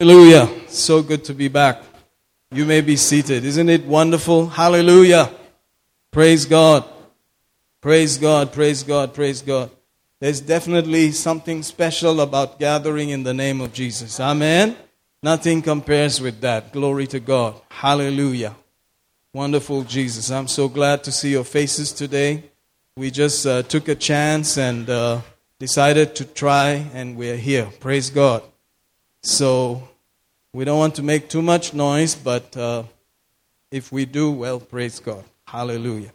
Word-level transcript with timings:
Hallelujah. 0.00 0.48
So 0.68 1.02
good 1.02 1.24
to 1.24 1.34
be 1.34 1.48
back. 1.48 1.82
You 2.52 2.64
may 2.64 2.82
be 2.82 2.94
seated. 2.94 3.44
Isn't 3.44 3.68
it 3.68 3.84
wonderful? 3.84 4.46
Hallelujah. 4.46 5.28
Praise 6.12 6.44
God. 6.44 6.84
Praise 7.80 8.16
God. 8.16 8.52
Praise 8.52 8.84
God. 8.84 9.12
Praise 9.12 9.42
God. 9.42 9.72
There's 10.20 10.40
definitely 10.40 11.10
something 11.10 11.64
special 11.64 12.20
about 12.20 12.60
gathering 12.60 13.08
in 13.08 13.24
the 13.24 13.34
name 13.34 13.60
of 13.60 13.72
Jesus. 13.72 14.20
Amen. 14.20 14.76
Nothing 15.20 15.62
compares 15.62 16.20
with 16.20 16.40
that. 16.42 16.72
Glory 16.72 17.08
to 17.08 17.18
God. 17.18 17.60
Hallelujah. 17.68 18.54
Wonderful 19.34 19.82
Jesus. 19.82 20.30
I'm 20.30 20.46
so 20.46 20.68
glad 20.68 21.02
to 21.04 21.10
see 21.10 21.32
your 21.32 21.42
faces 21.42 21.92
today. 21.92 22.44
We 22.96 23.10
just 23.10 23.44
uh, 23.44 23.64
took 23.64 23.88
a 23.88 23.96
chance 23.96 24.58
and 24.58 24.88
uh, 24.88 25.22
decided 25.58 26.14
to 26.14 26.24
try, 26.24 26.86
and 26.94 27.16
we're 27.16 27.36
here. 27.36 27.66
Praise 27.80 28.10
God. 28.10 28.44
So, 29.22 29.88
we 30.52 30.64
don't 30.64 30.78
want 30.78 30.94
to 30.96 31.02
make 31.02 31.28
too 31.28 31.42
much 31.42 31.74
noise, 31.74 32.14
but 32.14 32.56
uh, 32.56 32.84
if 33.70 33.92
we 33.92 34.04
do, 34.04 34.30
well, 34.30 34.60
praise 34.60 34.98
God. 35.00 35.24
Hallelujah. 35.46 36.12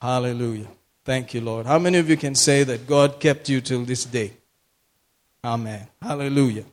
Hallelujah. 0.00 0.68
Thank 1.04 1.34
you, 1.34 1.40
Lord. 1.40 1.66
How 1.66 1.78
many 1.78 1.98
of 1.98 2.08
you 2.08 2.16
can 2.16 2.34
say 2.34 2.64
that 2.64 2.86
God 2.86 3.20
kept 3.20 3.48
you 3.48 3.60
till 3.60 3.84
this 3.84 4.04
day? 4.04 4.32
Amen. 5.44 5.88
Hallelujah. 6.00 6.64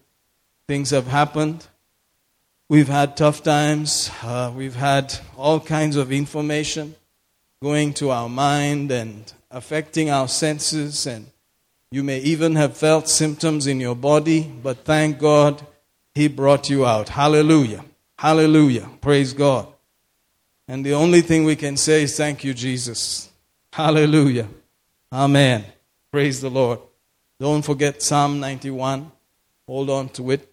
Things 0.68 0.92
have 0.92 1.08
happened. 1.08 1.66
We've 2.68 2.88
had 2.88 3.18
tough 3.18 3.42
times. 3.42 4.12
Uh, 4.22 4.52
we've 4.56 4.76
had 4.76 5.16
all 5.36 5.60
kinds 5.60 5.96
of 5.96 6.12
information 6.12 6.96
going 7.64 7.94
to 7.96 8.12
our 8.12 8.30
mind 8.30 8.92
and 8.92 9.34
affecting 9.50 10.12
our 10.12 10.28
senses. 10.28 11.08
And 11.08 11.28
you 11.92 12.04
may 12.04 12.20
even 12.20 12.56
have 12.56 12.78
felt 12.78 13.10
symptoms 13.10 13.66
in 13.66 13.80
your 13.80 13.96
body, 13.96 14.44
but 14.44 14.86
thank 14.86 15.18
God 15.18 15.66
He 16.14 16.28
brought 16.28 16.70
you 16.70 16.86
out. 16.86 17.10
Hallelujah. 17.10 17.84
Hallelujah. 18.18 18.90
Praise 19.02 19.34
God. 19.34 19.68
And 20.68 20.86
the 20.86 20.94
only 20.94 21.22
thing 21.22 21.46
we 21.46 21.56
can 21.56 21.78
say 21.78 22.04
is 22.04 22.16
thank 22.16 22.44
you, 22.44 22.54
Jesus. 22.54 23.30
Hallelujah. 23.74 24.48
Amen. 25.12 25.66
Praise 26.12 26.42
the 26.42 26.50
Lord. 26.50 26.80
Don't 27.40 27.64
forget 27.64 28.04
Psalm 28.04 28.40
91. 28.40 29.12
Hold 29.66 29.90
on 29.90 30.10
to 30.10 30.30
it. 30.32 30.48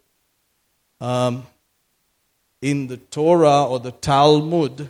Um, 1.01 1.47
in 2.63 2.87
the 2.87 2.97
Torah 2.97 3.67
or 3.67 3.79
the 3.79 3.91
Talmud, 3.93 4.89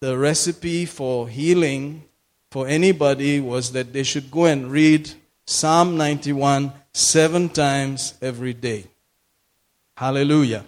the 0.00 0.18
recipe 0.18 0.86
for 0.86 1.28
healing 1.28 2.04
for 2.50 2.66
anybody 2.66 3.38
was 3.38 3.72
that 3.72 3.92
they 3.92 4.02
should 4.02 4.30
go 4.30 4.46
and 4.46 4.72
read 4.72 5.12
Psalm 5.50 5.96
91 5.96 6.72
seven 6.92 7.48
times 7.48 8.14
every 8.22 8.54
day. 8.54 8.84
Hallelujah. 9.96 10.64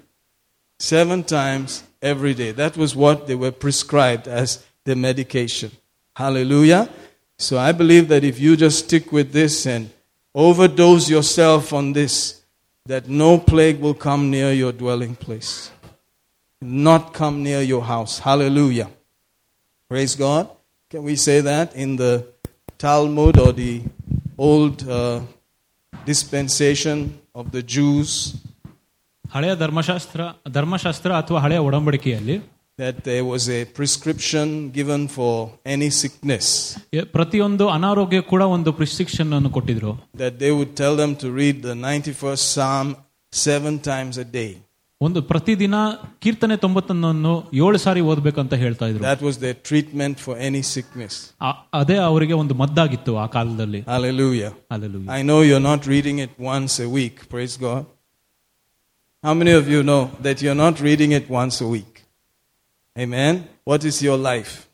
Seven 0.81 1.23
times 1.23 1.85
every 2.03 2.35
day. 2.35 2.51
That 2.51 2.77
was 2.77 2.97
what 2.97 3.29
they 3.29 3.37
were 3.37 3.53
prescribed 3.53 4.27
as 4.27 4.67
the 4.83 4.97
medication. 4.97 5.71
Hallelujah. 6.17 6.91
So 7.39 7.59
I 7.59 7.71
believe 7.71 8.09
that 8.09 8.25
if 8.25 8.41
you 8.41 8.57
just 8.57 8.87
stick 8.87 9.13
with 9.13 9.31
this 9.31 9.69
and 9.69 9.89
overdose 10.35 11.09
yourself 11.09 11.73
on 11.73 11.93
this, 11.93 12.43
that 12.87 13.09
no 13.09 13.39
plague 13.39 13.79
will 13.79 13.95
come 13.95 14.33
near 14.33 14.53
your 14.53 14.73
dwelling 14.73 15.15
place, 15.15 15.71
not 16.61 17.15
come 17.15 17.45
near 17.45 17.63
your 17.63 17.85
house. 17.85 18.19
Hallelujah. 18.19 18.91
Praise 19.89 20.17
God. 20.17 20.51
Can 20.91 21.05
we 21.05 21.15
say 21.15 21.41
that 21.41 21.73
in 21.77 21.95
the 21.95 22.27
Talmud 22.79 23.39
or 23.39 23.53
the 23.53 23.83
old 24.40 24.78
uh, 24.90 25.20
dispensation 26.06 26.98
of 27.36 27.46
the 27.52 27.64
Jews? 27.76 28.12
ಹಳೆಯ 29.32 29.56
ಧರ್ಮಶಾಸ್ತ್ರ 29.56 30.22
ಧರ್ಮಶಾಸ್ತ್ರ 30.50 31.12
ಅಥವಾ 31.14 31.40
ಹಳೆಯ 31.40 31.58
ಒಡಂಬಡಿಕೆಯಲ್ಲಿ 31.60 32.38
that 32.80 32.98
there 33.04 33.24
was 33.26 33.44
a 33.50 33.66
prescription 33.78 34.48
given 34.72 35.08
for 35.08 35.32
any 35.66 35.90
sickness. 36.02 36.48
A- 36.94 37.06
ಪ್ರತಿಯೊಂದು 37.16 37.66
ಅನಾರೋಗ್ಯ 37.70 38.22
ಕೂಡ 38.22 38.42
ಒಂದು 38.56 38.74
prescription 38.74 39.34
ಅನ್ನು 39.34 39.50
ಕೊಟ್ಟಿದ್ರು 39.50 39.92
That 40.18 40.36
they 40.40 40.52
would 40.58 40.74
tell 40.76 40.96
them 40.96 41.14
to 41.24 41.28
read 41.42 41.58
the 41.62 41.76
91st 41.86 42.44
Psalm 42.54 42.88
seven 43.34 43.74
times 43.92 44.18
a 44.18 44.28
day. 44.40 44.52
ಒಂದು 45.02 45.22
ಪ್ರತಿದಿನ 45.22 45.76
ಕೀರ್ತನೆ 46.20 46.56
ತೊಂಬತ್ತೊಂದನ್ನು 46.56 47.52
ಏಳು 47.54 47.78
ಸಾರಿ 47.78 48.02
ಓದ್ಬೇಕಂತ 48.02 48.54
ಹೇಳ್ತಾ 48.54 48.88
ಇದ್ರು 48.88 49.04
That 49.04 49.22
was 49.22 49.36
their 49.38 49.54
treatment 49.70 50.16
for 50.20 50.36
any 50.50 50.62
sickness. 50.76 51.16
ಆ- 51.42 51.58
ಅದೇ 51.74 51.98
ಅವರಿಗೆ 51.98 52.34
ಒಂದು 52.34 52.54
ಮದ್ದಾಗಿತ್ತು 52.54 53.18
ಆ 53.18 53.28
ಕಾಲದಲ್ಲಿ 53.28 53.82
Hallelujah. 53.82 54.52
ಅಲ್ಲೂ 54.72 55.02
I 55.20 55.22
know 55.22 55.40
you're 55.50 55.66
not 55.74 55.86
reading 55.86 56.20
it 56.26 56.30
once 56.56 56.80
a 56.80 56.90
week. 57.00 57.30
Praise 57.30 57.58
God. 57.58 57.86
How 59.24 59.34
many 59.34 59.52
of 59.52 59.68
you 59.74 59.82
know 59.84 60.02
that 60.22 60.42
you're 60.44 60.62
not 60.66 60.80
reading 60.80 61.12
it 61.12 61.30
once 61.30 61.62
a 61.62 61.68
week? 61.68 61.94
Amen. 62.96 63.34
What 63.66 63.84
is 63.84 64.02
your 64.02 64.18
life? 64.32 64.68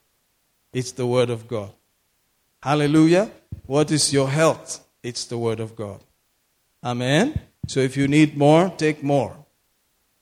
It's 0.73 0.91
the 0.91 1.05
Word 1.05 1.29
of 1.29 1.47
God. 1.47 1.71
Hallelujah. 2.63 3.29
What 3.65 3.91
is 3.91 4.13
your 4.13 4.29
health? 4.29 4.79
It's 5.03 5.25
the 5.25 5.37
Word 5.37 5.59
of 5.59 5.75
God. 5.75 5.99
Amen. 6.83 7.25
So 7.67 7.79
if 7.79 7.97
you 7.97 8.07
need 8.07 8.37
more, 8.37 8.69
take 8.69 9.03
more. 9.03 9.33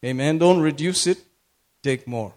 Amen. 0.06 0.38
Don't 0.38 0.60
reduce 0.60 1.08
it, 1.08 1.18
take 1.82 2.06
more. 2.06 2.32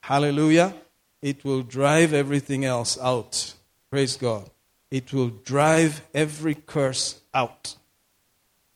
Hallelujah. 0.00 0.72
It 1.20 1.44
will 1.44 1.62
drive 1.62 2.14
everything 2.14 2.64
else 2.64 2.98
out. 2.98 3.52
Praise 3.90 4.16
God. 4.16 4.48
It 4.90 5.12
will 5.12 5.28
drive 5.28 6.00
every 6.14 6.54
curse 6.54 7.20
out. 7.34 7.74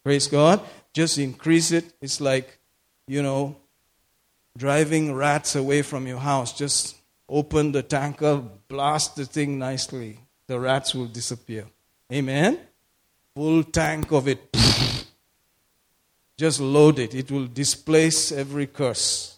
Praise 0.04 0.26
God. 0.26 0.60
Just 0.92 1.16
increase 1.18 1.72
it. 1.72 1.94
It's 2.00 2.20
like, 2.20 2.58
you 3.06 3.22
know, 3.22 3.56
driving 4.56 5.14
rats 5.14 5.56
away 5.56 5.80
from 5.82 6.06
your 6.06 6.18
house. 6.18 6.52
Just 6.52 6.96
open 7.28 7.72
the 7.72 7.82
tanker, 7.82 8.42
blast 8.68 9.16
the 9.16 9.24
thing 9.24 9.58
nicely. 9.58 10.18
The 10.46 10.58
rats 10.60 10.94
will 10.94 11.06
disappear. 11.06 11.64
Amen. 12.12 12.58
Full 13.34 13.62
tank 13.64 14.10
of 14.12 14.28
it. 14.28 14.50
Just 16.40 16.58
load 16.58 16.98
it. 16.98 17.14
It 17.14 17.30
will 17.30 17.46
displace 17.46 18.32
every 18.32 18.66
curse. 18.66 19.36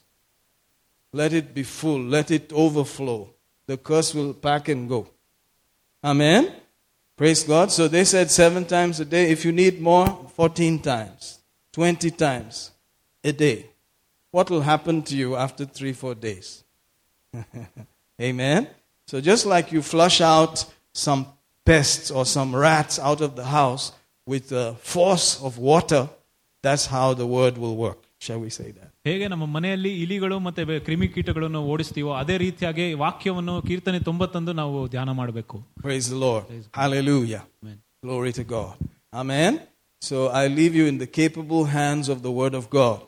Let 1.13 1.33
it 1.33 1.53
be 1.53 1.65
full. 1.65 2.01
Let 2.01 2.31
it 2.31 2.53
overflow. 2.53 3.29
The 3.67 3.77
curse 3.77 4.15
will 4.15 4.33
pack 4.33 4.69
and 4.69 4.89
go. 4.89 5.09
Amen. 6.05 6.53
Praise 7.17 7.43
God. 7.43 7.73
So 7.73 7.89
they 7.89 8.05
said 8.05 8.31
seven 8.31 8.67
times 8.67 9.01
a 9.01 9.05
day. 9.05 9.33
If 9.33 9.45
you 9.45 9.51
need 9.51 9.81
more, 9.81 10.31
14 10.37 10.79
times, 10.79 11.41
20 11.73 12.13
times 12.13 12.71
a 13.25 13.33
day. 13.33 13.67
What 14.31 14.49
will 14.49 14.61
happen 14.61 15.03
to 15.03 15.17
you 15.17 15.35
after 15.35 15.65
three, 15.65 15.95
four 15.95 16.15
days? 16.15 16.63
Amen. 18.23 18.69
So 19.09 19.21
just 19.21 19.45
like 19.45 19.73
you 19.73 19.83
flush 19.83 20.21
out 20.21 20.65
some 20.93 21.27
pests 21.65 22.13
or 22.13 22.25
some 22.25 22.55
rats 22.55 23.01
out 23.01 23.21
of 23.21 23.35
the 23.35 23.47
house 23.47 23.91
with 24.25 24.51
the 24.51 24.77
force 24.79 25.43
of 25.43 25.59
water, 25.59 26.09
that's 26.66 26.86
how 26.96 27.08
the 27.22 27.28
word 27.38 27.56
will 27.64 27.78
work. 27.88 28.00
Shall 28.26 28.40
we 28.46 28.50
say 28.60 28.70
that? 28.78 28.90
ಹೇಗೆ 29.08 29.26
ನಮ್ಮ 29.34 29.46
ಮನೆಯಲ್ಲಿ 29.56 29.92
ಇಲಿಗಳು 30.04 30.38
ಮತ್ತೆ 30.48 30.62
ಬೆ- 30.70 30.80
ಕ್ರಿಮಿಕೀಟಗಳನ್ನು 30.88 31.60
ಓಡಿಸ್ತೀವೋ 31.74 32.12
ಅದೇ 32.22 32.36
ರೀತಿಯಾಗಿ 32.46 32.86
ವಾಕ್ಯವನ್ನು 33.04 33.56
ಕೀರ್ತನೆ 33.68 34.00
ತೊಂಬತ್ತೊಂದು 34.08 34.54
ನಾವು 34.62 34.78
ಧ್ಯಾನ 34.94 35.12
ಮಾಡಬೇಕು 35.20 35.58
Praise 35.86 36.08
the 36.14 36.20
Lord. 36.28 36.46
Hallelujah. 36.82 37.44
Amen. 37.60 37.78
Glory 38.06 38.32
to 38.40 38.46
God. 38.56 38.74
Amen. 39.22 39.54
So 40.02 40.18
I 40.42 40.48
leave 40.58 40.74
you 40.80 40.86
in 40.94 40.98
the 41.04 41.10
capable 41.20 41.64
hands 41.78 42.08
of 42.14 42.20
the 42.26 42.34
Word 42.40 42.56
of 42.62 42.66
God. 42.80 43.00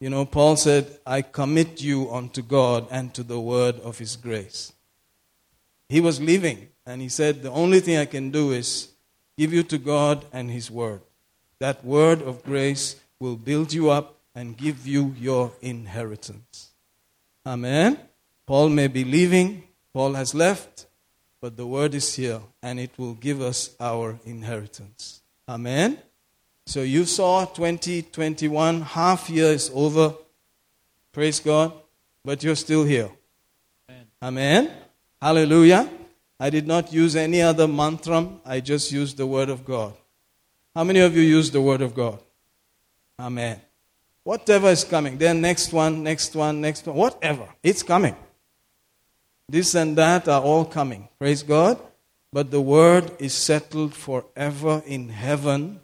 You 0.00 0.10
know, 0.14 0.24
Paul 0.36 0.54
said, 0.64 0.84
I 1.16 1.22
commit 1.40 1.70
you 1.88 1.98
unto 2.18 2.40
God 2.58 2.80
and 2.90 3.06
to 3.14 3.22
the 3.32 3.40
word 3.52 3.76
of 3.80 3.94
His 3.98 4.12
grace. 4.26 4.60
He 5.90 6.00
was 6.00 6.16
leaving, 6.20 6.58
and 6.86 6.96
he 7.00 7.08
said, 7.08 7.42
The 7.42 7.54
only 7.62 7.80
thing 7.80 7.96
I 7.96 8.06
can 8.06 8.30
do 8.30 8.44
is 8.52 8.68
give 9.38 9.52
you 9.52 9.62
to 9.64 9.78
God 9.86 10.24
and 10.32 10.50
His 10.50 10.70
word. 10.72 11.00
That 11.63 11.85
word 11.85 12.21
of 12.21 12.43
grace 12.43 12.97
will 13.21 13.37
build 13.37 13.71
you 13.71 13.89
up 13.89 14.17
and 14.35 14.57
give 14.57 14.85
you 14.85 15.15
your 15.17 15.53
inheritance. 15.61 16.71
Amen. 17.45 17.97
Paul 18.45 18.67
may 18.67 18.89
be 18.89 19.05
leaving, 19.05 19.63
Paul 19.93 20.11
has 20.15 20.35
left, 20.35 20.87
but 21.39 21.55
the 21.55 21.65
word 21.65 21.93
is 21.95 22.13
here 22.15 22.41
and 22.61 22.81
it 22.81 22.91
will 22.97 23.13
give 23.13 23.39
us 23.39 23.77
our 23.79 24.19
inheritance. 24.25 25.21
Amen. 25.47 25.99
So 26.65 26.81
you 26.81 27.05
saw 27.05 27.45
2021, 27.45 28.81
half 28.81 29.29
year 29.29 29.53
is 29.53 29.71
over. 29.73 30.15
Praise 31.13 31.39
God. 31.39 31.71
But 32.25 32.43
you're 32.43 32.57
still 32.57 32.83
here. 32.83 33.09
Amen. 34.21 34.69
Hallelujah. 35.21 35.89
I 36.41 36.49
did 36.49 36.67
not 36.67 36.91
use 36.91 37.15
any 37.15 37.41
other 37.41 37.67
mantram. 37.67 38.39
I 38.45 38.59
just 38.59 38.91
used 38.91 39.15
the 39.15 39.25
word 39.25 39.47
of 39.47 39.63
God. 39.63 39.93
How 40.75 40.83
many 40.83 40.99
of 40.99 41.15
you 41.15 41.21
use 41.21 41.51
the 41.51 41.61
word 41.61 41.81
of 41.81 41.93
God? 41.93 42.19
Amen. 43.19 43.61
Whatever 44.23 44.69
is 44.69 44.83
coming, 44.83 45.17
then 45.17 45.41
next 45.41 45.73
one, 45.73 46.03
next 46.03 46.35
one, 46.35 46.61
next 46.61 46.87
one, 46.87 46.95
whatever. 46.95 47.47
It's 47.61 47.83
coming. 47.83 48.15
This 49.47 49.75
and 49.75 49.97
that 49.97 50.27
are 50.27 50.41
all 50.41 50.65
coming. 50.65 51.09
Praise 51.19 51.43
God. 51.43 51.79
But 52.31 52.49
the 52.49 52.61
word 52.61 53.11
is 53.19 53.33
settled 53.33 53.93
forever 53.93 54.81
in 54.85 55.09
heaven 55.09 55.81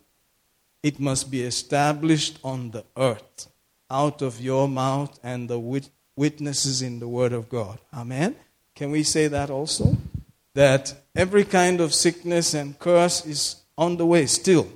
it 0.81 0.99
must 0.99 1.29
be 1.29 1.43
established 1.43 2.39
on 2.43 2.71
the 2.71 2.85
earth 2.95 3.47
out 3.89 4.21
of 4.21 4.39
your 4.39 4.67
mouth 4.67 5.19
and 5.23 5.49
the 5.49 5.59
wit- 5.59 5.89
witnesses 6.15 6.81
in 6.81 6.99
the 6.99 7.07
word 7.07 7.33
of 7.33 7.49
God. 7.49 7.79
Amen. 7.93 8.35
Can 8.75 8.91
we 8.91 9.03
say 9.03 9.27
that 9.27 9.49
also? 9.49 9.97
That 10.53 10.93
every 11.15 11.43
kind 11.43 11.81
of 11.81 11.93
sickness 11.93 12.53
and 12.53 12.77
curse 12.79 13.25
is 13.25 13.57
on 13.77 13.97
the 13.97 14.05
way 14.05 14.25
still. 14.25 14.67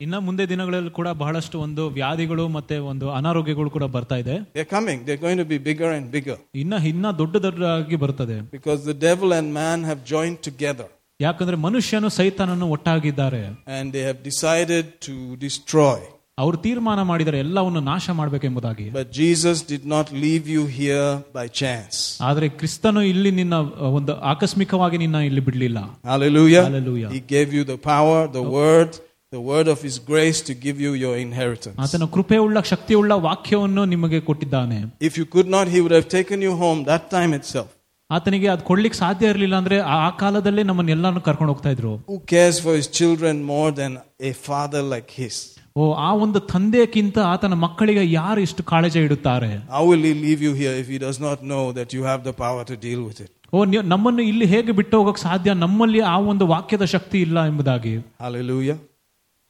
ಇನ್ನ 0.00 0.16
ಮುಂದೆ 0.26 0.44
ದಿನಗಳಲ್ಲಿ 0.50 0.90
ಕೂಡ 0.98 1.08
ಬಹಳಷ್ಟು 1.20 1.56
ಒಂದು 1.62 1.84
ವ್ಯಾಧಿಗಳು 1.90 2.44
ಮತ್ತೆ 2.56 2.76
ಒಂದು 2.90 3.06
ಅನಾರೋಗ್ಯಗಳು 3.18 3.70
ಕೂಡ 3.76 3.84
ಬರ್ತಾ 3.94 4.16
ಇದೆ 4.22 4.34
They're 4.56 4.72
coming. 4.74 4.98
They're 5.06 5.22
going 5.24 5.38
to 5.38 5.48
be 5.54 5.58
bigger 5.68 5.90
and 5.96 6.04
bigger 6.12 6.36
ಇನ್ನ 6.62 6.74
ಇನ್ನ 6.90 7.06
ದೊಡ್ಡ 7.20 7.34
ದೊಡ್ಡದಾಗಿ 7.46 7.96
ಬರ್ತದೆ 8.04 8.36
because 8.56 8.82
the 8.90 8.96
devil 9.08 9.32
and 9.38 9.48
man 9.60 9.80
have 9.90 10.02
joined 10.12 10.38
together 10.48 10.86
ಯಾಕಂದ್ರೆ 11.20 11.56
ಮನುಷ್ಯನು 11.64 12.10
ಸೈತಾನನು 12.18 12.68
ಒಟ್ಟಾಗಿದ್ದಾರೆ 12.76 13.42
and 13.78 13.86
they 13.96 14.04
have 14.10 14.20
decided 14.30 14.86
to 15.08 15.16
destroy. 15.46 15.98
ಅವರು 16.38 16.56
ತೀರ್ಮಾನ 16.64 17.00
ಮಾಡಿದರೆ 17.10 17.38
ಎಲ್ಲವನ್ನು 17.44 17.80
ನಾಶ 17.90 18.10
ಮಾಡಬೇಕೆಂಬುದಾಗಿ 18.20 18.84
But 18.98 19.08
Jesus 19.20 19.56
did 19.72 19.84
not 19.94 20.06
leave 20.24 20.44
you 20.54 20.62
here 20.78 21.08
by 21.38 21.46
chance. 21.62 21.96
ಆದ್ರೆ 22.28 22.48
ಕ್ರಿಸ್ತನು 22.60 23.02
ಇಲ್ಲಿ 23.12 23.32
ನಿನ್ನ 23.40 23.54
ಅ, 23.80 23.90
ಒಂದು 23.98 24.14
ಆಕಸ್ಮಿಕವಾಗಿ 24.32 24.98
ನಿನ್ನ 25.04 25.24
ಇಲ್ಲಿ 25.30 25.44
ಬಿಡ್ಲಿಲ್ಲ 25.48 25.78
Hallelujah. 26.12 26.64
Hallelujah. 26.68 27.10
He 27.16 27.22
gave 27.34 27.50
you 27.52 27.64
the 27.74 27.80
power, 27.92 28.20
the 28.38 28.46
word, 28.58 28.92
the 29.32 29.40
word 29.42 29.68
of 29.68 29.78
His 29.82 29.96
grace 30.10 30.38
to 30.42 30.52
give 30.56 30.78
you 30.80 30.92
your 31.04 31.14
inheritance. 31.18 31.76
ಆತನ 31.84 32.04
ಕೃಪೆಯುಳ್ಳ 32.14 32.60
ಶಕ್ತಿಯುಳ್ಳ 32.70 33.12
ವಾಕ್ಯವನ್ನು 33.26 33.84
ನಿಮಗೆ 33.94 34.20
ಕೊಟ್ಟಿದ್ದಾನೆ 34.28 34.78
If 35.08 35.14
you 35.20 35.26
could 35.34 35.50
not, 35.56 35.66
He 35.74 35.80
would 35.84 35.96
have 35.98 36.08
taken 36.10 36.38
you 36.46 36.54
home 36.64 36.80
that 36.84 37.04
time 37.16 37.32
itself. 37.40 37.68
ಆತನಿಗೆ 38.10 38.48
ಅದು 38.52 38.62
ಕೊಡ್ಲಿಕ್ಕೆ 38.68 38.98
ಸಾಧ್ಯ 39.02 39.30
ಇರಲಿಲ್ಲ 39.32 39.56
ಅಂದ್ರೆ 39.60 39.76
ಆ 39.92 39.96
ಆ 40.04 40.10
ಕಾಲದಲ್ಲೇ 40.20 40.62
ನಮ್ಮನ್ನೆಲ್ಲಾನು 40.68 41.20
ಕರ್ಕೊಂಡು 41.26 41.52
ಹೋಗ್ತಾ 41.52 41.70
ಇದ್ರು 41.76 41.92
Who 42.10 42.18
cares 42.34 42.58
for 42.66 42.74
His 42.78 42.88
children 42.98 43.34
more 43.54 43.70
than 43.80 43.92
a 44.30 44.34
father 44.46 44.82
like 44.94 45.10
His? 45.20 45.34
ಓ 45.76 45.84
ಆ 46.06 46.10
ಒಂದು 46.24 46.38
ತಂದೆಕ್ಕಿಂತ 46.52 47.18
ಆತನ 47.32 47.54
ಮಕ್ಕಳಿಗೆ 47.64 48.04
ಯಾರು 48.12 48.40
ಇಷ್ಟು 48.46 48.62
ಕಾಳಜಿ 48.70 49.00
ಇಡುತ್ತಾರೆ 49.08 49.50
How 49.76 49.82
will 49.90 50.04
He 50.08 50.14
leave 50.24 50.40
you 50.46 50.54
here 50.62 50.74
if 50.82 50.88
He 50.94 50.98
does 51.06 51.18
not 51.26 51.38
know 51.50 51.64
that 51.78 51.92
you 51.96 52.04
have 52.10 52.22
the 52.28 52.34
power 52.44 52.62
to 52.70 52.76
deal 52.86 53.02
with 53.08 53.18
it? 53.24 53.30
ಓ 53.54 53.64
ನೀವು 53.72 53.84
ನಮ್ಮನ್ನು 53.92 54.22
ಇಲ್ಲಿ 54.30 54.46
ಹೇಗೆ 54.54 54.72
ಬಿಟ್ಟು 54.80 54.94
ಹೋಗಕ್ 55.00 55.20
ಸಾಧ್ಯ 55.28 55.50
ನಮ್ಮಲ್ಲಿ 55.64 56.00
ಆ 56.14 56.18
ಒಂದು 56.32 56.46
ವಾಕ್ಯದ 56.54 56.86
ಶಕ್ತಿ 56.94 57.20
ಇಲ್ಲ 57.26 57.46
ಎಂಬುದಾಗಿ 57.50 57.94
Hallelujah. 58.26 58.78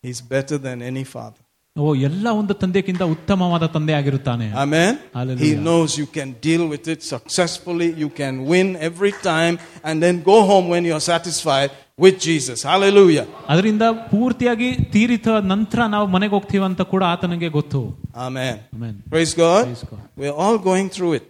He's 0.04 0.20
better 0.34 0.58
than 0.58 0.78
any 0.92 1.04
father. 1.14 1.42
ಓ 1.76 1.88
ಎಲ್ಲ 2.08 2.26
ಒಂದು 2.40 2.54
ತಂದೆಕ್ಕಿಂತ 2.62 3.02
ಉತ್ತಮವಾದ 3.14 3.64
ತಂದೆ 3.74 3.92
ಆಗಿರುತ್ತಾನೆ 3.98 4.46
Amen. 4.64 4.92
Hallelujah. 5.18 5.44
He 5.46 5.50
knows 5.66 5.88
you 6.02 6.08
can 6.16 6.30
deal 6.46 6.62
with 6.72 6.86
it 6.94 7.00
successfully. 7.14 7.88
You 8.02 8.08
can 8.20 8.34
win 8.52 8.68
every 8.88 9.12
time 9.30 9.54
and 9.88 9.96
then 10.04 10.16
go 10.32 10.38
home 10.50 10.66
when 10.74 10.84
you're 10.88 11.06
satisfied 11.14 11.70
with 12.04 12.16
Jesus. 12.28 12.58
Hallelujah. 12.70 13.26
ಅದರಿಂದ 13.52 13.84
ಪೂರ್ತಿಯಾಗಿ 14.12 14.68
ತೀರಿತ 14.94 15.28
ನಂತರ 15.52 15.86
ನಾವು 15.94 16.06
ಮನೆಗೆ 16.16 16.34
ಹೋಗ್ತೀವಿ 16.36 16.64
ಅಂತ 16.70 16.82
ಕೂಡ 16.94 17.02
ಆತನಿಗೆ 17.14 17.50
ಗೊತ್ತು 17.58 17.82
Amen. 18.26 18.54
Amen. 18.76 18.94
Praise 19.14 19.34
God. 19.44 19.62
Praise 19.68 19.84
God. 19.92 20.02
We're 20.22 20.38
all 20.44 20.58
going 20.70 20.88
through 20.96 21.14
it. 21.20 21.26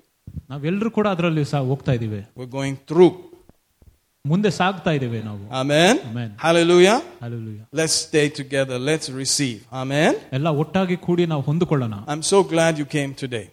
ನಾವೆಲ್ಲರೂ 0.53 0.91
ಕೂಡ 0.99 1.06
ಅದರಲ್ಲಿ 1.15 1.45
ಸಹ 1.53 1.62
ಹೋಗ್ತಾ 1.73 1.95
ಇದೀವಿ 1.99 2.21
We're 2.41 2.53
going 2.61 2.77
through. 2.91 3.12
ಮುಂದೆ 4.31 4.50
ಸಾಗ್ತಾ 4.59 4.91
ಇದೀವಿ 4.97 5.21
ನಾವು 5.29 5.43
Amen. 5.61 5.95
Amen. 6.11 6.31
Hallelujah. 6.45 6.97
Hallelujah. 7.25 7.67
Let's 7.81 7.97
stay 8.06 8.27
together. 8.41 8.77
Let's 8.91 9.09
receive. 9.23 9.61
Amen. 9.83 10.15
ಎಲ್ಲ 10.39 10.49
ಒಟ್ಟಾಗಿ 10.62 10.97
ಕೂಡಿ 11.06 11.27
ನಾವು 11.33 11.43
ಹೊಂದಿಕೊಳ್ಳೋಣ 11.50 11.95
I'm 12.12 12.25
so 12.33 12.41
glad 12.53 12.73
you 12.83 12.89
came 12.97 13.12
today. 13.25 13.47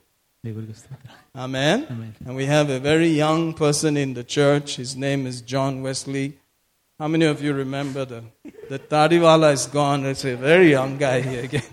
ದೇವರಿಗೆ 0.45 0.75
ಸ್ತೋತ್ರ. 0.79 1.11
Amen. 1.45 1.77
Amen. 1.93 2.11
And 2.25 2.33
we 2.41 2.45
have 2.55 2.67
a 2.69 2.81
very 2.91 3.11
young 3.25 3.41
person 3.63 3.93
in 4.03 4.11
the 4.19 4.25
church. 4.37 4.67
His 4.83 4.91
name 5.05 5.21
is 5.31 5.37
John 5.53 5.73
Wesley. 5.85 6.27
How 6.99 7.07
many 7.13 7.25
of 7.33 7.39
you 7.45 7.53
remember 7.63 8.03
the 8.13 8.19
the 8.71 8.79
Tadiwala 8.91 9.49
is 9.57 9.65
gone? 9.79 10.01
It's 10.11 10.25
a 10.33 10.37
very 10.51 10.69
young 10.77 10.93
guy 11.05 11.17
here 11.29 11.43
again. 11.49 11.71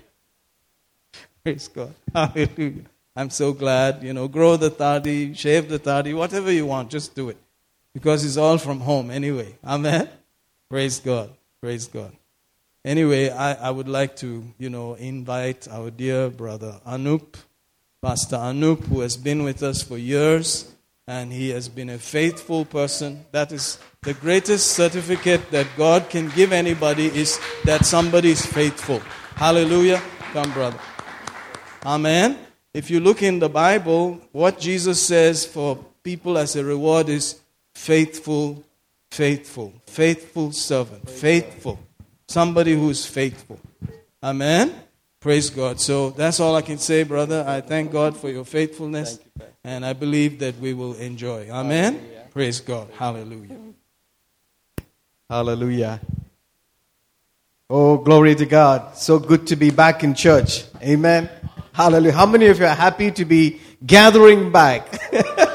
Praise 1.42 1.68
God. 1.68 1.94
Hallelujah. 2.14 2.86
I'm 3.14 3.30
so 3.30 3.52
glad. 3.52 4.02
You 4.02 4.14
know, 4.16 4.26
grow 4.36 4.56
the 4.56 4.70
tadi, 4.70 5.34
shave 5.34 5.68
the 5.68 5.78
tadi, 5.78 6.12
whatever 6.14 6.50
you 6.58 6.66
want, 6.66 6.90
just 6.90 7.14
do 7.14 7.28
it. 7.28 7.38
Because 7.97 8.23
it's 8.23 8.37
all 8.37 8.59
from 8.59 8.81
home 8.81 9.09
anyway. 9.09 9.55
Amen. 9.65 10.07
Praise 10.69 10.99
God. 10.99 11.31
Praise 11.59 11.87
God. 11.87 12.15
Anyway, 12.85 13.31
I, 13.31 13.53
I 13.53 13.71
would 13.71 13.89
like 13.89 14.15
to, 14.17 14.43
you 14.59 14.69
know, 14.69 14.93
invite 14.93 15.67
our 15.67 15.89
dear 15.89 16.29
brother 16.29 16.79
Anup, 16.85 17.33
Pastor 17.99 18.35
Anup, 18.35 18.85
who 18.85 18.99
has 18.99 19.17
been 19.17 19.41
with 19.41 19.63
us 19.63 19.81
for 19.81 19.97
years, 19.97 20.71
and 21.07 21.33
he 21.33 21.49
has 21.49 21.69
been 21.69 21.89
a 21.89 21.97
faithful 21.97 22.65
person. 22.65 23.25
That 23.31 23.51
is 23.51 23.79
the 24.03 24.13
greatest 24.13 24.73
certificate 24.73 25.49
that 25.49 25.65
God 25.75 26.07
can 26.07 26.29
give 26.29 26.51
anybody 26.51 27.07
is 27.07 27.39
that 27.65 27.83
somebody 27.83 28.29
is 28.29 28.45
faithful. 28.45 28.99
Hallelujah. 29.33 30.03
Come, 30.33 30.53
brother. 30.53 30.79
Amen. 31.83 32.37
If 32.75 32.91
you 32.91 32.99
look 32.99 33.23
in 33.23 33.39
the 33.39 33.49
Bible, 33.49 34.21
what 34.33 34.59
Jesus 34.59 35.01
says 35.01 35.47
for 35.47 35.83
people 36.03 36.37
as 36.37 36.55
a 36.55 36.63
reward 36.63 37.09
is 37.09 37.41
faithful, 37.77 38.63
faithful, 39.11 39.71
faithful 39.85 40.51
servant, 40.51 41.09
faithful. 41.09 41.79
Somebody 42.27 42.73
who 42.73 42.89
is 42.89 43.05
faithful. 43.05 43.59
Amen. 44.21 44.73
Praise 45.21 45.49
God. 45.49 45.79
So 45.79 46.09
that's 46.09 46.39
all 46.39 46.55
I 46.55 46.63
can 46.63 46.79
say, 46.79 47.03
brother. 47.03 47.45
I 47.47 47.61
thank 47.61 47.91
God 47.91 48.17
for 48.17 48.29
your 48.29 48.43
faithfulness, 48.43 49.19
and 49.63 49.85
I 49.85 49.93
believe 49.93 50.39
that 50.39 50.59
we 50.59 50.73
will 50.73 50.95
enjoy. 50.95 51.49
Amen. 51.49 52.01
Praise 52.31 52.59
God. 52.59 52.89
Hallelujah. 52.97 53.57
Hallelujah. 55.29 56.01
Oh, 57.69 57.97
glory 57.97 58.35
to 58.35 58.45
God. 58.45 58.97
So 58.97 59.19
good 59.19 59.47
to 59.47 59.55
be 59.55 59.69
back 59.69 60.03
in 60.03 60.13
church. 60.13 60.63
Amen. 60.81 61.29
Hallelujah. 61.73 62.13
How 62.13 62.25
many 62.25 62.47
of 62.47 62.59
you 62.59 62.65
are 62.65 62.75
happy 62.75 63.11
to 63.11 63.23
be 63.23 63.61
gathering 63.85 64.51
back? 64.51 64.99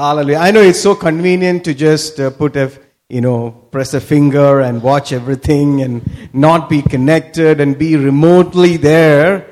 Hallelujah. 0.00 0.38
I 0.38 0.50
know 0.50 0.62
it's 0.62 0.80
so 0.80 0.94
convenient 0.94 1.62
to 1.64 1.74
just 1.74 2.18
uh, 2.18 2.30
put 2.30 2.56
a, 2.56 2.72
you 3.10 3.20
know, 3.20 3.50
press 3.50 3.92
a 3.92 4.00
finger 4.00 4.60
and 4.60 4.82
watch 4.82 5.12
everything 5.12 5.82
and 5.82 6.10
not 6.32 6.70
be 6.70 6.80
connected 6.80 7.60
and 7.60 7.78
be 7.78 7.96
remotely 7.96 8.78
there. 8.78 9.46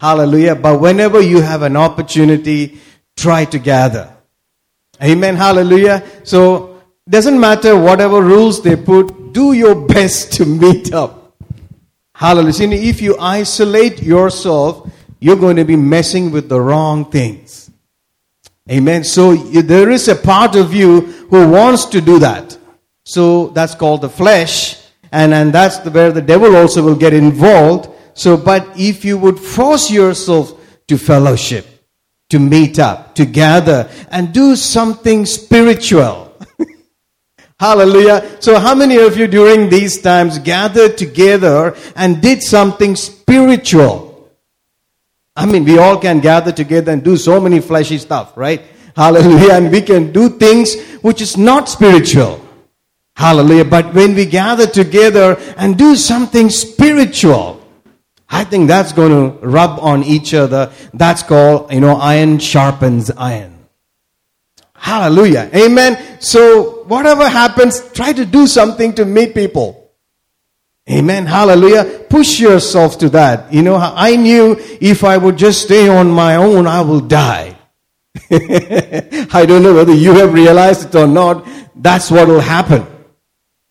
Hallelujah. 0.00 0.54
But 0.54 0.80
whenever 0.80 1.20
you 1.20 1.40
have 1.40 1.62
an 1.62 1.76
opportunity, 1.76 2.78
try 3.16 3.44
to 3.46 3.58
gather. 3.58 4.16
Amen. 5.02 5.34
Hallelujah. 5.34 6.04
So, 6.22 6.80
doesn't 7.08 7.40
matter 7.40 7.76
whatever 7.76 8.22
rules 8.22 8.62
they 8.62 8.76
put, 8.76 9.32
do 9.32 9.52
your 9.52 9.74
best 9.94 10.32
to 10.34 10.46
meet 10.46 10.94
up. 10.94 11.34
Hallelujah. 12.14 12.52
See, 12.52 12.88
if 12.88 13.02
you 13.02 13.16
isolate 13.18 14.00
yourself, 14.00 14.92
you're 15.18 15.34
going 15.34 15.56
to 15.56 15.64
be 15.64 15.74
messing 15.74 16.30
with 16.30 16.48
the 16.48 16.60
wrong 16.60 17.10
things. 17.10 17.67
Amen. 18.70 19.02
So 19.04 19.34
there 19.34 19.90
is 19.90 20.08
a 20.08 20.14
part 20.14 20.54
of 20.54 20.74
you 20.74 21.00
who 21.00 21.48
wants 21.48 21.86
to 21.86 22.00
do 22.00 22.18
that. 22.18 22.58
So 23.04 23.48
that's 23.48 23.74
called 23.74 24.02
the 24.02 24.10
flesh. 24.10 24.76
And, 25.10 25.32
and 25.32 25.52
that's 25.52 25.78
the, 25.78 25.90
where 25.90 26.12
the 26.12 26.20
devil 26.20 26.54
also 26.54 26.82
will 26.82 26.96
get 26.96 27.14
involved. 27.14 27.88
So, 28.12 28.36
but 28.36 28.68
if 28.76 29.04
you 29.04 29.16
would 29.16 29.38
force 29.38 29.90
yourself 29.90 30.52
to 30.88 30.98
fellowship, 30.98 31.66
to 32.28 32.38
meet 32.38 32.78
up, 32.78 33.14
to 33.14 33.24
gather, 33.24 33.88
and 34.10 34.34
do 34.34 34.54
something 34.54 35.24
spiritual. 35.24 36.36
Hallelujah. 37.60 38.36
So 38.40 38.58
how 38.58 38.74
many 38.74 38.98
of 38.98 39.16
you 39.16 39.26
during 39.28 39.70
these 39.70 40.02
times 40.02 40.38
gathered 40.38 40.98
together 40.98 41.74
and 41.96 42.20
did 42.20 42.42
something 42.42 42.96
spiritual? 42.96 44.07
I 45.38 45.46
mean, 45.46 45.64
we 45.64 45.78
all 45.78 45.96
can 45.98 46.18
gather 46.18 46.50
together 46.50 46.90
and 46.90 47.04
do 47.04 47.16
so 47.16 47.40
many 47.40 47.60
fleshy 47.60 47.98
stuff, 47.98 48.36
right? 48.36 48.60
Hallelujah. 48.96 49.52
And 49.52 49.70
we 49.70 49.82
can 49.82 50.10
do 50.10 50.30
things 50.30 50.74
which 50.98 51.22
is 51.22 51.36
not 51.36 51.68
spiritual. 51.68 52.44
Hallelujah. 53.14 53.64
But 53.64 53.94
when 53.94 54.16
we 54.16 54.26
gather 54.26 54.66
together 54.66 55.38
and 55.56 55.78
do 55.78 55.94
something 55.94 56.50
spiritual, 56.50 57.64
I 58.28 58.42
think 58.42 58.66
that's 58.66 58.92
going 58.92 59.12
to 59.12 59.46
rub 59.46 59.78
on 59.78 60.02
each 60.02 60.34
other. 60.34 60.72
That's 60.92 61.22
called, 61.22 61.72
you 61.72 61.82
know, 61.82 61.94
iron 61.94 62.40
sharpens 62.40 63.12
iron. 63.12 63.54
Hallelujah. 64.74 65.50
Amen. 65.54 66.20
So 66.20 66.82
whatever 66.88 67.28
happens, 67.28 67.80
try 67.92 68.12
to 68.12 68.24
do 68.24 68.48
something 68.48 68.92
to 68.94 69.04
meet 69.04 69.34
people. 69.34 69.77
Amen. 70.90 71.26
Hallelujah. 71.26 72.06
Push 72.08 72.40
yourself 72.40 72.98
to 72.98 73.10
that. 73.10 73.52
You 73.52 73.62
know, 73.62 73.76
I 73.76 74.16
knew 74.16 74.56
if 74.80 75.04
I 75.04 75.18
would 75.18 75.36
just 75.36 75.62
stay 75.62 75.88
on 75.88 76.10
my 76.10 76.36
own, 76.36 76.66
I 76.66 76.80
will 76.80 77.00
die. 77.00 77.58
I 78.30 79.44
don't 79.46 79.62
know 79.62 79.74
whether 79.74 79.92
you 79.92 80.14
have 80.14 80.32
realized 80.32 80.88
it 80.88 80.94
or 80.94 81.06
not. 81.06 81.46
That's 81.76 82.10
what 82.10 82.26
will 82.26 82.40
happen. 82.40 82.86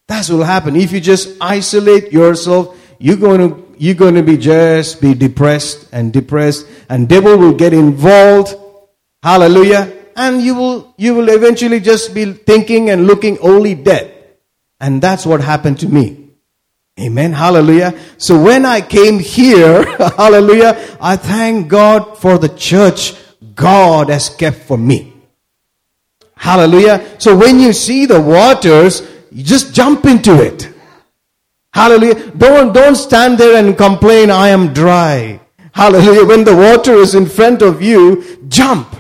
That's 0.08 0.30
what 0.30 0.38
will 0.38 0.46
happen. 0.46 0.76
If 0.76 0.92
you 0.92 1.02
just 1.02 1.38
isolate 1.42 2.12
yourself, 2.12 2.78
you're 3.00 3.18
going 3.18 3.50
to, 3.50 3.76
you're 3.80 3.96
going 3.96 4.16
to 4.16 4.24
be 4.24 4.38
just 4.38 5.02
be 5.02 5.16
depressed 5.16 5.90
and 5.92 6.14
depressed 6.14 6.68
and 6.88 7.10
devil 7.10 7.36
will 7.36 7.54
get 7.54 7.74
involved. 7.74 8.56
Hallelujah. 9.24 9.92
And 10.16 10.42
you 10.42 10.54
will, 10.54 10.94
you 10.98 11.16
will 11.16 11.30
eventually 11.30 11.80
just 11.80 12.14
be 12.14 12.34
thinking 12.34 12.92
and 12.92 13.08
looking 13.08 13.40
only 13.40 13.74
dead. 13.74 14.14
And 14.80 15.02
that's 15.02 15.26
what 15.26 15.42
happened 15.42 15.80
to 15.80 15.88
me. 15.88 16.27
Amen. 17.00 17.32
Hallelujah. 17.32 17.94
So 18.18 18.42
when 18.42 18.66
I 18.66 18.82
came 18.82 19.20
here, 19.20 19.86
hallelujah, 20.18 20.98
I 21.00 21.16
thank 21.16 21.68
God 21.68 22.18
for 22.18 22.38
the 22.40 22.50
church 22.50 23.14
God 23.54 24.10
has 24.10 24.30
kept 24.30 24.58
for 24.58 24.78
me. 24.78 25.14
Hallelujah. 26.36 27.20
So 27.20 27.38
when 27.38 27.60
you 27.60 27.74
see 27.74 28.06
the 28.06 28.22
waters, 28.22 29.08
you 29.32 29.44
just 29.44 29.76
jump 29.76 30.06
into 30.06 30.42
it. 30.42 30.74
Hallelujah. 31.74 32.32
Don't, 32.32 32.74
don't 32.74 32.96
stand 32.96 33.38
there 33.38 33.64
and 33.64 33.78
complain, 33.78 34.32
I 34.32 34.50
am 34.50 34.74
dry. 34.74 35.40
Hallelujah. 35.74 36.26
When 36.26 36.44
the 36.44 36.56
water 36.56 36.94
is 36.94 37.14
in 37.14 37.28
front 37.28 37.62
of 37.62 37.82
you, 37.82 38.40
jump. 38.48 38.96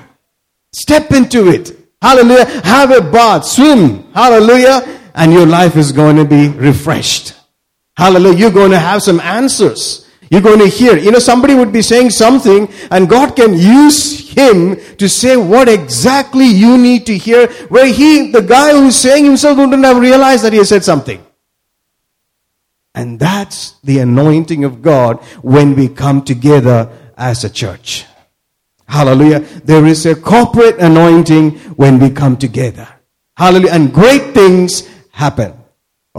Step 0.71 1.11
into 1.11 1.47
it. 1.47 1.75
Hallelujah. 2.01 2.45
Have 2.61 2.91
a 2.91 3.01
bath. 3.01 3.45
Swim. 3.45 4.11
Hallelujah. 4.13 4.99
And 5.15 5.33
your 5.33 5.47
life 5.47 5.75
is 5.75 5.91
going 5.91 6.17
to 6.17 6.25
be 6.25 6.49
refreshed. 6.49 7.36
Hallelujah. 7.97 8.37
You're 8.37 8.51
going 8.51 8.71
to 8.71 8.79
have 8.79 9.01
some 9.01 9.19
answers. 9.19 10.07
You're 10.29 10.41
going 10.41 10.59
to 10.59 10.67
hear. 10.67 10.97
You 10.97 11.09
know, 11.09 11.19
somebody 11.19 11.55
would 11.55 11.73
be 11.73 11.81
saying 11.81 12.11
something 12.11 12.69
and 12.91 13.09
God 13.09 13.35
can 13.35 13.55
use 13.55 14.29
him 14.29 14.77
to 14.97 15.09
say 15.09 15.35
what 15.35 15.67
exactly 15.67 16.45
you 16.45 16.77
need 16.77 17.07
to 17.07 17.17
hear 17.17 17.47
where 17.69 17.91
he, 17.91 18.31
the 18.31 18.43
guy 18.43 18.73
who's 18.73 18.95
saying 18.95 19.25
himself 19.25 19.57
wouldn't 19.57 19.83
have 19.83 19.97
realized 19.97 20.43
that 20.43 20.53
he 20.53 20.59
has 20.59 20.69
said 20.69 20.83
something. 20.83 21.25
And 22.93 23.19
that's 23.19 23.79
the 23.81 23.97
anointing 23.99 24.63
of 24.63 24.83
God 24.83 25.17
when 25.41 25.75
we 25.75 25.87
come 25.87 26.23
together 26.23 26.91
as 27.17 27.43
a 27.43 27.49
church. 27.49 28.05
Hallelujah. 28.87 29.39
There 29.39 29.85
is 29.87 30.05
a 30.05 30.15
corporate 30.15 30.77
anointing 30.77 31.57
when 31.77 31.97
we 31.97 32.11
come 32.11 32.37
together. 32.37 32.87
Hallelujah. 33.35 33.71
And 33.71 33.91
great 33.91 34.35
things 34.35 34.87
happen. 35.11 35.56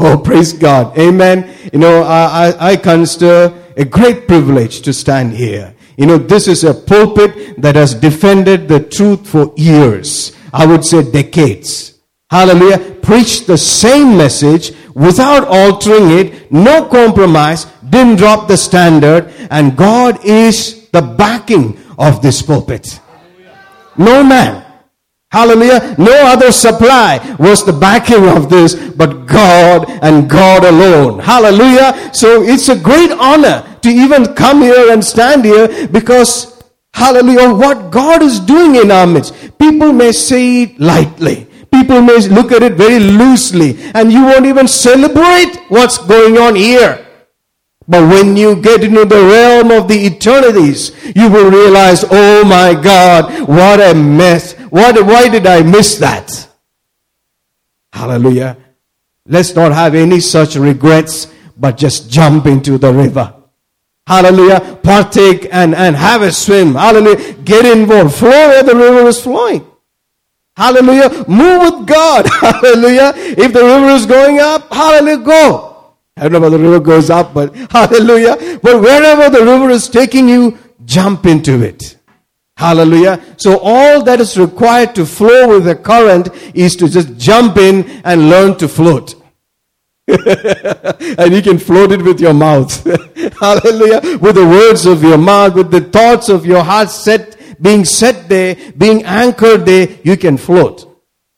Oh, 0.00 0.17
praise 0.17 0.52
God. 0.52 0.97
Amen. 0.97 1.52
You 1.73 1.81
know, 1.81 2.02
I, 2.02 2.50
I, 2.50 2.71
I 2.71 2.76
consider 2.76 3.52
a 3.76 3.85
great 3.85 4.28
privilege 4.28 4.81
to 4.83 4.93
stand 4.93 5.33
here. 5.33 5.75
You 5.97 6.07
know, 6.07 6.19
this 6.19 6.47
is 6.47 6.62
a 6.62 6.73
pulpit 6.73 7.61
that 7.61 7.75
has 7.75 7.95
defended 7.95 8.69
the 8.69 8.78
truth 8.78 9.26
for 9.26 9.52
years. 9.57 10.37
I 10.52 10.67
would 10.67 10.85
say 10.85 11.02
decades. 11.11 11.99
Hallelujah. 12.31 12.78
Preached 13.02 13.49
the 13.49 13.59
same 13.59 14.17
message 14.17 14.73
without 14.95 15.49
altering 15.49 16.11
it, 16.11 16.52
no 16.52 16.85
compromise, 16.87 17.64
didn't 17.90 18.17
drop 18.17 18.47
the 18.47 18.57
standard, 18.57 19.33
and 19.50 19.76
God 19.76 20.25
is 20.25 20.88
the 20.90 21.02
backing 21.02 21.76
of 21.99 22.23
this 22.23 22.40
pulpit. 22.40 23.00
No 23.97 24.23
man. 24.23 24.64
Hallelujah. 25.31 25.95
No 25.99 26.13
other 26.27 26.51
supply 26.51 27.19
was 27.39 27.65
the 27.65 27.73
backing 27.73 28.27
of 28.29 28.49
this, 28.49 28.75
but 28.75 29.27
God 29.27 29.87
and 30.03 30.29
God 30.29 30.65
alone. 30.65 31.19
Hallelujah. 31.19 32.15
So 32.15 32.43
it's 32.43 32.71
a 32.71 32.79
great 32.79 33.13
honor 33.13 33.77
to 33.83 33.91
even 33.91 34.35
come 34.35 34.63
here 34.63 34.91
and 34.91 35.05
stand 35.05 35.45
here 35.45 35.87
because, 35.89 36.65
hallelujah, 36.95 37.53
what 37.53 37.91
God 37.91 38.23
is 38.23 38.41
doing 38.41 38.77
in 38.77 38.91
our 38.91 39.07
midst. 39.07 39.35
People 39.59 39.93
may 39.93 40.13
say 40.13 40.63
it 40.63 40.81
lightly. 40.81 41.47
People 41.71 42.01
may 42.01 42.27
look 42.29 42.51
at 42.51 42.63
it 42.63 42.73
very 42.73 42.99
loosely 42.99 43.77
and 43.95 44.11
you 44.11 44.25
won't 44.25 44.47
even 44.47 44.67
celebrate 44.67 45.57
what's 45.69 45.99
going 45.99 46.39
on 46.39 46.55
here. 46.55 47.07
But 47.88 48.07
when 48.11 48.37
you 48.37 48.57
get 48.57 48.85
into 48.85 49.07
the 49.07 49.16
realm 49.16 49.71
of 49.71 49.88
the 49.88 50.07
eternities, 50.07 50.92
you 51.16 51.30
will 51.30 51.50
realize, 51.50 52.04
oh 52.11 52.45
my 52.45 52.78
God, 52.78 53.49
what 53.49 53.80
a 53.80 53.95
mess. 53.95 54.52
What, 54.68 55.02
why 55.07 55.28
did 55.30 55.47
I 55.47 55.62
miss 55.62 55.97
that? 55.97 56.49
Hallelujah. 57.90 58.59
Let's 59.26 59.54
not 59.54 59.73
have 59.73 59.95
any 59.95 60.21
such 60.21 60.57
regrets, 60.57 61.28
but 61.57 61.78
just 61.78 62.11
jump 62.11 62.45
into 62.47 62.76
the 62.76 62.92
river. 62.92 63.35
Hallelujah. 64.07 64.78
Partake 64.83 65.49
and, 65.50 65.75
and 65.75 65.97
have 65.97 66.21
a 66.21 66.30
swim. 66.33 66.75
Hallelujah. 66.75 67.33
Get 67.45 67.64
involved. 67.64 68.14
Flow 68.14 68.30
where 68.30 68.62
the 68.62 68.75
river 68.75 69.07
is 69.07 69.23
flowing. 69.23 69.66
Hallelujah. 70.57 71.25
Move 71.28 71.62
with 71.62 71.87
God. 71.87 72.26
Hallelujah. 72.40 73.12
If 73.14 73.52
the 73.52 73.62
river 73.62 73.88
is 73.88 74.07
going 74.07 74.40
up, 74.40 74.73
hallelujah, 74.73 75.18
go. 75.18 75.68
I 76.19 76.29
don't 76.29 76.33
know 76.33 76.41
where 76.41 76.51
the 76.51 76.59
river 76.59 76.81
goes 76.81 77.11
up, 77.11 77.35
but 77.35 77.55
hallelujah. 77.71 78.59
But 78.63 78.81
wherever 78.81 79.31
the 79.31 79.45
river 79.45 79.71
is 79.71 79.89
taking 79.89 80.29
you, 80.29 80.59
jump 80.85 81.27
into 81.27 81.63
it. 81.63 81.97
Hallelujah. 82.57 83.23
So 83.37 83.59
all 83.63 84.03
that 84.03 84.21
is 84.21 84.37
required 84.37 84.95
to 84.97 85.07
flow 85.07 85.49
with 85.49 85.65
the 85.65 85.77
current 85.77 86.29
is 86.55 86.75
to 86.77 86.89
just 86.89 87.17
jump 87.17 87.57
in 87.57 87.89
and 88.05 88.29
learn 88.29 88.59
to 88.59 88.67
float. 88.67 89.15
and 90.09 91.35
you 91.35 91.43
can 91.43 91.59
float 91.59 91.93
it 91.93 92.03
with 92.03 92.21
your 92.21 92.35
mouth. 92.35 92.83
Hallelujah. 93.41 94.19
With 94.19 94.35
the 94.35 94.47
words 94.47 94.87
of 94.87 95.05
your 95.05 95.19
mouth, 95.19 95.55
with 95.55 95.71
the 95.71 95.83
thoughts 95.83 96.29
of 96.29 96.47
your 96.47 96.65
heart 96.65 96.91
set 96.91 97.37
being 97.61 97.85
set 97.85 98.29
there, 98.29 98.57
being 98.77 99.05
anchored 99.05 99.67
there, 99.67 99.89
you 100.03 100.17
can 100.17 100.37
float. 100.37 100.85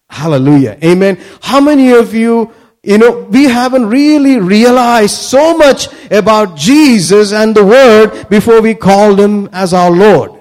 Hallelujah. 0.08 0.78
Amen. 0.82 1.18
How 1.40 1.60
many 1.60 1.92
of 1.92 2.14
you, 2.14 2.52
you 2.82 2.96
know, 2.96 3.24
we 3.24 3.44
haven't 3.44 3.88
really 3.88 4.38
realized 4.38 5.16
so 5.16 5.56
much 5.56 5.88
about 6.10 6.56
Jesus 6.56 7.32
and 7.32 7.54
the 7.54 7.64
Word 7.64 8.28
before 8.30 8.62
we 8.62 8.74
called 8.74 9.20
Him 9.20 9.48
as 9.52 9.74
our 9.74 9.90
Lord. 9.90 10.32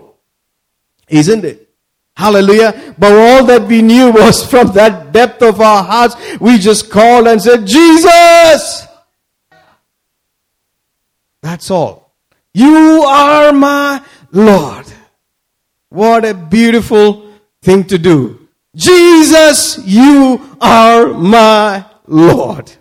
Isn't 1.10 1.44
it? 1.44 1.70
Hallelujah. 2.16 2.96
But 2.98 3.12
all 3.12 3.46
that 3.46 3.64
we 3.64 3.82
knew 3.82 4.12
was 4.14 4.48
from 4.50 4.72
that 4.74 5.12
depth 5.12 5.42
of 5.42 5.60
our 5.60 5.84
hearts, 5.84 6.16
we 6.40 6.58
just 6.58 6.90
called 6.90 7.28
and 7.28 7.42
said, 7.42 7.66
Jesus! 7.66 8.88
That's 11.42 11.72
all. 11.72 12.14
You 12.54 13.04
are 13.04 13.54
my 13.54 14.04
Lord. 14.32 14.86
What 15.90 16.26
a 16.26 16.34
beautiful 16.34 17.32
thing 17.62 17.86
to 17.86 17.98
do. 17.98 18.48
Jesus, 18.76 19.80
you 19.86 20.58
are 20.62 21.08
my 21.08 21.86
Lord. 22.10 22.72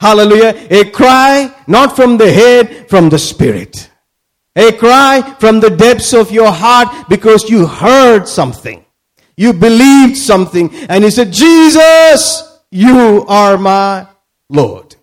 Hallelujah. 0.00 0.66
A 0.70 0.90
cry 0.90 1.54
not 1.66 1.96
from 1.96 2.18
the 2.18 2.30
head, 2.30 2.88
from 2.88 3.08
the 3.08 3.18
spirit. 3.18 3.90
A 4.56 4.70
cry 4.72 5.34
from 5.40 5.60
the 5.60 5.70
depths 5.70 6.12
of 6.12 6.30
your 6.30 6.52
heart 6.52 7.08
because 7.08 7.50
you 7.50 7.66
heard 7.66 8.28
something. 8.28 8.84
You 9.36 9.52
believed 9.52 10.16
something 10.16 10.72
and 10.88 11.02
you 11.02 11.10
said, 11.10 11.32
Jesus, 11.32 12.60
you 12.70 13.24
are 13.26 13.58
my 13.58 14.06
Lord. 14.48 14.94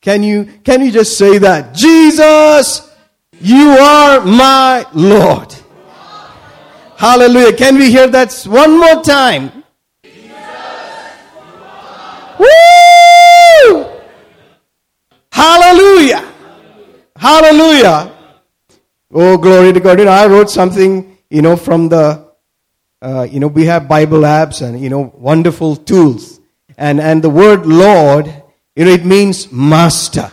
Can 0.00 0.22
you, 0.22 0.44
can 0.64 0.82
you 0.82 0.92
just 0.92 1.18
say 1.18 1.38
that? 1.38 1.74
Jesus, 1.74 2.88
you 3.40 3.70
are 3.70 4.24
my 4.24 4.86
Lord. 4.94 5.54
Hallelujah. 6.96 7.52
Can 7.54 7.76
we 7.76 7.90
hear 7.90 8.06
that 8.06 8.32
one 8.46 8.78
more 8.78 9.02
time? 9.02 9.64
Woo! 12.38 13.86
Hallelujah. 15.36 16.32
Hallelujah. 17.14 18.10
Oh, 19.12 19.36
glory 19.36 19.74
to 19.74 19.80
God. 19.80 19.98
You 19.98 20.06
know, 20.06 20.10
I 20.10 20.26
wrote 20.26 20.48
something, 20.48 21.18
you 21.28 21.42
know, 21.42 21.56
from 21.56 21.90
the, 21.90 22.26
uh, 23.02 23.26
you 23.30 23.38
know, 23.38 23.48
we 23.48 23.66
have 23.66 23.86
Bible 23.86 24.20
apps 24.20 24.66
and, 24.66 24.80
you 24.80 24.88
know, 24.88 25.12
wonderful 25.14 25.76
tools. 25.76 26.40
And, 26.78 27.02
and 27.02 27.22
the 27.22 27.28
word 27.28 27.66
Lord, 27.66 28.26
you 28.74 28.86
know, 28.86 28.90
it 28.90 29.04
means 29.04 29.52
master. 29.52 30.32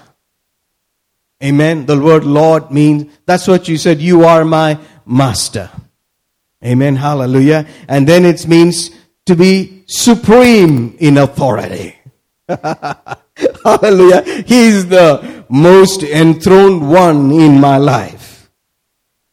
Amen. 1.44 1.86
The 1.86 2.00
word 2.00 2.24
Lord 2.24 2.72
means, 2.72 3.14
that's 3.26 3.46
what 3.46 3.68
you 3.68 3.76
said, 3.76 4.00
you 4.00 4.24
are 4.24 4.46
my 4.46 4.80
master. 5.06 5.70
Amen. 6.64 6.96
Hallelujah. 6.96 7.68
And 7.90 8.08
then 8.08 8.24
it 8.24 8.48
means 8.48 8.90
to 9.26 9.36
be 9.36 9.84
supreme 9.86 10.96
in 10.98 11.18
authority. 11.18 11.98
Hallelujah. 13.64 14.22
He 14.44 14.68
is 14.68 14.88
the 14.88 15.46
most 15.50 16.04
enthroned 16.04 16.90
one 16.90 17.32
in 17.32 17.60
my 17.60 17.78
life. 17.78 18.50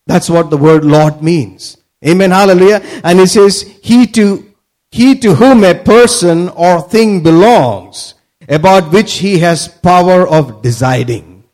That's 0.07 0.31
what 0.31 0.51
the 0.51 0.57
word 0.57 0.85
Lord 0.85 1.23
means. 1.23 1.77
Amen. 2.07 2.31
Hallelujah. 2.31 2.81
And 3.05 3.21
it 3.21 3.29
says, 3.29 3.63
He 3.83 4.07
to, 4.09 4.53
he 4.91 5.19
to 5.19 5.35
whom 5.35 5.65
a 5.65 5.75
person 5.75 6.49
or 6.51 6.81
thing 6.81 7.23
belongs, 7.23 8.15
about 8.49 8.91
which 8.91 9.19
he 9.19 9.39
has 9.39 9.69
power 9.69 10.27
of 10.27 10.63
deciding. 10.63 11.45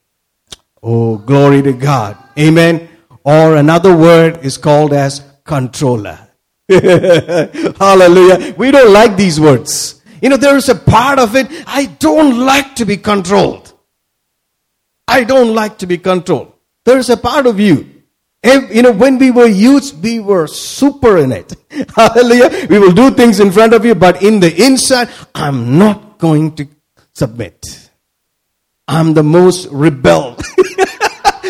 Oh, 0.82 1.18
glory 1.18 1.62
to 1.62 1.72
God. 1.72 2.16
Amen. 2.38 2.88
Or 3.24 3.56
another 3.56 3.94
word 3.94 4.44
is 4.44 4.56
called 4.56 4.92
as 4.92 5.22
controller. 5.44 6.18
Hallelujah. 6.68 8.54
We 8.56 8.70
don't 8.70 8.92
like 8.92 9.16
these 9.16 9.40
words. 9.40 10.00
You 10.22 10.28
know, 10.30 10.36
there 10.36 10.56
is 10.56 10.68
a 10.68 10.74
part 10.74 11.18
of 11.18 11.36
it, 11.36 11.46
I 11.66 11.86
don't 11.86 12.38
like 12.38 12.76
to 12.76 12.84
be 12.84 12.96
controlled. 12.96 13.72
I 15.08 15.24
don't 15.24 15.54
like 15.54 15.78
to 15.78 15.86
be 15.86 15.98
controlled. 15.98 16.52
There 16.84 16.98
is 16.98 17.10
a 17.10 17.16
part 17.16 17.46
of 17.46 17.60
you. 17.60 18.02
If, 18.42 18.74
You 18.74 18.82
know, 18.82 18.92
when 18.92 19.18
we 19.18 19.30
were 19.30 19.46
youths, 19.46 19.92
we 19.92 20.20
were 20.20 20.46
super 20.46 21.18
in 21.18 21.32
it. 21.32 21.54
Hallelujah. 21.96 22.66
We 22.68 22.78
will 22.78 22.92
do 22.92 23.10
things 23.10 23.40
in 23.40 23.50
front 23.50 23.72
of 23.72 23.84
you, 23.84 23.94
but 23.94 24.22
in 24.22 24.40
the 24.40 24.54
inside, 24.64 25.08
I'm 25.34 25.78
not 25.78 26.18
going 26.18 26.54
to 26.56 26.68
submit. 27.12 27.90
I'm 28.88 29.14
the 29.14 29.22
most 29.22 29.68
rebel. 29.72 30.36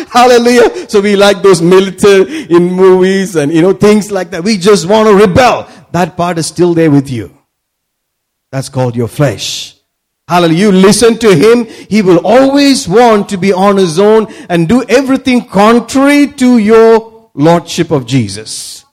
Hallelujah. 0.09 0.89
So 0.89 1.01
we 1.01 1.15
like 1.15 1.43
those 1.43 1.61
military 1.61 2.43
in 2.43 2.71
movies 2.71 3.35
and 3.35 3.51
you 3.51 3.61
know 3.61 3.73
things 3.73 4.11
like 4.11 4.31
that. 4.31 4.43
We 4.43 4.57
just 4.57 4.87
want 4.87 5.07
to 5.07 5.13
rebel. 5.13 5.69
That 5.91 6.17
part 6.17 6.39
is 6.39 6.47
still 6.47 6.73
there 6.73 6.89
with 6.89 7.09
you. 7.09 7.36
That's 8.51 8.69
called 8.69 8.95
your 8.95 9.07
flesh. 9.07 9.75
Hallelujah. 10.27 10.57
You 10.57 10.71
listen 10.71 11.17
to 11.19 11.35
him. 11.35 11.65
He 11.65 12.01
will 12.01 12.19
always 12.25 12.87
want 12.87 13.29
to 13.29 13.37
be 13.37 13.53
on 13.53 13.77
his 13.77 13.97
own 13.97 14.27
and 14.49 14.67
do 14.67 14.83
everything 14.83 15.45
contrary 15.47 16.27
to 16.33 16.57
your 16.57 17.29
lordship 17.33 17.91
of 17.91 18.05
Jesus. 18.05 18.85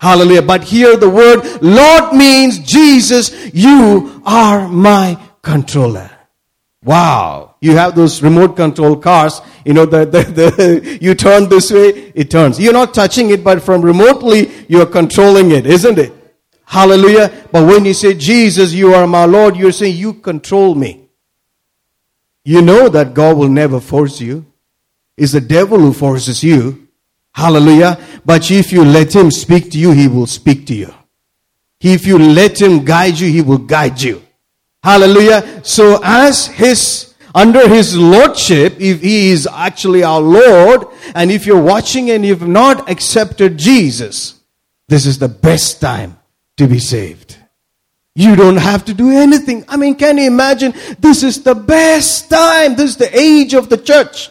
Hallelujah. 0.00 0.42
But 0.42 0.64
here 0.64 0.96
the 0.96 1.08
word 1.08 1.62
Lord 1.62 2.14
means 2.14 2.58
Jesus, 2.58 3.54
you 3.54 4.22
are 4.24 4.68
my 4.68 5.18
controller. 5.42 6.10
Wow. 6.82 7.54
You 7.60 7.76
have 7.76 7.94
those 7.94 8.22
remote 8.22 8.56
control 8.56 8.96
cars, 8.96 9.40
you 9.64 9.72
know, 9.72 9.86
the, 9.86 10.04
the, 10.04 10.22
the, 10.22 10.98
you 11.00 11.14
turn 11.14 11.48
this 11.48 11.70
way, 11.70 12.12
it 12.14 12.30
turns. 12.30 12.60
You're 12.60 12.74
not 12.74 12.92
touching 12.92 13.30
it, 13.30 13.42
but 13.42 13.62
from 13.62 13.82
remotely, 13.82 14.52
you're 14.68 14.86
controlling 14.86 15.50
it, 15.50 15.66
isn't 15.66 15.98
it? 15.98 16.12
Hallelujah. 16.66 17.46
But 17.52 17.66
when 17.66 17.84
you 17.84 17.94
say, 17.94 18.14
Jesus, 18.14 18.72
you 18.72 18.94
are 18.94 19.06
my 19.06 19.24
Lord, 19.24 19.56
you're 19.56 19.72
saying, 19.72 19.96
you 19.96 20.14
control 20.14 20.74
me. 20.74 21.08
You 22.44 22.62
know 22.62 22.88
that 22.88 23.14
God 23.14 23.36
will 23.36 23.48
never 23.48 23.80
force 23.80 24.20
you. 24.20 24.44
It's 25.16 25.32
the 25.32 25.40
devil 25.40 25.78
who 25.78 25.92
forces 25.92 26.42
you. 26.42 26.88
Hallelujah. 27.32 27.98
But 28.24 28.50
if 28.50 28.72
you 28.72 28.84
let 28.84 29.14
him 29.14 29.30
speak 29.30 29.70
to 29.72 29.78
you, 29.78 29.92
he 29.92 30.08
will 30.08 30.26
speak 30.26 30.66
to 30.66 30.74
you. 30.74 30.92
If 31.80 32.06
you 32.06 32.18
let 32.18 32.60
him 32.60 32.84
guide 32.84 33.18
you, 33.18 33.30
he 33.30 33.42
will 33.42 33.58
guide 33.58 34.00
you. 34.00 34.22
Hallelujah. 34.82 35.62
So 35.64 36.00
as 36.02 36.46
his, 36.46 37.14
under 37.34 37.68
his 37.68 37.96
lordship, 37.96 38.80
if 38.80 39.00
he 39.00 39.30
is 39.30 39.46
actually 39.46 40.02
our 40.02 40.20
Lord, 40.20 40.86
and 41.14 41.30
if 41.30 41.46
you're 41.46 41.62
watching 41.62 42.10
and 42.10 42.24
you've 42.24 42.46
not 42.46 42.90
accepted 42.90 43.58
Jesus, 43.58 44.40
this 44.88 45.06
is 45.06 45.18
the 45.18 45.28
best 45.28 45.80
time 45.80 46.18
to 46.56 46.66
be 46.66 46.78
saved. 46.78 47.36
You 48.14 48.36
don't 48.36 48.58
have 48.58 48.84
to 48.84 48.94
do 48.94 49.10
anything. 49.10 49.64
I 49.68 49.76
mean, 49.76 49.96
can 49.96 50.18
you 50.18 50.26
imagine? 50.26 50.72
This 51.00 51.22
is 51.24 51.42
the 51.42 51.54
best 51.54 52.30
time. 52.30 52.76
This 52.76 52.90
is 52.90 52.96
the 52.96 53.18
age 53.18 53.54
of 53.54 53.68
the 53.68 53.76
church. 53.76 54.30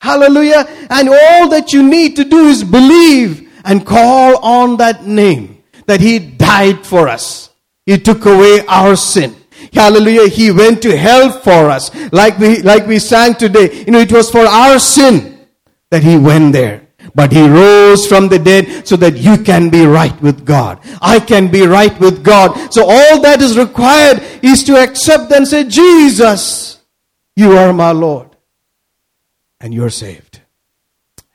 Hallelujah. 0.00 0.64
And 0.88 1.08
all 1.08 1.48
that 1.48 1.72
you 1.72 1.82
need 1.82 2.14
to 2.16 2.24
do 2.24 2.46
is 2.46 2.62
believe 2.62 3.50
and 3.64 3.84
call 3.84 4.36
on 4.44 4.76
that 4.76 5.04
name 5.04 5.62
that 5.86 6.00
He 6.00 6.20
died 6.20 6.86
for 6.86 7.08
us. 7.08 7.50
He 7.84 7.98
took 7.98 8.26
away 8.26 8.64
our 8.68 8.94
sin. 8.94 9.34
Hallelujah. 9.72 10.28
He 10.28 10.52
went 10.52 10.82
to 10.82 10.96
hell 10.96 11.32
for 11.32 11.70
us. 11.70 11.90
Like 12.12 12.38
we, 12.38 12.62
like 12.62 12.86
we 12.86 13.00
sang 13.00 13.34
today. 13.34 13.84
You 13.84 13.90
know, 13.90 13.98
it 13.98 14.12
was 14.12 14.30
for 14.30 14.46
our 14.46 14.78
sin 14.78 15.46
that 15.90 16.04
He 16.04 16.16
went 16.16 16.52
there. 16.52 16.87
But 17.18 17.32
He 17.32 17.48
rose 17.48 18.06
from 18.06 18.28
the 18.28 18.38
dead 18.38 18.86
so 18.86 18.94
that 18.94 19.16
you 19.16 19.38
can 19.38 19.70
be 19.70 19.84
right 19.84 20.14
with 20.22 20.46
God. 20.46 20.78
I 21.02 21.18
can 21.18 21.50
be 21.50 21.66
right 21.66 21.98
with 21.98 22.22
God. 22.22 22.72
So 22.72 22.84
all 22.88 23.20
that 23.22 23.42
is 23.42 23.58
required 23.58 24.22
is 24.40 24.62
to 24.70 24.80
accept 24.80 25.32
and 25.32 25.44
say, 25.44 25.64
Jesus, 25.64 26.78
you 27.34 27.56
are 27.56 27.72
my 27.72 27.90
Lord. 27.90 28.36
And 29.60 29.74
you're 29.74 29.90
saved. 29.90 30.42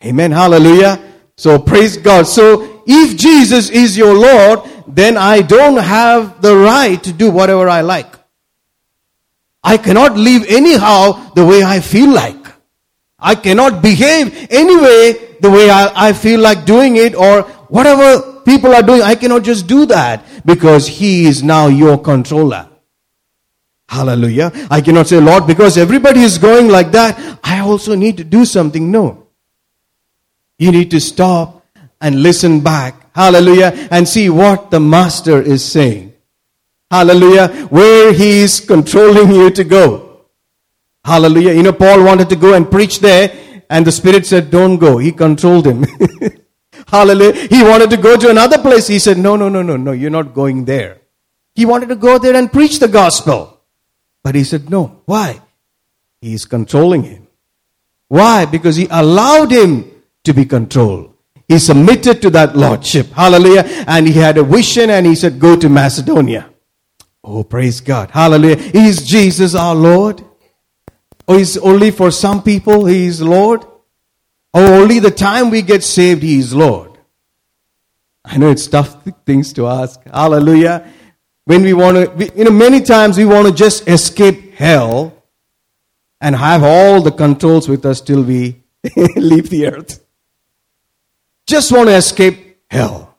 Amen. 0.05 0.31
Hallelujah. 0.31 1.03
So 1.35 1.59
praise 1.59 1.97
God. 1.97 2.27
So 2.27 2.81
if 2.87 3.17
Jesus 3.17 3.69
is 3.69 3.97
your 3.97 4.13
Lord, 4.13 4.61
then 4.87 5.17
I 5.17 5.41
don't 5.41 5.83
have 5.83 6.41
the 6.41 6.55
right 6.55 7.03
to 7.03 7.11
do 7.11 7.29
whatever 7.29 7.67
I 7.67 7.81
like. 7.81 8.15
I 9.61 9.75
cannot 9.75 10.15
live 10.15 10.45
anyhow 10.47 11.33
the 11.33 11.43
way 11.45 11.61
I 11.61 11.81
feel 11.81 12.09
like. 12.09 12.52
I 13.23 13.35
cannot 13.35 13.81
behave 13.81 14.51
anyway 14.51 15.37
the 15.39 15.49
way 15.49 15.69
I, 15.69 16.09
I 16.09 16.13
feel 16.13 16.41
like 16.41 16.65
doing 16.65 16.97
it 16.97 17.15
or 17.15 17.43
whatever 17.69 18.41
people 18.43 18.75
are 18.75 18.83
doing. 18.83 19.01
I 19.01 19.15
cannot 19.15 19.43
just 19.43 19.65
do 19.65 19.85
that 19.87 20.25
because 20.45 20.87
He 20.87 21.25
is 21.25 21.41
now 21.41 21.67
your 21.67 21.97
controller. 21.97 22.69
Hallelujah. 23.87 24.51
I 24.69 24.81
cannot 24.81 25.07
say, 25.07 25.19
Lord, 25.19 25.47
because 25.47 25.77
everybody 25.77 26.21
is 26.21 26.37
going 26.37 26.67
like 26.67 26.91
that, 26.91 27.39
I 27.43 27.59
also 27.59 27.95
need 27.95 28.17
to 28.17 28.23
do 28.23 28.43
something. 28.43 28.91
No. 28.91 29.27
You 30.57 30.71
need 30.71 30.91
to 30.91 30.99
stop 30.99 31.65
and 32.01 32.21
listen 32.21 32.61
back. 32.61 33.13
Hallelujah. 33.15 33.87
And 33.91 34.07
see 34.07 34.29
what 34.29 34.71
the 34.71 34.79
Master 34.79 35.41
is 35.41 35.63
saying. 35.63 36.13
Hallelujah. 36.91 37.47
Where 37.69 38.11
He 38.13 38.39
is 38.39 38.59
controlling 38.59 39.31
you 39.33 39.49
to 39.51 39.63
go. 39.63 40.12
Hallelujah. 41.05 41.53
You 41.53 41.63
know, 41.63 41.73
Paul 41.73 42.03
wanted 42.03 42.29
to 42.29 42.35
go 42.35 42.53
and 42.53 42.69
preach 42.69 42.99
there, 42.99 43.35
and 43.69 43.85
the 43.85 43.91
Spirit 43.91 44.25
said, 44.25 44.49
Don't 44.49 44.77
go. 44.77 44.97
He 44.97 45.11
controlled 45.11 45.67
him. 45.67 45.85
Hallelujah. 46.87 47.47
He 47.47 47.63
wanted 47.63 47.89
to 47.89 47.97
go 47.97 48.15
to 48.17 48.29
another 48.29 48.57
place. 48.59 48.87
He 48.87 48.99
said, 48.99 49.17
No, 49.17 49.35
no, 49.35 49.49
no, 49.49 49.61
no, 49.61 49.77
no. 49.77 49.91
You're 49.91 50.09
not 50.09 50.33
going 50.33 50.65
there. 50.65 51.01
He 51.55 51.65
wanted 51.65 51.89
to 51.89 51.95
go 51.95 52.17
there 52.17 52.35
and 52.35 52.51
preach 52.51 52.79
the 52.79 52.87
gospel. 52.87 53.61
But 54.23 54.35
he 54.35 54.43
said, 54.43 54.69
No. 54.69 55.01
Why? 55.05 55.41
He 56.21 56.33
is 56.33 56.45
controlling 56.45 57.03
him. 57.03 57.27
Why? 58.07 58.45
Because 58.45 58.75
he 58.75 58.87
allowed 58.89 59.51
him 59.51 59.91
to 60.23 60.33
be 60.33 60.45
controlled. 60.45 61.13
He 61.47 61.59
submitted 61.59 62.21
to 62.21 62.29
that 62.29 62.55
lordship. 62.55 63.07
Hallelujah. 63.07 63.63
And 63.87 64.07
he 64.07 64.13
had 64.13 64.37
a 64.37 64.43
vision 64.43 64.89
and 64.89 65.05
he 65.05 65.15
said, 65.15 65.39
Go 65.39 65.57
to 65.57 65.67
Macedonia. 65.67 66.49
Oh, 67.23 67.43
praise 67.43 67.81
God. 67.81 68.11
Hallelujah. 68.11 68.57
Is 68.73 69.05
Jesus 69.05 69.55
our 69.55 69.75
Lord? 69.75 70.23
Or 71.27 71.37
is 71.37 71.57
only 71.57 71.91
for 71.91 72.11
some 72.11 72.43
people 72.43 72.85
he 72.85 73.05
is 73.05 73.21
Lord? 73.21 73.63
Or 74.53 74.61
only 74.61 74.99
the 74.99 75.11
time 75.11 75.49
we 75.49 75.61
get 75.61 75.83
saved 75.83 76.21
he 76.21 76.39
is 76.39 76.53
Lord? 76.53 76.91
I 78.25 78.37
know 78.37 78.49
it's 78.49 78.67
tough 78.67 79.03
things 79.25 79.53
to 79.53 79.67
ask. 79.67 80.01
Hallelujah. 80.05 80.87
When 81.45 81.63
we 81.63 81.73
want 81.73 81.97
to, 81.97 82.09
we, 82.11 82.31
you 82.35 82.45
know, 82.45 82.51
many 82.51 82.81
times 82.81 83.17
we 83.17 83.25
want 83.25 83.47
to 83.47 83.53
just 83.53 83.87
escape 83.87 84.53
hell 84.53 85.23
and 86.21 86.35
have 86.35 86.63
all 86.63 87.01
the 87.01 87.11
controls 87.11 87.67
with 87.67 87.85
us 87.85 87.99
till 87.99 88.23
we 88.23 88.63
leave 89.15 89.49
the 89.49 89.67
earth. 89.67 90.03
Just 91.45 91.71
want 91.71 91.89
to 91.89 91.95
escape 91.95 92.57
hell. 92.69 93.17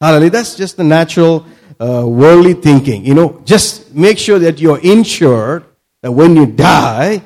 Hallelujah. 0.00 0.30
That's 0.30 0.54
just 0.54 0.76
the 0.76 0.84
natural 0.84 1.44
uh, 1.80 2.04
worldly 2.06 2.54
thinking. 2.54 3.04
You 3.04 3.14
know, 3.14 3.42
just 3.44 3.92
make 3.94 4.18
sure 4.18 4.38
that 4.38 4.60
you're 4.60 4.78
insured 4.78 5.64
that 6.02 6.12
when 6.12 6.36
you 6.36 6.46
die, 6.46 7.22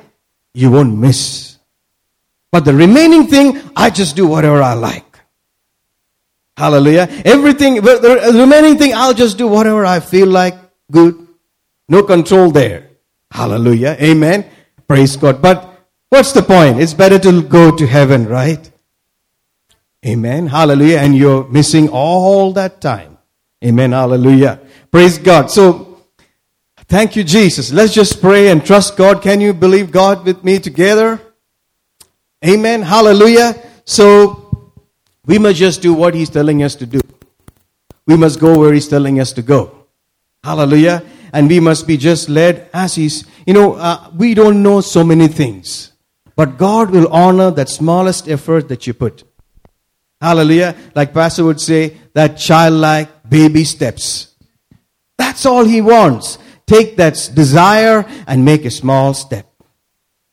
you 0.53 0.71
won't 0.71 0.97
miss. 0.97 1.57
But 2.51 2.65
the 2.65 2.73
remaining 2.73 3.27
thing, 3.27 3.61
I 3.75 3.89
just 3.89 4.15
do 4.15 4.27
whatever 4.27 4.61
I 4.61 4.73
like. 4.73 5.03
Hallelujah. 6.57 7.07
Everything, 7.25 7.75
the 7.75 8.31
remaining 8.33 8.77
thing, 8.77 8.93
I'll 8.93 9.13
just 9.13 9.37
do 9.37 9.47
whatever 9.47 9.85
I 9.85 9.99
feel 9.99 10.27
like. 10.27 10.55
Good. 10.89 11.27
No 11.89 12.03
control 12.03 12.51
there. 12.51 12.89
Hallelujah. 13.31 13.97
Amen. 13.99 14.45
Praise 14.87 15.17
God. 15.17 15.41
But 15.41 15.69
what's 16.09 16.31
the 16.31 16.41
point? 16.41 16.79
It's 16.79 16.93
better 16.93 17.19
to 17.19 17.43
go 17.43 17.75
to 17.75 17.85
heaven, 17.85 18.25
right? 18.27 18.71
Amen. 20.05 20.47
Hallelujah. 20.47 20.99
And 20.99 21.17
you're 21.17 21.47
missing 21.49 21.89
all 21.89 22.53
that 22.53 22.79
time. 22.79 23.17
Amen. 23.63 23.91
Hallelujah. 23.91 24.59
Praise 24.91 25.17
God. 25.17 25.51
So, 25.51 25.94
thank 26.87 27.15
you, 27.15 27.23
Jesus. 27.23 27.71
Let's 27.71 27.93
just 27.93 28.21
pray 28.21 28.49
and 28.49 28.65
trust 28.65 28.97
God. 28.97 29.21
Can 29.21 29.41
you 29.41 29.53
believe 29.53 29.91
God 29.91 30.25
with 30.25 30.43
me 30.43 30.59
together? 30.59 31.21
Amen. 32.45 32.81
Hallelujah. 32.81 33.55
So, 33.85 34.73
we 35.25 35.39
must 35.39 35.57
just 35.57 35.81
do 35.81 35.93
what 35.93 36.13
He's 36.13 36.29
telling 36.29 36.63
us 36.63 36.75
to 36.75 36.85
do. 36.85 37.01
We 38.07 38.15
must 38.17 38.39
go 38.39 38.57
where 38.59 38.73
He's 38.73 38.87
telling 38.87 39.19
us 39.19 39.33
to 39.33 39.41
go. 39.41 39.85
Hallelujah. 40.43 41.03
And 41.33 41.49
we 41.49 41.59
must 41.59 41.87
be 41.87 41.97
just 41.97 42.29
led 42.29 42.69
as 42.73 42.95
He's, 42.95 43.25
you 43.45 43.53
know, 43.53 43.73
uh, 43.73 44.11
we 44.15 44.33
don't 44.33 44.61
know 44.61 44.81
so 44.81 45.03
many 45.03 45.27
things. 45.27 45.91
But 46.35 46.57
God 46.57 46.91
will 46.91 47.07
honor 47.11 47.51
that 47.51 47.69
smallest 47.69 48.27
effort 48.27 48.67
that 48.69 48.85
you 48.85 48.93
put. 48.93 49.23
Hallelujah. 50.21 50.75
Like 50.93 51.13
Pastor 51.13 51.43
would 51.43 51.61
say, 51.61 51.97
that 52.13 52.37
childlike 52.37 53.29
baby 53.29 53.63
steps. 53.63 54.35
That's 55.17 55.45
all 55.45 55.65
he 55.65 55.81
wants. 55.81 56.37
Take 56.67 56.97
that 56.97 57.31
desire 57.33 58.05
and 58.27 58.43
make 58.43 58.65
a 58.65 58.71
small 58.71 59.13
step. 59.13 59.47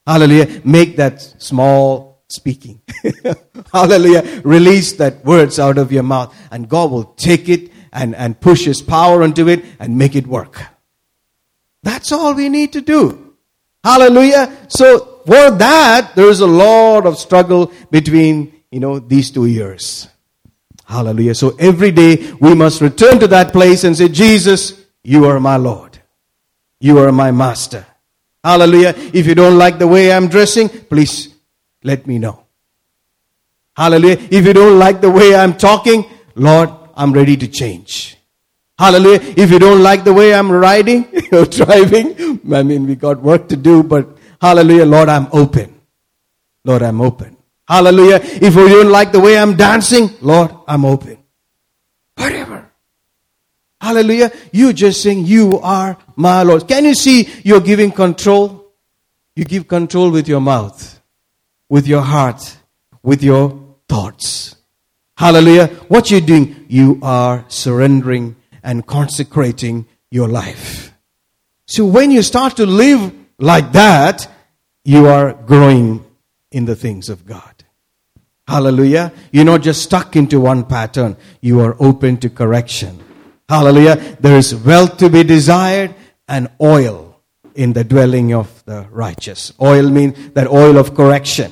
Hallelujah. 0.05 0.61
Make 0.63 0.97
that 0.97 1.21
small 1.21 2.23
speaking. 2.27 2.81
Hallelujah. 3.73 4.41
Release 4.43 4.93
that 4.93 5.23
words 5.23 5.59
out 5.59 5.77
of 5.77 5.91
your 5.91 6.03
mouth 6.03 6.35
and 6.51 6.67
God 6.67 6.91
will 6.91 7.05
take 7.05 7.47
it 7.49 7.71
and, 7.91 8.15
and 8.15 8.39
push 8.39 8.65
his 8.65 8.81
power 8.81 9.23
into 9.23 9.47
it 9.47 9.63
and 9.79 9.97
make 9.97 10.15
it 10.15 10.25
work. 10.25 10.61
That's 11.83 12.11
all 12.11 12.33
we 12.33 12.49
need 12.49 12.73
to 12.73 12.81
do. 12.81 13.35
Hallelujah. 13.83 14.57
So 14.69 15.21
for 15.25 15.51
that, 15.51 16.13
there 16.15 16.29
is 16.29 16.39
a 16.39 16.47
lot 16.47 17.05
of 17.05 17.17
struggle 17.17 17.71
between, 17.91 18.53
you 18.71 18.79
know, 18.79 18.99
these 18.99 19.29
two 19.29 19.45
years. 19.45 20.07
Hallelujah. 20.85 21.35
So 21.35 21.55
every 21.59 21.91
day 21.91 22.33
we 22.39 22.55
must 22.55 22.81
return 22.81 23.19
to 23.19 23.27
that 23.27 23.51
place 23.51 23.83
and 23.83 23.95
say, 23.95 24.09
Jesus, 24.09 24.81
you 25.03 25.25
are 25.25 25.39
my 25.39 25.57
Lord. 25.57 25.92
You 26.83 26.99
are 26.99 27.13
my 27.13 27.31
master. 27.31 27.85
Hallelujah. 28.43 28.93
If 29.13 29.25
you 29.25 29.35
don't 29.35 29.57
like 29.57 29.79
the 29.79 29.87
way 29.87 30.11
I'm 30.11 30.27
dressing, 30.27 30.67
please 30.67 31.33
let 31.81 32.05
me 32.05 32.19
know. 32.19 32.43
Hallelujah. 33.73 34.17
If 34.29 34.45
you 34.45 34.51
don't 34.51 34.77
like 34.77 34.99
the 34.99 35.09
way 35.09 35.33
I'm 35.33 35.53
talking, 35.55 36.03
Lord, 36.35 36.69
I'm 36.93 37.13
ready 37.13 37.37
to 37.37 37.47
change. 37.47 38.17
Hallelujah. 38.77 39.21
If 39.37 39.49
you 39.49 39.59
don't 39.59 39.81
like 39.81 40.03
the 40.03 40.11
way 40.11 40.33
I'm 40.33 40.51
riding 40.51 41.07
or 41.31 41.45
driving, 41.45 42.41
I 42.51 42.63
mean, 42.63 42.85
we 42.85 42.95
got 42.95 43.21
work 43.21 43.47
to 43.47 43.55
do, 43.55 43.81
but 43.81 44.17
hallelujah, 44.41 44.85
Lord, 44.85 45.07
I'm 45.07 45.29
open. 45.31 45.79
Lord, 46.65 46.81
I'm 46.81 46.99
open. 46.99 47.37
Hallelujah. 47.65 48.19
If 48.21 48.55
you 48.55 48.67
don't 48.67 48.91
like 48.91 49.13
the 49.13 49.21
way 49.21 49.37
I'm 49.37 49.55
dancing, 49.55 50.09
Lord, 50.19 50.51
I'm 50.67 50.83
open. 50.83 51.22
Hallelujah. 53.83 54.31
You 54.53 54.71
just 54.71 55.03
saying, 55.03 55.25
You 55.25 55.59
are 55.59 55.97
my 56.15 56.43
Lord. 56.43 56.69
Can 56.69 56.85
you 56.85 56.95
see 56.95 57.27
you're 57.43 57.59
giving 57.59 57.91
control? 57.91 58.71
You 59.35 59.43
give 59.43 59.67
control 59.67 60.09
with 60.09 60.29
your 60.29 60.39
mouth, 60.39 61.01
with 61.67 61.85
your 61.85 62.01
heart, 62.01 62.57
with 63.01 63.21
your 63.21 63.75
thoughts. 63.89 64.55
Hallelujah. 65.17 65.67
What 65.89 66.09
you're 66.09 66.21
doing, 66.21 66.65
you 66.69 66.97
are 67.03 67.43
surrendering 67.49 68.37
and 68.63 68.87
consecrating 68.87 69.85
your 70.09 70.29
life. 70.29 70.93
So 71.65 71.85
when 71.85 72.09
you 72.09 72.21
start 72.21 72.55
to 72.57 72.65
live 72.65 73.13
like 73.37 73.73
that, 73.73 74.31
you 74.85 75.07
are 75.07 75.33
growing 75.33 76.05
in 76.51 76.63
the 76.63 76.75
things 76.77 77.09
of 77.09 77.25
God. 77.25 77.65
Hallelujah. 78.47 79.11
You're 79.33 79.43
not 79.43 79.61
just 79.61 79.83
stuck 79.83 80.15
into 80.15 80.39
one 80.39 80.63
pattern. 80.63 81.17
You 81.41 81.59
are 81.59 81.75
open 81.81 82.15
to 82.19 82.29
correction. 82.29 83.03
Hallelujah. 83.53 84.17
There 84.19 84.35
is 84.35 84.55
wealth 84.55 84.97
to 84.97 85.11
be 85.11 85.23
desired 85.23 85.93
and 86.27 86.49
oil 86.59 87.21
in 87.53 87.73
the 87.73 87.83
dwelling 87.83 88.33
of 88.33 88.65
the 88.65 88.87
righteous. 88.89 89.53
Oil 89.61 89.91
means 89.91 90.31
that 90.31 90.47
oil 90.47 90.79
of 90.79 90.95
correction. 90.95 91.51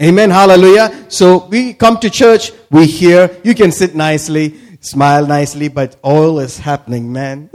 Amen. 0.00 0.30
Hallelujah. 0.30 1.06
So 1.08 1.46
we 1.46 1.74
come 1.74 1.98
to 1.98 2.08
church, 2.08 2.52
we 2.70 2.86
hear, 2.86 3.36
you 3.42 3.56
can 3.56 3.72
sit 3.72 3.96
nicely, 3.96 4.60
smile 4.78 5.26
nicely, 5.26 5.66
but 5.66 5.96
oil 6.04 6.38
is 6.38 6.56
happening, 6.56 7.12
man. 7.12 7.50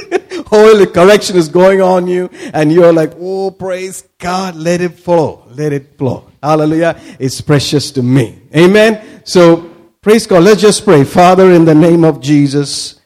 oil 0.52 0.84
correction 0.84 1.38
is 1.38 1.48
going 1.48 1.80
on 1.80 2.06
you, 2.06 2.28
and 2.52 2.70
you're 2.70 2.92
like, 2.92 3.14
oh, 3.18 3.50
praise 3.50 4.04
God, 4.18 4.56
let 4.56 4.82
it 4.82 4.98
flow, 4.98 5.48
let 5.52 5.72
it 5.72 5.96
flow. 5.96 6.30
Hallelujah. 6.42 7.00
It's 7.18 7.40
precious 7.40 7.92
to 7.92 8.02
me. 8.02 8.42
Amen. 8.54 9.22
So 9.24 9.74
praise 10.02 10.26
God. 10.26 10.44
Let's 10.44 10.60
just 10.60 10.84
pray. 10.84 11.02
Father, 11.04 11.50
in 11.52 11.64
the 11.64 11.74
name 11.74 12.04
of 12.04 12.20
Jesus, 12.20 12.97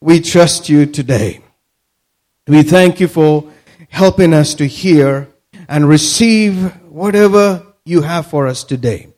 we 0.00 0.20
trust 0.20 0.68
you 0.68 0.86
today. 0.86 1.40
We 2.46 2.62
thank 2.62 3.00
you 3.00 3.08
for 3.08 3.50
helping 3.88 4.32
us 4.32 4.54
to 4.54 4.66
hear 4.66 5.28
and 5.68 5.88
receive 5.88 6.72
whatever 6.86 7.66
you 7.84 8.02
have 8.02 8.26
for 8.26 8.46
us 8.46 8.64
today. 8.64 9.08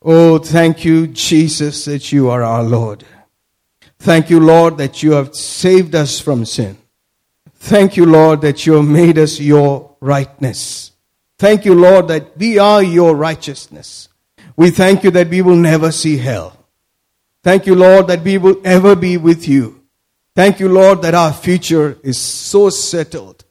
Oh, 0.00 0.38
thank 0.38 0.84
you, 0.84 1.06
Jesus, 1.06 1.84
that 1.84 2.12
you 2.12 2.30
are 2.30 2.42
our 2.42 2.62
Lord. 2.62 3.04
Thank 3.98 4.30
you, 4.30 4.40
Lord, 4.40 4.78
that 4.78 5.02
you 5.02 5.12
have 5.12 5.34
saved 5.34 5.94
us 5.94 6.18
from 6.18 6.44
sin. 6.44 6.76
Thank 7.54 7.96
you, 7.96 8.06
Lord, 8.06 8.40
that 8.40 8.66
you 8.66 8.74
have 8.74 8.84
made 8.84 9.16
us 9.18 9.38
your 9.38 9.94
rightness. 10.00 10.90
Thank 11.38 11.64
you, 11.64 11.74
Lord, 11.74 12.08
that 12.08 12.36
we 12.36 12.58
are 12.58 12.82
your 12.82 13.14
righteousness. 13.14 14.08
We 14.56 14.70
thank 14.70 15.04
you 15.04 15.10
that 15.12 15.28
we 15.28 15.42
will 15.42 15.56
never 15.56 15.92
see 15.92 16.16
hell. 16.16 16.61
Thank 17.42 17.66
you, 17.66 17.74
Lord, 17.74 18.06
that 18.08 18.22
we 18.22 18.38
will 18.38 18.60
ever 18.64 18.94
be 18.94 19.16
with 19.16 19.48
you. 19.48 19.82
Thank 20.34 20.60
you, 20.60 20.68
Lord, 20.68 21.02
that 21.02 21.14
our 21.14 21.32
future 21.32 21.98
is 22.02 22.18
so 22.18 22.70
settled, 22.70 23.44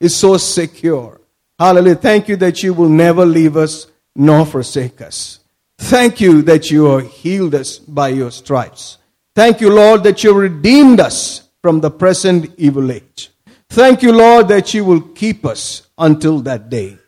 is 0.00 0.16
so 0.16 0.36
secure. 0.36 1.20
Hallelujah. 1.58 1.96
Thank 1.96 2.28
you 2.28 2.36
that 2.36 2.62
you 2.62 2.74
will 2.74 2.88
never 2.88 3.24
leave 3.24 3.56
us 3.56 3.86
nor 4.16 4.44
forsake 4.46 5.00
us. 5.00 5.40
Thank 5.78 6.20
you 6.20 6.42
that 6.42 6.70
you 6.70 6.86
have 6.86 7.10
healed 7.10 7.54
us 7.54 7.78
by 7.78 8.08
your 8.08 8.30
stripes. 8.30 8.98
Thank 9.34 9.60
you, 9.60 9.70
Lord, 9.70 10.04
that 10.04 10.24
you 10.24 10.32
redeemed 10.32 11.00
us 11.00 11.48
from 11.60 11.80
the 11.80 11.90
present 11.90 12.52
evil 12.56 12.90
age. 12.90 13.30
Thank 13.68 14.02
you, 14.02 14.12
Lord, 14.12 14.48
that 14.48 14.72
you 14.72 14.84
will 14.84 15.00
keep 15.00 15.44
us 15.44 15.88
until 15.98 16.40
that 16.40 16.70
day. 16.70 16.98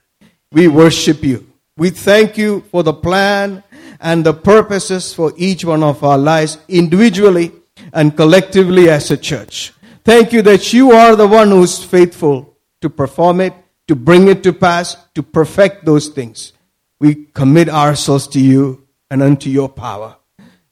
We 0.52 0.68
worship 0.68 1.22
you. 1.22 1.46
We 1.76 1.90
thank 1.90 2.38
you 2.38 2.62
for 2.70 2.82
the 2.82 2.94
plan 2.94 3.62
and 4.00 4.24
the 4.24 4.34
purposes 4.34 5.12
for 5.14 5.32
each 5.36 5.64
one 5.64 5.82
of 5.82 6.02
our 6.04 6.18
lives 6.18 6.58
individually 6.68 7.52
and 7.92 8.16
collectively 8.16 8.88
as 8.90 9.10
a 9.10 9.16
church. 9.16 9.72
Thank 10.04 10.32
you 10.32 10.42
that 10.42 10.72
you 10.72 10.92
are 10.92 11.16
the 11.16 11.26
one 11.26 11.50
who's 11.50 11.82
faithful 11.82 12.56
to 12.80 12.88
perform 12.88 13.40
it, 13.40 13.54
to 13.88 13.96
bring 13.96 14.28
it 14.28 14.42
to 14.44 14.52
pass, 14.52 14.96
to 15.14 15.22
perfect 15.22 15.84
those 15.84 16.08
things. 16.08 16.52
We 16.98 17.26
commit 17.34 17.68
ourselves 17.68 18.28
to 18.28 18.40
you 18.40 18.86
and 19.10 19.22
unto 19.22 19.50
your 19.50 19.68
power. 19.68 20.16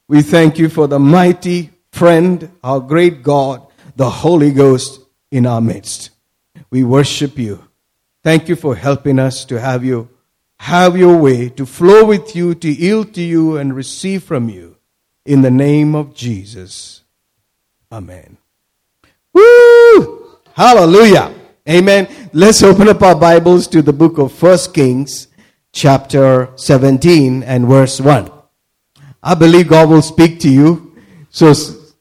We 0.07 0.21
thank 0.21 0.57
you 0.57 0.69
for 0.69 0.87
the 0.87 0.99
mighty 0.99 1.71
friend, 1.91 2.51
our 2.63 2.79
great 2.79 3.23
God, 3.23 3.65
the 3.95 4.09
Holy 4.09 4.51
Ghost 4.51 5.01
in 5.31 5.45
our 5.45 5.61
midst. 5.61 6.11
We 6.69 6.83
worship 6.83 7.37
you. 7.37 7.67
Thank 8.23 8.49
you 8.49 8.55
for 8.55 8.75
helping 8.75 9.19
us 9.19 9.45
to 9.45 9.59
have 9.59 9.83
you 9.83 10.09
have 10.59 10.97
your 10.97 11.17
way, 11.17 11.49
to 11.49 11.65
flow 11.65 12.05
with 12.05 12.35
you, 12.35 12.55
to 12.55 12.69
yield 12.69 13.13
to 13.13 13.21
you 13.21 13.57
and 13.57 13.75
receive 13.75 14.23
from 14.23 14.49
you. 14.49 14.77
In 15.25 15.41
the 15.41 15.51
name 15.51 15.95
of 15.95 16.13
Jesus. 16.13 17.03
Amen. 17.91 18.37
Woo! 19.33 20.37
Hallelujah. 20.53 21.33
Amen. 21.67 22.07
Let's 22.31 22.61
open 22.63 22.87
up 22.87 23.01
our 23.01 23.15
Bibles 23.15 23.67
to 23.69 23.81
the 23.81 23.93
book 23.93 24.17
of 24.17 24.31
First 24.31 24.73
Kings, 24.73 25.27
chapter 25.71 26.49
17 26.55 27.43
and 27.43 27.65
verse 27.67 27.99
1. 27.99 28.31
I 29.23 29.33
believe 29.33 29.67
God 29.67 29.89
will 29.89 30.03
speak 30.03 30.39
to 30.41 30.49
you. 30.49 30.95
So 31.31 31.53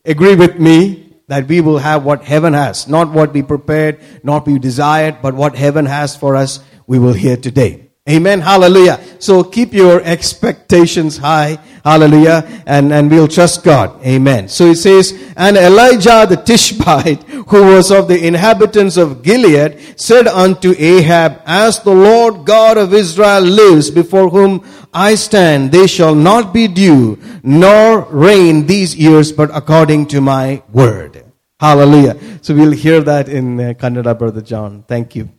agree 0.04 0.36
with 0.36 0.58
me 0.58 1.16
that 1.28 1.48
we 1.48 1.60
will 1.60 1.78
have 1.78 2.04
what 2.04 2.24
heaven 2.24 2.52
has. 2.52 2.86
Not 2.86 3.10
what 3.10 3.32
we 3.32 3.42
prepared, 3.42 4.00
not 4.22 4.42
what 4.42 4.46
we 4.46 4.58
desired, 4.58 5.22
but 5.22 5.34
what 5.34 5.56
heaven 5.56 5.86
has 5.86 6.14
for 6.14 6.36
us, 6.36 6.60
we 6.86 6.98
will 6.98 7.14
hear 7.14 7.36
today. 7.36 7.83
Amen. 8.06 8.40
Hallelujah. 8.42 9.00
So 9.18 9.42
keep 9.42 9.72
your 9.72 10.02
expectations 10.02 11.16
high. 11.16 11.58
Hallelujah. 11.82 12.62
And, 12.66 12.92
and 12.92 13.10
we'll 13.10 13.28
trust 13.28 13.64
God. 13.64 14.04
Amen. 14.04 14.48
So 14.48 14.66
it 14.66 14.76
says, 14.76 15.12
and 15.38 15.56
Elijah 15.56 16.26
the 16.28 16.36
Tishbite, 16.36 17.22
who 17.22 17.74
was 17.74 17.90
of 17.90 18.08
the 18.08 18.26
inhabitants 18.26 18.98
of 18.98 19.22
Gilead, 19.22 19.98
said 19.98 20.26
unto 20.28 20.74
Ahab, 20.76 21.40
as 21.46 21.80
the 21.80 21.94
Lord 21.94 22.44
God 22.44 22.76
of 22.76 22.92
Israel 22.92 23.40
lives 23.40 23.90
before 23.90 24.28
whom 24.28 24.62
I 24.92 25.14
stand, 25.14 25.72
they 25.72 25.86
shall 25.86 26.14
not 26.14 26.52
be 26.52 26.68
dew, 26.68 27.18
nor 27.42 28.02
rain 28.10 28.66
these 28.66 28.94
years, 28.94 29.32
but 29.32 29.50
according 29.56 30.08
to 30.08 30.20
my 30.20 30.62
word. 30.72 31.24
Hallelujah. 31.58 32.18
So 32.42 32.54
we'll 32.54 32.72
hear 32.72 33.00
that 33.00 33.30
in 33.30 33.58
uh, 33.58 33.72
Kannada, 33.72 34.18
Brother 34.18 34.42
John. 34.42 34.84
Thank 34.86 35.16
you. 35.16 35.30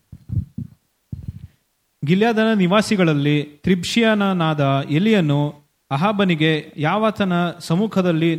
ಗಿಲ್ಯಾದನ 2.06 2.54
ನಿವಾಸಿಗಳಲ್ಲಿ 2.54 3.44
ತ್ರಿಬ್ಷಿಯನಾದ 3.64 4.84
ಎಲಿಯನು 4.90 5.54
ಅಹಾಬನಿಗೆ 5.92 6.74
ಯಾವತನ 6.78 7.34
ಸಮ್ಮುಖದಲ್ಲಿ 7.60 8.32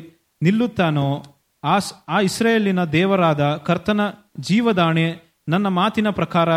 ನಿಲ್ಲುತ್ತಾನೋ 0.42 1.22
ಆ 1.64 1.78
ಆ 2.08 2.20
ಇಸ್ರೇಲಿನ 2.20 2.84
ದೇವರಾದ 2.84 3.56
ಕರ್ತನ 3.56 4.00
ಜೀವದಾಣೆ 4.40 5.06
ನನ್ನ 5.48 5.66
ಮಾತಿನ 5.68 6.10
ಪ್ರಕಾರ 6.10 6.48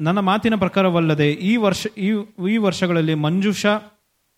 ನನ್ನ 0.00 0.18
ಮಾತಿನ 0.20 0.54
ಪ್ರಕಾರವಲ್ಲದೆ 0.54 1.32
ಈ 1.32 1.56
ವರ್ಷ, 1.56 1.86
ಈ 1.98 2.08
ಈ 2.50 2.56
ವರ್ಷಗಳಲ್ಲಿ 2.56 3.14
ಮಂಜುಷ 3.14 3.66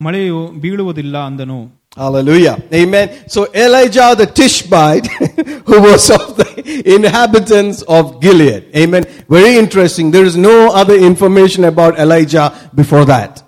ಮಳೆಯು 0.00 0.48
ಬೀಳುವುದಿಲ್ಲ 0.60 1.18
ಅಂದನು. 1.18 1.81
Hallelujah. 1.96 2.62
Amen. 2.72 3.28
So 3.28 3.52
Elijah 3.52 4.14
the 4.16 4.26
Tishbite, 4.26 5.06
who 5.66 5.82
was 5.82 6.10
of 6.10 6.36
the 6.38 6.94
inhabitants 6.94 7.82
of 7.82 8.20
Gilead. 8.20 8.74
Amen. 8.74 9.04
Very 9.28 9.56
interesting. 9.56 10.10
There 10.10 10.24
is 10.24 10.36
no 10.36 10.72
other 10.72 10.94
information 10.94 11.64
about 11.64 11.98
Elijah 11.98 12.70
before 12.74 13.04
that. 13.04 13.42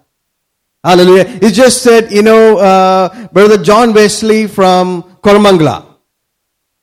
Hallelujah. 0.82 1.24
He 1.24 1.50
just 1.50 1.82
said, 1.82 2.12
you 2.12 2.22
know, 2.22 2.58
uh, 2.58 3.28
Brother 3.28 3.62
John 3.62 3.94
Wesley 3.94 4.46
from 4.46 5.02
Koramangala. 5.22 5.86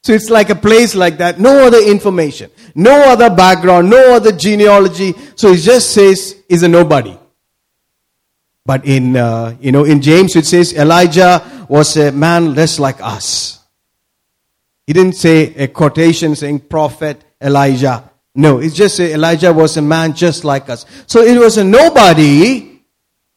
So 0.02 0.14
it's 0.14 0.32
like 0.32 0.50
a 0.50 0.56
place 0.56 0.96
like 0.96 1.20
that. 1.20 1.40
No 1.40 1.68
other 1.68 1.78
information. 1.78 2.50
No 2.74 3.12
other 3.12 3.30
background. 3.30 3.92
No 3.92 4.16
other 4.16 4.32
genealogy. 4.32 5.14
So 5.36 5.54
he 5.54 5.62
just 5.62 5.92
says, 5.92 6.36
is 6.50 6.64
a 6.64 6.68
nobody. 6.68 7.16
But 8.66 8.86
in, 8.86 9.16
uh, 9.16 9.56
you 9.60 9.72
know, 9.72 9.86
in 9.86 10.02
James 10.02 10.36
it 10.36 10.46
says 10.46 10.74
Elijah 10.74 11.66
was 11.68 11.98
a 11.98 12.12
man 12.12 12.54
less 12.54 12.80
like 12.80 13.02
us. 13.02 13.60
He 14.86 14.94
didn't 14.94 15.16
say 15.16 15.54
a 15.56 15.68
quotation 15.68 16.36
saying 16.36 16.62
prophet 16.62 17.24
Elijah. 17.42 18.10
No, 18.36 18.60
it's 18.60 18.76
just 18.76 18.96
say 18.96 19.14
Elijah 19.14 19.52
was 19.52 19.78
a 19.78 19.82
man 19.82 20.14
just 20.14 20.44
like 20.44 20.70
us. 20.70 20.86
So 21.08 21.22
it 21.22 21.38
was 21.38 21.58
a 21.58 21.64
nobody. 21.64 22.68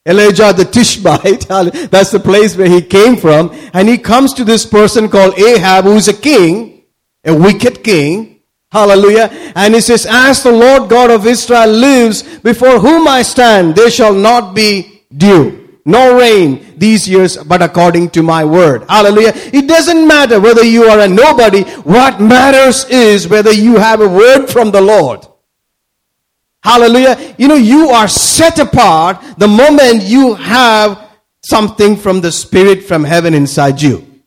Elijah 0.06 0.52
the 0.52 0.66
Tishbite, 0.66 1.48
that's 1.90 2.10
the 2.10 2.20
place 2.20 2.56
where 2.56 2.68
he 2.68 2.82
came 2.82 3.16
from. 3.16 3.50
And 3.72 3.88
he 3.88 3.96
comes 3.96 4.34
to 4.34 4.44
this 4.44 4.66
person 4.66 5.08
called 5.08 5.38
Ahab, 5.38 5.84
who's 5.84 6.08
a 6.08 6.12
king, 6.12 6.82
a 7.24 7.34
wicked 7.34 7.82
king. 7.82 8.40
Hallelujah. 8.70 9.30
And 9.54 9.74
he 9.74 9.80
says, 9.80 10.06
As 10.08 10.42
the 10.42 10.52
Lord 10.52 10.90
God 10.90 11.10
of 11.10 11.26
Israel 11.26 11.68
lives, 11.68 12.22
before 12.40 12.80
whom 12.80 13.08
I 13.08 13.22
stand, 13.22 13.76
there 13.76 13.90
shall 13.90 14.12
not 14.12 14.54
be 14.54 14.93
dew, 15.16 15.78
no 15.84 16.18
rain 16.18 16.74
these 16.78 17.08
years, 17.08 17.36
but 17.36 17.62
according 17.62 18.10
to 18.10 18.22
my 18.22 18.44
word. 18.44 18.84
Hallelujah. 18.88 19.32
It 19.34 19.68
doesn't 19.68 20.06
matter 20.06 20.40
whether 20.40 20.64
you 20.64 20.84
are 20.84 21.00
a 21.00 21.08
nobody. 21.08 21.62
What 21.82 22.20
matters 22.20 22.84
is 22.86 23.28
whether 23.28 23.52
you 23.52 23.76
have 23.76 24.00
a 24.00 24.08
word 24.08 24.46
from 24.46 24.70
the 24.70 24.80
Lord. 24.80 25.26
Hallelujah. 26.62 27.34
You 27.36 27.48
know, 27.48 27.56
you 27.56 27.90
are 27.90 28.08
set 28.08 28.58
apart 28.58 29.22
the 29.36 29.46
moment 29.48 30.02
you 30.02 30.34
have 30.34 31.10
something 31.42 31.96
from 31.96 32.22
the 32.22 32.32
Spirit 32.32 32.84
from 32.84 33.04
heaven 33.04 33.34
inside 33.34 33.82
you. 33.82 34.22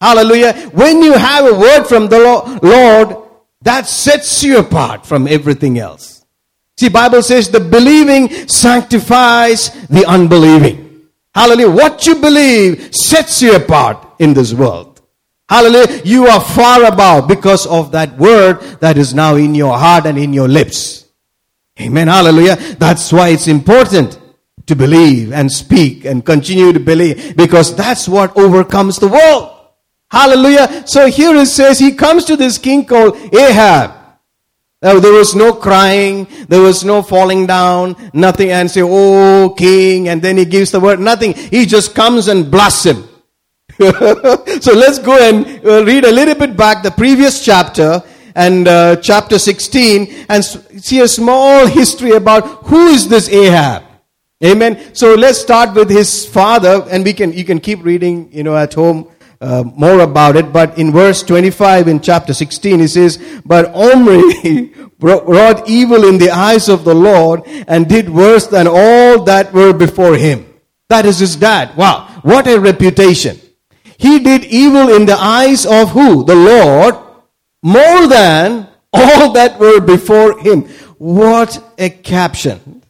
Hallelujah. 0.00 0.52
When 0.72 1.02
you 1.02 1.12
have 1.14 1.44
a 1.44 1.58
word 1.58 1.84
from 1.84 2.06
the 2.06 2.20
Lord, 2.62 3.16
that 3.62 3.86
sets 3.86 4.42
you 4.42 4.58
apart 4.58 5.04
from 5.04 5.26
everything 5.26 5.78
else. 5.78 6.19
See, 6.80 6.88
Bible 6.88 7.22
says 7.22 7.50
the 7.50 7.60
believing 7.60 8.30
sanctifies 8.48 9.68
the 9.88 10.06
unbelieving. 10.06 11.08
Hallelujah. 11.34 11.68
What 11.72 12.06
you 12.06 12.14
believe 12.14 12.96
sets 12.96 13.42
you 13.42 13.54
apart 13.54 14.14
in 14.18 14.32
this 14.32 14.54
world. 14.54 15.02
Hallelujah. 15.46 16.00
You 16.06 16.28
are 16.28 16.40
far 16.40 16.84
above 16.84 17.28
because 17.28 17.66
of 17.66 17.92
that 17.92 18.16
word 18.16 18.62
that 18.80 18.96
is 18.96 19.12
now 19.12 19.34
in 19.34 19.54
your 19.54 19.76
heart 19.76 20.06
and 20.06 20.16
in 20.16 20.32
your 20.32 20.48
lips. 20.48 21.04
Amen. 21.78 22.08
Hallelujah. 22.08 22.56
That's 22.56 23.12
why 23.12 23.28
it's 23.28 23.46
important 23.46 24.18
to 24.64 24.74
believe 24.74 25.34
and 25.34 25.52
speak 25.52 26.06
and 26.06 26.24
continue 26.24 26.72
to 26.72 26.80
believe 26.80 27.36
because 27.36 27.76
that's 27.76 28.08
what 28.08 28.34
overcomes 28.38 28.96
the 28.96 29.08
world. 29.08 29.54
Hallelujah. 30.10 30.84
So 30.86 31.08
here 31.08 31.36
it 31.36 31.48
says 31.48 31.78
he 31.78 31.92
comes 31.92 32.24
to 32.24 32.36
this 32.36 32.56
king 32.56 32.86
called 32.86 33.18
Ahab. 33.34 33.99
Now, 34.82 34.98
there 34.98 35.12
was 35.12 35.34
no 35.34 35.52
crying, 35.52 36.26
there 36.48 36.62
was 36.62 36.84
no 36.84 37.02
falling 37.02 37.46
down, 37.46 37.96
nothing, 38.14 38.50
and 38.50 38.70
say, 38.70 38.80
Oh, 38.82 39.54
king, 39.56 40.08
and 40.08 40.22
then 40.22 40.38
he 40.38 40.46
gives 40.46 40.70
the 40.70 40.80
word, 40.80 41.00
nothing. 41.00 41.34
He 41.34 41.66
just 41.66 41.94
comes 41.94 42.28
and 42.28 42.50
blasts 42.50 42.86
him. 42.86 43.04
so 43.78 44.72
let's 44.72 44.98
go 44.98 45.18
and 45.18 45.46
uh, 45.66 45.84
read 45.84 46.04
a 46.04 46.12
little 46.12 46.34
bit 46.34 46.56
back 46.56 46.82
the 46.82 46.90
previous 46.90 47.44
chapter 47.44 48.02
and 48.34 48.68
uh, 48.68 48.96
chapter 48.96 49.38
16 49.38 50.26
and 50.28 50.44
see 50.44 51.00
a 51.00 51.08
small 51.08 51.66
history 51.66 52.12
about 52.12 52.42
who 52.66 52.88
is 52.88 53.08
this 53.08 53.28
Ahab. 53.28 53.84
Amen. 54.42 54.94
So 54.94 55.14
let's 55.14 55.38
start 55.38 55.74
with 55.74 55.90
his 55.90 56.24
father, 56.24 56.86
and 56.90 57.04
we 57.04 57.12
can 57.12 57.34
you 57.34 57.44
can 57.44 57.60
keep 57.60 57.84
reading, 57.84 58.32
you 58.32 58.42
know, 58.42 58.56
at 58.56 58.72
home 58.72 59.10
uh, 59.40 59.64
more 59.74 60.00
about 60.00 60.36
it. 60.36 60.52
But 60.52 60.78
in 60.78 60.92
verse 60.92 61.22
25 61.22 61.88
in 61.88 62.00
chapter 62.00 62.34
16, 62.34 62.80
he 62.80 62.86
says, 62.86 63.18
"But 63.44 63.74
Omri 63.74 64.72
wrought 65.00 65.68
evil 65.68 66.04
in 66.04 66.18
the 66.18 66.30
eyes 66.30 66.68
of 66.68 66.84
the 66.84 66.94
Lord, 66.94 67.42
and 67.46 67.88
did 67.88 68.10
worse 68.10 68.46
than 68.46 68.66
all 68.66 69.24
that 69.24 69.52
were 69.52 69.72
before 69.72 70.16
him." 70.16 70.46
That 70.88 71.06
is 71.06 71.18
his 71.18 71.36
dad. 71.36 71.76
Wow, 71.76 72.08
what 72.22 72.46
a 72.46 72.58
reputation! 72.58 73.40
He 73.96 74.18
did 74.18 74.44
evil 74.44 74.94
in 74.94 75.06
the 75.06 75.16
eyes 75.16 75.66
of 75.66 75.90
who? 75.90 76.24
The 76.24 76.34
Lord, 76.34 76.96
more 77.62 78.06
than 78.06 78.66
all 78.92 79.32
that 79.32 79.58
were 79.58 79.80
before 79.80 80.38
him. 80.40 80.62
What 80.98 81.62
a 81.78 81.90
caption 81.90 82.82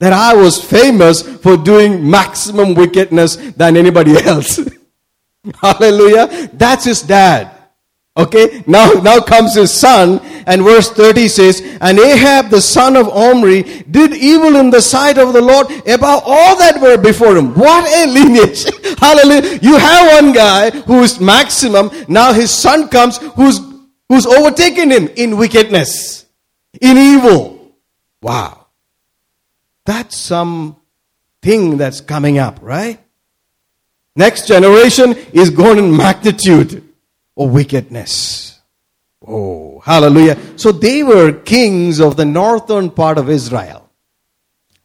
that 0.00 0.12
I 0.12 0.34
was 0.34 0.62
famous 0.62 1.22
for 1.22 1.56
doing 1.56 2.10
maximum 2.10 2.74
wickedness 2.74 3.36
than 3.36 3.76
anybody 3.76 4.16
else. 4.24 4.58
Hallelujah. 5.60 6.50
That's 6.52 6.84
his 6.84 7.02
dad. 7.02 7.56
Okay, 8.16 8.64
now, 8.66 8.90
now 8.90 9.20
comes 9.20 9.54
his 9.54 9.72
son, 9.72 10.18
and 10.44 10.62
verse 10.62 10.90
30 10.90 11.28
says, 11.28 11.78
And 11.80 11.98
Ahab 11.98 12.50
the 12.50 12.60
son 12.60 12.96
of 12.96 13.08
Omri 13.08 13.62
did 13.88 14.12
evil 14.14 14.56
in 14.56 14.70
the 14.70 14.82
sight 14.82 15.16
of 15.16 15.32
the 15.32 15.40
Lord 15.40 15.70
above 15.86 16.22
all 16.26 16.58
that 16.58 16.80
were 16.80 16.98
before 16.98 17.36
him. 17.36 17.54
What 17.54 17.88
a 17.88 18.06
lineage! 18.10 18.64
Hallelujah. 18.98 19.60
You 19.62 19.78
have 19.78 20.22
one 20.22 20.32
guy 20.32 20.70
who 20.70 21.02
is 21.02 21.20
maximum, 21.20 21.90
now 22.08 22.32
his 22.32 22.50
son 22.50 22.88
comes 22.88 23.18
who's, 23.18 23.60
who's 24.08 24.26
overtaken 24.26 24.90
him 24.90 25.08
in 25.16 25.36
wickedness, 25.36 26.26
in 26.80 26.98
evil. 26.98 27.74
Wow. 28.20 28.66
That's 29.86 30.16
some 30.16 30.76
thing 31.42 31.78
that's 31.78 32.00
coming 32.00 32.38
up, 32.38 32.58
right? 32.60 33.00
Next 34.16 34.46
generation 34.48 35.14
is 35.32 35.50
going 35.50 35.78
in 35.78 35.96
magnitude 35.96 36.82
of 37.36 37.50
wickedness. 37.52 38.58
Oh, 39.26 39.80
hallelujah. 39.84 40.36
So 40.56 40.72
they 40.72 41.02
were 41.02 41.32
kings 41.32 42.00
of 42.00 42.16
the 42.16 42.24
northern 42.24 42.90
part 42.90 43.18
of 43.18 43.28
Israel. 43.30 43.88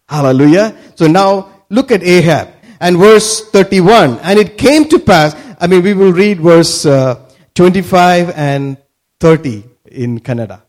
Hallelujah. 0.07 0.77
So 0.95 1.07
now 1.07 1.65
look 1.69 1.91
at 1.91 2.03
Ahab 2.03 2.49
and 2.79 2.97
verse 2.97 3.49
31. 3.49 4.19
And 4.19 4.37
it 4.37 4.57
came 4.57 4.87
to 4.89 4.99
pass, 4.99 5.35
I 5.59 5.67
mean, 5.67 5.81
we 5.81 5.93
will 5.93 6.13
read 6.13 6.39
verse 6.39 6.85
uh, 6.85 7.25
25 7.55 8.29
and 8.35 8.77
30 9.19 9.63
in 9.85 10.19
Kannada. 10.19 10.61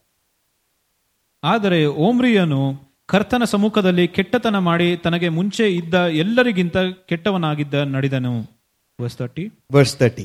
ಆದರೆ 1.43 1.87
ಓಮ್ರಿಯನು 1.87 2.86
ಕರ್ತನ 3.09 3.43
ಸಮ್ಮುಖದಲ್ಲಿ 3.51 4.05
ಕೆಟ್ಟತನ 4.17 4.59
ಮಾಡಿ 4.69 4.89
ತನಗೆ 5.03 5.29
ಮುಂಚೆ 5.39 5.67
ಇದ್ದ 5.81 5.97
ಎಲ್ಲರಿಗಿಂತ 6.23 6.79
ಕೆಟ್ಟವನಾಗಿದ್ದ 7.11 7.75
ನಡೆದನು 7.95 8.33
verse 8.99 9.17
30. 9.21 9.45
Verse 9.77 9.95
30. 10.01 10.25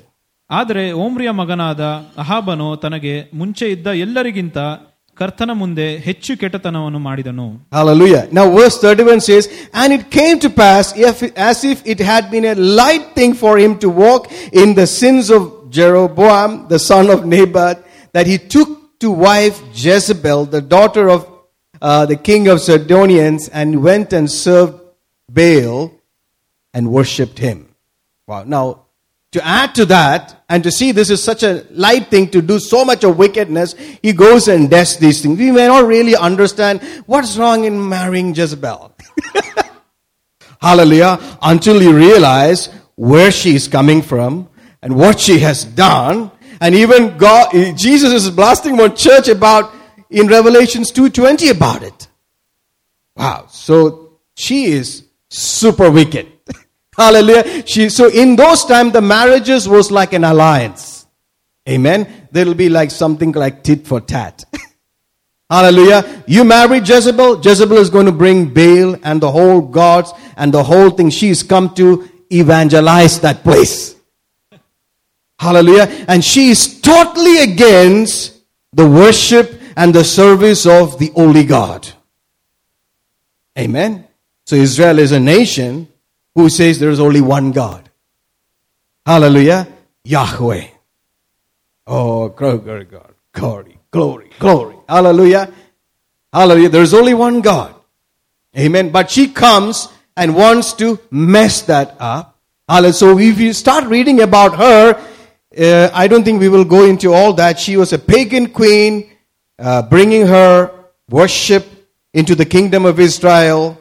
ಆದರೆ 0.50 0.84
ಓಮ್ರಿಯ 1.04 1.32
ಮಗನಾದ 1.41 1.82
ಅಹಾಬನು 2.24 2.70
ತನಗೆ 2.86 3.13
ಮುಂಚೆ 3.41 3.65
ಇದ್ದ 3.76 3.88
ಎಲ್ಲರಿಗಿಂತ 4.06 4.58
ಕರ್ತನ 5.17 5.52
ಮುಂದೆ 5.62 5.88
ಹೆಚ್ಚು 6.08 6.32
ಕೆಟ್ಟತನವನ್ನು 6.41 7.00
ಮಾಡಿದನು 7.08 7.46
Hallelujah. 7.78 8.24
Now 8.38 8.46
verse 8.60 8.78
31 8.80 9.22
says, 9.30 9.46
And 9.82 9.89
it 9.98 10.04
came 10.17 10.38
to 10.46 10.50
pass 10.63 10.86
if, 11.10 11.17
as 11.50 11.60
if 11.72 11.78
it 11.94 12.00
had 12.12 12.24
been 12.36 12.46
a 12.54 12.58
light 12.82 13.06
thing 13.17 13.34
for 13.44 13.54
him 13.63 13.74
to 13.84 13.89
walk 14.06 14.24
in 14.62 14.70
the 14.82 14.88
sins 15.00 15.28
of 15.38 15.41
Jeroboam, 15.78 16.52
the 16.74 16.82
son 16.91 17.08
of 17.15 17.20
Nebat, 17.34 17.78
that 18.15 18.26
he 18.32 18.38
took 18.56 18.70
to 19.04 19.10
wife 19.28 19.58
Jezebel, 19.84 20.41
the 20.58 20.63
daughter 20.76 21.06
of 21.15 21.22
uh, 21.82 22.06
the 22.06 22.15
king 22.15 22.48
of 22.48 22.62
Sidonians, 22.62 23.50
and 23.50 23.84
went 23.84 24.13
and 24.13 24.30
served 24.30 24.80
Baal 25.30 25.94
and 26.74 26.91
worshipped 26.91 27.39
him. 27.39 27.74
Wow. 28.28 28.44
Now, 28.44 28.86
to 29.32 29.46
add 29.46 29.74
to 29.76 29.86
that, 29.86 30.44
and 30.50 30.62
to 30.63 30.72
see 30.72 30.91
this 30.91 31.10
is 31.10 31.24
such 31.24 31.44
a 31.44 31.65
light 31.72 32.08
thing 32.08 32.30
to 32.32 32.41
do 32.41 32.60
so 32.60 32.84
much 32.84 33.06
of 33.06 33.17
wickedness, 33.17 33.76
he 34.02 34.12
goes 34.12 34.50
and 34.50 34.70
does 34.70 34.98
these 34.98 35.22
things. 35.22 35.39
We 35.39 35.52
may 35.52 35.67
not 35.67 35.86
really 35.86 36.15
understand 36.15 36.82
what's 37.06 37.38
wrong 37.38 37.63
in 37.63 37.88
marrying 37.88 38.36
Jezebel. 38.36 38.94
Hallelujah. 40.62 41.38
Until 41.41 41.82
you 41.82 41.96
realize 41.96 42.67
where 42.96 43.32
she 43.32 43.56
is 43.56 43.67
coming 43.67 44.02
from 44.02 44.50
and 44.82 44.96
what 44.96 45.20
she 45.20 45.39
has 45.39 45.63
done. 45.63 46.30
And 46.60 46.76
even 46.76 47.17
God, 47.17 47.52
Jesus 47.78 48.12
is 48.12 48.30
blasting 48.30 48.78
one 48.78 48.96
church 48.96 49.28
about 49.28 49.74
in 50.12 50.28
Revelations 50.28 50.91
2.20 50.91 51.52
about 51.52 51.84
it. 51.84 52.08
Wow. 53.15 53.47
So 53.50 54.19
she 54.36 54.65
is 54.65 55.06
super 55.30 55.89
wicked. 55.89 56.28
Hallelujah. 56.97 57.65
She, 57.65 57.89
so 57.89 58.10
in 58.10 58.36
those 58.36 58.65
times, 58.65 58.93
the 58.93 59.02
marriages 59.02 59.67
was 59.67 59.91
like 59.91 60.13
an 60.13 60.24
alliance. 60.24 61.08
Amen. 61.67 62.28
There'll 62.32 62.54
be 62.54 62.69
like 62.69 62.91
something 62.91 63.32
like 63.32 63.63
tit 63.63 63.88
for 63.88 64.02
tat. 64.02 64.43
Hallelujah. 65.50 66.24
You 66.28 66.43
marry 66.43 66.80
Jezebel. 66.80 67.41
Jezebel 67.41 67.78
is 67.78 67.89
going 67.89 68.06
to 68.06 68.12
bring 68.12 68.54
Baal 68.54 68.97
and 69.04 69.21
the 69.21 69.32
whole 69.32 69.62
gods 69.62 70.12
and 70.36 70.54
the 70.54 70.63
whole 70.63 70.89
thing. 70.89 71.10
She's 71.10 71.43
come 71.43 71.74
to 71.76 72.10
evangelize 72.32 73.19
that 73.21 73.43
place. 73.43 73.95
Hallelujah. 75.39 76.06
And 76.08 76.24
she 76.24 76.50
is 76.50 76.82
totally 76.82 77.39
against 77.39 78.41
the 78.74 78.88
worship 78.88 79.61
and 79.76 79.94
the 79.94 80.04
service 80.04 80.66
of 80.66 81.00
the 81.00 81.12
only 81.16 81.44
God. 81.44 81.88
Amen. 83.58 84.08
So 84.46 84.56
Israel 84.56 85.00
is 85.00 85.12
a 85.12 85.20
nation 85.20 85.88
who 86.36 86.50
says 86.50 86.80
there 86.80 86.90
is 86.90 87.00
only 87.00 87.22
one 87.22 87.52
God. 87.52 87.90
Hallelujah. 89.06 89.68
Yahweh. 90.04 90.68
Oh, 91.88 92.30
glory, 92.30 92.86
God. 92.86 93.14
Glory, 93.34 93.78
glory, 93.92 94.30
glory. 94.40 94.76
Hallelujah. 94.88 95.52
Hallelujah. 96.34 96.70
There 96.70 96.82
is 96.82 96.94
only 96.94 97.14
one 97.14 97.42
God. 97.42 97.76
Amen. 98.58 98.90
But 98.92 99.10
she 99.10 99.28
comes 99.28 99.88
and 100.16 100.36
wants 100.36 100.74
to 100.74 101.00
mess 101.10 101.62
that 101.64 101.96
up. 102.00 102.38
Hallelujah. 102.68 102.94
So 102.94 103.18
if 103.20 103.40
you 103.40 103.54
start 103.54 103.86
reading 103.86 104.22
about 104.22 104.58
her, 104.58 105.02
uh, 105.58 105.90
I 105.94 106.08
don't 106.08 106.24
think 106.24 106.40
we 106.40 106.50
will 106.50 106.66
go 106.66 106.86
into 106.86 107.14
all 107.14 107.34
that. 107.34 107.60
She 107.60 107.76
was 107.78 107.92
a 107.94 108.00
pagan 108.00 108.48
queen, 108.48 109.11
uh, 109.62 109.84
bringing 109.84 110.26
her 110.26 110.71
worship 111.10 111.67
into 112.13 112.34
the 112.36 112.45
kingdom 112.45 112.86
of 112.86 113.00
Israel. 113.00 113.78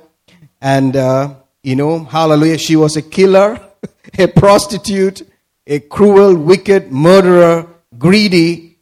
And, 0.60 0.94
uh, 0.94 1.34
you 1.62 1.74
know, 1.74 2.04
hallelujah, 2.04 2.58
she 2.58 2.76
was 2.76 2.96
a 2.96 3.02
killer, 3.02 3.58
a 4.18 4.26
prostitute, 4.26 5.22
a 5.66 5.80
cruel, 5.80 6.36
wicked 6.36 6.92
murderer, 6.92 7.66
greedy, 7.96 8.78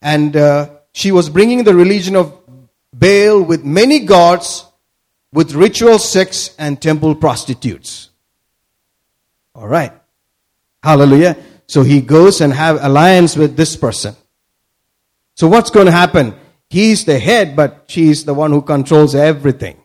and 0.00 0.36
uh, 0.36 0.70
she 0.92 1.10
was 1.10 1.28
bringing 1.28 1.64
the 1.64 1.74
religion 1.74 2.14
of 2.14 2.32
Baal 2.92 3.42
with 3.42 3.64
many 3.64 4.00
gods, 4.00 4.64
with 5.32 5.52
ritual 5.52 5.98
sex 5.98 6.54
and 6.58 6.80
temple 6.80 7.16
prostitutes. 7.16 8.10
All 9.54 9.66
right. 9.66 9.92
Hallelujah. 10.82 11.36
So 11.66 11.82
he 11.82 12.00
goes 12.00 12.40
and 12.40 12.52
have 12.52 12.78
alliance 12.82 13.36
with 13.36 13.56
this 13.56 13.76
person. 13.76 14.14
So 15.36 15.46
what's 15.46 15.70
going 15.70 15.86
to 15.86 15.92
happen? 15.92 16.34
He's 16.68 17.04
the 17.04 17.18
head, 17.18 17.54
but 17.54 17.84
she's 17.86 18.24
the 18.24 18.34
one 18.34 18.50
who 18.50 18.62
controls 18.62 19.14
everything. 19.14 19.76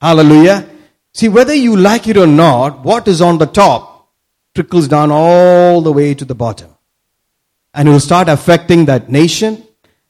Hallelujah. 0.00 0.68
See, 1.12 1.28
whether 1.28 1.54
you 1.54 1.76
like 1.76 2.08
it 2.08 2.16
or 2.16 2.26
not, 2.26 2.84
what 2.84 3.06
is 3.06 3.20
on 3.20 3.38
the 3.38 3.46
top 3.46 3.98
trickles 4.54 4.88
down 4.88 5.10
all 5.12 5.80
the 5.82 5.92
way 5.92 6.14
to 6.14 6.24
the 6.24 6.34
bottom. 6.34 6.68
And 7.74 7.88
it 7.88 7.92
will 7.92 8.00
start 8.00 8.28
affecting 8.28 8.86
that 8.86 9.08
nation 9.08 9.62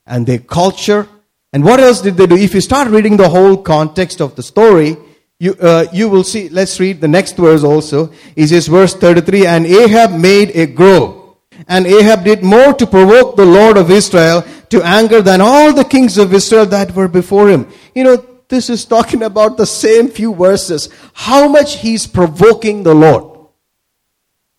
and 0.06 0.26
their 0.26 0.38
culture. 0.38 1.06
And 1.52 1.64
what 1.64 1.80
else 1.80 2.00
did 2.00 2.16
they 2.16 2.26
do? 2.26 2.36
If 2.36 2.54
you 2.54 2.62
start 2.62 2.88
reading 2.88 3.16
the 3.16 3.28
whole 3.28 3.58
context 3.58 4.22
of 4.22 4.36
the 4.36 4.42
story, 4.42 4.96
you, 5.38 5.54
uh, 5.60 5.86
you 5.92 6.08
will 6.08 6.24
see, 6.24 6.48
let's 6.48 6.80
read 6.80 7.00
the 7.00 7.08
next 7.08 7.36
verse 7.36 7.62
also. 7.62 8.12
It 8.36 8.48
says 8.48 8.68
verse 8.68 8.94
33, 8.94 9.46
and 9.46 9.66
Ahab 9.66 10.12
made 10.12 10.50
a 10.54 10.66
grove. 10.66 11.17
And 11.66 11.86
Ahab 11.86 12.24
did 12.24 12.42
more 12.42 12.72
to 12.74 12.86
provoke 12.86 13.36
the 13.36 13.44
Lord 13.44 13.76
of 13.76 13.90
Israel 13.90 14.44
to 14.70 14.82
anger 14.82 15.22
than 15.22 15.40
all 15.40 15.72
the 15.72 15.84
kings 15.84 16.18
of 16.18 16.32
Israel 16.32 16.66
that 16.66 16.94
were 16.94 17.08
before 17.08 17.48
him. 17.48 17.68
You 17.94 18.04
know, 18.04 18.24
this 18.48 18.70
is 18.70 18.84
talking 18.84 19.22
about 19.22 19.56
the 19.56 19.66
same 19.66 20.08
few 20.08 20.34
verses. 20.34 20.88
How 21.12 21.48
much 21.48 21.76
he's 21.76 22.06
provoking 22.06 22.82
the 22.82 22.94
Lord. 22.94 23.38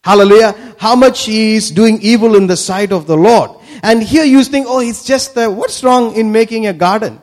Hallelujah. 0.04 0.56
How 0.78 0.96
much 0.96 1.26
he 1.26 1.56
is 1.56 1.72
doing 1.72 2.00
evil 2.02 2.36
in 2.36 2.48
the 2.48 2.58
sight 2.58 2.92
of 2.92 3.08
the 3.08 3.18
Lord. 3.18 3.52
And 3.84 4.04
here 4.04 4.24
you 4.24 4.44
think, 4.44 4.68
oh, 4.68 4.80
it's 4.80 5.06
just, 5.06 5.38
uh, 5.38 5.50
what's 5.50 5.84
wrong 5.84 6.16
in 6.16 6.32
making 6.32 6.68
a 6.68 6.74
garden? 6.74 7.22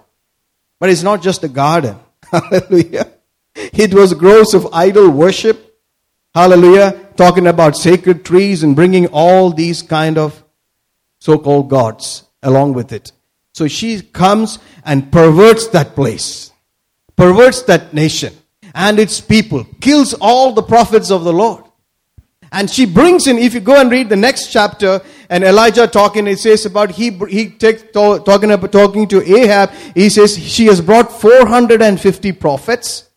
But 0.78 0.90
it's 0.90 1.02
not 1.02 1.22
just 1.22 1.44
a 1.44 1.48
garden. 1.48 1.96
Hallelujah. 2.30 3.12
It 3.54 3.94
was 3.94 4.12
groves 4.14 4.54
of 4.54 4.68
idol 4.72 5.10
worship. 5.10 5.65
Hallelujah. 6.36 7.08
Talking 7.16 7.46
about 7.46 7.78
sacred 7.78 8.22
trees 8.22 8.62
and 8.62 8.76
bringing 8.76 9.06
all 9.06 9.50
these 9.52 9.80
kind 9.80 10.18
of 10.18 10.44
so-called 11.18 11.70
gods 11.70 12.24
along 12.42 12.74
with 12.74 12.92
it. 12.92 13.10
So 13.54 13.68
she 13.68 14.02
comes 14.02 14.58
and 14.84 15.10
perverts 15.10 15.68
that 15.68 15.94
place, 15.94 16.52
perverts 17.16 17.62
that 17.62 17.94
nation 17.94 18.34
and 18.74 18.98
its 18.98 19.18
people, 19.18 19.64
kills 19.80 20.12
all 20.12 20.52
the 20.52 20.62
prophets 20.62 21.10
of 21.10 21.24
the 21.24 21.32
Lord. 21.32 21.64
And 22.52 22.68
she 22.68 22.84
brings 22.84 23.26
in, 23.26 23.38
if 23.38 23.54
you 23.54 23.60
go 23.60 23.80
and 23.80 23.90
read 23.90 24.10
the 24.10 24.16
next 24.16 24.52
chapter, 24.52 25.00
and 25.30 25.42
Elijah 25.42 25.86
talking, 25.86 26.26
it 26.26 26.38
says 26.38 26.66
about 26.66 26.90
he 26.90 27.12
he 27.30 27.48
take, 27.48 27.94
talking 27.94 28.50
about 28.50 28.72
talking 28.72 29.08
to 29.08 29.22
Ahab. 29.22 29.70
He 29.94 30.10
says 30.10 30.38
she 30.38 30.66
has 30.66 30.82
brought 30.82 31.18
450 31.18 32.32
prophets, 32.32 33.08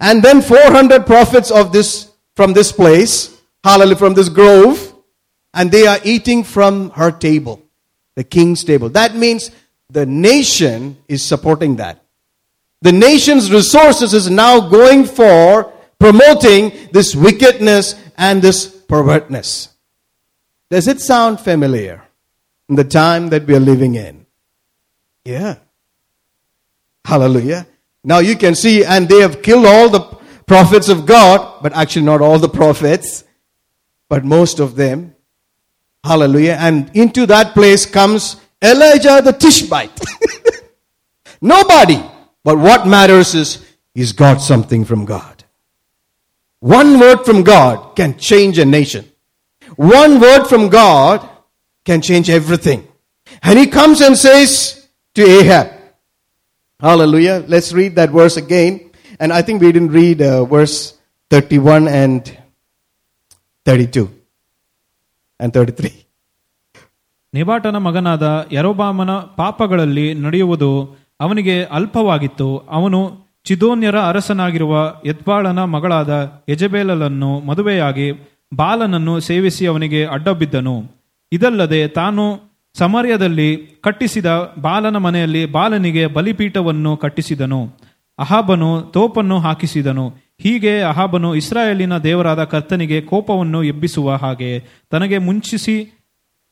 and 0.00 0.22
then 0.22 0.40
400 0.40 1.06
prophets 1.06 1.50
of 1.50 1.72
this 1.72 2.07
from 2.38 2.52
this 2.52 2.70
place, 2.70 3.36
hallelujah, 3.64 3.96
from 3.96 4.14
this 4.14 4.28
grove, 4.28 4.94
and 5.54 5.72
they 5.72 5.88
are 5.88 5.98
eating 6.04 6.44
from 6.44 6.90
her 6.90 7.10
table, 7.10 7.60
the 8.14 8.22
king's 8.22 8.62
table. 8.62 8.88
That 8.90 9.16
means 9.16 9.50
the 9.90 10.06
nation 10.06 10.98
is 11.08 11.24
supporting 11.24 11.74
that. 11.82 12.00
The 12.80 12.92
nation's 12.92 13.50
resources 13.50 14.14
is 14.14 14.30
now 14.30 14.68
going 14.68 15.04
for 15.04 15.72
promoting 15.98 16.70
this 16.92 17.16
wickedness 17.16 17.96
and 18.16 18.40
this 18.40 18.68
pervertness. 18.68 19.70
Does 20.70 20.86
it 20.86 21.00
sound 21.00 21.40
familiar 21.40 22.04
in 22.68 22.76
the 22.76 22.84
time 22.84 23.30
that 23.30 23.48
we 23.48 23.56
are 23.56 23.66
living 23.72 23.96
in? 23.96 24.26
Yeah. 25.24 25.56
Hallelujah. 27.04 27.66
Now 28.04 28.20
you 28.20 28.36
can 28.36 28.54
see, 28.54 28.84
and 28.84 29.08
they 29.08 29.22
have 29.22 29.42
killed 29.42 29.66
all 29.66 29.88
the 29.88 30.17
prophets 30.48 30.88
of 30.88 31.06
God, 31.06 31.62
but 31.62 31.74
actually 31.74 32.06
not 32.06 32.20
all 32.20 32.38
the 32.38 32.48
prophets, 32.48 33.24
but 34.08 34.24
most 34.24 34.58
of 34.58 34.74
them. 34.74 35.14
Hallelujah. 36.02 36.56
And 36.58 36.90
into 36.94 37.26
that 37.26 37.54
place 37.54 37.86
comes 37.86 38.36
Elijah 38.62 39.20
the 39.22 39.32
Tishbite. 39.32 40.00
Nobody. 41.40 42.02
But 42.42 42.58
what 42.58 42.86
matters 42.86 43.34
is 43.34 43.64
he's 43.94 44.12
got 44.12 44.40
something 44.40 44.84
from 44.84 45.04
God. 45.04 45.44
One 46.60 46.98
word 46.98 47.24
from 47.24 47.44
God 47.44 47.94
can 47.94 48.18
change 48.18 48.58
a 48.58 48.64
nation. 48.64 49.04
One 49.76 50.18
word 50.18 50.46
from 50.46 50.68
God 50.68 51.28
can 51.84 52.00
change 52.00 52.30
everything. 52.30 52.88
And 53.42 53.58
he 53.58 53.66
comes 53.66 54.00
and 54.00 54.16
says 54.16 54.88
to 55.14 55.22
Ahab, 55.22 55.72
Hallelujah. 56.80 57.44
Let's 57.46 57.72
read 57.72 57.96
that 57.96 58.10
verse 58.10 58.36
again. 58.36 58.87
And 59.20 59.32
I 59.32 59.42
think 59.42 59.62
we 59.62 59.72
didn't 59.72 59.92
read 59.92 60.18
uh, 60.20 60.44
verse 60.54 60.94
31 61.30 61.88
and 61.88 62.20
32 63.66 64.06
and 65.40 65.56
33. 65.56 65.92
ನೆಬಾಟನ 67.34 67.76
ಮಗನಾದ 67.76 68.46
ಯರೋಬಾಮನ 68.52 69.10
ಪಾಪಗಳಲ್ಲಿ 69.12 70.14
ನಡೆಯುವುದು 70.14 70.96
ಅವನಿಗೆ 71.20 71.64
ಅಲ್ಪವಾಗಿತ್ತು. 71.64 72.56
ಅವನು 72.56 73.16
ಚಿದೋನ್ಯರ 73.44 73.96
ಅರಸನಾಗಿರುವ 73.96 74.94
ಯತ್ಬಾಳನ 75.06 75.64
ಮಗಳಾದ 75.64 76.42
ಯಜಬೇಲನ್ನು 76.48 77.40
ಮದುವೆಯಾಗಿ 77.40 78.12
ಬಾಲನನ್ನು 78.54 79.20
ಸೇವಿಸಿ 79.20 79.66
ಅವನಿಗೆ 79.66 80.06
ಅಡ್ಡಬಿದ್ದನು. 80.06 80.82
ಇದಲ್ಲದೆ 81.32 81.88
ತಾನು 81.88 82.40
ಸಮರ್ಯದಲ್ಲಿ 82.74 83.80
ಕಟ್ಟಿಸಿದ 83.82 84.54
ಬಾಲನ 84.58 84.96
ಮನೆಯಲ್ಲಿ 84.96 85.46
ಬಾಲನಿಗೆ 85.46 86.06
ಬಲಿಪೀಠವನ್ನು 86.06 86.96
ಕಟ್ಟಿಸಿದನು. 86.96 87.87
ಅಹಾಬನು 88.18 88.80
ತೋಪನ್ನು 88.92 89.38
ಹಾಕಿಸಿದನು 89.38 90.06
ಹೀಗೆ 90.40 90.82
ಅಹಾಬನು 90.82 91.34
ಇಸ್ರಾಯೇಲಿನ 91.34 91.98
ದೇವರಾದ 91.98 92.44
ಕರ್ತನಿಗೆ 92.44 93.00
ಕೋಪವನ್ನು 93.02 93.64
ಎಬ್ಬಿಸುವ 93.64 94.10
ಹಾಗೆ 94.14 94.50
ತನಗೆ 94.90 95.18
ಮುಂಚಿಸಿ 95.18 95.76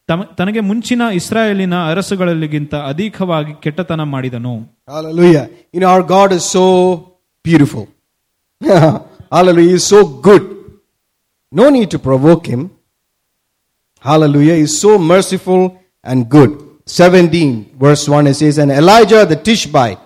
ತಮ- 0.09 0.37
ತನಗೆ 0.37 0.61
ಮುಂಚಿನ 0.61 1.03
ಇಸ್ರಾಯೇಲಿನ 1.15 1.75
ಅರಸುಗಳಲ್ಲಿಗಿಂತ 1.91 2.75
ಅಧಿಕವಾಗಿ 2.89 3.55
ಕೆಟ್ಟತನ 3.61 4.03
ಮಾಡಿದನು 4.15 4.55
know, 5.81 5.89
our 5.89 6.03
God 6.09 6.33
is 6.33 6.45
so 6.57 6.65
beautiful. 7.45 7.85
Hallelujah. 9.33 9.69
He 9.69 9.75
is 9.75 9.87
so 9.87 10.01
good. 10.27 10.45
No 11.53 11.69
need 11.71 11.91
to 11.91 11.99
provoke 12.01 12.47
him. 12.47 12.63
Hallelujah. 14.05 14.55
He 14.55 14.63
is 14.63 14.81
so 14.81 14.99
merciful 15.11 15.63
and 16.07 16.29
good. 16.29 16.53
17 16.87 17.49
verse 17.77 18.09
1 18.11 18.27
it 18.27 18.35
says, 18.35 18.59
And 18.59 18.71
Elijah 18.73 19.27
the 19.27 19.37
Tishbite, 19.39 19.99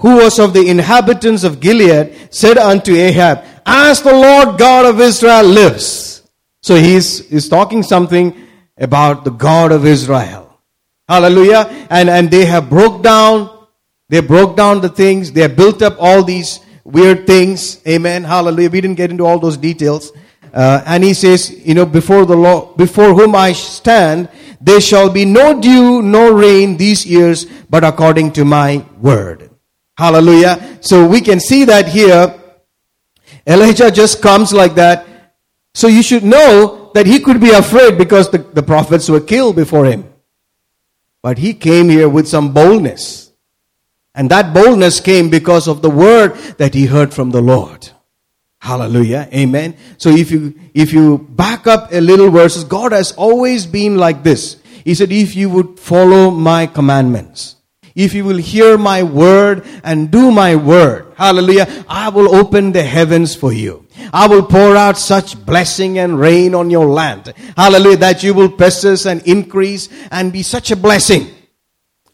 who 0.00 0.16
was 0.16 0.38
of 0.38 0.52
the 0.52 0.68
inhabitants 0.68 1.42
of 1.44 1.60
Gilead, 1.60 2.34
said 2.34 2.58
unto 2.58 2.94
Ahab, 2.94 3.44
As 3.64 4.02
the 4.02 4.12
Lord 4.12 4.58
God 4.58 4.84
of 4.86 5.00
Israel 5.00 5.44
lives. 5.44 6.22
So 6.60 6.74
he's, 6.74 7.26
he's 7.28 7.48
talking 7.48 7.82
something 7.82 8.46
about 8.76 9.24
the 9.24 9.30
God 9.30 9.72
of 9.72 9.86
Israel. 9.86 10.58
Hallelujah. 11.08 11.86
And, 11.88 12.10
and 12.10 12.30
they 12.30 12.44
have 12.44 12.68
broke 12.68 13.02
down, 13.02 13.66
they 14.08 14.20
broke 14.20 14.56
down 14.56 14.80
the 14.80 14.88
things, 14.88 15.32
they 15.32 15.42
have 15.42 15.56
built 15.56 15.80
up 15.80 15.96
all 15.98 16.22
these 16.24 16.60
weird 16.84 17.26
things. 17.26 17.80
Amen. 17.86 18.24
Hallelujah. 18.24 18.70
We 18.70 18.80
didn't 18.80 18.96
get 18.96 19.10
into 19.10 19.24
all 19.24 19.38
those 19.38 19.56
details. 19.56 20.12
Uh, 20.52 20.82
and 20.86 21.04
he 21.04 21.14
says, 21.14 21.50
you 21.66 21.74
know, 21.74 21.86
before 21.86 22.24
the 22.24 22.36
law, 22.36 22.74
before 22.74 23.14
whom 23.14 23.34
I 23.34 23.52
stand, 23.52 24.28
there 24.60 24.80
shall 24.80 25.10
be 25.10 25.24
no 25.24 25.60
dew, 25.60 26.02
no 26.02 26.32
rain 26.32 26.76
these 26.76 27.04
years, 27.04 27.44
but 27.68 27.84
according 27.84 28.32
to 28.32 28.44
my 28.44 28.84
word. 29.00 29.45
Hallelujah. 29.96 30.78
So 30.80 31.06
we 31.06 31.20
can 31.20 31.40
see 31.40 31.64
that 31.64 31.88
here. 31.88 32.38
Elijah 33.46 33.90
just 33.90 34.20
comes 34.20 34.52
like 34.52 34.74
that. 34.74 35.06
So 35.74 35.88
you 35.88 36.02
should 36.02 36.24
know 36.24 36.90
that 36.94 37.06
he 37.06 37.20
could 37.20 37.40
be 37.40 37.50
afraid 37.50 37.98
because 37.98 38.30
the, 38.30 38.38
the 38.38 38.62
prophets 38.62 39.08
were 39.08 39.20
killed 39.20 39.56
before 39.56 39.86
him. 39.86 40.12
But 41.22 41.38
he 41.38 41.54
came 41.54 41.88
here 41.88 42.08
with 42.08 42.28
some 42.28 42.52
boldness. 42.52 43.32
And 44.14 44.30
that 44.30 44.54
boldness 44.54 45.00
came 45.00 45.28
because 45.28 45.68
of 45.68 45.82
the 45.82 45.90
word 45.90 46.34
that 46.56 46.72
he 46.72 46.86
heard 46.86 47.12
from 47.12 47.30
the 47.30 47.42
Lord. 47.42 47.90
Hallelujah. 48.60 49.28
Amen. 49.32 49.76
So 49.98 50.08
if 50.08 50.30
you, 50.30 50.58
if 50.72 50.92
you 50.92 51.18
back 51.18 51.66
up 51.66 51.92
a 51.92 52.00
little 52.00 52.30
verses, 52.30 52.64
God 52.64 52.92
has 52.92 53.12
always 53.12 53.66
been 53.66 53.96
like 53.96 54.22
this. 54.22 54.56
He 54.84 54.94
said, 54.94 55.12
if 55.12 55.36
you 55.36 55.50
would 55.50 55.78
follow 55.78 56.30
my 56.30 56.66
commandments, 56.66 57.55
if 57.96 58.12
you 58.12 58.24
will 58.24 58.36
hear 58.36 58.76
my 58.76 59.02
word 59.02 59.66
and 59.82 60.10
do 60.10 60.30
my 60.30 60.54
word, 60.54 61.14
hallelujah, 61.16 61.84
I 61.88 62.10
will 62.10 62.36
open 62.36 62.72
the 62.72 62.82
heavens 62.82 63.34
for 63.34 63.52
you. 63.52 63.86
I 64.12 64.28
will 64.28 64.44
pour 64.44 64.76
out 64.76 64.98
such 64.98 65.44
blessing 65.46 65.98
and 65.98 66.20
rain 66.20 66.54
on 66.54 66.68
your 66.68 66.86
land. 66.86 67.32
Hallelujah, 67.56 67.96
that 67.96 68.22
you 68.22 68.34
will 68.34 68.50
possess 68.50 69.06
and 69.06 69.26
increase 69.26 69.88
and 70.10 70.30
be 70.30 70.42
such 70.42 70.70
a 70.70 70.76
blessing. 70.76 71.26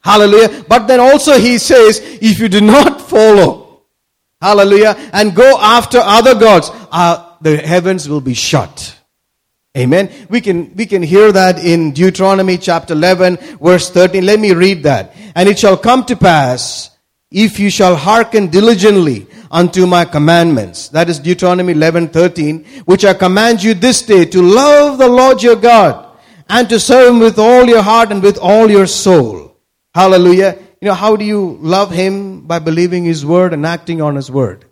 Hallelujah. 0.00 0.64
But 0.68 0.86
then 0.86 1.00
also 1.00 1.38
he 1.38 1.58
says, 1.58 1.98
if 1.98 2.38
you 2.38 2.48
do 2.48 2.60
not 2.60 3.00
follow, 3.00 3.82
hallelujah, 4.40 4.94
and 5.12 5.34
go 5.34 5.58
after 5.60 5.98
other 5.98 6.38
gods, 6.38 6.70
uh, 6.92 7.36
the 7.40 7.56
heavens 7.56 8.08
will 8.08 8.20
be 8.20 8.34
shut. 8.34 8.98
Amen. 9.76 10.10
We 10.28 10.42
can, 10.42 10.74
we 10.76 10.84
can 10.84 11.02
hear 11.02 11.32
that 11.32 11.58
in 11.58 11.92
Deuteronomy 11.92 12.58
chapter 12.58 12.92
11 12.92 13.38
verse 13.56 13.90
13. 13.90 14.26
Let 14.26 14.38
me 14.38 14.52
read 14.52 14.82
that. 14.82 15.16
And 15.34 15.48
it 15.48 15.58
shall 15.58 15.78
come 15.78 16.04
to 16.06 16.16
pass 16.16 16.90
if 17.30 17.58
you 17.58 17.70
shall 17.70 17.96
hearken 17.96 18.48
diligently 18.48 19.26
unto 19.50 19.86
my 19.86 20.04
commandments. 20.04 20.88
That 20.88 21.08
is 21.08 21.18
Deuteronomy 21.18 21.72
11 21.72 22.08
13, 22.08 22.64
which 22.84 23.06
I 23.06 23.14
command 23.14 23.62
you 23.62 23.72
this 23.72 24.02
day 24.02 24.26
to 24.26 24.42
love 24.42 24.98
the 24.98 25.08
Lord 25.08 25.42
your 25.42 25.56
God 25.56 26.06
and 26.50 26.68
to 26.68 26.78
serve 26.78 27.14
him 27.14 27.20
with 27.20 27.38
all 27.38 27.64
your 27.64 27.82
heart 27.82 28.12
and 28.12 28.22
with 28.22 28.36
all 28.36 28.70
your 28.70 28.86
soul. 28.86 29.56
Hallelujah. 29.94 30.58
You 30.82 30.88
know, 30.88 30.94
how 30.94 31.16
do 31.16 31.24
you 31.24 31.56
love 31.62 31.90
him? 31.90 32.42
By 32.42 32.58
believing 32.58 33.04
his 33.04 33.24
word 33.24 33.54
and 33.54 33.64
acting 33.64 34.02
on 34.02 34.16
his 34.16 34.30
word. 34.30 34.66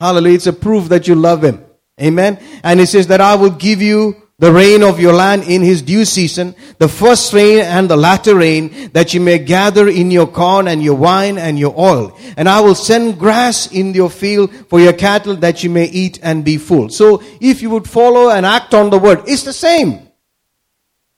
Hallelujah. 0.00 0.36
It's 0.36 0.46
a 0.46 0.52
proof 0.52 0.88
that 0.90 1.08
you 1.08 1.16
love 1.16 1.42
him. 1.42 1.64
Amen. 2.00 2.38
And 2.62 2.80
it 2.80 2.86
says 2.86 3.06
that 3.08 3.20
I 3.20 3.34
will 3.34 3.50
give 3.50 3.82
you 3.82 4.22
the 4.40 4.52
rain 4.52 4.84
of 4.84 5.00
your 5.00 5.12
land 5.12 5.42
in 5.44 5.62
his 5.62 5.82
due 5.82 6.04
season, 6.04 6.54
the 6.78 6.86
first 6.88 7.32
rain 7.32 7.58
and 7.58 7.90
the 7.90 7.96
latter 7.96 8.36
rain, 8.36 8.90
that 8.92 9.12
you 9.12 9.20
may 9.20 9.38
gather 9.38 9.88
in 9.88 10.12
your 10.12 10.28
corn 10.28 10.68
and 10.68 10.80
your 10.80 10.94
wine 10.94 11.38
and 11.38 11.58
your 11.58 11.76
oil. 11.76 12.16
And 12.36 12.48
I 12.48 12.60
will 12.60 12.76
send 12.76 13.18
grass 13.18 13.72
in 13.72 13.94
your 13.94 14.10
field 14.10 14.54
for 14.68 14.78
your 14.78 14.92
cattle 14.92 15.34
that 15.36 15.64
you 15.64 15.70
may 15.70 15.86
eat 15.86 16.20
and 16.22 16.44
be 16.44 16.56
full. 16.56 16.88
So 16.88 17.20
if 17.40 17.62
you 17.62 17.70
would 17.70 17.88
follow 17.88 18.30
and 18.30 18.46
act 18.46 18.74
on 18.74 18.90
the 18.90 18.98
word, 18.98 19.22
it's 19.26 19.42
the 19.42 19.52
same. 19.52 20.08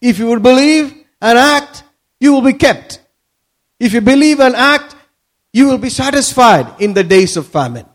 If 0.00 0.18
you 0.18 0.28
would 0.28 0.42
believe 0.42 0.94
and 1.20 1.36
act, 1.38 1.84
you 2.20 2.32
will 2.32 2.42
be 2.42 2.54
kept. 2.54 3.00
If 3.78 3.92
you 3.92 4.00
believe 4.00 4.40
and 4.40 4.56
act, 4.56 4.96
you 5.52 5.66
will 5.66 5.78
be 5.78 5.90
satisfied 5.90 6.80
in 6.80 6.94
the 6.94 7.04
days 7.04 7.36
of 7.36 7.46
famine. 7.46 7.86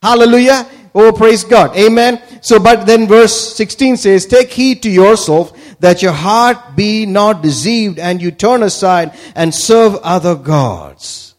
Hallelujah. 0.00 0.68
Oh, 0.98 1.12
praise 1.12 1.44
God. 1.44 1.76
Amen. 1.76 2.22
So, 2.40 2.58
but 2.58 2.86
then 2.86 3.06
verse 3.06 3.54
16 3.54 3.98
says, 3.98 4.24
Take 4.24 4.50
heed 4.50 4.82
to 4.84 4.90
yourself 4.90 5.52
that 5.78 6.00
your 6.00 6.14
heart 6.14 6.74
be 6.74 7.04
not 7.04 7.42
deceived 7.42 7.98
and 7.98 8.22
you 8.22 8.30
turn 8.30 8.62
aside 8.62 9.12
and 9.34 9.54
serve 9.54 9.96
other 9.96 10.34
gods. 10.34 11.34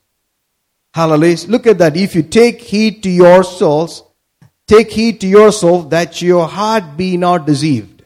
Hallelujah. 0.94 1.48
Look 1.48 1.66
at 1.66 1.80
that. 1.80 1.98
If 1.98 2.14
you 2.14 2.22
take 2.22 2.62
heed 2.62 3.02
to 3.02 3.10
yourselves, 3.10 4.04
take 4.68 4.92
heed 4.92 5.22
to 5.22 5.28
yourself 5.28 5.90
that 5.90 6.22
your 6.22 6.48
heart 6.48 6.96
be 6.96 7.18
not 7.18 7.48
deceived. 7.48 8.04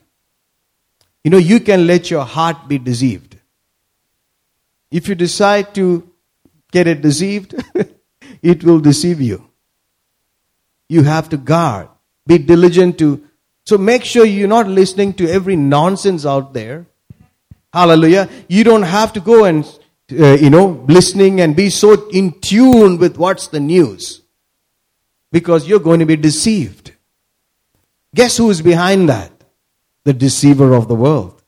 You 1.22 1.32
know, 1.32 1.36
you 1.36 1.60
can 1.60 1.86
let 1.86 2.10
your 2.10 2.24
heart 2.24 2.66
be 2.66 2.78
deceived. 2.78 3.36
If 4.90 5.06
you 5.06 5.14
decide 5.14 5.74
to 5.74 6.10
get 6.70 6.86
it 6.86 7.02
deceived, 7.02 7.62
it 8.42 8.64
will 8.64 8.80
deceive 8.80 9.20
you 9.20 9.51
you 10.92 11.02
have 11.02 11.28
to 11.30 11.36
guard. 11.36 11.88
Be 12.26 12.38
diligent 12.38 12.98
to. 12.98 13.26
So 13.64 13.78
make 13.78 14.04
sure 14.04 14.24
you're 14.24 14.48
not 14.48 14.68
listening 14.68 15.14
to 15.14 15.28
every 15.28 15.56
nonsense 15.56 16.26
out 16.26 16.52
there. 16.52 16.86
Hallelujah. 17.72 18.28
You 18.48 18.64
don't 18.64 18.82
have 18.82 19.12
to 19.14 19.20
go 19.20 19.44
and, 19.44 19.64
uh, 20.12 20.34
you 20.34 20.50
know, 20.50 20.84
listening 20.88 21.40
and 21.40 21.56
be 21.56 21.70
so 21.70 22.08
in 22.10 22.38
tune 22.40 22.98
with 22.98 23.16
what's 23.16 23.48
the 23.48 23.60
news. 23.60 24.20
Because 25.30 25.66
you're 25.66 25.80
going 25.80 26.00
to 26.00 26.06
be 26.06 26.16
deceived. 26.16 26.92
Guess 28.14 28.36
who 28.36 28.50
is 28.50 28.60
behind 28.60 29.08
that? 29.08 29.32
The 30.04 30.12
deceiver 30.12 30.74
of 30.74 30.88
the 30.88 30.94
world. 30.94 31.40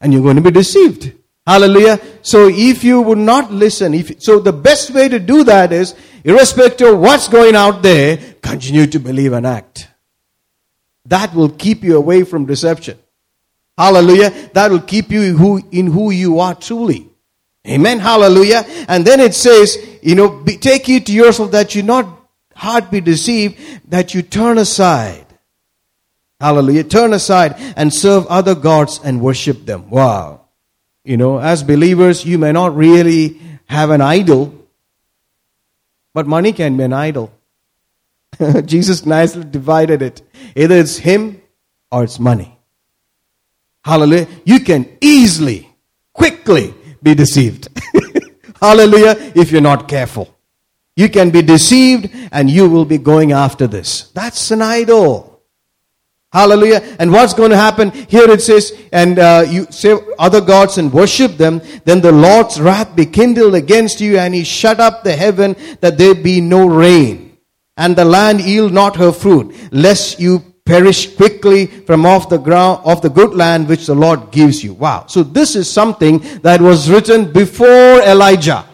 And 0.00 0.12
you're 0.12 0.22
going 0.22 0.36
to 0.36 0.42
be 0.42 0.50
deceived. 0.50 1.12
Hallelujah. 1.46 2.00
So 2.22 2.48
if 2.48 2.84
you 2.84 3.00
would 3.00 3.18
not 3.18 3.52
listen, 3.52 3.94
if, 3.94 4.22
so 4.22 4.40
the 4.40 4.52
best 4.52 4.90
way 4.90 5.08
to 5.08 5.18
do 5.18 5.44
that 5.44 5.72
is 5.72 5.94
irrespective 6.24 6.88
of 6.88 7.00
what's 7.00 7.28
going 7.28 7.54
out 7.54 7.82
there, 7.82 8.18
continue 8.44 8.86
to 8.86 8.98
believe 9.00 9.32
and 9.32 9.46
act. 9.46 9.88
That 11.06 11.34
will 11.34 11.48
keep 11.48 11.82
you 11.82 11.96
away 11.96 12.24
from 12.24 12.44
deception. 12.44 12.98
Hallelujah. 13.76 14.30
That 14.52 14.70
will 14.70 14.80
keep 14.80 15.10
you 15.10 15.36
who, 15.36 15.62
in 15.72 15.86
who 15.88 16.10
you 16.10 16.38
are 16.40 16.54
truly. 16.54 17.08
Amen. 17.66 17.98
Hallelujah. 17.98 18.64
And 18.86 19.04
then 19.04 19.20
it 19.20 19.34
says, 19.34 19.78
you 20.02 20.14
know, 20.14 20.28
be, 20.28 20.58
take 20.58 20.86
heed 20.86 21.06
to 21.06 21.12
yourself 21.12 21.50
that 21.52 21.74
you 21.74 21.82
not 21.82 22.06
heart 22.54 22.90
be 22.90 23.00
deceived, 23.00 23.58
that 23.90 24.14
you 24.14 24.22
turn 24.22 24.58
aside. 24.58 25.26
Hallelujah. 26.38 26.84
Turn 26.84 27.14
aside 27.14 27.54
and 27.76 27.92
serve 27.92 28.26
other 28.26 28.54
gods 28.54 29.00
and 29.02 29.22
worship 29.22 29.64
them. 29.64 29.88
Wow. 29.88 30.42
You 31.04 31.16
know, 31.16 31.38
as 31.38 31.62
believers, 31.62 32.24
you 32.24 32.38
may 32.38 32.52
not 32.52 32.76
really 32.76 33.40
have 33.66 33.90
an 33.90 34.02
idol, 34.02 34.54
but 36.12 36.26
money 36.26 36.52
can 36.52 36.76
be 36.76 36.84
an 36.84 36.92
idol. 36.92 37.32
Jesus 38.64 39.04
nicely 39.06 39.44
divided 39.44 40.02
it. 40.02 40.22
Either 40.56 40.76
it's 40.76 40.98
him 40.98 41.40
or 41.90 42.04
it's 42.04 42.18
money. 42.18 42.58
Hallelujah. 43.84 44.26
You 44.44 44.60
can 44.60 44.96
easily, 45.00 45.68
quickly 46.12 46.74
be 47.02 47.14
deceived. 47.14 47.68
Hallelujah. 48.60 49.32
If 49.34 49.52
you're 49.52 49.60
not 49.60 49.88
careful. 49.88 50.34
You 50.96 51.08
can 51.08 51.30
be 51.30 51.42
deceived 51.42 52.10
and 52.30 52.48
you 52.48 52.68
will 52.68 52.84
be 52.84 52.98
going 52.98 53.32
after 53.32 53.66
this. 53.66 54.10
That's 54.12 54.50
an 54.50 54.62
idol. 54.62 55.34
Hallelujah. 56.34 56.96
And 56.98 57.12
what's 57.12 57.32
going 57.32 57.50
to 57.50 57.56
happen? 57.56 57.92
Here 57.92 58.28
it 58.28 58.42
says, 58.42 58.76
and 58.92 59.20
uh, 59.20 59.44
you 59.48 59.66
say 59.70 59.96
other 60.18 60.40
gods 60.40 60.78
and 60.78 60.92
worship 60.92 61.36
them, 61.36 61.62
then 61.84 62.00
the 62.00 62.10
Lord's 62.10 62.60
wrath 62.60 62.96
be 62.96 63.06
kindled 63.06 63.54
against 63.54 64.00
you, 64.00 64.18
and 64.18 64.34
he 64.34 64.42
shut 64.42 64.80
up 64.80 65.04
the 65.04 65.14
heaven 65.14 65.54
that 65.80 65.96
there 65.96 66.12
be 66.12 66.40
no 66.40 66.66
rain, 66.66 67.33
and 67.76 67.96
the 67.96 68.04
land 68.04 68.40
yield 68.40 68.72
not 68.72 68.96
her 68.96 69.12
fruit, 69.12 69.54
lest 69.72 70.20
you 70.20 70.40
perish 70.64 71.14
quickly 71.14 71.66
from 71.66 72.06
off 72.06 72.28
the 72.28 72.38
ground 72.38 72.80
of 72.84 73.02
the 73.02 73.10
good 73.10 73.34
land 73.34 73.68
which 73.68 73.86
the 73.86 73.94
Lord 73.94 74.30
gives 74.30 74.64
you. 74.64 74.72
Wow. 74.72 75.06
So 75.08 75.22
this 75.22 75.56
is 75.56 75.70
something 75.70 76.18
that 76.40 76.60
was 76.60 76.90
written 76.90 77.32
before 77.32 78.00
Elijah. 78.02 78.64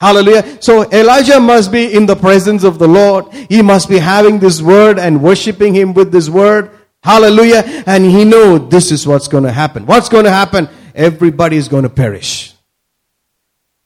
Hallelujah. 0.00 0.60
So 0.60 0.90
Elijah 0.90 1.40
must 1.40 1.72
be 1.72 1.94
in 1.94 2.04
the 2.04 2.16
presence 2.16 2.64
of 2.64 2.78
the 2.78 2.88
Lord. 2.88 3.32
He 3.48 3.62
must 3.62 3.88
be 3.88 3.98
having 3.98 4.38
this 4.38 4.60
word 4.60 4.98
and 4.98 5.22
worshiping 5.22 5.72
him 5.72 5.94
with 5.94 6.12
this 6.12 6.28
word. 6.28 6.70
Hallelujah. 7.02 7.64
And 7.86 8.04
he 8.04 8.24
know 8.24 8.58
this 8.58 8.92
is 8.92 9.06
what's 9.06 9.28
going 9.28 9.44
to 9.44 9.52
happen. 9.52 9.86
What's 9.86 10.10
going 10.10 10.24
to 10.24 10.30
happen? 10.30 10.68
Everybody 10.94 11.56
is 11.56 11.68
going 11.68 11.84
to 11.84 11.88
perish. 11.88 12.54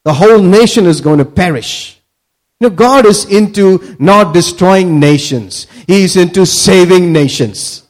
The 0.03 0.15
whole 0.15 0.41
nation 0.41 0.87
is 0.87 1.01
going 1.01 1.19
to 1.19 1.25
perish. 1.25 1.98
You 2.61 2.69
know, 2.69 2.75
God 2.75 3.07
is 3.07 3.25
into 3.25 3.97
not 3.99 4.35
destroying 4.35 4.99
nations. 4.99 5.67
He 5.87 6.03
is 6.03 6.17
into 6.17 6.45
saving 6.45 7.13
nations. 7.13 7.85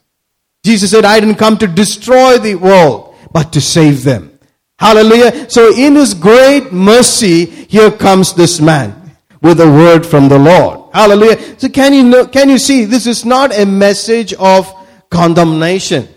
Jesus 0.65 0.91
said, 0.91 1.05
I 1.05 1.21
didn't 1.21 1.37
come 1.37 1.57
to 1.59 1.67
destroy 1.67 2.39
the 2.39 2.57
world, 2.57 3.15
but 3.33 3.53
to 3.55 3.61
save 3.61 4.05
them. 4.05 4.39
Hallelujah. 4.79 5.49
So 5.51 5.75
in 5.75 5.95
his 5.97 6.15
great 6.15 6.73
mercy, 6.73 7.47
here 7.47 7.91
comes 7.91 8.35
this 8.35 8.61
man 8.61 9.17
with 9.41 9.61
a 9.61 9.67
word 9.67 10.05
from 10.05 10.29
the 10.29 10.39
Lord. 10.39 10.93
Hallelujah. 10.93 11.59
So 11.59 11.69
can 11.69 11.93
you 11.95 12.05
know, 12.05 12.27
can 12.27 12.49
you 12.49 12.59
see 12.59 12.85
this 12.85 13.07
is 13.07 13.25
not 13.25 13.57
a 13.57 13.65
message 13.65 14.35
of 14.35 14.73
condemnation. 15.11 16.09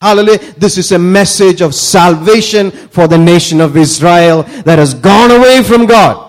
Hallelujah. 0.00 0.38
This 0.54 0.78
is 0.78 0.92
a 0.92 0.98
message 0.98 1.60
of 1.60 1.74
salvation 1.74 2.70
for 2.70 3.08
the 3.08 3.18
nation 3.18 3.60
of 3.60 3.76
Israel 3.76 4.44
that 4.64 4.78
has 4.78 4.94
gone 4.94 5.30
away 5.30 5.62
from 5.62 5.86
God. 5.86 6.27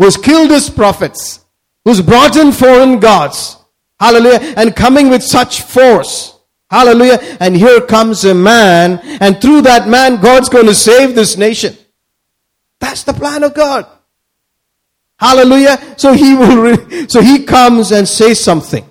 Who's 0.00 0.16
killed 0.16 0.50
his 0.50 0.70
prophets. 0.70 1.44
Who's 1.84 2.00
brought 2.00 2.34
in 2.34 2.52
foreign 2.52 2.98
gods. 2.98 3.56
Hallelujah. 4.00 4.54
And 4.56 4.74
coming 4.74 5.10
with 5.10 5.22
such 5.22 5.60
force. 5.60 6.36
Hallelujah. 6.70 7.18
And 7.38 7.56
here 7.56 7.80
comes 7.80 8.24
a 8.24 8.34
man, 8.34 9.00
and 9.20 9.40
through 9.42 9.62
that 9.62 9.88
man, 9.88 10.20
God's 10.20 10.48
going 10.48 10.66
to 10.66 10.74
save 10.74 11.14
this 11.14 11.36
nation. 11.36 11.76
That's 12.78 13.02
the 13.02 13.12
plan 13.12 13.42
of 13.42 13.54
God. 13.54 13.86
Hallelujah. 15.18 15.78
So 15.98 16.12
he 16.14 16.34
will, 16.34 16.62
re- 16.62 17.08
so 17.08 17.20
he 17.20 17.44
comes 17.44 17.92
and 17.92 18.08
says 18.08 18.42
something. 18.42 18.88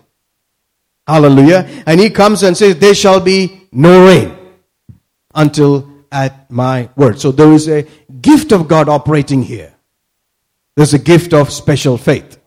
Hallelujah. 1.07 1.83
And 1.87 1.99
he 1.99 2.11
comes 2.11 2.43
and 2.43 2.55
says, 2.55 2.77
there 2.77 2.93
shall 2.93 3.19
be 3.19 3.67
no 3.71 4.05
rain 4.05 4.37
until 5.33 5.89
at 6.11 6.51
my 6.51 6.89
word. 6.95 7.19
So 7.19 7.31
there 7.31 7.51
is 7.51 7.67
a 7.67 7.87
gift 8.21 8.51
of 8.51 8.67
God 8.67 8.89
operating 8.89 9.41
here. 9.41 9.73
There's 10.75 10.93
a 10.93 10.99
gift 10.99 11.33
of 11.33 11.51
special 11.51 11.97
faith. 11.97 12.39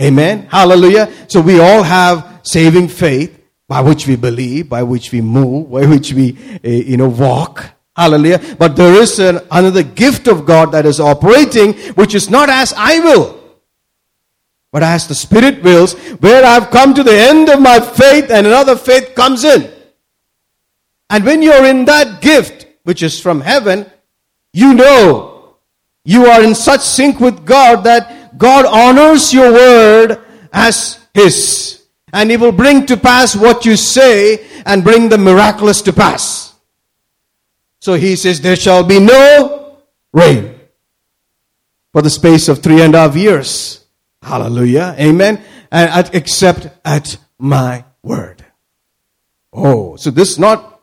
Amen. 0.00 0.46
Hallelujah. 0.50 1.10
So 1.28 1.40
we 1.40 1.58
all 1.58 1.82
have 1.82 2.40
saving 2.42 2.88
faith 2.88 3.42
by 3.68 3.80
which 3.80 4.06
we 4.06 4.16
believe, 4.16 4.68
by 4.68 4.82
which 4.82 5.10
we 5.10 5.20
move, 5.20 5.70
by 5.70 5.86
which 5.86 6.12
we, 6.12 6.36
uh, 6.64 6.68
you 6.68 6.96
know, 6.96 7.08
walk. 7.08 7.64
Hallelujah. 7.96 8.56
But 8.58 8.76
there 8.76 8.94
is 9.00 9.18
an, 9.18 9.40
another 9.50 9.82
gift 9.82 10.28
of 10.28 10.44
God 10.44 10.72
that 10.72 10.84
is 10.84 11.00
operating, 11.00 11.72
which 11.94 12.14
is 12.14 12.28
not 12.28 12.50
as 12.50 12.74
I 12.76 13.00
will, 13.00 13.40
but 14.70 14.82
as 14.82 15.08
the 15.08 15.14
Spirit 15.14 15.62
wills, 15.62 15.94
where 16.20 16.44
I've 16.44 16.70
come 16.70 16.92
to 16.92 17.02
the 17.02 17.18
end 17.18 17.48
of 17.48 17.60
my 17.60 17.80
faith 17.80 18.30
and 18.30 18.46
another 18.46 18.76
faith 18.76 19.14
comes 19.14 19.44
in. 19.44 19.72
And 21.08 21.24
when 21.24 21.40
you're 21.40 21.64
in 21.64 21.86
that 21.86 22.20
gift, 22.20 22.66
which 22.82 23.02
is 23.02 23.18
from 23.18 23.40
heaven, 23.40 23.90
you 24.52 24.74
know 24.74 25.25
you 26.06 26.26
are 26.26 26.42
in 26.42 26.54
such 26.54 26.82
sync 26.82 27.18
with 27.18 27.44
God 27.44 27.82
that 27.82 28.38
God 28.38 28.64
honors 28.64 29.34
your 29.34 29.52
word 29.52 30.20
as 30.52 31.04
His. 31.12 31.82
and 32.12 32.30
he 32.30 32.36
will 32.36 32.52
bring 32.52 32.86
to 32.86 32.96
pass 32.96 33.34
what 33.34 33.66
you 33.66 33.76
say 33.76 34.46
and 34.64 34.84
bring 34.84 35.08
the 35.08 35.18
miraculous 35.18 35.82
to 35.82 35.92
pass. 35.92 36.54
So 37.80 37.94
he 37.94 38.14
says, 38.14 38.40
There 38.40 38.54
shall 38.54 38.84
be 38.84 39.00
no 39.00 39.78
rain 40.12 40.54
for 41.92 42.02
the 42.02 42.10
space 42.10 42.48
of 42.48 42.62
three 42.62 42.82
and 42.82 42.94
a 42.94 43.00
half 43.00 43.16
years. 43.16 43.84
Hallelujah. 44.22 44.94
Amen. 44.98 45.42
And 45.72 45.90
at, 45.90 46.14
except 46.14 46.68
at 46.84 47.16
my 47.38 47.84
word. 48.02 48.44
Oh, 49.52 49.96
so 49.96 50.10
this 50.12 50.38
not, 50.38 50.80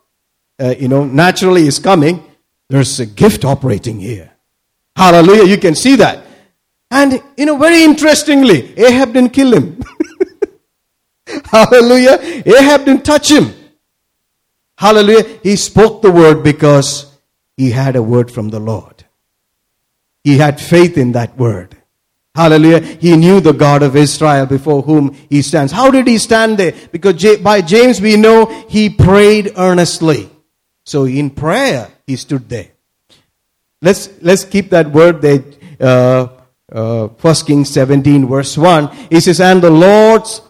uh, 0.60 0.74
you 0.78 0.88
know, 0.88 1.04
naturally 1.04 1.66
is 1.66 1.78
coming. 1.78 2.22
There's 2.68 3.00
a 3.00 3.06
gift 3.06 3.44
operating 3.44 4.00
here. 4.00 4.33
Hallelujah. 4.96 5.44
You 5.44 5.58
can 5.58 5.74
see 5.74 5.96
that. 5.96 6.24
And, 6.90 7.20
you 7.36 7.46
know, 7.46 7.56
very 7.56 7.82
interestingly, 7.82 8.78
Ahab 8.78 9.12
didn't 9.12 9.32
kill 9.32 9.52
him. 9.52 9.82
Hallelujah. 11.46 12.18
Ahab 12.46 12.84
didn't 12.84 13.04
touch 13.04 13.30
him. 13.30 13.52
Hallelujah. 14.78 15.24
He 15.42 15.56
spoke 15.56 16.02
the 16.02 16.10
word 16.10 16.42
because 16.42 17.12
he 17.56 17.70
had 17.70 17.96
a 17.96 18.02
word 18.02 18.30
from 18.30 18.50
the 18.50 18.60
Lord. 18.60 19.04
He 20.22 20.38
had 20.38 20.60
faith 20.60 20.96
in 20.96 21.12
that 21.12 21.36
word. 21.36 21.76
Hallelujah. 22.34 22.80
He 22.80 23.16
knew 23.16 23.40
the 23.40 23.52
God 23.52 23.82
of 23.82 23.94
Israel 23.94 24.46
before 24.46 24.82
whom 24.82 25.14
he 25.30 25.42
stands. 25.42 25.72
How 25.72 25.90
did 25.90 26.06
he 26.06 26.18
stand 26.18 26.58
there? 26.58 26.74
Because 26.90 27.38
by 27.38 27.60
James 27.60 28.00
we 28.00 28.16
know 28.16 28.46
he 28.68 28.90
prayed 28.90 29.52
earnestly. 29.56 30.28
So 30.84 31.04
in 31.04 31.30
prayer, 31.30 31.90
he 32.06 32.16
stood 32.16 32.48
there. 32.48 32.73
Let's, 33.84 34.08
let's 34.22 34.44
keep 34.44 34.70
that 34.70 34.90
word 34.90 35.20
there. 35.20 35.44
Uh, 35.78 36.28
uh, 36.72 37.08
1 37.08 37.34
Kings 37.46 37.70
17 37.70 38.26
verse 38.26 38.56
1. 38.56 38.88
He 39.10 39.20
says, 39.20 39.40
and 39.40 39.62
the 39.62 39.70
Lord's, 39.70 40.40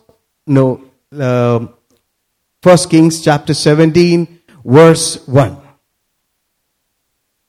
no, 0.47 0.85
uh, 1.19 1.67
1 2.63 2.79
Kings 2.89 3.23
chapter 3.23 3.53
17 3.53 4.41
verse 4.65 5.27
1 5.27 5.65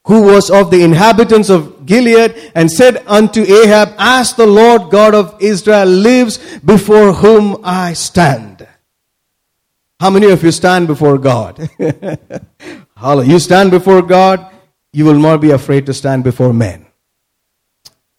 who 0.06 0.22
was 0.22 0.50
of 0.50 0.70
the 0.70 0.84
inhabitants 0.84 1.50
of 1.50 1.84
Gilead, 1.84 2.52
and 2.54 2.70
said 2.70 3.02
unto 3.08 3.42
Ahab, 3.42 3.94
As 3.98 4.34
the 4.34 4.46
Lord 4.46 4.90
God 4.90 5.14
of 5.16 5.36
Israel 5.40 5.86
lives, 5.86 6.38
before 6.60 7.12
whom 7.12 7.58
I 7.64 7.92
stand. 7.94 8.66
How 9.98 10.10
many 10.10 10.30
of 10.30 10.44
you 10.44 10.52
stand 10.52 10.86
before 10.86 11.18
God? 11.18 11.68
Hallelujah. 12.96 13.32
You 13.32 13.38
stand 13.40 13.72
before 13.72 14.02
God, 14.02 14.48
you 14.96 15.04
will 15.04 15.18
not 15.18 15.42
be 15.42 15.50
afraid 15.50 15.84
to 15.84 15.92
stand 15.92 16.24
before 16.24 16.54
men. 16.54 16.86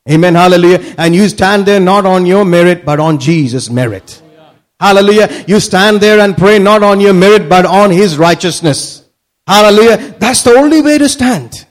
Amen. 0.07 0.35
Hallelujah. 0.35 0.93
And 0.99 1.15
you 1.15 1.27
stand 1.27 1.65
there 1.65 1.79
not 1.79 2.05
on 2.05 2.27
your 2.27 2.45
merit, 2.45 2.85
but 2.85 2.99
on 2.99 3.17
Jesus' 3.17 3.67
merit. 3.71 4.21
Hallelujah. 4.79 5.43
You 5.47 5.59
stand 5.59 6.01
there 6.01 6.19
and 6.19 6.37
pray 6.37 6.59
not 6.59 6.83
on 6.83 6.99
your 6.99 7.13
merit, 7.13 7.49
but 7.49 7.65
on 7.65 7.89
His 7.89 8.19
righteousness. 8.19 9.03
Hallelujah. 9.47 9.97
That's 10.19 10.43
the 10.43 10.51
only 10.51 10.83
way 10.83 10.99
to 10.99 11.09
stand. 11.09 11.65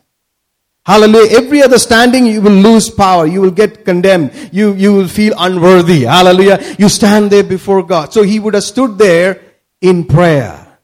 Hallelujah. 0.85 1.39
Every 1.39 1.63
other 1.63 1.79
standing, 1.79 2.27
you 2.27 2.41
will 2.41 2.51
lose 2.51 2.91
power. 2.91 3.27
You 3.27 3.41
will 3.43 3.53
get 3.53 3.85
condemned. 3.85 4.51
You, 4.51 4.75
you 4.75 4.93
will 4.93 5.09
feel 5.09 5.35
unworthy. 5.39 6.03
Hallelujah. 6.03 6.59
You 6.81 6.89
stand 6.89 7.31
there 7.31 7.45
before 7.45 7.85
God. 7.85 8.13
So 8.13 8.23
he 8.25 8.41
would 8.41 8.55
have 8.55 8.65
stood 8.65 8.99
there 8.99 9.41
in 9.81 10.05
prayer. 10.05 10.79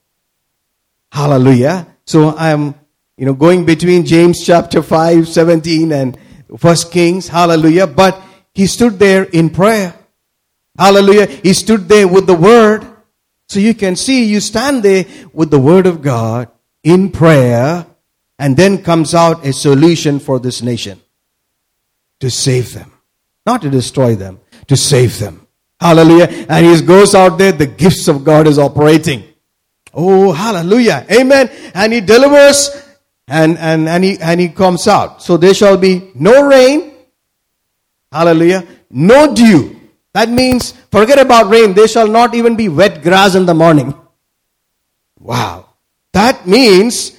Hallelujah. 1.10 1.88
So 2.04 2.28
I 2.28 2.50
am, 2.50 2.76
you 3.22 3.26
know, 3.26 3.34
going 3.34 3.64
between 3.64 4.04
James 4.04 4.44
chapter 4.44 4.82
5, 4.82 5.28
17 5.28 5.92
and 5.92 6.18
First 6.58 6.90
Kings. 6.90 7.28
Hallelujah. 7.28 7.86
But 7.86 8.20
he 8.52 8.66
stood 8.66 8.98
there 8.98 9.22
in 9.22 9.48
prayer. 9.50 9.94
Hallelujah. 10.76 11.26
He 11.26 11.52
stood 11.52 11.88
there 11.88 12.08
with 12.08 12.26
the 12.26 12.34
word. 12.34 12.84
So 13.48 13.60
you 13.60 13.74
can 13.74 13.94
see 13.94 14.24
you 14.24 14.40
stand 14.40 14.82
there 14.82 15.04
with 15.32 15.52
the 15.52 15.60
word 15.60 15.86
of 15.86 16.02
God 16.02 16.50
in 16.82 17.12
prayer 17.12 17.86
and 18.40 18.56
then 18.56 18.82
comes 18.82 19.14
out 19.14 19.46
a 19.46 19.52
solution 19.52 20.18
for 20.18 20.40
this 20.40 20.60
nation 20.60 21.00
to 22.18 22.28
save 22.28 22.74
them, 22.74 22.90
not 23.46 23.62
to 23.62 23.70
destroy 23.70 24.16
them, 24.16 24.40
to 24.66 24.76
save 24.76 25.20
them. 25.20 25.46
Hallelujah. 25.80 26.26
And 26.48 26.66
he 26.66 26.84
goes 26.84 27.14
out 27.14 27.38
there, 27.38 27.52
the 27.52 27.66
gifts 27.66 28.08
of 28.08 28.24
God 28.24 28.48
is 28.48 28.58
operating. 28.58 29.22
Oh, 29.94 30.32
hallelujah. 30.32 31.06
Amen. 31.08 31.50
And 31.72 31.92
he 31.92 32.00
delivers 32.00 32.88
and, 33.28 33.58
and, 33.58 33.88
and, 33.88 34.04
he, 34.04 34.18
and 34.18 34.40
he 34.40 34.48
comes 34.48 34.88
out. 34.88 35.22
So 35.22 35.36
there 35.36 35.54
shall 35.54 35.76
be 35.76 36.10
no 36.14 36.46
rain. 36.46 36.94
Hallelujah. 38.10 38.66
No 38.90 39.34
dew. 39.34 39.80
That 40.14 40.28
means, 40.28 40.72
forget 40.90 41.18
about 41.18 41.50
rain. 41.50 41.72
There 41.72 41.88
shall 41.88 42.08
not 42.08 42.34
even 42.34 42.56
be 42.56 42.68
wet 42.68 43.02
grass 43.02 43.34
in 43.34 43.46
the 43.46 43.54
morning. 43.54 43.94
Wow. 45.18 45.68
That 46.12 46.46
means 46.46 47.18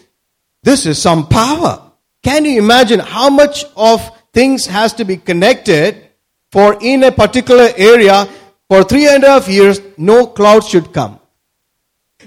this 0.62 0.86
is 0.86 1.02
some 1.02 1.28
power. 1.28 1.92
Can 2.22 2.46
you 2.46 2.60
imagine 2.60 3.00
how 3.00 3.30
much 3.30 3.66
of 3.76 4.02
things 4.34 4.66
has 4.66 4.94
to 4.94 5.06
be 5.06 5.18
connected 5.18 6.10
for 6.52 6.78
in 6.82 7.04
a 7.04 7.12
particular 7.12 7.70
area 7.76 8.28
for 8.70 8.84
three 8.84 9.08
and 9.08 9.24
a 9.24 9.28
half 9.28 9.48
years, 9.48 9.80
no 9.98 10.26
cloud 10.26 10.64
should 10.64 10.94
come. 10.94 11.20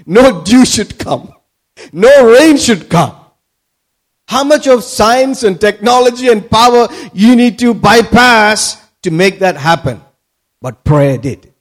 No 0.05 0.43
dew 0.43 0.65
should 0.65 0.97
come. 0.97 1.33
No 1.91 2.31
rain 2.31 2.57
should 2.57 2.89
come. 2.89 3.16
How 4.27 4.43
much 4.43 4.67
of 4.67 4.83
science 4.83 5.43
and 5.43 5.59
technology 5.59 6.27
and 6.27 6.49
power 6.49 6.87
you 7.13 7.35
need 7.35 7.59
to 7.59 7.73
bypass 7.73 8.77
to 9.03 9.11
make 9.11 9.39
that 9.39 9.55
happen? 9.55 10.01
But 10.61 10.83
prayer 10.83 11.17
did. 11.17 11.53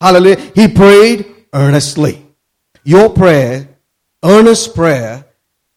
Hallelujah. 0.00 0.40
He 0.54 0.68
prayed 0.68 1.26
earnestly. 1.52 2.26
Your 2.84 3.10
prayer 3.10 3.68
earnest 4.22 4.74
prayer 4.74 5.24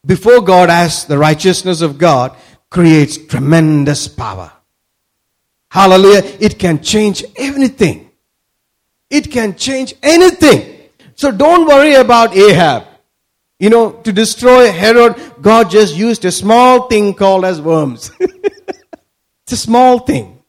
before 0.05 0.41
God 0.41 0.69
as 0.69 1.05
the 1.05 1.17
righteousness 1.17 1.81
of 1.81 1.97
God 1.97 2.35
creates 2.69 3.17
tremendous 3.17 4.07
power. 4.07 4.51
Hallelujah. 5.69 6.23
It 6.39 6.59
can 6.59 6.81
change 6.81 7.23
everything. 7.35 8.11
It 9.09 9.31
can 9.31 9.55
change 9.55 9.93
anything. 10.03 10.89
So 11.15 11.31
don't 11.31 11.67
worry 11.67 11.95
about 11.95 12.35
Ahab. 12.35 12.87
You 13.63 13.69
know, 13.69 13.93
to 13.93 14.11
destroy 14.11 14.73
Herod, 14.73 15.15
God 15.41 15.71
just 15.71 15.95
used 15.95 16.25
a 16.25 16.33
small 16.33 16.89
thing 16.89 17.13
called 17.13 17.45
as 17.45 17.61
worms. 17.61 18.11
it's 18.19 19.53
a 19.53 19.55
small 19.55 19.99
thing. 19.99 20.43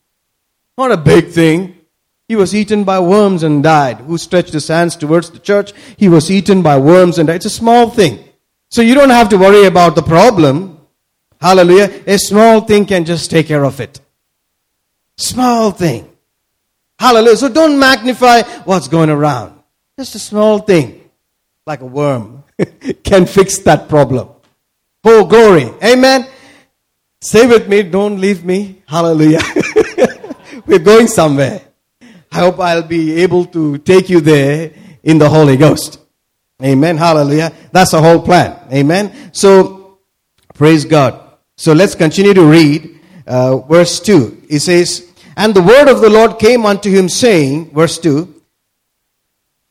Not 0.76 0.90
a 0.90 0.96
big 0.96 1.28
thing. 1.28 1.76
He 2.26 2.34
was 2.34 2.56
eaten 2.56 2.82
by 2.82 2.98
worms 2.98 3.44
and 3.44 3.62
died. 3.62 3.98
Who 3.98 4.18
stretched 4.18 4.52
his 4.52 4.66
hands 4.66 4.96
towards 4.96 5.30
the 5.30 5.38
church? 5.38 5.72
He 5.96 6.08
was 6.08 6.28
eaten 6.28 6.60
by 6.60 6.76
worms 6.78 7.18
and 7.18 7.28
died. 7.28 7.36
It's 7.36 7.44
a 7.44 7.50
small 7.50 7.88
thing. 7.88 8.18
So 8.70 8.82
you 8.82 8.96
don't 8.96 9.10
have 9.10 9.28
to 9.28 9.38
worry 9.38 9.66
about 9.66 9.94
the 9.94 10.02
problem. 10.02 10.80
Hallelujah. 11.40 12.02
A 12.08 12.18
small 12.18 12.62
thing 12.62 12.84
can 12.84 13.04
just 13.04 13.30
take 13.30 13.46
care 13.46 13.64
of 13.64 13.78
it. 13.78 14.00
Small 15.16 15.70
thing. 15.70 16.10
Hallelujah. 16.98 17.36
So 17.36 17.48
don't 17.48 17.78
magnify 17.78 18.42
what's 18.64 18.88
going 18.88 19.10
around. 19.10 19.56
Just 19.96 20.16
a 20.16 20.18
small 20.18 20.58
thing, 20.58 21.08
like 21.64 21.80
a 21.80 21.86
worm, 21.86 22.43
can 23.04 23.26
fix 23.26 23.58
that 23.58 23.88
problem. 23.88 24.28
Oh, 25.04 25.24
glory. 25.26 25.70
Amen. 25.82 26.26
Say 27.20 27.46
with 27.46 27.68
me, 27.68 27.82
don't 27.82 28.20
leave 28.20 28.44
me. 28.44 28.82
Hallelujah. 28.86 29.40
We're 30.66 30.78
going 30.78 31.06
somewhere. 31.08 31.62
I 32.30 32.38
hope 32.38 32.58
I'll 32.60 32.82
be 32.82 33.22
able 33.22 33.44
to 33.46 33.78
take 33.78 34.08
you 34.08 34.20
there 34.20 34.72
in 35.02 35.18
the 35.18 35.28
Holy 35.28 35.56
Ghost. 35.56 36.00
Amen. 36.62 36.96
Hallelujah. 36.96 37.52
That's 37.72 37.92
the 37.92 38.00
whole 38.00 38.22
plan. 38.22 38.58
Amen. 38.72 39.32
So, 39.32 39.98
praise 40.54 40.84
God. 40.84 41.20
So 41.56 41.72
let's 41.72 41.94
continue 41.94 42.34
to 42.34 42.44
read 42.44 43.00
uh, 43.26 43.58
verse 43.58 44.00
2. 44.00 44.44
It 44.48 44.60
says, 44.60 45.12
And 45.36 45.54
the 45.54 45.62
word 45.62 45.88
of 45.88 46.00
the 46.00 46.10
Lord 46.10 46.38
came 46.38 46.66
unto 46.66 46.90
him, 46.90 47.08
saying, 47.08 47.70
verse 47.70 47.98
2, 47.98 48.42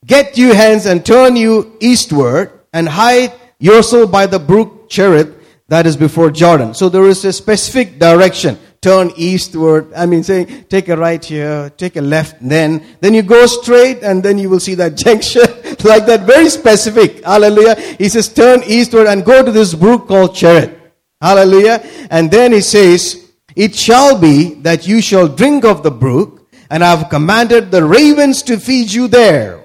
Get 0.06 0.38
you 0.38 0.54
hence 0.54 0.86
and 0.86 1.06
turn 1.06 1.36
you 1.36 1.78
eastward, 1.80 2.52
and 2.74 2.90
hide 2.90 3.34
yourself 3.60 4.12
by 4.12 4.26
the 4.26 4.40
brook 4.40 4.90
Cherith 4.90 5.34
that 5.70 5.86
is 5.86 5.96
before 5.96 6.32
Jordan. 6.32 6.74
So 6.74 6.90
there 6.90 7.06
is 7.06 7.24
a 7.24 7.32
specific 7.32 8.00
direction 8.00 8.58
turn 8.84 9.14
eastward. 9.16 9.92
I 9.96 10.06
mean, 10.06 10.24
saying, 10.24 10.66
take 10.68 10.90
a 10.90 10.98
right 10.98 11.24
here, 11.24 11.72
take 11.78 11.96
a 11.96 12.02
left, 12.02 12.36
then, 12.42 12.84
then 13.00 13.14
you 13.14 13.24
go 13.24 13.46
straight, 13.46 14.04
and 14.04 14.22
then 14.22 14.38
you 14.38 14.50
will 14.50 14.60
see 14.60 14.76
that 14.76 14.96
junction. 15.04 15.42
like 15.84 16.06
that, 16.06 16.28
very 16.28 16.50
specific. 16.50 17.24
Hallelujah. 17.24 17.76
He 17.98 18.10
says, 18.10 18.32
turn 18.32 18.62
eastward 18.68 19.08
and 19.08 19.26
go 19.26 19.44
to 19.44 19.52
this 19.52 19.74
brook 19.74 20.08
called 20.08 20.36
Cherith. 20.36 20.78
Hallelujah. 21.22 21.82
And 22.12 22.30
then 22.30 22.52
he 22.52 22.60
says, 22.60 23.32
it 23.56 23.74
shall 23.74 24.20
be 24.20 24.56
that 24.56 24.86
you 24.86 25.02
shall 25.02 25.30
drink 25.30 25.64
of 25.64 25.82
the 25.82 25.92
brook, 25.92 26.50
and 26.70 26.84
I 26.84 26.96
have 26.96 27.10
commanded 27.10 27.72
the 27.72 27.86
ravens 27.86 28.44
to 28.44 28.60
feed 28.60 28.92
you 28.92 29.08
there. 29.08 29.63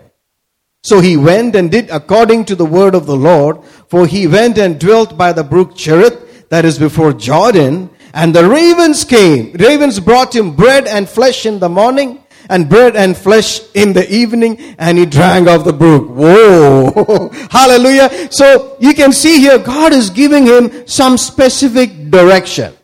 So 0.83 1.01
he 1.01 1.16
went 1.16 1.55
and 1.55 1.70
did 1.70 1.91
according 1.91 2.45
to 2.47 2.55
the 2.55 2.64
word 2.64 2.95
of 2.95 3.07
the 3.07 3.16
Lord, 3.16 3.64
for 3.89 4.07
he 4.07 4.26
went 4.26 4.59
and 4.59 4.79
dwelt 4.79 5.18
by 5.18 5.33
the 5.33 5.45
brook 5.45 5.76
Cherith, 5.76 6.49
that 6.49 6.64
is 6.64 6.79
before 6.79 7.12
Jordan, 7.12 7.91
and 8.14 8.35
the 8.35 8.49
ravens 8.49 9.05
came. 9.05 9.53
Ravens 9.53 10.01
brought 10.01 10.35
him 10.35 10.57
bread 10.57 10.87
and 10.87 11.09
flesh 11.09 11.45
in 11.47 11.59
the 11.59 11.68
morning, 11.68 12.24
and 12.49 12.68
bread 12.68 12.97
and 12.97 13.16
flesh 13.16 13.61
in 13.74 13.93
the 13.93 14.11
evening, 14.11 14.59
and 14.79 14.97
he 14.97 15.05
drank 15.05 15.49
of 15.49 15.64
the 15.64 15.72
brook. 15.72 16.09
Whoa! 16.09 17.29
Hallelujah. 17.51 18.29
So 18.31 18.76
you 18.81 18.95
can 18.95 19.12
see 19.12 19.41
here, 19.41 19.59
God 19.59 19.93
is 19.93 20.11
giving 20.11 20.47
him 20.47 20.87
some 20.87 21.18
specific 21.18 22.11
direction. 22.11 22.74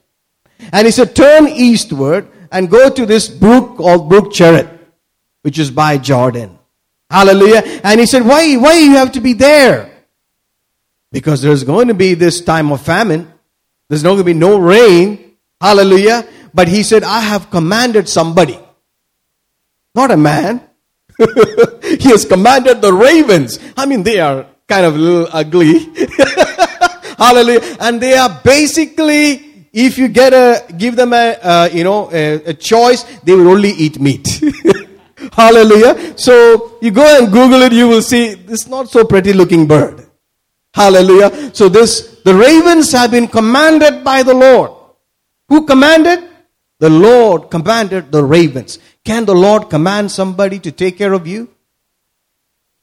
And 0.72 0.86
he 0.86 0.90
said, 0.90 1.16
turn 1.16 1.48
eastward 1.48 2.28
and 2.50 2.70
go 2.70 2.90
to 2.90 3.06
this 3.06 3.28
brook 3.28 3.76
called 3.76 4.08
Brook 4.08 4.32
Cherith, 4.32 4.68
which 5.42 5.58
is 5.58 5.70
by 5.70 5.98
Jordan. 5.98 6.58
Hallelujah. 7.14 7.62
And 7.84 8.00
he 8.00 8.06
said, 8.06 8.26
why, 8.26 8.56
why 8.56 8.74
you 8.78 8.96
have 8.96 9.12
to 9.12 9.20
be 9.20 9.34
there? 9.34 9.88
Because 11.12 11.42
there's 11.42 11.62
going 11.62 11.86
to 11.86 11.94
be 11.94 12.14
this 12.14 12.40
time 12.40 12.72
of 12.72 12.82
famine. 12.82 13.32
There's 13.88 14.02
not 14.02 14.10
going 14.10 14.18
to 14.18 14.24
be 14.24 14.34
no 14.34 14.58
rain. 14.58 15.36
Hallelujah. 15.60 16.26
But 16.52 16.66
he 16.66 16.82
said, 16.82 17.04
I 17.04 17.20
have 17.20 17.50
commanded 17.50 18.08
somebody. 18.08 18.58
Not 19.94 20.10
a 20.10 20.16
man. 20.16 20.60
he 21.18 22.10
has 22.10 22.24
commanded 22.24 22.82
the 22.82 22.92
ravens. 22.92 23.60
I 23.76 23.86
mean, 23.86 24.02
they 24.02 24.18
are 24.18 24.46
kind 24.66 24.84
of 24.84 24.96
a 24.96 24.98
little 24.98 25.28
ugly. 25.30 25.78
Hallelujah. 27.16 27.76
And 27.78 28.00
they 28.00 28.14
are 28.14 28.40
basically, 28.42 29.68
if 29.72 29.98
you 29.98 30.08
get 30.08 30.32
a, 30.32 30.64
give 30.72 30.96
them 30.96 31.12
a, 31.12 31.38
uh, 31.40 31.68
you 31.72 31.84
know, 31.84 32.10
a, 32.12 32.42
a 32.46 32.54
choice, 32.54 33.04
they 33.22 33.34
will 33.34 33.46
only 33.46 33.70
eat 33.70 34.00
meat. 34.00 34.42
Hallelujah. 35.32 36.18
So 36.18 36.78
you 36.80 36.90
go 36.90 37.04
and 37.18 37.32
Google 37.32 37.62
it, 37.62 37.72
you 37.72 37.88
will 37.88 38.02
see 38.02 38.34
this 38.34 38.66
not 38.66 38.88
so 38.88 39.04
pretty 39.04 39.32
looking 39.32 39.66
bird. 39.66 40.06
Hallelujah. 40.74 41.54
So 41.54 41.68
this, 41.68 42.20
the 42.24 42.34
ravens 42.34 42.92
have 42.92 43.12
been 43.12 43.28
commanded 43.28 44.02
by 44.02 44.22
the 44.22 44.34
Lord. 44.34 44.72
Who 45.48 45.66
commanded? 45.66 46.28
The 46.80 46.90
Lord 46.90 47.50
commanded 47.50 48.10
the 48.10 48.24
ravens. 48.24 48.78
Can 49.04 49.24
the 49.24 49.34
Lord 49.34 49.70
command 49.70 50.10
somebody 50.10 50.58
to 50.58 50.72
take 50.72 50.98
care 50.98 51.12
of 51.12 51.26
you? 51.26 51.48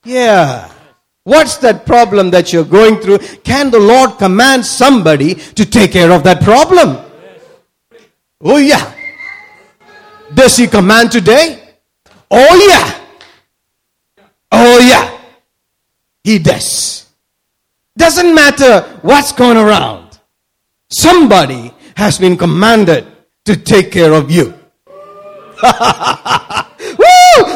Yeah. 0.06 0.72
What's 1.24 1.58
that 1.58 1.86
problem 1.86 2.32
that 2.32 2.52
you're 2.52 2.64
going 2.64 2.98
through? 2.98 3.20
Can 3.44 3.70
the 3.70 3.80
Lord 3.80 4.18
command 4.18 4.66
somebody 4.66 5.36
to 5.36 5.66
take 5.66 5.92
care 5.92 6.12
of 6.12 6.24
that 6.24 6.42
problem? 6.42 6.98
Oh, 8.40 8.58
yeah. 8.58 8.94
Does 10.34 10.58
He 10.58 10.68
command 10.68 11.12
today? 11.12 11.61
Oh, 12.32 12.68
yeah. 12.68 13.00
Oh, 14.52 14.80
yeah. 14.80 15.20
He 16.24 16.40
does. 16.40 17.06
Doesn't 17.98 18.34
matter 18.34 18.82
what's 19.02 19.32
going 19.34 19.58
around. 19.58 20.20
Somebody 20.90 21.74
has 21.96 22.18
been 22.18 22.38
commanded 22.38 23.06
to 23.46 23.56
take 23.58 23.92
care 23.92 24.14
of 24.14 24.32
you. 24.32 24.54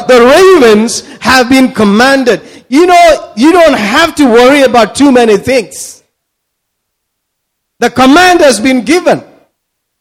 The 0.06 0.20
ravens 0.22 1.02
have 1.18 1.48
been 1.48 1.72
commanded. 1.72 2.42
You 2.68 2.86
know, 2.86 3.32
you 3.36 3.52
don't 3.52 3.76
have 3.76 4.14
to 4.16 4.24
worry 4.24 4.62
about 4.62 4.94
too 4.94 5.10
many 5.10 5.36
things. 5.36 6.02
The 7.78 7.90
command 7.90 8.40
has 8.40 8.60
been 8.60 8.84
given. 8.84 9.22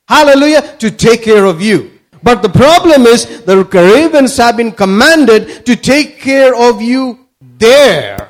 Hallelujah. 0.08 0.78
To 0.78 0.92
take 0.92 1.24
care 1.24 1.46
of 1.46 1.62
you. 1.62 1.95
But 2.26 2.42
the 2.42 2.50
problem 2.50 3.06
is 3.06 3.46
the 3.46 3.64
ravens 3.64 4.36
have 4.38 4.58
been 4.58 4.72
commanded 4.72 5.64
to 5.68 5.76
take 5.76 6.18
care 6.18 6.56
of 6.56 6.82
you 6.82 7.20
there. 7.40 8.30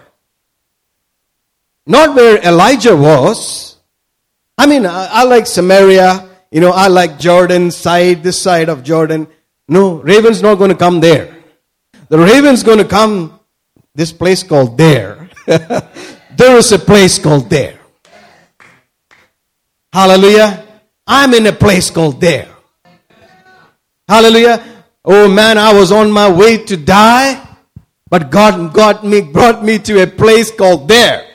Not 1.87 2.13
where 2.13 2.43
Elijah 2.43 2.93
was. 2.93 3.77
I 4.57 4.65
mean, 4.67 4.85
I, 4.85 5.07
I 5.07 5.23
like 5.23 5.47
Samaria. 5.47 6.27
You 6.51 6.59
know, 6.59 6.71
I 6.71 6.89
like 6.89 7.19
Jordan 7.19 7.71
side, 7.71 8.21
this 8.21 8.41
side 8.41 8.67
of 8.67 8.83
Jordan. 8.83 9.27
No, 9.69 10.01
raven's 10.01 10.41
not 10.41 10.55
going 10.55 10.71
to 10.71 10.77
come 10.77 10.99
there. 10.99 11.33
The 12.09 12.19
raven's 12.19 12.63
going 12.63 12.79
to 12.79 12.85
come 12.85 13.39
this 13.93 14.11
place 14.11 14.43
called 14.43 14.77
there. 14.77 15.29
there 15.47 16.57
is 16.57 16.69
a 16.73 16.79
place 16.79 17.17
called 17.17 17.49
there. 17.49 17.79
Hallelujah. 19.93 20.65
I'm 21.07 21.33
in 21.33 21.47
a 21.47 21.53
place 21.53 21.89
called 21.89 22.19
there. 22.19 22.54
Hallelujah. 24.07 24.63
Oh 25.03 25.27
man, 25.27 25.57
I 25.57 25.73
was 25.73 25.91
on 25.91 26.11
my 26.11 26.31
way 26.31 26.57
to 26.65 26.77
die, 26.77 27.41
but 28.09 28.29
God 28.29 28.73
got 28.73 29.05
me, 29.05 29.21
brought 29.21 29.63
me 29.63 29.79
to 29.79 30.03
a 30.03 30.07
place 30.07 30.51
called 30.51 30.87
there. 30.87 31.25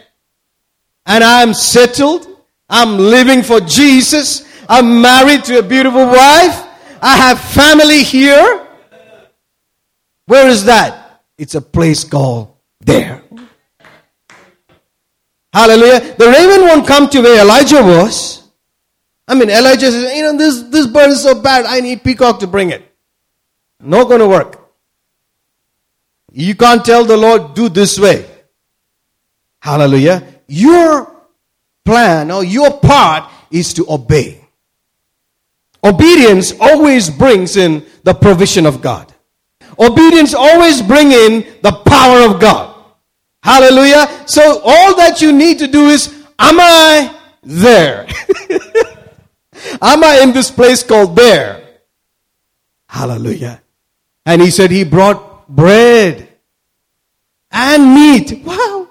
And 1.06 1.24
I'm 1.24 1.54
settled. 1.54 2.26
I'm 2.68 2.98
living 2.98 3.42
for 3.42 3.60
Jesus. 3.60 4.46
I'm 4.68 5.02
married 5.02 5.44
to 5.44 5.58
a 5.58 5.62
beautiful 5.62 6.06
wife. 6.06 6.66
I 7.02 7.16
have 7.16 7.40
family 7.40 8.02
here. 8.02 8.68
Where 10.26 10.48
is 10.48 10.64
that? 10.66 11.22
It's 11.36 11.56
a 11.56 11.60
place 11.60 12.04
called 12.04 12.54
there. 12.80 13.22
Hallelujah. 15.52 16.14
The 16.16 16.26
raven 16.26 16.66
won't 16.66 16.86
come 16.86 17.08
to 17.08 17.20
where 17.20 17.42
Elijah 17.42 17.82
was. 17.82 18.39
I 19.30 19.34
mean, 19.34 19.48
Elijah 19.48 19.92
says, 19.92 20.12
you 20.16 20.24
know, 20.24 20.36
this, 20.36 20.60
this 20.62 20.88
bird 20.88 21.10
is 21.10 21.22
so 21.22 21.40
bad, 21.40 21.64
I 21.64 21.78
need 21.78 22.02
peacock 22.02 22.40
to 22.40 22.48
bring 22.48 22.70
it. 22.70 22.82
Not 23.78 24.08
going 24.08 24.18
to 24.18 24.26
work. 24.26 24.60
You 26.32 26.56
can't 26.56 26.84
tell 26.84 27.04
the 27.04 27.16
Lord, 27.16 27.54
do 27.54 27.68
this 27.68 27.96
way. 27.96 28.28
Hallelujah. 29.60 30.26
Your 30.48 31.14
plan 31.84 32.32
or 32.32 32.42
your 32.42 32.80
part 32.80 33.30
is 33.52 33.72
to 33.74 33.86
obey. 33.88 34.44
Obedience 35.84 36.52
always 36.58 37.08
brings 37.08 37.56
in 37.56 37.86
the 38.02 38.14
provision 38.14 38.66
of 38.66 38.82
God. 38.82 39.14
Obedience 39.78 40.34
always 40.34 40.82
bring 40.82 41.12
in 41.12 41.46
the 41.62 41.70
power 41.86 42.28
of 42.28 42.40
God. 42.40 42.74
Hallelujah. 43.44 44.24
So 44.26 44.60
all 44.64 44.96
that 44.96 45.22
you 45.22 45.32
need 45.32 45.60
to 45.60 45.68
do 45.68 45.86
is, 45.86 46.08
am 46.36 46.58
I 46.58 47.16
there? 47.44 48.08
am 49.80 50.04
I 50.04 50.20
in 50.22 50.32
this 50.32 50.50
place 50.50 50.82
called 50.82 51.16
there? 51.16 51.62
Hallelujah. 52.88 53.62
And 54.26 54.42
he 54.42 54.50
said 54.50 54.70
he 54.70 54.84
brought 54.84 55.48
bread 55.48 56.28
and 57.50 57.94
meat. 57.94 58.44
Wow. 58.44 58.88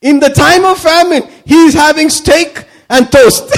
In 0.00 0.20
the 0.20 0.28
time 0.28 0.64
of 0.64 0.78
famine, 0.78 1.22
he's 1.44 1.74
having 1.74 2.10
steak 2.10 2.64
and 2.88 3.10
toast. 3.10 3.44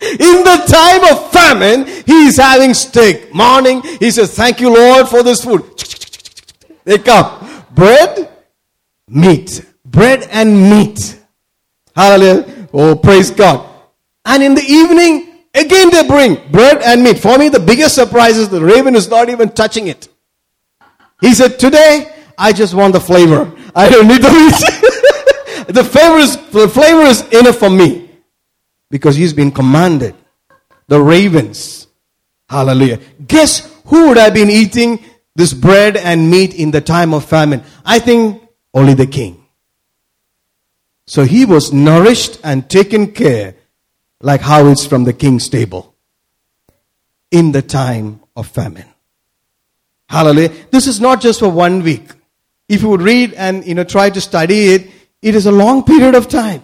In 0.00 0.42
the 0.42 0.64
time 0.66 1.04
of 1.12 1.30
famine, 1.32 1.86
he 2.06 2.26
is 2.28 2.38
having 2.38 2.72
steak. 2.72 3.34
Morning, 3.34 3.82
he 3.82 4.10
says, 4.10 4.34
Thank 4.34 4.60
you, 4.60 4.72
Lord, 4.72 5.08
for 5.08 5.22
this 5.22 5.44
food. 5.44 5.64
They 6.84 6.98
come. 6.98 7.64
Bread, 7.72 8.30
meat. 9.08 9.64
Bread 9.84 10.26
and 10.30 10.70
meat. 10.70 11.18
Hallelujah. 11.94 12.68
Oh, 12.72 12.96
praise 12.96 13.30
God. 13.30 13.67
And 14.28 14.42
in 14.42 14.54
the 14.54 14.62
evening, 14.62 15.42
again 15.54 15.90
they 15.90 16.06
bring 16.06 16.34
bread 16.52 16.82
and 16.82 17.02
meat. 17.02 17.18
For 17.18 17.38
me, 17.38 17.48
the 17.48 17.58
biggest 17.58 17.94
surprise 17.94 18.36
is 18.36 18.50
the 18.50 18.62
raven 18.62 18.94
is 18.94 19.08
not 19.08 19.30
even 19.30 19.48
touching 19.48 19.88
it. 19.88 20.08
He 21.22 21.32
said, 21.32 21.58
Today, 21.58 22.12
I 22.36 22.52
just 22.52 22.74
want 22.74 22.92
the 22.92 23.00
flavor. 23.00 23.50
I 23.74 23.88
don't 23.88 24.06
need 24.06 24.20
the 24.20 24.30
meat. 24.30 25.66
the 25.74 25.82
flavor 25.82 26.18
is, 26.18 26.36
the 26.50 26.68
flavor 26.68 27.02
is 27.02 27.22
enough 27.32 27.56
for 27.56 27.70
me 27.70 28.10
because 28.90 29.16
he's 29.16 29.32
been 29.32 29.50
commanded. 29.50 30.14
The 30.88 31.00
ravens. 31.00 31.86
Hallelujah. 32.50 33.00
Guess 33.26 33.80
who 33.86 34.08
would 34.08 34.18
have 34.18 34.34
been 34.34 34.50
eating 34.50 35.02
this 35.36 35.54
bread 35.54 35.96
and 35.96 36.30
meat 36.30 36.54
in 36.54 36.70
the 36.70 36.82
time 36.82 37.14
of 37.14 37.24
famine? 37.24 37.62
I 37.84 37.98
think 37.98 38.42
only 38.74 38.92
the 38.92 39.06
king. 39.06 39.42
So 41.06 41.24
he 41.24 41.46
was 41.46 41.72
nourished 41.72 42.38
and 42.44 42.68
taken 42.68 43.12
care 43.12 43.54
like 44.20 44.40
how 44.40 44.66
it's 44.66 44.86
from 44.86 45.04
the 45.04 45.12
king's 45.12 45.48
table 45.48 45.94
in 47.30 47.52
the 47.52 47.62
time 47.62 48.20
of 48.34 48.46
famine. 48.46 48.88
Hallelujah. 50.08 50.52
This 50.70 50.86
is 50.86 51.00
not 51.00 51.20
just 51.20 51.40
for 51.40 51.48
one 51.48 51.82
week. 51.82 52.08
If 52.68 52.82
you 52.82 52.88
would 52.88 53.02
read 53.02 53.34
and 53.34 53.66
you 53.66 53.74
know 53.74 53.84
try 53.84 54.10
to 54.10 54.20
study 54.20 54.74
it, 54.74 54.90
it 55.22 55.34
is 55.34 55.46
a 55.46 55.52
long 55.52 55.84
period 55.84 56.14
of 56.14 56.28
time 56.28 56.62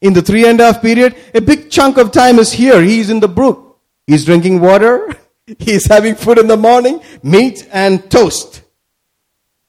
in 0.00 0.12
the 0.12 0.22
three 0.22 0.46
and 0.46 0.60
a 0.60 0.66
half 0.66 0.82
period, 0.82 1.16
a 1.34 1.40
big 1.40 1.70
chunk 1.70 1.98
of 1.98 2.12
time 2.12 2.38
is 2.38 2.52
here. 2.52 2.82
He's 2.82 3.10
in 3.10 3.20
the 3.20 3.28
brook. 3.28 3.80
He's 4.06 4.24
drinking 4.24 4.60
water. 4.60 5.14
He's 5.58 5.86
having 5.86 6.14
food 6.14 6.38
in 6.38 6.46
the 6.46 6.56
morning, 6.56 7.00
meat 7.22 7.66
and 7.72 8.10
toast. 8.10 8.62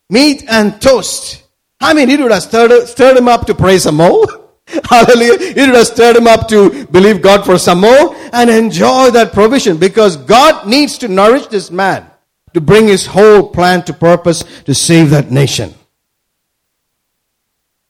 Meat 0.09 0.43
and 0.49 0.81
toast. 0.81 1.43
I 1.79 1.93
mean, 1.93 2.09
it 2.09 2.19
would 2.19 2.31
have 2.31 2.43
stirred, 2.43 2.87
stirred 2.87 3.15
him 3.15 3.27
up 3.27 3.45
to 3.47 3.55
pray 3.55 3.77
some 3.79 3.95
more. 3.95 4.27
Hallelujah. 4.89 5.33
It 5.39 5.67
would 5.67 5.75
have 5.75 5.87
stirred 5.87 6.15
him 6.15 6.27
up 6.27 6.47
to 6.49 6.85
believe 6.87 7.21
God 7.21 7.43
for 7.45 7.57
some 7.57 7.81
more 7.81 8.15
and 8.31 8.49
enjoy 8.49 9.09
that 9.11 9.33
provision 9.33 9.77
because 9.77 10.15
God 10.15 10.67
needs 10.67 10.97
to 10.99 11.07
nourish 11.07 11.47
this 11.47 11.71
man 11.71 12.09
to 12.53 12.61
bring 12.61 12.87
his 12.87 13.05
whole 13.05 13.49
plan 13.49 13.83
to 13.85 13.93
purpose 13.93 14.43
to 14.65 14.75
save 14.75 15.09
that 15.09 15.31
nation. 15.31 15.73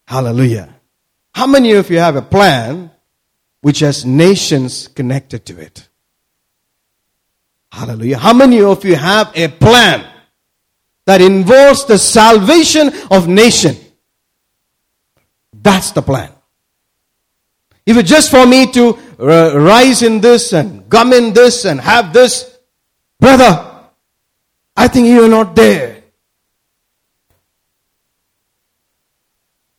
Hallelujah. 0.07 0.73
How 1.33 1.47
many 1.47 1.73
of 1.73 1.89
you 1.89 1.99
have 1.99 2.15
a 2.15 2.21
plan 2.21 2.91
which 3.61 3.79
has 3.79 4.05
nations 4.05 4.87
connected 4.87 5.45
to 5.47 5.59
it? 5.59 5.87
Hallelujah. 7.71 8.17
How 8.17 8.33
many 8.33 8.61
of 8.61 8.83
you 8.85 8.95
have 8.95 9.31
a 9.35 9.47
plan 9.49 10.05
that 11.05 11.21
involves 11.21 11.85
the 11.85 11.97
salvation 11.97 12.91
of 13.11 13.27
nation? 13.27 13.75
That's 15.53 15.91
the 15.91 16.01
plan. 16.01 16.31
If 17.85 17.97
it's 17.97 18.09
just 18.09 18.31
for 18.31 18.45
me 18.45 18.71
to 18.73 18.97
uh, 19.19 19.57
rise 19.59 20.01
in 20.01 20.21
this 20.21 20.53
and 20.53 20.87
gum 20.89 21.13
in 21.13 21.33
this 21.33 21.65
and 21.65 21.81
have 21.81 22.13
this, 22.13 22.57
brother, 23.19 23.65
I 24.75 24.87
think 24.87 25.07
you 25.07 25.25
are 25.25 25.29
not 25.29 25.55
there. 25.55 26.03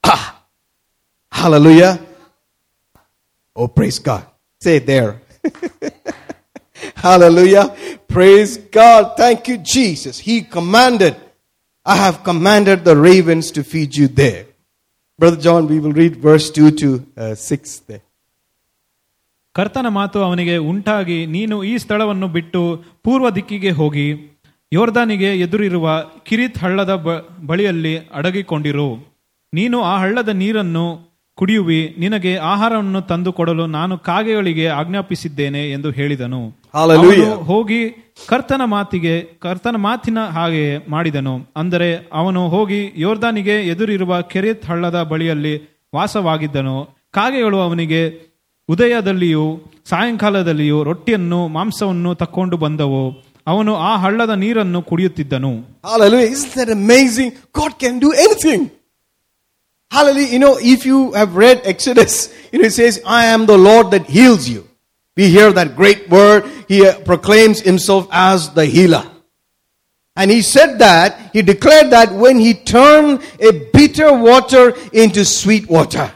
Ah, 0.04 0.42
hallelujah. 1.30 2.00
Oh, 3.54 3.68
praise 3.68 3.98
God. 3.98 4.26
Say 4.60 4.78
there. 4.78 5.22
hallelujah. 6.96 7.74
Praise 8.08 8.56
God. 8.56 9.16
Thank 9.16 9.48
you, 9.48 9.58
Jesus. 9.58 10.18
He 10.18 10.42
commanded, 10.42 11.16
I 11.84 11.96
have 11.96 12.24
commanded 12.24 12.84
the 12.84 12.96
ravens 12.96 13.50
to 13.52 13.64
feed 13.64 13.96
you 13.96 14.08
there. 14.08 14.46
Brother 15.20 15.36
John, 15.38 15.66
we 15.66 15.78
will 15.80 15.92
read 15.92 16.16
verse 16.18 16.50
2 16.50 16.70
to 16.72 16.88
uh, 17.16 17.34
6 17.54 17.74
there. 17.88 18.02
ಕರ್ತನ 19.54 19.88
ಮಾತು 19.90 20.18
ಅವನಿಗೆ 20.22 20.56
ಉಂಟಾಗಿ 20.70 21.16
ನೀನು 21.26 21.56
ಈ 21.62 21.72
ಸ್ಥಳವನ್ನು 21.78 22.28
ಬಿಟ್ಟು 22.28 22.60
ಪೂರ್ವ 23.02 23.30
ದಿಕ್ಕಿಗೆ 23.30 23.70
ಹೋಗಿ 23.70 24.04
ಯೋರ್ದಾನಿಗೆ 24.72 25.30
ಎದುರಿರುವ 25.38 25.86
ಕಿರಿತ್ 26.22 26.58
ಹಳ್ಳದ 26.58 26.92
ಬಳಿಯಲ್ಲಿ 27.44 27.94
ಅಡಗಿಕೊಂಡಿರು 28.14 28.88
ನೀನು 29.52 29.78
ಆ 29.82 29.94
ಹಳ್ಳದ 29.98 30.32
ನೀರನ್ನು 30.42 30.84
ಕುಡಿಯುವಿ 31.38 31.80
ನಿನಗೆ 31.98 32.36
ಆಹಾರವನ್ನು 32.52 33.00
ತಂದು 33.02 33.32
ಕೊಡಲು 33.32 33.66
ನಾನು 33.76 33.98
ಕಾಗೆಗಳಿಗೆ 34.08 34.66
ಆಜ್ಞಾಪಿಸಿದ್ದೇನೆ 34.80 35.70
ಎಂದು 35.70 35.90
ಹೇಳಿದನು 35.90 36.42
ಹೋಗಿ 37.50 37.80
ಕರ್ತನ 38.28 38.64
ಮಾತಿಗೆ 38.64 39.20
ಕರ್ತನ 39.22 39.76
ಮಾತಿನ 39.76 40.18
ಹಾಗೆ 40.26 40.90
ಮಾಡಿದನು. 40.90 41.34
ಅಂದರೆ 41.56 42.10
ಅವನು 42.12 42.48
ಹೋಗಿ 42.48 42.92
ಯೋರ್ದಾನಿಗೆ 42.96 43.56
ಎದುರಿರುವ 43.62 44.20
ಕೆರೆತ್ 44.20 44.66
ಹಳ್ಳದ 44.66 45.02
ಬಳಿಯಲ್ಲಿ 45.02 45.54
ವಾಸವಾಗಿದ್ದನು. 45.94 46.76
ಕಾಗೆಗಳು 47.12 47.60
ಅವನಿಗೆ 47.60 48.02
ಉದಯದಲ್ಲಿಯೂ 48.68 49.60
ಸಾಯಂಕಾಲದಲ್ಲಿಯೂ 49.90 50.82
ರೊಟ್ಟಿಯನ್ನು 50.82 51.48
ಮಾಂಸವನ್ನು 51.48 52.14
ತಕ್ಕೊಂಡು 52.14 52.56
ಬಂದವು. 52.56 53.04
ಅವನು 53.46 53.76
ಆ 53.76 53.96
ಹಳ್ಳದ 53.96 54.30
ನೀರನ್ನು 54.30 54.82
ಕುಡಿಯುತ್ತಿದ್ದನು. 54.82 55.52
Hallelujah. 59.92 60.32
You 60.32 60.38
know, 60.38 60.56
if 60.58 60.86
you 60.86 60.98
have 61.12 61.34
read 61.34 61.58
Exodus, 61.66 62.32
you 62.52 62.58
know, 62.60 62.66
it 62.66 62.72
says, 62.72 63.00
I 63.04 63.26
am 63.26 63.46
the 63.46 63.58
Lord 63.58 63.90
that 63.90 64.04
heals 64.16 64.48
you. 64.48 64.69
We 65.20 65.28
hear 65.28 65.52
that 65.52 65.76
great 65.76 66.08
word. 66.08 66.50
He 66.66 66.86
uh, 66.86 66.98
proclaims 67.00 67.60
himself 67.60 68.08
as 68.10 68.54
the 68.54 68.64
healer. 68.64 69.04
And 70.16 70.30
he 70.30 70.40
said 70.40 70.78
that, 70.78 71.30
he 71.34 71.42
declared 71.42 71.90
that 71.90 72.10
when 72.10 72.38
he 72.38 72.54
turned 72.54 73.22
a 73.38 73.68
bitter 73.70 74.16
water 74.16 74.74
into 74.94 75.26
sweet 75.26 75.68
water. 75.68 76.10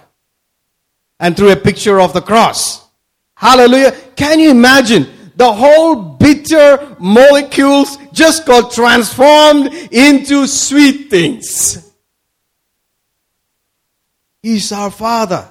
And 1.20 1.36
through 1.36 1.50
a 1.50 1.56
picture 1.56 2.00
of 2.00 2.14
the 2.14 2.22
cross. 2.22 2.88
Hallelujah. 3.34 3.92
Can 4.16 4.40
you 4.40 4.50
imagine? 4.50 5.06
The 5.36 5.52
whole 5.52 5.96
bitter 5.96 6.96
molecules 6.98 7.98
just 8.14 8.46
got 8.46 8.72
transformed 8.72 9.66
into 9.92 10.46
sweet 10.46 11.10
things. 11.10 11.92
He's 14.42 14.72
our 14.72 14.90
Father. 14.90 15.46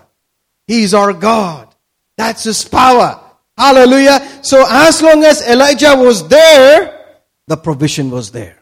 He's 0.65 0.95
our 0.95 1.13
God. 1.13 1.69
That's 2.17 2.45
His 2.45 2.67
power. 2.67 3.19
Hallelujah. 3.57 4.39
So 4.41 4.65
as 4.67 5.01
long 5.01 5.23
as 5.23 5.47
Elijah 5.47 5.95
was 5.95 6.27
there, 6.27 7.17
the 7.47 7.57
provision 7.57 8.09
was 8.09 8.31
there. 8.31 8.57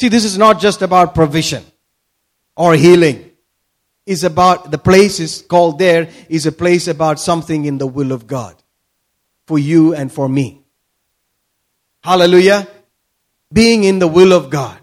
See, 0.00 0.08
this 0.08 0.24
is 0.24 0.38
not 0.38 0.60
just 0.60 0.82
about 0.82 1.14
provision 1.14 1.64
or 2.56 2.74
healing. 2.74 3.30
It's 4.06 4.22
about, 4.22 4.70
the 4.70 4.78
place 4.78 5.20
is 5.20 5.42
called 5.42 5.78
there 5.78 6.10
is 6.28 6.46
a 6.46 6.52
place 6.52 6.88
about 6.88 7.20
something 7.20 7.64
in 7.64 7.78
the 7.78 7.86
will 7.86 8.12
of 8.12 8.26
God 8.26 8.54
for 9.46 9.58
you 9.58 9.94
and 9.94 10.12
for 10.12 10.28
me. 10.28 10.60
Hallelujah. 12.02 12.66
Being 13.52 13.84
in 13.84 13.98
the 13.98 14.08
will 14.08 14.32
of 14.32 14.50
God. 14.50 14.78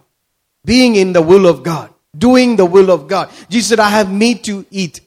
Being 0.65 0.95
in 0.95 1.13
the 1.13 1.21
will 1.21 1.45
of 1.45 1.63
God. 1.63 1.93
Doing 2.17 2.55
the 2.55 2.65
will 2.65 2.89
of 2.91 3.07
God. 3.07 3.29
Jesus 3.49 3.69
said, 3.69 3.79
I 3.79 3.89
have 3.89 4.11
meat 4.11 4.43
to 4.45 4.65
eat. 4.71 5.01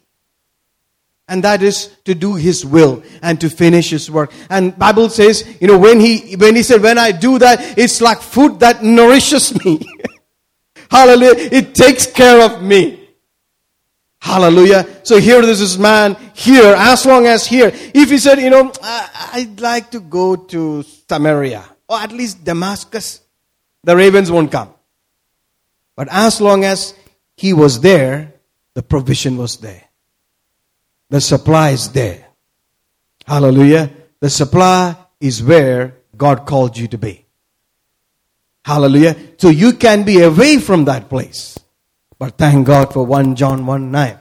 And 1.27 1.43
that 1.45 1.63
is 1.63 1.97
to 2.05 2.15
do 2.15 2.35
His 2.35 2.67
will 2.67 3.03
and 3.23 3.41
to 3.41 3.49
finish 3.49 3.91
His 3.91 4.11
work. 4.11 4.33
And 4.51 4.79
Bible 4.79 5.09
says, 5.09 5.57
you 5.61 5.67
know, 5.67 5.79
when 5.79 6.01
He, 6.01 6.37
when 6.37 6.55
He 6.55 6.63
said, 6.63 6.83
when 6.83 6.99
I 6.99 7.13
do 7.13 7.39
that, 7.39 7.79
it's 7.79 8.01
like 8.01 8.21
food 8.21 8.61
that 8.61 8.83
nourishes 8.83 9.65
me. 9.65 9.81
Hallelujah. 10.91 11.49
It 11.51 11.75
takes 11.75 12.07
care 12.07 12.43
of 12.45 12.63
me. 12.63 13.05
Hallelujah. 14.25 14.87
So 15.03 15.19
here 15.19 15.43
this 15.43 15.61
is 15.61 15.79
man 15.79 16.17
here, 16.33 16.75
as 16.75 17.05
long 17.05 17.27
as 17.27 17.47
here. 17.47 17.71
If 17.75 18.09
he 18.09 18.17
said, 18.17 18.39
you 18.39 18.49
know, 18.49 18.73
I, 18.83 19.31
I'd 19.35 19.61
like 19.61 19.91
to 19.91 20.01
go 20.01 20.35
to 20.35 20.83
Samaria 20.83 21.63
or 21.89 21.99
at 21.99 22.11
least 22.11 22.43
Damascus, 22.43 23.21
the 23.83 23.95
ravens 23.95 24.31
won't 24.31 24.51
come. 24.51 24.73
But 25.95 26.09
as 26.11 26.41
long 26.41 26.65
as 26.65 26.95
he 27.37 27.53
was 27.53 27.81
there, 27.81 28.33
the 28.73 28.83
provision 28.83 29.37
was 29.37 29.59
there. 29.59 29.85
The 31.15 31.21
supply 31.21 31.71
is 31.71 31.93
there. 31.93 32.27
Hallelujah. 33.25 33.89
The 34.19 34.29
supply 34.29 34.97
is 35.21 35.45
where 35.45 35.95
God 36.17 36.45
called 36.45 36.77
you 36.77 36.89
to 36.89 36.99
be. 36.99 37.25
Hallelujah. 38.65 39.15
So 39.39 39.49
you 39.49 39.75
can 39.75 40.03
be 40.03 40.23
away 40.23 40.59
from 40.59 40.87
that 40.87 41.09
place. 41.09 41.57
But 42.19 42.37
thank 42.37 42.67
God 42.67 42.93
for 42.93 43.07
1 43.07 43.37
John 43.37 43.65
1 43.65 43.93
9. 43.93 44.19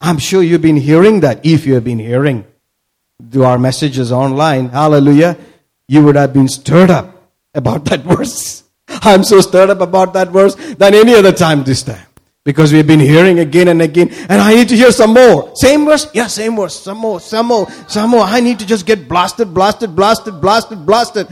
I'm 0.00 0.18
sure 0.18 0.42
you've 0.42 0.60
been 0.60 0.74
hearing 0.74 1.20
that. 1.20 1.46
If 1.46 1.66
you 1.66 1.74
have 1.74 1.84
been 1.84 2.00
hearing 2.00 2.46
to 3.30 3.44
our 3.44 3.56
messages 3.56 4.10
online, 4.10 4.70
hallelujah, 4.70 5.38
you 5.86 6.02
would 6.02 6.16
have 6.16 6.32
been 6.32 6.48
stirred 6.48 6.90
up 6.90 7.30
about 7.54 7.84
that 7.84 8.00
verse. 8.16 8.64
I'm 8.88 9.22
so 9.22 9.40
stirred 9.40 9.70
up 9.70 9.82
about 9.82 10.14
that 10.14 10.30
verse 10.30 10.56
than 10.56 10.94
any 10.94 11.14
other 11.14 11.30
time 11.30 11.62
this 11.62 11.84
time. 11.84 12.09
Because 12.42 12.72
we've 12.72 12.86
been 12.86 13.00
hearing 13.00 13.38
again 13.38 13.68
and 13.68 13.82
again, 13.82 14.08
and 14.10 14.40
I 14.40 14.54
need 14.54 14.70
to 14.70 14.76
hear 14.76 14.92
some 14.92 15.12
more. 15.12 15.52
Same 15.56 15.84
verse? 15.84 16.08
Yeah, 16.14 16.26
same 16.26 16.56
verse. 16.56 16.80
Some 16.80 16.96
more, 16.96 17.20
some 17.20 17.46
more, 17.46 17.70
some 17.86 18.08
more. 18.08 18.24
I 18.24 18.40
need 18.40 18.58
to 18.60 18.66
just 18.66 18.86
get 18.86 19.06
blasted, 19.06 19.52
blasted, 19.52 19.94
blasted, 19.94 20.40
blasted, 20.40 20.86
blasted. 20.86 21.28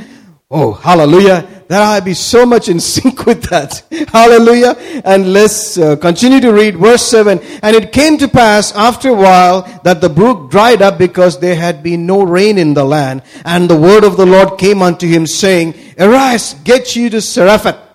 Oh, 0.51 0.73
hallelujah. 0.73 1.47
That 1.69 1.81
I 1.81 2.01
be 2.01 2.13
so 2.13 2.45
much 2.45 2.69
in 2.69 2.79
sync 2.93 3.25
with 3.25 3.45
that. 3.45 3.85
hallelujah. 4.09 4.77
And 5.05 5.33
let's 5.33 5.79
uh, 5.79 5.97
continue 5.97 6.41
to 6.41 6.53
read 6.53 6.77
verse 6.77 7.03
7. 7.03 7.39
And 7.63 7.75
it 7.77 7.91
came 7.91 8.19
to 8.19 8.29
pass 8.29 8.73
after 8.73 9.09
a 9.09 9.15
while 9.15 9.63
that 9.85 10.03
the 10.03 10.11
brook 10.11 10.51
dried 10.51 10.83
up 10.83 10.99
because 10.99 11.41
there 11.41 11.57
had 11.57 11.83
been 11.83 12.05
no 12.05 12.23
rain 12.23 12.59
in 12.59 12.75
the 12.75 12.85
land. 12.85 13.23
And 13.47 13.69
the 13.69 13.81
word 13.81 14.05
of 14.05 14.19
the 14.19 14.27
Lord 14.27 14.59
came 14.59 14.83
unto 14.83 15.07
him 15.07 15.27
saying, 15.27 15.75
Arise, 15.99 16.53
get 16.65 16.95
you 16.97 17.09
to 17.11 17.23
Zarephath 17.23 17.88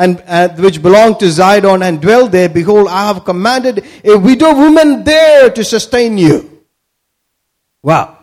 and 0.00 0.22
uh, 0.26 0.48
which 0.56 0.82
belonged 0.82 1.20
to 1.20 1.26
Zidon 1.26 1.82
and 1.82 2.00
dwell 2.00 2.26
there. 2.26 2.48
Behold, 2.48 2.88
I 2.88 3.08
have 3.08 3.24
commanded 3.24 3.84
a 4.02 4.18
widow 4.18 4.54
woman 4.54 5.04
there 5.04 5.50
to 5.50 5.62
sustain 5.62 6.16
you. 6.16 6.64
Wow. 7.82 8.16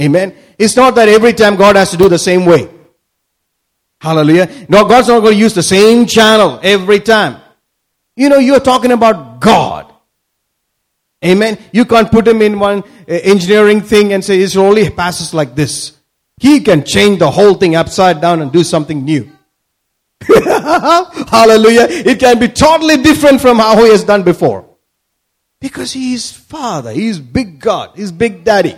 Amen. 0.00 0.34
It's 0.58 0.76
not 0.76 0.94
that 0.94 1.08
every 1.08 1.34
time 1.34 1.56
God 1.56 1.76
has 1.76 1.90
to 1.90 1.96
do 1.96 2.08
the 2.08 2.18
same 2.18 2.46
way. 2.46 2.68
Hallelujah. 4.00 4.48
No, 4.68 4.84
God's 4.86 5.08
not 5.08 5.20
going 5.20 5.34
to 5.34 5.38
use 5.38 5.54
the 5.54 5.62
same 5.62 6.06
channel 6.06 6.60
every 6.62 7.00
time. 7.00 7.42
You 8.16 8.28
know, 8.28 8.38
you're 8.38 8.60
talking 8.60 8.92
about 8.92 9.40
God. 9.40 9.92
Amen. 11.24 11.58
You 11.72 11.84
can't 11.84 12.10
put 12.10 12.26
him 12.26 12.40
in 12.42 12.58
one 12.58 12.78
uh, 12.78 12.84
engineering 13.06 13.80
thing 13.80 14.12
and 14.12 14.24
say 14.24 14.40
it 14.40 14.56
only 14.56 14.88
passes 14.88 15.34
like 15.34 15.54
this. 15.54 15.98
He 16.40 16.60
can 16.60 16.84
change 16.84 17.18
the 17.18 17.30
whole 17.30 17.54
thing 17.54 17.74
upside 17.74 18.20
down 18.20 18.40
and 18.40 18.52
do 18.52 18.62
something 18.62 19.04
new. 19.04 19.30
Hallelujah. 20.26 21.86
It 21.88 22.18
can 22.18 22.38
be 22.38 22.48
totally 22.48 22.96
different 22.98 23.40
from 23.40 23.58
how 23.58 23.82
he 23.82 23.90
has 23.90 24.04
done 24.04 24.22
before. 24.22 24.68
Because 25.60 25.92
he 25.92 26.14
is 26.14 26.30
Father. 26.30 26.92
He 26.92 27.08
is 27.08 27.18
big 27.18 27.60
God. 27.60 27.92
He's 27.96 28.12
big 28.12 28.44
daddy. 28.44 28.76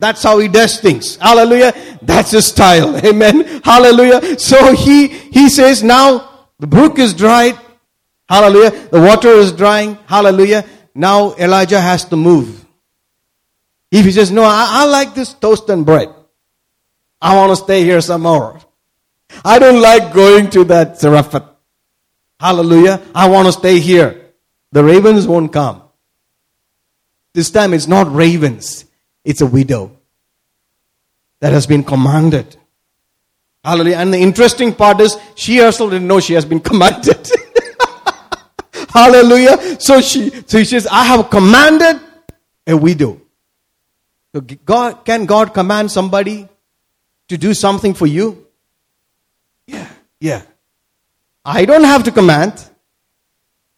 That's 0.00 0.22
how 0.22 0.38
he 0.38 0.48
does 0.48 0.80
things. 0.80 1.16
Hallelujah. 1.16 1.72
That's 2.02 2.30
his 2.30 2.46
style. 2.46 2.96
Amen. 3.04 3.62
Hallelujah. 3.64 4.38
So 4.38 4.74
he, 4.74 5.08
he 5.08 5.48
says 5.48 5.82
now 5.82 6.46
the 6.58 6.66
brook 6.66 6.98
is 6.98 7.14
dried. 7.14 7.58
Hallelujah. 8.28 8.70
The 8.70 9.00
water 9.00 9.30
is 9.30 9.52
drying. 9.52 9.98
Hallelujah. 10.06 10.64
Now 10.94 11.34
Elijah 11.34 11.80
has 11.80 12.04
to 12.06 12.16
move. 12.16 12.66
If 13.90 14.04
he 14.04 14.12
says, 14.12 14.30
no, 14.30 14.42
I, 14.42 14.66
I 14.68 14.84
like 14.84 15.14
this 15.14 15.32
toast 15.32 15.68
and 15.70 15.86
bread. 15.86 16.14
I 17.20 17.34
want 17.36 17.50
to 17.50 17.56
stay 17.56 17.82
here 17.84 18.00
some 18.00 18.22
more. 18.22 18.60
I 19.44 19.58
don't 19.58 19.80
like 19.80 20.12
going 20.12 20.50
to 20.50 20.64
that 20.64 20.98
Zarephath. 20.98 21.44
Hallelujah. 22.40 23.02
I 23.14 23.28
want 23.28 23.46
to 23.46 23.52
stay 23.52 23.80
here. 23.80 24.32
The 24.72 24.84
ravens 24.84 25.26
won't 25.26 25.52
come. 25.52 25.82
This 27.34 27.50
time 27.50 27.74
it's 27.74 27.86
not 27.86 28.12
ravens. 28.12 28.84
It's 29.24 29.40
a 29.40 29.46
widow 29.46 29.96
that 31.40 31.52
has 31.52 31.66
been 31.66 31.84
commanded. 31.84 32.56
Hallelujah. 33.64 33.96
And 33.96 34.12
the 34.12 34.18
interesting 34.18 34.74
part 34.74 35.00
is 35.00 35.16
she 35.34 35.58
herself 35.58 35.90
didn't 35.90 36.08
know 36.08 36.20
she 36.20 36.34
has 36.34 36.44
been 36.44 36.60
commanded. 36.70 37.30
Hallelujah. 38.88 39.80
So 39.80 40.00
she, 40.00 40.30
so 40.46 40.58
she 40.58 40.64
says, 40.64 40.88
I 40.90 41.04
have 41.04 41.30
commanded 41.30 42.00
a 42.66 42.76
widow. 42.76 43.20
So 44.34 44.40
God, 44.40 45.04
can 45.04 45.26
God 45.26 45.54
command 45.54 45.90
somebody 45.90 46.48
to 47.28 47.38
do 47.38 47.54
something 47.54 47.94
for 47.94 48.06
you? 48.06 48.47
Yeah, 49.68 49.88
yeah. 50.18 50.42
I 51.44 51.64
don't 51.66 51.84
have 51.84 52.04
to 52.04 52.10
command. 52.10 52.68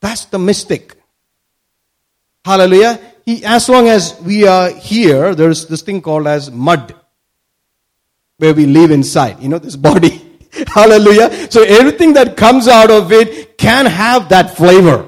That's 0.01 0.25
the 0.27 0.39
mystic. 0.39 0.97
Hallelujah. 2.45 2.99
He, 3.27 3.45
as 3.45 3.69
long 3.69 3.89
as 3.89 4.19
we 4.23 4.47
are 4.47 4.71
here, 4.71 5.35
there's 5.35 5.67
this 5.67 5.83
thing 5.83 6.01
called 6.01 6.27
as 6.27 6.51
mud, 6.51 6.95
where 8.39 8.55
we 8.55 8.67
live 8.67 8.91
inside. 8.93 9.43
You 9.43 9.49
know, 9.49 9.59
this 9.59 9.77
body. 9.91 10.23
Hallelujah. 10.69 11.51
So 11.51 11.63
everything 11.63 12.15
that 12.15 12.37
comes 12.37 12.67
out 12.67 12.91
of 12.91 13.13
it 13.13 13.59
can 13.59 13.87
have 13.87 14.31
that 14.31 14.57
flavor. 14.57 15.07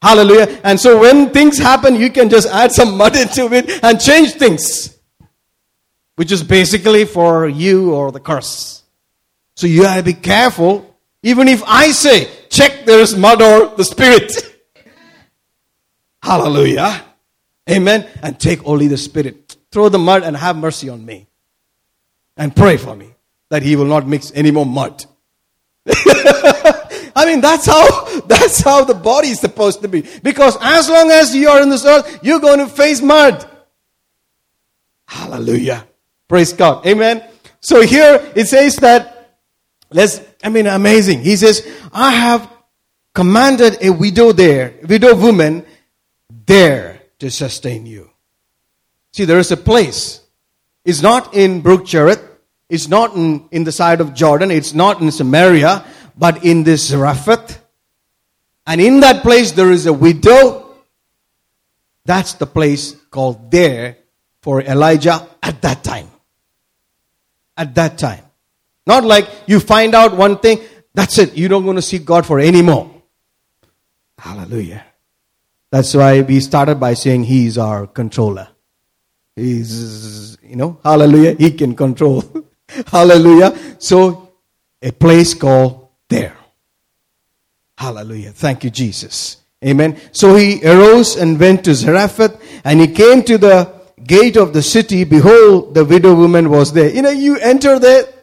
Hallelujah. 0.00 0.60
And 0.62 0.78
so 0.78 1.00
when 1.00 1.30
things 1.30 1.58
happen, 1.58 1.96
you 1.96 2.10
can 2.10 2.28
just 2.28 2.48
add 2.48 2.72
some 2.72 2.96
mud 2.96 3.16
into 3.24 3.52
it 3.52 3.82
and 3.82 4.00
change 4.00 4.32
things. 4.32 4.96
Which 6.14 6.32
is 6.32 6.42
basically 6.42 7.04
for 7.04 7.48
you 7.48 7.94
or 7.94 8.10
the 8.10 8.20
curse. 8.20 8.77
So 9.58 9.66
you 9.66 9.82
have 9.82 9.96
to 9.96 10.04
be 10.04 10.12
careful. 10.12 10.96
Even 11.24 11.48
if 11.48 11.64
I 11.66 11.90
say, 11.90 12.30
check 12.48 12.86
there 12.86 13.00
is 13.00 13.16
mud 13.16 13.42
or 13.42 13.74
the 13.74 13.82
spirit. 13.82 14.32
Hallelujah. 16.22 17.04
Amen. 17.68 18.06
And 18.22 18.38
take 18.38 18.64
only 18.64 18.86
the 18.86 18.96
spirit. 18.96 19.56
Throw 19.72 19.88
the 19.88 19.98
mud 19.98 20.22
and 20.22 20.36
have 20.36 20.56
mercy 20.56 20.88
on 20.88 21.04
me. 21.04 21.26
And 22.36 22.54
pray 22.54 22.76
for 22.76 22.94
me 22.94 23.16
that 23.48 23.64
he 23.64 23.74
will 23.74 23.86
not 23.86 24.06
mix 24.06 24.30
any 24.32 24.52
more 24.52 24.64
mud. 24.64 25.04
I 25.88 27.24
mean, 27.26 27.40
that's 27.40 27.66
how, 27.66 28.20
that's 28.26 28.60
how 28.60 28.84
the 28.84 28.94
body 28.94 29.30
is 29.30 29.40
supposed 29.40 29.82
to 29.82 29.88
be. 29.88 30.04
Because 30.22 30.56
as 30.60 30.88
long 30.88 31.10
as 31.10 31.34
you 31.34 31.48
are 31.48 31.60
in 31.60 31.68
this 31.68 31.84
earth, 31.84 32.20
you're 32.22 32.38
going 32.38 32.60
to 32.60 32.68
face 32.68 33.02
mud. 33.02 33.44
Hallelujah. 35.08 35.84
Praise 36.28 36.52
God. 36.52 36.86
Amen. 36.86 37.28
So 37.58 37.82
here 37.82 38.24
it 38.36 38.46
says 38.46 38.76
that, 38.76 39.16
let's, 39.90 40.20
I 40.42 40.48
mean, 40.48 40.66
amazing. 40.66 41.20
He 41.20 41.36
says, 41.36 41.66
I 41.92 42.12
have 42.12 42.50
commanded 43.14 43.78
a 43.82 43.90
widow 43.90 44.32
there, 44.32 44.74
widow 44.88 45.14
woman 45.14 45.64
there 46.46 47.00
to 47.18 47.30
sustain 47.30 47.86
you. 47.86 48.10
See, 49.12 49.24
there 49.24 49.38
is 49.38 49.50
a 49.50 49.56
place. 49.56 50.20
It's 50.84 51.02
not 51.02 51.34
in 51.34 51.60
Brook 51.60 51.86
Cherith. 51.86 52.22
It's 52.68 52.88
not 52.88 53.14
in, 53.16 53.48
in 53.50 53.64
the 53.64 53.72
side 53.72 54.00
of 54.00 54.14
Jordan. 54.14 54.50
It's 54.50 54.74
not 54.74 55.00
in 55.00 55.10
Samaria, 55.10 55.84
but 56.16 56.44
in 56.44 56.64
this 56.64 56.88
Zarephath. 56.88 57.64
And 58.66 58.80
in 58.80 59.00
that 59.00 59.22
place 59.22 59.52
there 59.52 59.70
is 59.70 59.86
a 59.86 59.92
widow. 59.92 60.76
That's 62.04 62.34
the 62.34 62.46
place 62.46 62.92
called 63.10 63.50
there 63.50 63.96
for 64.42 64.62
Elijah 64.62 65.26
at 65.42 65.62
that 65.62 65.82
time. 65.82 66.08
At 67.56 67.74
that 67.74 67.98
time. 67.98 68.27
Not 68.88 69.04
like 69.04 69.28
you 69.46 69.60
find 69.60 69.94
out 69.94 70.16
one 70.16 70.38
thing, 70.38 70.60
that's 70.94 71.18
it. 71.18 71.36
You 71.36 71.46
don't 71.46 71.64
want 71.64 71.76
to 71.76 71.82
seek 71.82 72.06
God 72.06 72.24
for 72.24 72.40
anymore. 72.40 72.90
Hallelujah. 74.18 74.84
That's 75.70 75.94
why 75.94 76.22
we 76.22 76.40
started 76.40 76.80
by 76.80 76.94
saying 76.94 77.24
He 77.24 77.46
is 77.46 77.58
our 77.58 77.86
controller. 77.86 78.48
He's, 79.36 80.38
you 80.42 80.56
know, 80.56 80.80
hallelujah. 80.82 81.34
He 81.34 81.52
can 81.52 81.76
control. 81.76 82.24
hallelujah. 82.86 83.56
So, 83.78 84.32
a 84.82 84.90
place 84.90 85.34
called 85.34 85.90
there. 86.08 86.36
Hallelujah. 87.76 88.32
Thank 88.32 88.64
you, 88.64 88.70
Jesus. 88.70 89.36
Amen. 89.64 90.00
So 90.12 90.34
he 90.34 90.64
arose 90.64 91.16
and 91.16 91.38
went 91.38 91.64
to 91.64 91.74
Zarephath 91.74 92.40
and 92.64 92.80
he 92.80 92.88
came 92.88 93.22
to 93.24 93.38
the 93.38 93.72
gate 94.02 94.36
of 94.36 94.52
the 94.52 94.62
city. 94.62 95.04
Behold, 95.04 95.74
the 95.74 95.84
widow 95.84 96.14
woman 96.14 96.48
was 96.50 96.72
there. 96.72 96.90
You 96.90 97.02
know, 97.02 97.10
you 97.10 97.38
enter 97.38 97.78
there, 97.78 98.02
the 98.02 98.17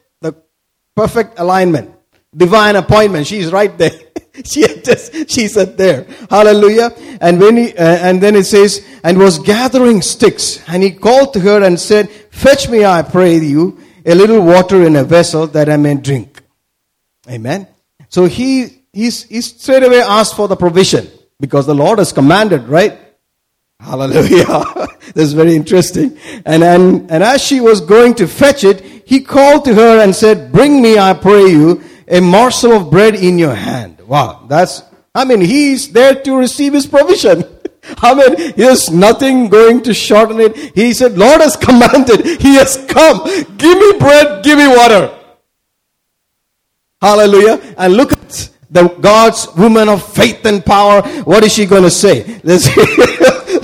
perfect 0.96 1.40
alignment, 1.40 1.94
divine 2.36 2.76
appointment. 2.76 3.28
She's 3.28 3.52
right 3.52 3.76
there. 3.78 3.92
she 4.44 4.64
enters, 4.64 5.12
she's 5.28 5.58
at 5.58 5.78
there. 5.78 6.08
Hallelujah. 6.30 6.92
And 7.22 7.40
when 7.40 7.58
he, 7.58 7.78
uh, 7.78 7.84
and 7.84 8.22
then 8.22 8.36
it 8.36 8.46
says, 8.46 8.86
and 9.04 9.18
was 9.18 9.40
gathering 9.40 10.02
sticks 10.02 10.68
and 10.68 10.82
he 10.82 10.92
called 10.92 11.34
to 11.34 11.40
her 11.42 11.64
and 11.64 11.80
said, 11.80 12.10
fetch 12.10 12.70
me, 12.70 12.86
I 12.86 13.02
pray 13.02 13.38
you, 13.38 13.80
a 14.06 14.16
little 14.16 14.42
water 14.42 14.84
in 14.86 14.96
a 14.96 15.04
vessel 15.04 15.48
that 15.48 15.70
I 15.70 15.78
may 15.78 15.96
drink. 15.96 16.42
Amen. 17.30 17.68
So 18.10 18.26
he, 18.26 18.84
he's, 18.94 19.24
he 19.24 19.42
straight 19.42 19.84
away 19.84 20.00
asked 20.00 20.36
for 20.36 20.48
the 20.48 20.56
provision 20.56 21.08
because 21.40 21.66
the 21.66 21.76
Lord 21.76 22.00
has 22.00 22.14
commanded, 22.14 22.68
right? 22.68 22.98
Hallelujah. 23.80 24.64
That's 25.16 25.34
very 25.34 25.56
interesting. 25.56 26.18
And, 26.46 26.64
and, 26.64 27.12
and 27.12 27.24
as 27.24 27.42
she 27.44 27.60
was 27.60 27.82
going 27.82 28.16
to 28.16 28.28
fetch 28.28 28.64
it, 28.64 28.85
he 29.06 29.22
called 29.22 29.66
to 29.66 29.76
her 29.76 30.04
and 30.04 30.16
said, 30.16 30.52
bring 30.52 30.82
me, 30.82 30.98
I 30.98 31.14
pray 31.14 31.48
you, 31.48 31.84
a 32.08 32.20
morsel 32.20 32.74
of 32.74 32.90
bread 32.90 33.16
in 33.16 33.38
your 33.38 33.54
hand. 33.54 34.02
Wow. 34.02 34.46
That's, 34.50 34.82
I 35.14 35.26
mean, 35.26 35.42
he's 35.42 35.92
there 35.92 36.16
to 36.24 36.36
receive 36.36 36.74
his 36.74 36.88
provision. 36.88 37.44
I 37.98 38.16
mean, 38.16 38.54
there's 38.56 38.90
nothing 38.90 39.50
going 39.50 39.84
to 39.84 39.94
shorten 39.94 40.40
it. 40.40 40.58
He 40.76 40.94
said, 40.94 41.18
Lord 41.18 41.42
has 41.42 41.56
commanded. 41.68 42.26
He 42.42 42.56
has 42.56 42.84
come. 42.88 43.24
Give 43.58 43.78
me 43.78 44.00
bread, 44.00 44.44
give 44.44 44.58
me 44.58 44.68
water. 44.68 45.16
Hallelujah. 47.00 47.76
And 47.78 47.94
look 47.94 48.15
the 48.76 48.90
God's 48.90 49.48
woman 49.56 49.88
of 49.88 50.06
faith 50.14 50.46
and 50.46 50.64
power. 50.64 51.02
What 51.24 51.46
is 51.46 51.54
she 51.54 51.66
going 51.66 51.84
to 51.84 51.90
say? 51.90 52.42
Let's 52.44 52.66
see. 52.66 52.82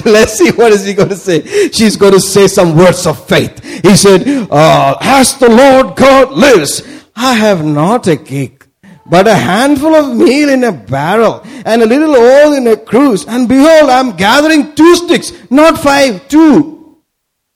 Let's 0.09 0.33
see 0.33 0.51
what 0.51 0.71
is 0.71 0.85
he 0.85 0.93
going 0.93 1.09
to 1.09 1.17
say. 1.17 1.69
She's 1.69 1.97
going 1.97 2.13
to 2.13 2.21
say 2.21 2.47
some 2.47 2.77
words 2.77 3.05
of 3.05 3.27
faith. 3.27 3.61
He 3.83 3.95
said, 3.95 4.25
uh, 4.49 4.97
as 5.01 5.37
the 5.37 5.49
Lord 5.49 5.97
God 5.97 6.31
lives, 6.31 6.81
I 7.13 7.33
have 7.33 7.63
not 7.63 8.07
a 8.07 8.15
cake, 8.15 8.65
but 9.05 9.27
a 9.27 9.35
handful 9.35 9.93
of 9.93 10.15
meal 10.15 10.49
in 10.49 10.63
a 10.63 10.71
barrel 10.71 11.43
and 11.65 11.81
a 11.81 11.85
little 11.85 12.15
oil 12.15 12.53
in 12.53 12.65
a 12.67 12.77
cruse. 12.77 13.25
And 13.27 13.49
behold, 13.49 13.89
I'm 13.89 14.15
gathering 14.15 14.73
two 14.75 14.95
sticks, 14.95 15.33
not 15.51 15.77
five, 15.77 16.29
two 16.29 16.79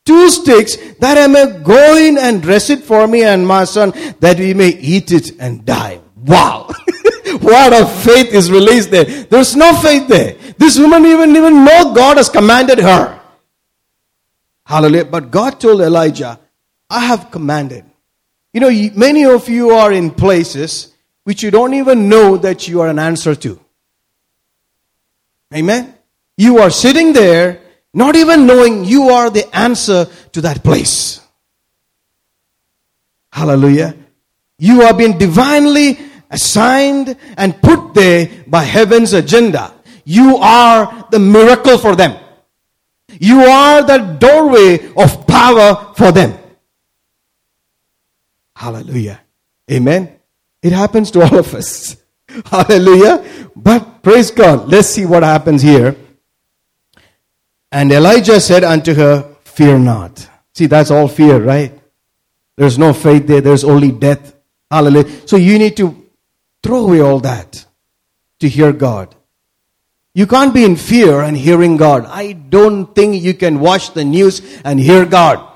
two 0.06 0.30
sticks 0.30 0.76
that 1.00 1.18
I 1.18 1.26
may 1.26 1.64
go 1.64 1.98
in 1.98 2.20
and 2.20 2.40
dress 2.40 2.70
it 2.70 2.84
for 2.84 3.08
me 3.08 3.24
and 3.24 3.48
my 3.48 3.64
son 3.64 3.92
that 4.20 4.38
we 4.38 4.54
may 4.54 4.70
eat 4.70 5.12
it 5.12 5.40
and 5.40 5.66
die. 5.66 6.00
Wow. 6.16 6.70
what 7.42 7.74
a 7.74 7.86
faith 7.86 8.34
is 8.34 8.52
released 8.52 8.92
there. 8.92 9.06
There's 9.06 9.56
no 9.56 9.74
faith 9.76 10.08
there. 10.08 10.36
This 10.58 10.78
woman 10.78 11.06
even, 11.06 11.36
even 11.36 11.66
know 11.66 11.94
God 11.94 12.18
has 12.18 12.30
commanded 12.30 12.80
her. 12.80 13.20
Hallelujah. 14.66 15.06
But 15.06 15.32
God 15.32 15.60
told 15.60 15.82
Elijah, 15.82 16.40
I 16.90 17.02
have 17.02 17.32
commanded. 17.32 17.86
You 18.54 18.62
know, 18.62 18.90
many 18.96 19.26
of 19.26 19.50
you 19.50 19.72
are 19.72 19.92
in 19.92 20.12
places 20.12 20.94
which 21.24 21.44
you 21.44 21.52
don't 21.52 21.74
even 21.74 22.08
know 22.08 22.38
that 22.38 22.68
you 22.68 22.82
are 22.82 22.88
an 22.88 23.00
answer 23.00 23.36
to. 23.36 23.60
Amen. 25.54 25.94
You 26.38 26.60
are 26.60 26.70
sitting 26.70 27.14
there 27.14 27.62
not 27.94 28.16
even 28.16 28.46
knowing 28.46 28.84
you 28.86 29.10
are 29.10 29.30
the 29.30 29.48
answer 29.56 30.08
to 30.34 30.42
that 30.42 30.64
place. 30.64 31.22
Hallelujah. 33.32 33.96
You 34.58 34.82
have 34.82 34.98
been 34.98 35.18
divinely 35.18 36.00
assigned 36.36 37.16
and 37.38 37.60
put 37.62 37.94
there 37.94 38.30
by 38.46 38.64
heaven's 38.64 39.14
agenda. 39.14 39.74
You 40.04 40.38
are 40.38 41.08
the 41.10 41.20
miracle 41.20 41.78
for 41.78 41.96
them. 41.96 42.20
You 43.20 43.40
are 43.40 43.82
the 43.82 43.98
doorway 44.20 44.92
of 44.96 45.26
power 45.26 45.94
for 45.96 46.12
them. 46.12 46.38
Hallelujah. 48.56 49.22
Amen. 49.72 50.20
It 50.62 50.74
happens 50.74 51.12
to 51.12 51.22
all 51.22 51.40
of 51.40 51.54
us. 51.54 51.98
Hallelujah. 52.46 53.24
But 53.56 54.04
praise 54.04 54.32
God. 54.32 54.68
Let's 54.68 54.90
see 54.90 55.06
what 55.06 55.24
happens 55.24 55.62
here. 55.62 55.96
And 57.72 57.92
Elijah 57.92 58.40
said 58.40 58.64
unto 58.64 58.94
her, 58.94 59.36
Fear 59.44 59.80
not. 59.80 60.30
See, 60.54 60.68
that's 60.68 60.92
all 60.92 61.08
fear, 61.08 61.42
right? 61.42 61.72
There's 62.58 62.78
no 62.78 62.94
faith 62.94 63.28
there, 63.28 63.42
there's 63.42 63.64
only 63.64 63.92
death. 63.92 64.36
Hallelujah. 64.72 65.28
So 65.28 65.36
you 65.38 65.60
need 65.60 65.78
to 65.78 66.05
throw 66.66 66.88
away 66.88 67.00
all 67.00 67.20
that 67.20 67.64
to 68.40 68.50
hear 68.50 68.74
God. 68.74 69.14
You 70.16 70.26
can't 70.26 70.52
be 70.52 70.64
in 70.64 70.76
fear 70.76 71.22
and 71.22 71.38
hearing 71.38 71.78
God. 71.78 72.06
I 72.06 72.32
don't 72.32 72.96
think 72.96 73.22
you 73.22 73.36
can 73.36 73.60
watch 73.60 73.94
the 73.94 74.04
news 74.04 74.42
and 74.66 74.80
hear 74.80 75.06
God. 75.06 75.48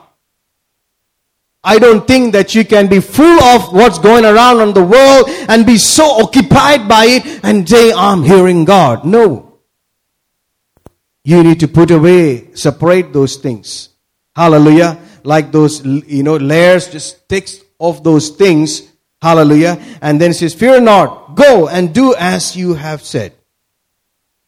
I 1.63 1.79
don't 1.79 2.05
think 2.05 2.33
that 2.33 2.53
you 2.53 2.63
can 2.63 2.87
be 2.87 2.99
full 2.99 3.41
of 3.41 3.73
what's 3.73 3.97
going 3.97 4.23
around 4.23 4.61
in 4.61 4.73
the 4.75 4.83
world 4.83 5.29
and 5.49 5.65
be 5.65 5.79
so 5.79 6.23
occupied 6.23 6.87
by 6.87 7.05
it 7.05 7.39
and 7.43 7.67
say, 7.67 7.91
I'm 7.91 8.21
hearing 8.21 8.63
God. 8.63 9.03
No. 9.03 9.57
You 11.23 11.41
need 11.41 11.59
to 11.61 11.67
put 11.67 11.89
away, 11.89 12.53
separate 12.53 13.11
those 13.13 13.37
things. 13.37 13.89
Hallelujah. 14.35 14.99
Like 15.23 15.51
those, 15.51 15.83
you 15.83 16.21
know, 16.21 16.37
layers, 16.37 16.87
just 16.87 17.27
takes 17.27 17.59
off 17.79 18.03
those 18.03 18.29
things. 18.29 18.88
Hallelujah. 19.21 19.81
And 20.01 20.19
then 20.19 20.31
he 20.31 20.33
says, 20.33 20.53
Fear 20.53 20.81
not, 20.81 21.35
go 21.35 21.67
and 21.67 21.93
do 21.93 22.15
as 22.15 22.55
you 22.55 22.73
have 22.73 23.01
said. 23.01 23.33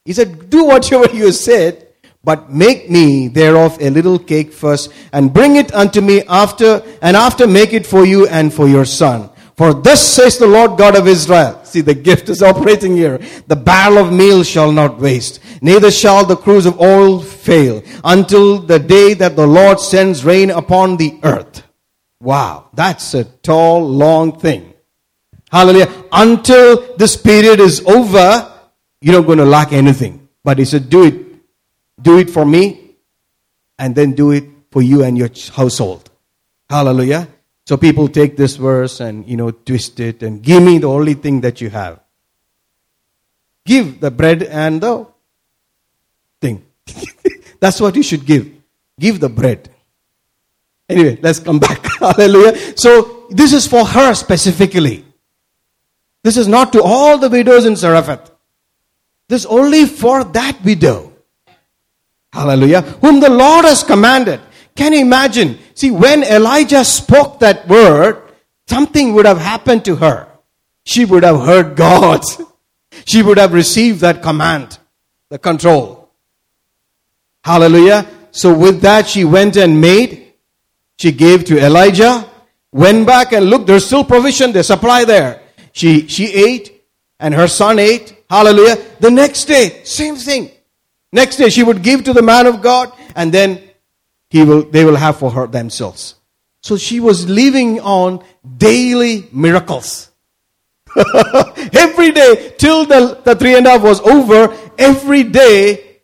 He 0.05 0.13
said, 0.13 0.49
Do 0.49 0.65
whatever 0.65 1.13
you 1.13 1.32
said, 1.32 1.88
but 2.24 2.51
make 2.51 2.89
me 2.89 3.28
thereof 3.28 3.78
a 3.82 3.89
little 3.89 4.17
cake 4.17 4.53
first, 4.53 4.91
and 5.11 5.34
bring 5.34 5.55
it 5.55 5.74
unto 5.74 6.01
me 6.01 6.24
after, 6.28 6.84
and 7.01 7.17
after 7.17 7.47
make 7.47 7.74
it 7.74 7.86
for 7.86 8.05
you 8.05 8.28
and 8.28 8.53
for 8.53 8.67
your 8.67 8.86
son. 8.86 9.30
For 9.57 9.74
thus 9.74 10.01
says 10.01 10.38
the 10.38 10.47
Lord 10.47 10.78
God 10.78 10.95
of 10.95 11.07
Israel. 11.07 11.63
See, 11.65 11.82
the 11.82 11.93
gift 11.93 12.30
is 12.30 12.41
operating 12.41 12.95
here. 12.95 13.19
The 13.47 13.55
barrel 13.55 13.99
of 13.99 14.11
meal 14.11 14.43
shall 14.43 14.72
not 14.72 14.99
waste, 14.99 15.39
neither 15.61 15.91
shall 15.91 16.26
the 16.26 16.38
cruse 16.38 16.65
of 16.65 16.80
oil 16.80 17.19
fail, 17.19 17.84
until 18.03 18.57
the 18.59 18.80
day 18.80 19.13
that 19.15 19.36
the 19.36 19.45
Lord 19.45 19.80
sends 19.80 20.26
rain 20.26 20.49
upon 20.49 20.97
the 20.97 21.19
earth. 21.24 21.63
Wow, 22.22 22.69
that's 22.74 23.15
a 23.15 23.24
tall, 23.24 23.82
long 23.88 24.39
thing. 24.39 24.76
Hallelujah. 25.51 25.91
Until 26.11 26.95
this 26.95 27.17
period 27.17 27.59
is 27.59 27.84
over, 27.86 28.53
you're 29.01 29.19
not 29.19 29.26
going 29.26 29.39
to 29.39 29.45
lack 29.45 29.74
anything. 29.74 30.30
But 30.43 30.59
he 30.59 30.65
said, 30.65 30.89
do 30.89 31.05
it. 31.05 31.15
Do 31.99 32.19
it 32.19 32.30
for 32.30 32.45
me, 32.45 32.95
and 33.78 33.95
then 33.95 34.13
do 34.13 34.32
it 34.32 34.45
for 34.72 34.82
you 34.82 35.03
and 35.03 35.17
your 35.17 35.30
household. 35.53 36.09
Hallelujah. 36.69 37.28
So 37.65 37.78
people 37.78 38.07
take 38.07 38.38
this 38.38 38.55
verse 38.55 38.99
and, 38.99 39.28
you 39.28 39.38
know, 39.38 39.51
twist 39.51 39.99
it 39.99 40.24
and 40.24 40.41
give 40.41 40.63
me 40.63 40.78
the 40.78 40.89
only 40.89 41.13
thing 41.13 41.41
that 41.41 41.61
you 41.61 41.69
have. 41.69 41.99
Give 43.65 43.99
the 43.99 44.09
bread 44.09 44.43
and 44.43 44.82
the 44.82 45.07
thing. 46.39 46.65
That's 47.59 47.80
what 47.80 47.95
you 47.95 48.03
should 48.03 48.26
give. 48.26 48.49
Give 48.99 49.19
the 49.19 49.30
bread. 49.30 49.69
Anyway, 50.92 51.18
let's 51.22 51.39
come 51.39 51.60
back. 51.60 51.86
Hallelujah. 52.00 52.78
So 52.78 53.28
this 53.30 53.54
is 53.54 53.66
for 53.66 53.86
her 53.86 54.14
specifically. 54.14 55.06
This 56.24 56.38
is 56.38 56.48
not 56.48 56.74
to 56.74 56.84
all 56.84 57.18
the 57.18 57.30
widows 57.30 57.66
in 57.66 57.76
Zarephath. 57.76 58.32
This 59.28 59.42
is 59.42 59.46
only 59.46 59.86
for 59.86 60.24
that 60.24 60.62
widow. 60.64 61.14
Hallelujah. 62.34 62.82
Whom 62.82 63.20
the 63.20 63.30
Lord 63.30 63.66
has 63.66 63.84
commanded. 63.84 64.42
Can 64.76 64.94
you 64.94 65.00
imagine? 65.02 65.58
See, 65.74 65.92
when 65.92 66.24
Elijah 66.24 66.84
spoke 66.86 67.39
that 67.39 67.68
word, 67.68 68.22
something 68.68 69.14
would 69.14 69.26
have 69.26 69.38
happened 69.38 69.86
to 69.86 69.96
her. 69.96 70.28
She 70.84 71.06
would 71.06 71.24
have 71.24 71.42
heard 71.42 71.76
God. 71.76 72.22
She 73.06 73.24
would 73.24 73.38
have 73.38 73.54
received 73.54 74.02
that 74.02 74.22
command, 74.22 74.78
the 75.30 75.39
control. 75.39 76.12
Hallelujah. 77.44 78.06
So 78.32 78.54
with 78.54 78.82
that, 78.82 79.08
she 79.08 79.24
went 79.24 79.56
and 79.56 79.82
made. 79.82 80.20
She 81.02 81.12
gave 81.12 81.45
to 81.45 81.58
Elijah, 81.58 82.30
went 82.72 83.08
back 83.08 83.34
and 83.34 83.49
looked, 83.49 83.66
there's 83.66 83.88
still 83.88 84.04
provision, 84.04 84.52
there's 84.52 84.68
supply 84.68 85.04
there. 85.04 85.41
She, 85.72 86.08
she 86.08 86.32
ate 86.32 86.84
and 87.20 87.34
her 87.34 87.47
son 87.47 87.80
ate. 87.80 88.24
Hallelujah. 88.30 88.78
The 88.99 89.10
next 89.10 89.45
day, 89.45 89.82
same 89.84 90.16
thing. 90.16 90.52
Next 91.12 91.38
day, 91.38 91.49
she 91.49 91.64
would 91.64 91.82
give 91.82 92.04
to 92.04 92.14
the 92.14 92.22
man 92.22 92.45
of 92.45 92.62
God 92.62 92.93
and 93.16 93.32
then 93.32 93.64
he 94.30 94.43
will, 94.43 94.62
they 94.62 94.86
will 94.86 94.95
have 94.95 95.18
for 95.18 95.32
her 95.32 95.47
themselves. 95.47 96.14
So 96.62 96.78
she 96.78 96.99
was 96.99 97.28
living 97.28 97.80
on 97.80 98.24
daily 98.58 99.28
miracles. 99.32 100.12
every 101.74 102.12
day, 102.12 102.54
till 102.60 102.86
the, 102.86 103.20
the 103.24 103.36
three 103.36 103.56
and 103.56 103.66
a 103.66 103.72
half 103.72 103.82
was 103.82 104.02
over, 104.02 104.56
every 104.78 105.24
day, 105.24 106.02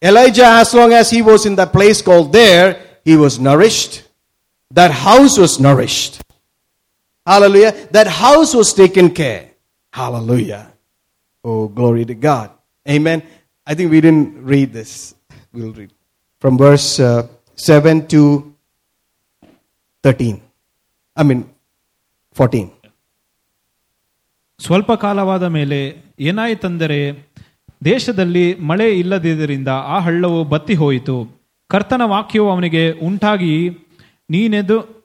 Elijah, 0.00 0.46
as 0.46 0.72
long 0.74 0.92
as 0.92 1.10
he 1.10 1.22
was 1.22 1.44
in 1.44 1.56
that 1.56 1.72
place 1.72 2.00
called 2.00 2.32
there, 2.32 2.80
he 3.04 3.16
was 3.16 3.40
nourished. 3.40 4.04
That 4.71 4.91
house 4.91 5.37
was 5.37 5.59
nourished. 5.59 6.21
Hallelujah. 7.27 7.71
That 7.91 8.07
house 8.07 8.53
was 8.53 8.73
taken 8.73 9.09
care. 9.11 9.51
Hallelujah. 9.93 10.63
Oh, 11.45 11.67
glory 11.69 12.05
to 12.05 12.15
God. 12.15 12.49
Amen. 12.89 13.21
I 13.67 13.75
think 13.75 13.91
we 13.91 14.01
didn't 14.01 14.43
read 14.43 14.73
this. 14.73 15.15
We'll 15.53 15.71
read 15.71 15.91
from 16.43 16.57
verse 16.57 16.99
uh, 16.99 17.27
7 17.55 18.07
to 18.07 18.21
13. 20.03 20.41
I 21.17 21.23
mean, 21.23 21.41
14. 22.35 22.71
ಸ್ವಲ್ಪ 24.59 24.91
ಕಾಲವಾದ 24.91 25.43
ಮೇಲೆ 25.43 25.77
ಏನಾಯಿತೆಂದರೆ 26.19 26.97
ದೇಶದಲ್ಲಿ 27.85 28.55
ಮಳೆ 28.69 28.87
ಇಲ್ಲದಿದ್ದರಿಂದ 28.99 29.67
ಆ 29.67 29.99
ಹಳ್ಳವು 29.99 30.43
ಬತ್ತಿ 30.43 30.75
ಹೋಯಿತು 30.75 31.15
ಕರ್ತನ 31.69 32.01
ವಾಕ್ಯವು 32.05 32.49
ಅವನಿಗೆ 32.51 32.83
ಉಂಟಾಗಿ 33.07 33.53
ನೀನೆದ್ದು 34.30 34.98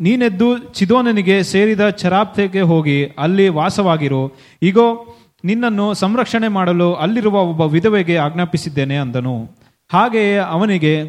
ನೀನೆದ್ದು 0.00 0.58
ಚಿದೋನನಿಗೆ 0.58 1.42
ಸೇರಿದ 1.42 1.88
ಚರಾಪ್ತೆಗೆ 1.88 2.60
ಹೋಗಿ 2.60 3.04
ಅಲ್ಲಿ 3.04 3.48
ವಾಸವಾಗಿರು. 3.48 4.38
ಈಗೋ 4.62 5.16
ನಿನ್ನನ್ನು 5.44 5.94
ಸಂರಕ್ಷಣೆ 5.94 6.48
ಮಾಡಲು 6.48 6.94
ಅಲ್ಲಿರುವ 6.94 7.42
ಒಬ್ಬ 7.42 7.60
ವಿಧವೆಗೆ 7.60 8.16
ಆಜ್ಞಾಪಿಸಿದ್ದೇನೆ 8.16 8.96
ಅಂದನು. 8.96 9.50
ಹಾಗೆಯೇ 9.92 10.36
ಅವನಿಗೆ, 10.36 11.02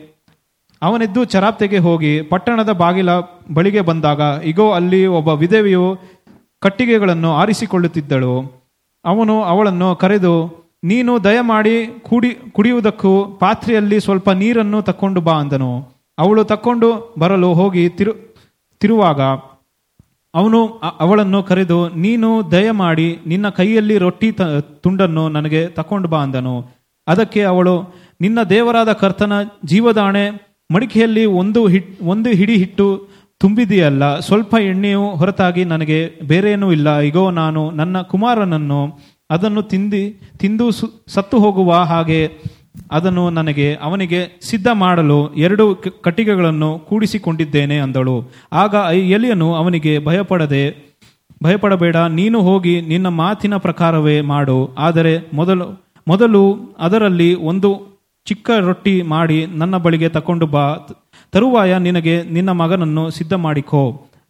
ಅವನೆದ್ದು 0.82 1.26
ಚರಾಪ್ತೆಗೆ 1.26 1.78
ಹೋಗಿ 1.78 2.22
ಪಟ್ಟಣದ 2.22 2.70
ಬಾಗಿಲ 2.70 3.10
ಬಳಿಗೆ 3.54 3.82
ಬಂದಾಗ, 3.82 4.22
ಇಗೋ, 4.44 4.72
ಅಲ್ಲಿ 4.72 5.06
ಒಬ್ಬ 5.06 5.28
ವಿಧವೆಯು 5.28 6.00
ಕಟ್ಟಿಗೆಗಳನ್ನು 6.60 7.34
ಆರಿಸಿಕೊಳ್ಳುತ್ತಿದ್ದಳು. 7.34 8.62
ಅವನು 9.06 9.44
ಅವಳನ್ನು 9.44 9.96
ಕರೆದು, 9.96 10.34
ನೀನು 10.84 11.24
ದಯಮಾಡಿ 11.24 12.00
ಕುಡಿ, 12.02 12.38
ಕುಡಿಯುವುದಕ್ಕೂ 12.52 13.26
ಪಾತ್ರೆಯಲ್ಲಿ 13.26 14.00
ಸ್ವಲ್ಪ 14.00 14.30
ನೀರನ್ನು 14.30 14.82
ತಕ್ಕೊಂಡು 14.82 15.22
ಬಾ 15.22 15.34
ಅಂದನು. 15.34 15.99
ಅವಳು 16.24 16.42
ತಕ್ಕೊಂಡು 16.52 16.90
ಬರಲು 17.20 17.50
ಹೋಗಿ 17.60 17.84
ತಿರು, 17.98 18.14
ತಿರುವಾಗ 18.82 19.22
ಅವನು 20.34 20.60
ಅವಳನ್ನು 21.04 21.40
ಕರೆದು, 21.50 21.78
ನೀನು 22.04 22.30
ದಯಮಾಡಿ 22.52 23.08
ನಿನ್ನ 23.28 23.48
ಕೈಯಲ್ಲಿ 23.60 23.96
ರೊಟ್ಟಿ 23.98 24.30
ತುಂಡನ್ನು 24.84 25.24
ನನಗೆ 25.36 25.62
ತಕೊಂಡು 25.78 26.08
ಬಾ 26.08 26.20
ಅಂದನು. 26.26 26.56
ಅದಕ್ಕೆ 27.08 27.42
ಅವಳು, 27.52 27.76
ನಿನ್ನ 28.22 28.40
ದೇವರಾದ 28.54 28.92
ಕರ್ತನ 29.02 29.34
ಜೀವದಾಣೆ 29.66 30.26
ಮಡಿಕೆಯಲ್ಲಿ 30.70 31.24
ಒಂದು 31.42 31.62
ಹಿಟ್, 31.68 31.90
ಒಂದು 32.14 32.30
ಹಿಡಿ 32.40 32.56
ಹಿಟ್ಟು 32.58 32.88
ತುಂಬಿದೆಯಲ್ಲ, 33.42 34.04
ಸ್ವಲ್ಪ 34.20 34.54
ಎಣ್ಣೆಯು 34.72 35.04
ಹೊರತಾಗಿ 35.20 35.64
ನನಗೆ 35.64 36.00
ಬೇರೇನೂ 36.32 36.68
ಇಲ್ಲ. 36.72 36.90
ಇಗೋ, 37.10 37.24
ನಾನು 37.42 37.62
ನನ್ನ 37.72 38.02
ಕುಮಾರನನ್ನು 38.12 38.82
ಅದನ್ನು 39.30 39.62
ತಿಂದಿ, 39.72 40.04
ತಿಂದು 40.38 40.66
ಸತ್ತು 41.16 41.38
ಹೋಗುವ 41.40 41.74
ಹಾಗೆ 41.92 42.22
ಅದನ್ನು 42.92 43.30
ನನಗೆ 43.30 43.68
ಅವನಿಗೆ 43.76 44.22
ಸಿದ್ಧ 44.42 44.68
ಮಾಡಲು 44.74 45.34
ಎರಡು 45.34 45.66
ಕಟ್ಟಿಗೆಗಳನ್ನು 46.02 46.80
ಕೂಡಿಸಿಕೊಂಡಿದ್ದೇನೆ 46.80 47.78
ಅಂದಳು. 47.78 48.18
ಆಗ 48.54 48.76
ಎಲಿಯನು 48.96 49.56
ಅವನಿಗೆ 49.56 49.94
ಭಯಪಡದೆ 50.06 50.64
ಭಯಪಡಬೇಡ 51.44 51.96
ನೀನು 51.96 52.42
ಹೋಗಿ 52.42 52.82
ನಿನ್ನ 52.82 53.08
ಮಾತಿನ 53.08 53.58
ಪ್ರಕಾರವೇ 53.58 54.22
ಮಾಡು. 54.22 54.76
ಆದರೆ 54.80 55.14
ಮೊದಲು 55.34 55.68
ಮೊದಲು 56.08 56.44
ಅದರಲ್ಲಿ 56.80 57.34
ಒಂದು 57.34 57.70
ಚಿಕ್ಕ 58.26 58.52
ರೊಟ್ಟಿ 58.60 59.02
ಮಾಡಿ 59.02 59.46
ನನ್ನ 59.46 59.78
ಬಳಿಗೆ 59.78 60.10
ತಕೊಂಡು 60.10 60.48
ಬಾ. 60.48 60.66
ತರುವಾಯ 61.32 61.78
ನಿನಗೆ 61.78 62.16
ನಿನ್ನ 62.24 62.52
ಮಗನನ್ನು 62.52 63.10
ಸಿದ್ಧ 63.10 63.34
ಮಾಡಿಕೋ. 63.34 63.84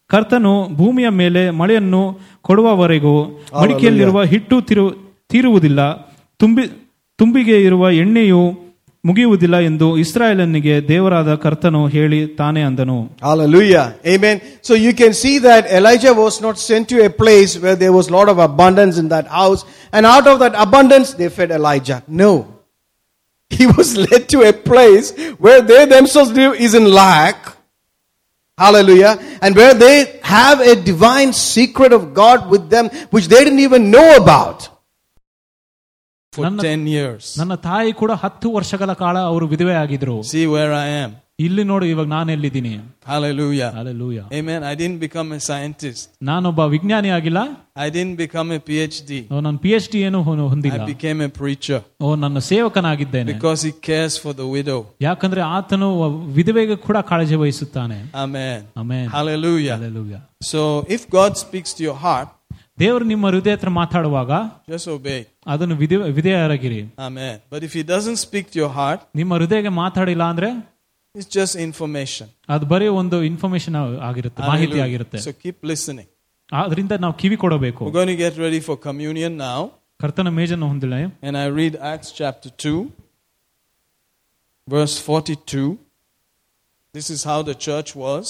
ಕರ್ತನು 0.07 0.53
ಭೂಮಿಯ 0.75 1.09
ಮೇಲೆ 1.09 1.49
ಮಳೆಯನ್ನು 1.49 2.19
ಕೊಡುವವರೆಗೂ 2.41 3.15
ಮಡಿಕೆಯಲ್ಲಿರುವ 3.61 4.23
ಹಿಟ್ಟು 4.23 4.61
ತಿರು 4.61 4.85
ತೀರುವುದಿಲ್ಲ. 5.29 5.81
ತುಂಬಿ 6.37 6.63
ತುಂಬಿಗೆ 7.18 7.56
ಇರುವ 7.66 7.90
ಎಣ್ಣೆಯು 8.02 8.42
ಮುಗಿಯುವುದಿಲ್ಲ 9.08 9.56
ಎಂದು 9.68 9.86
ಇಸ್ರಾಯೇಲನಿಗೆ 10.02 10.74
ದೇವರಾದ 10.90 11.30
ಕರ್ತನು 11.44 11.80
ಹೇಳಿ 11.94 12.20
ತಾನೇ 12.40 12.62
ಅಂದನು 12.68 12.96
Hallelujah. 13.28 13.84
Amen. 14.14 14.36
So 14.68 14.72
you 14.84 14.92
can 15.00 15.12
see 15.22 15.34
that 15.48 15.62
Elijah 15.78 16.14
was 16.24 16.34
not 16.46 16.56
sent 16.68 16.84
to 16.92 16.98
a 17.08 17.10
place 17.22 17.52
where 17.64 17.76
there 17.82 17.94
was 17.98 18.06
a 18.10 18.14
lot 18.18 18.28
of 18.32 18.38
abundance 18.48 18.96
in 19.02 19.08
that 19.14 19.26
house. 19.40 19.62
And 19.96 20.04
out 20.14 20.26
of 20.32 20.36
that 20.44 20.54
abundance, 20.66 21.08
they 21.20 21.28
fed 21.38 21.50
Elijah. 21.60 21.98
No. 22.22 22.30
He 23.50 23.66
was 23.76 23.88
led 24.06 24.22
to 24.34 24.38
a 24.42 24.54
place 24.70 25.08
where 25.44 25.60
they 25.70 25.82
themselves 25.86 26.30
live 26.32 26.54
is 26.66 26.74
in 26.74 26.86
lack. 27.02 27.36
Hallelujah. 28.58 29.12
And 29.42 29.54
where 29.54 29.74
they 29.74 29.96
have 30.22 30.60
a 30.60 30.74
divine 30.90 31.32
secret 31.32 31.92
of 31.92 32.02
God 32.14 32.50
with 32.50 32.70
them, 32.70 32.88
which 33.10 33.28
they 33.28 33.42
didn't 33.44 33.64
even 33.68 33.90
know 33.90 34.16
about. 34.16 34.58
For 36.38 36.44
Nana- 36.44 36.62
10 36.62 36.80
years. 36.88 37.24
ನನ್ನ 37.40 37.54
ತಾಯಿ 37.64 37.92
ಕೂಡ 37.94 38.12
ಹತ್ತು 38.22 38.48
ವರ್ಷಗಳ 38.52 38.92
ಕಾಲ 39.02 39.18
ಅವರು 39.32 39.46
ವಿಧವೆ 39.46 39.76
ಆಗಿದ್ರು 39.82 40.16
See 40.30 40.46
where 40.54 40.72
I 40.78 40.90
am. 41.02 41.12
ಇಲ್ಲಿ 41.38 41.62
ನೋಡು 41.64 41.84
ಇವಾಗ 41.92 42.08
ನಾನು 42.08 42.28
ಎಲ್ಲಿದ್ದೀನಿ 42.34 42.72
Hallelujah. 43.08 43.70
Alleluia 43.78 44.18
Amen. 44.38 44.60
I 44.62 44.74
didn't 44.74 44.98
become 44.98 45.28
a 45.32 45.40
scientist. 45.40 46.02
ನಾನೊಬ್ಬ 46.22 46.60
ವಿಜ್ಞಾನಿ 46.74 47.10
ಆಗಿಲ್ಲ 47.16 47.40
I 47.76 47.88
didn't 47.90 48.16
become 48.16 48.50
a 48.50 48.60
PhD. 48.68 49.10
ಓ, 49.32 49.40
ನಾನು 49.40 49.58
ಪಿ 49.58 49.70
ಎಚ್ 49.76 49.88
ಡಿ 49.92 50.00
ಏನು 50.08 50.18
ಹೊ- 50.26 50.36
I 50.36 50.48
ಹೊಂದಿಲ್ಲ 50.52 50.80
became 50.92 51.20
a 51.20 51.32
preacher 51.40 51.80
ಓ 52.00 52.14
ನನ್ನ 52.24 52.38
ಸೇವಕನಾಗಿದ್ದೇನೆ 52.50 53.30
because 53.32 53.62
he 53.62 53.72
cares 53.88 54.16
for 54.24 54.32
the 54.32 54.46
widow. 54.56 54.78
ಯಾಕಂದ್ರೆ 55.00 55.42
ಆತನು 55.56 55.88
ವಿಧವೆಗೆ 56.38 56.76
ಕೂಡ 56.86 56.96
ಕಾಳಜಿ 57.10 57.38
ವಹಿಸುತ್ತಾನೆ 57.42 57.98
Amen. 58.24 58.60
Amen 58.82 59.08
Hallelujah. 59.16 59.76
Hallelujah. 59.78 60.22
So 60.44 60.62
if 60.88 61.04
God 61.10 61.32
speaks 61.38 61.72
to 61.74 61.82
your 61.84 61.98
heart, 62.06 62.30
ದೇವರು 62.78 63.04
ನಿಮ್ಮ 63.04 63.24
ಹೃದಯ 63.30 63.54
ಹತ್ರ 63.56 63.70
ಮಾತಾಡುವಾಗ 63.80 64.30
just 64.74 64.88
obey. 64.96 65.18
ಅದನ್ನು 65.52 65.76
ವಿಧೆ 65.82 65.96
ವಿಧೇಯರಾಗಿರಿ 66.18 66.80
Amen. 67.08 67.34
But 67.52 67.62
if 67.68 67.72
he 67.78 67.84
doesn't 67.92 68.20
speak 68.26 68.46
to 68.52 68.58
your 68.62 68.72
heart, 68.78 69.00
ನಿಮ್ಮ 69.20 69.32
ಹೃದಯಗೆ 69.38 69.72
ಮಾತಾಡಿಲ್ಲ 69.82 70.24
ಅಂದ್ರೆ 70.32 70.50
It's 71.14 71.30
just 71.38 71.54
information. 71.68 72.26
ಅದು 72.54 72.66
ಬರೀ 72.72 72.88
ಒಂದು 73.00 73.16
ಇನ್ಫಾರ್ಮೇಶನ್ 73.30 73.76
ಆಗಿರುತ್ತೆ 74.08 74.40
ಮಾಹಿತಿ 74.42 74.72
Hallelujah. 74.72 74.86
ಆಗಿರುತ್ತೆ 74.88 75.18
So 75.26 75.32
keep 75.44 75.58
listening. 75.72 76.08
ಆದ್ರಿಂದ 76.52 76.92
ನಾವು 77.04 77.14
ಕಿವಿ 77.22 77.36
ಕೊಡಬೇಕು 77.44 77.82
We're 77.86 77.96
going 78.00 78.12
to 78.16 78.20
get 78.24 78.34
ready 78.46 78.60
for 78.68 78.76
communion 78.88 79.32
now. 79.48 79.60
ಕರ್ತನ 80.00 80.28
ಮೇಜನ್ನು 80.38 80.66
ಹೊಂದಿಲ್ಲ 80.72 80.96
And 81.28 81.34
I 81.44 81.48
read 81.60 81.74
Acts 81.92 82.10
chapter 82.20 82.50
2, 82.64 82.76
verse 84.68 84.96
42. 85.00 85.78
This 86.94 87.10
is 87.10 87.24
how 87.24 87.42
the 87.42 87.54
church 87.56 87.90
was. 87.96 88.26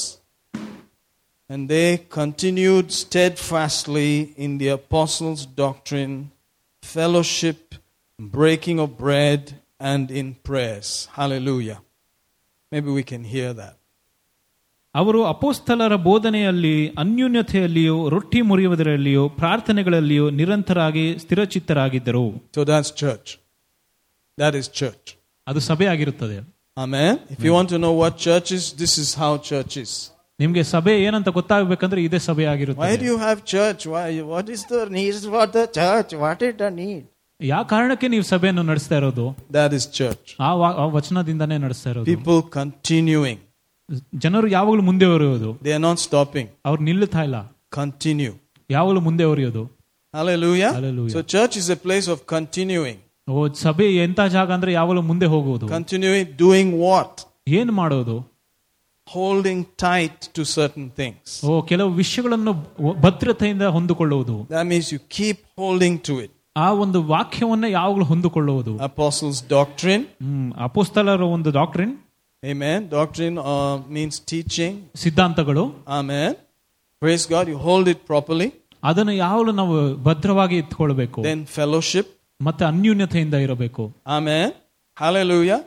And 1.50 1.68
they 1.68 1.88
continued 2.10 2.90
steadfastly 2.90 4.10
in 4.36 4.58
the 4.58 4.68
apostles' 4.68 5.44
doctrine, 5.64 6.14
fellowship, 6.82 7.74
breaking 8.18 8.78
of 8.80 8.96
bread, 8.96 9.42
and 9.78 10.10
in 10.10 10.26
prayers. 10.48 11.08
Hallelujah. 11.12 11.80
Maybe 12.72 12.90
we 12.90 13.02
can 13.02 13.24
hear 13.24 13.52
that. 13.62 13.74
ಅವರು 14.94 15.20
ಅಪೋಸ್ತಲರ 15.24 15.94
ಬೋಧನೆಯಲ್ಲಿ 16.08 16.74
ಅನ್ಯೂನ್ಯತೆಯಲ್ಲಿಯೂ 17.02 17.96
ರೊಟ್ಟಿ 18.14 18.40
ಮುರಿಯುವುದರಲ್ಲಿಯೂ 18.50 19.22
ಪ್ರಾರ್ಥನೆಗಳಲ್ಲಿಯೂ 19.40 20.26
ನಿರಂತರಾಗಿ 20.40 21.06
ಸ್ಥಿರಚಿತ್ತರಾಗಿದ್ದರು 21.24 22.24
So 22.56 22.64
that's 22.70 22.90
church. 23.02 23.28
That 24.38 24.54
is 24.60 24.68
church. 24.80 25.06
ಅದು 25.46 25.62
ಸಭೆ 25.70 25.88
ಆಗಿರುತ್ತದೆ 25.94 26.38
Amen. 26.76 27.12
If 27.34 27.40
you 27.46 27.52
want 27.56 27.68
to 27.74 27.78
know 27.82 27.92
what 28.02 28.14
church 28.26 28.48
is, 28.58 28.64
this 28.82 28.94
is 29.02 29.08
how 29.22 29.32
church 29.50 29.74
is. 29.84 29.92
ನಿಮ್ಗೆ 30.38 30.62
ಸಭೆ 30.64 30.92
ಏನಂತ 31.00 31.28
ಗೊತ್ತಾಗಬೇಕಂದ್ರೆ 31.28 32.00
ಇದೇ 32.02 32.18
ಸಭೆ 32.18 32.44
Why 32.44 32.52
ಆಗಿರುತ್ತದೆ 32.52 32.96
do 33.02 33.06
you 33.10 33.18
have 33.18 33.40
church? 33.54 33.82
Why, 33.86 34.06
what 34.32 34.46
is 34.48 34.62
the 34.72 34.80
need 34.90 35.18
for 35.34 35.46
the 35.56 35.64
church? 35.78 36.12
What 36.24 36.40
is 36.42 36.54
the 36.62 36.70
need? 36.80 37.02
ಯಾವ 37.40 37.62
ಕಾರಣಕ್ಕೆ 37.64 38.08
ನೀವು 38.08 38.24
ಸಭೆಯನ್ನು 38.24 38.62
ನಡೆಸ್ತಾ 38.62 38.96
ಇರೋದು 38.96 39.24
That 39.52 39.72
is 39.78 39.84
church. 39.98 40.26
ಆ 40.40 40.50
ವಾ- 40.54 40.74
ಆ 40.76 40.86
ವಚನದಿಂದಾನೇ 40.96 41.58
ನಡೆಸ್ತಾ 41.58 41.90
ಇರೋದು 41.90 42.06
People 42.12 42.40
continuing. 42.58 43.38
ಜನರು 44.18 44.46
ಯಾವಾಗಲೂ 44.48 44.82
ಮುಂದೆ 44.82 45.06
ಒರೆಯೋದು 45.06 45.50
They 45.64 45.74
are 45.78 45.84
not 45.88 45.98
stopping. 46.06 46.46
ಅವ್ರು 46.64 46.82
ನಿಲ್ಲುತ್ತಾ 46.82 47.22
ಇಲ್ಲ 47.22 47.38
Continue. 47.72 48.34
ಯಾವಾಗಲೂ 48.70 49.00
ಮುಂದೆ 49.00 49.24
ಒರೆಯೋದು 49.24 49.64
Hallelujah. 50.14 50.70
Hallelujah. 50.72 51.14
So 51.14 51.22
church 51.34 51.54
is 51.56 51.68
a 51.70 51.78
place 51.86 52.06
of 52.08 52.18
continuing. 52.26 52.98
ಓ 53.28 53.48
ಸಭೆ 53.56 53.86
ಎಂತ 54.04 54.20
ಜಾಗ 54.34 54.50
ಅಂದ್ರೆ 54.52 54.72
ಯಾವಾಗಲೂ 54.72 55.02
ಮುಂದೆ 55.02 55.26
ಹೋಗುವುದು 55.26 55.66
Continuing 55.68 56.26
doing 56.44 56.70
what? 56.84 57.14
ಏನ್ 57.58 57.72
ಮಾಡೋದು 57.72 58.16
Holding 59.08 59.66
tight 59.78 60.18
to 60.36 60.42
certain 60.50 60.86
things. 60.98 61.26
ಓ 61.44 61.62
ಕೆಲವು 61.70 61.90
ವಿಷಯಗಳನ್ನು 61.94 62.52
ಭದ್ರತೆಯಿಂದ 63.04 63.64
ಹೊಂದಿಕೊಳ್ಳುವುದು 63.76 64.36
That 64.54 64.66
means 64.66 64.86
you 64.94 65.00
keep 65.18 65.38
holding 65.58 65.96
to 66.08 66.14
it. 66.24 66.30
ಆ 66.56 66.68
ಒಂದು 66.84 66.98
ವಾಕ್ಯವನ್ನ 67.12 67.66
ಯಾವಾಗಲೂ 67.76 68.04
ಹೊಂದಿಕೊಳ್ಳುವುದು 68.04 68.72
Apostles' 68.88 69.40
doctrine. 69.56 70.04
ಹ್ಮ್ 70.26 70.48
ಅಪೋಸ್ತಲರ 70.68 71.22
ಒಂದು 71.36 71.52
doctrine 71.58 71.94
Amen. 72.42 72.80
Doctrine 72.90 73.36
uh, 73.50 73.76
means 73.96 74.16
teaching. 74.32 74.74
ಸಿದ್ಧಾಂತಗಳು 75.04 75.64
Amen. 75.98 76.30
Praise 77.02 77.26
God. 77.26 77.44
You 77.52 77.58
hold 77.68 77.86
it 77.94 78.00
properly. 78.12 78.48
ಅದನ್ನು 78.82 79.12
ಯಾವಾಗಲೂ 79.16 79.52
ನಾವು 79.52 79.76
ಭದ್ರವಾಗಿ 80.08 80.56
ಇಟ್ಕೊಳ್ಬೇಕು 80.56 81.20
Then 81.30 81.42
fellowship. 81.58 82.06
ಮತ್ತೆ 82.40 82.64
ಅನ್ಯೂನ್ಯತೆಯಿಂದ 82.64 83.34
ಇರಬೇಕು 83.46 83.84
Amen. 84.18 84.48
Hallelujah. 84.96 85.60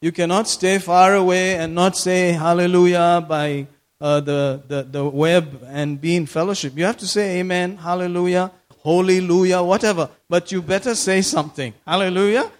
You 0.00 0.12
cannot 0.12 0.48
stay 0.48 0.78
far 0.78 1.14
away 1.14 1.56
and 1.56 1.74
not 1.74 1.96
say 1.96 2.32
hallelujah 2.32 3.24
by 3.26 3.66
uh, 4.00 4.20
the, 4.20 4.62
the, 4.68 4.82
the 4.82 5.04
web 5.04 5.62
and 5.66 6.00
be 6.00 6.16
in 6.16 6.26
fellowship. 6.26 6.76
You 6.76 6.84
have 6.84 6.98
to 6.98 7.06
say 7.06 7.40
amen, 7.40 7.78
hallelujah, 7.78 8.52
hallelujah, 8.84 9.62
whatever. 9.62 10.10
But 10.28 10.52
you 10.52 10.60
better 10.60 10.94
say 10.94 11.22
something. 11.22 11.72
Hallelujah. 11.86 12.50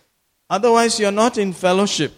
Otherwise, 0.48 0.98
you're 0.98 1.12
not 1.12 1.36
in 1.36 1.52
fellowship. 1.52 2.12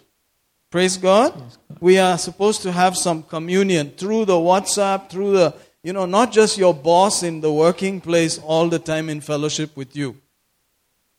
Praise 0.71 0.97
God. 0.97 1.35
We 1.81 1.99
are 1.99 2.19
supposed 2.19 2.63
to 2.63 2.73
have 2.73 2.97
some 2.97 3.23
communion 3.23 3.91
through 3.91 4.27
the 4.27 4.35
WhatsApp, 4.35 5.11
through 5.11 5.33
the, 5.33 5.55
you 5.83 5.93
know, 5.93 6.05
not 6.05 6.31
just 6.31 6.59
your 6.59 6.75
boss 6.75 7.23
in 7.23 7.41
the 7.41 7.53
working 7.53 8.01
place 8.01 8.39
all 8.39 8.69
the 8.69 8.79
time 8.79 9.09
in 9.09 9.21
fellowship 9.21 9.77
with 9.77 9.97
you. 9.97 10.17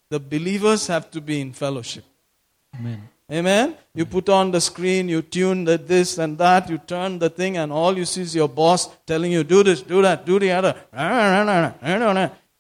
The 0.10 0.20
believers 0.20 0.88
have 0.88 1.10
to 1.12 1.22
be 1.22 1.42
in 1.42 1.54
fellowship. 1.54 2.06
Amen. 2.76 3.10
Amen. 3.32 3.76
You 3.94 4.06
put 4.06 4.28
on 4.30 4.52
the 4.52 4.60
screen, 4.60 5.08
you 5.08 5.22
tune 5.22 5.64
the 5.64 5.78
this 5.78 6.18
and 6.18 6.38
that, 6.40 6.70
you 6.70 6.80
turn 6.80 7.20
the 7.20 7.30
thing, 7.30 7.58
and 7.58 7.72
all 7.72 7.96
you 7.96 8.06
see 8.06 8.22
is 8.22 8.36
your 8.36 8.50
boss 8.50 8.90
telling 9.06 9.32
you, 9.32 9.44
do 9.44 9.64
this, 9.64 9.82
do 9.84 10.02
that, 10.02 10.26
do 10.26 10.40
the 10.40 10.52
other. 10.52 10.76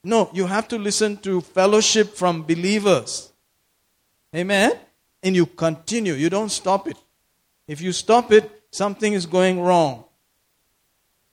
No, 0.03 0.29
you 0.31 0.45
have 0.45 0.67
to 0.67 0.77
listen 0.77 1.17
to 1.17 1.41
fellowship 1.41 2.15
from 2.15 2.43
believers. 2.43 3.31
Amen. 4.35 4.73
And 5.23 5.35
you 5.35 5.47
continue, 5.47 6.13
you 6.13 6.29
don't 6.29 6.49
stop 6.49 6.87
it. 6.87 6.97
If 7.67 7.81
you 7.81 7.91
stop 7.91 8.31
it, 8.31 8.49
something 8.71 9.13
is 9.13 9.25
going 9.25 9.59
wrong. 9.59 10.03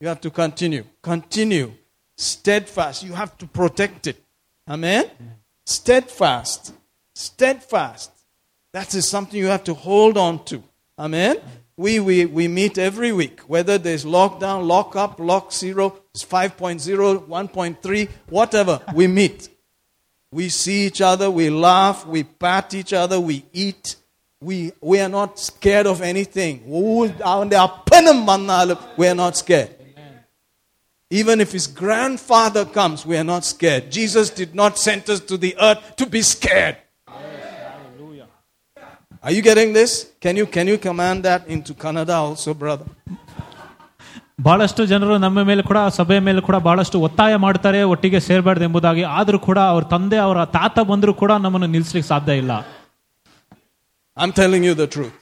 You 0.01 0.09
have 0.09 0.21
to 0.23 0.31
continue. 0.31 0.85
Continue. 1.03 1.73
Steadfast. 2.17 3.03
You 3.03 3.13
have 3.13 3.37
to 3.39 3.47
protect 3.47 4.07
it. 4.07 4.23
Amen. 4.69 5.11
Steadfast. 5.65 6.73
Steadfast. 7.15 8.11
That 8.77 8.95
is 8.95 9.09
something 9.09 9.41
you 9.41 9.47
have 9.47 9.65
to 9.65 9.73
hold 9.73 10.19
on 10.19 10.45
to. 10.45 10.63
Amen. 10.99 11.39
We, 11.79 11.99
we, 11.99 12.27
we 12.27 12.47
meet 12.47 12.77
every 12.77 13.11
week, 13.11 13.41
whether 13.49 13.79
there's 13.79 14.05
lockdown, 14.05 14.67
lock 14.67 14.95
up, 14.95 15.19
lock 15.19 15.51
zero, 15.51 15.99
it's 16.15 16.23
5.0, 16.23 17.27
1.3, 17.27 18.09
whatever, 18.29 18.83
we 18.93 19.07
meet. 19.07 19.49
We 20.31 20.51
see 20.51 20.85
each 20.89 21.01
other, 21.01 21.31
we 21.31 21.49
laugh, 21.49 22.07
we 22.07 22.25
pat 22.25 22.75
each 22.75 22.93
other, 22.93 23.19
we 23.19 23.47
eat. 23.55 23.97
We, 24.43 24.73
we 24.83 25.01
are 25.01 25.09
not 25.09 25.39
scared 25.39 25.87
of 25.87 26.03
anything. 26.03 26.63
We 26.67 27.15
are 27.23 27.47
not 27.47 29.39
scared. 29.39 29.75
Even 31.09 31.41
if 31.41 31.53
his 31.53 31.67
grandfather 31.67 32.67
comes, 32.67 33.07
we 33.07 33.17
are 33.17 33.25
not 33.25 33.47
scared. 33.47 33.91
Jesus 33.91 34.29
did 34.29 34.55
not 34.55 34.79
send 34.79 35.09
us 35.09 35.21
to 35.21 35.39
the 35.39 35.57
earth 35.59 35.97
to 35.97 36.05
be 36.05 36.21
scared. 36.21 36.77
Are 39.27 39.33
you 39.33 39.43
getting 39.43 39.73
this? 39.73 39.93
Can 40.21 40.37
you, 40.37 40.47
can 40.47 40.69
you 40.69 40.79
command 40.79 41.25
that 41.25 41.49
into 41.49 41.75
Kannada 41.75 42.17
also, 42.27 42.51
brother? 42.55 42.87
ಬಹಳಷ್ಟು 44.47 44.83
ಜನರು 44.87 45.15
ನಮ್ಮ 45.19 45.43
ಮೇಲೆ 45.43 45.63
ಕೂಡ 45.63 45.79
ಸಭೆ 45.97 46.17
ಮೇಲೆ 46.27 46.41
ಕೂಡ 46.41 46.57
ಬಹಳಷ್ಟು 46.67 46.97
ಒತ್ತಾಯ 47.07 47.35
ಮಾಡ್ತಾರೆ 47.45 47.79
ಒಟ್ಟಿಗೆ 47.93 48.19
ಸೇರಬಾರ್ದು 48.27 48.65
ಎಂಬುದಾಗಿ 48.65 49.05
ಆದರೂ 49.19 49.39
ಕೂಡ 49.47 49.59
ಅವ್ರ 49.73 49.85
ತಂದೆ 49.93 50.19
ಅವರ 50.25 50.41
ತಾತ 50.57 50.79
ಬಂದರೂ 50.91 51.13
ಕೂಡ 51.23 51.33
ನಮ್ಮನ್ನು 51.45 51.69
ನಿಲ್ಲಿಸಲಿಕ್ಕೆ 51.75 52.09
ಸಾಧ್ಯ 52.13 52.37
ಇಲ್ಲ 52.43 52.53
I 54.17 54.23
am 54.27 54.35
telling 54.41 54.67
you 54.69 54.75
the 54.83 54.87
truth 54.95 55.17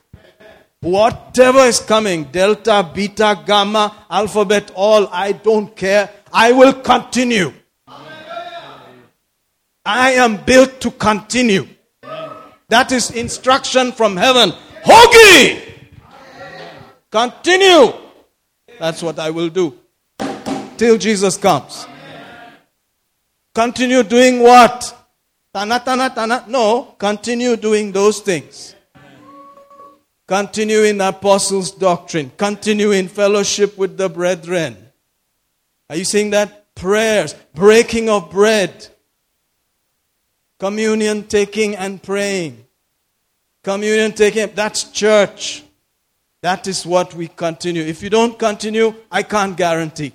whatever 1.49 1.69
is 1.73 1.83
coming 1.93 2.25
delta 2.39 2.79
beta 2.97 3.31
gamma 3.51 3.85
alphabet 4.21 4.71
all 4.87 5.07
I 5.27 5.29
don't 5.49 5.73
care 5.85 6.05
I 6.45 6.49
will 6.59 6.77
continue 6.91 7.49
I 10.05 10.11
am 10.27 10.37
built 10.51 10.77
to 10.87 10.93
continue 11.07 11.65
that 12.69 12.93
is 12.93 13.11
instruction 13.11 13.93
from 13.93 14.17
heaven. 14.17 14.53
Hogi! 14.85 15.61
Continue. 17.11 17.93
That's 18.79 19.03
what 19.03 19.19
I 19.19 19.31
will 19.31 19.49
do. 19.49 19.79
Till 20.77 20.99
Jesus 20.99 21.37
comes. 21.37 21.87
Continue 23.55 24.03
doing 24.03 24.41
what? 24.41 24.93
Tana, 25.53 25.81
tana, 25.85 26.11
tana. 26.13 26.45
No, 26.49 26.95
continue 26.99 27.57
doing 27.57 27.93
those 27.93 28.21
things. 28.21 28.75
Continue 30.27 30.83
in 30.83 31.01
apostles' 31.01 31.71
doctrine. 31.71 32.33
Continue 32.37 32.91
in 32.91 33.09
fellowship 33.09 33.79
with 33.79 33.97
the 33.97 34.09
brethren. 34.09 34.77
Are 35.89 35.97
you 35.97 36.05
seeing 36.05 36.31
that? 36.31 36.75
Prayers, 36.75 37.35
breaking 37.55 38.09
of 38.09 38.33
bread, 38.33 38.89
communion 40.65 41.25
taking 41.25 41.77
and 41.77 42.03
praying. 42.03 42.65
Communion 43.63 44.13
taking, 44.13 44.49
that's 44.55 44.85
church. 44.85 45.63
That 46.41 46.67
is 46.67 46.87
what 46.87 47.13
we 47.13 47.29
continue. 47.29 47.83
If 47.83 48.03
you 48.03 48.09
don't 48.09 48.39
continue, 48.39 48.95
I 49.13 49.25
can't 49.25 49.55
guarantee. 49.55 50.15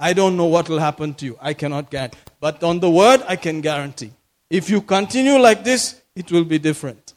I 0.00 0.14
don't 0.14 0.34
know 0.38 0.46
what 0.46 0.70
will 0.70 0.78
happen 0.78 1.12
to 1.16 1.26
you. 1.26 1.38
I 1.42 1.52
cannot 1.52 1.90
guarantee. 1.90 2.20
But 2.40 2.64
on 2.64 2.80
the 2.80 2.90
word, 2.90 3.22
I 3.28 3.36
can 3.36 3.60
guarantee. 3.60 4.12
If 4.48 4.70
you 4.70 4.80
continue 4.80 5.36
like 5.38 5.62
this, 5.62 6.00
it 6.16 6.32
will 6.32 6.44
be 6.44 6.58
different. 6.58 7.12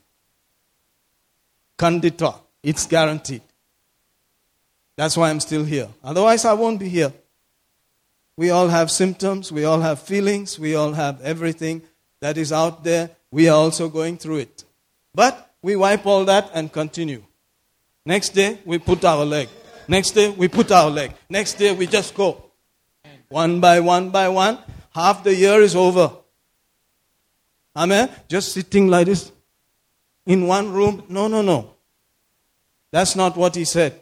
Kandita. 1.77 2.41
It's 2.61 2.85
guaranteed. 2.87 3.41
That's 4.97 5.15
why 5.15 5.29
I'm 5.29 5.39
still 5.39 5.63
here. 5.63 5.87
Otherwise, 6.03 6.43
I 6.43 6.51
won't 6.51 6.77
be 6.77 6.89
here. 6.89 7.13
We 8.37 8.49
all 8.49 8.67
have 8.67 8.91
symptoms, 8.91 9.51
we 9.51 9.63
all 9.63 9.79
have 9.79 9.99
feelings, 9.99 10.59
we 10.59 10.75
all 10.75 10.91
have 10.93 11.21
everything 11.21 11.83
that 12.19 12.37
is 12.37 12.51
out 12.51 12.83
there. 12.83 13.11
We 13.31 13.47
are 13.47 13.55
also 13.55 13.87
going 13.89 14.17
through 14.17 14.37
it. 14.37 14.63
But 15.13 15.53
we 15.61 15.75
wipe 15.75 16.05
all 16.05 16.25
that 16.25 16.51
and 16.53 16.71
continue. 16.71 17.23
Next 18.05 18.29
day, 18.29 18.59
we 18.65 18.77
put 18.77 19.03
our 19.05 19.25
leg. 19.25 19.47
Next 19.87 20.11
day, 20.11 20.29
we 20.29 20.47
put 20.47 20.71
our 20.71 20.89
leg. 20.89 21.11
Next 21.29 21.53
day, 21.53 21.73
we 21.73 21.87
just 21.87 22.13
go. 22.13 22.43
One 23.29 23.59
by 23.59 23.79
one 23.79 24.09
by 24.09 24.29
one. 24.29 24.59
Half 24.93 25.23
the 25.23 25.33
year 25.33 25.61
is 25.61 25.75
over. 25.75 26.11
Amen. 27.75 28.09
Just 28.27 28.53
sitting 28.53 28.87
like 28.87 29.07
this 29.07 29.31
in 30.25 30.47
one 30.47 30.71
room. 30.71 31.03
No, 31.09 31.27
no, 31.27 31.41
no. 31.41 31.71
That's 32.91 33.15
not 33.15 33.35
what 33.35 33.55
he 33.55 33.65
said. 33.65 33.99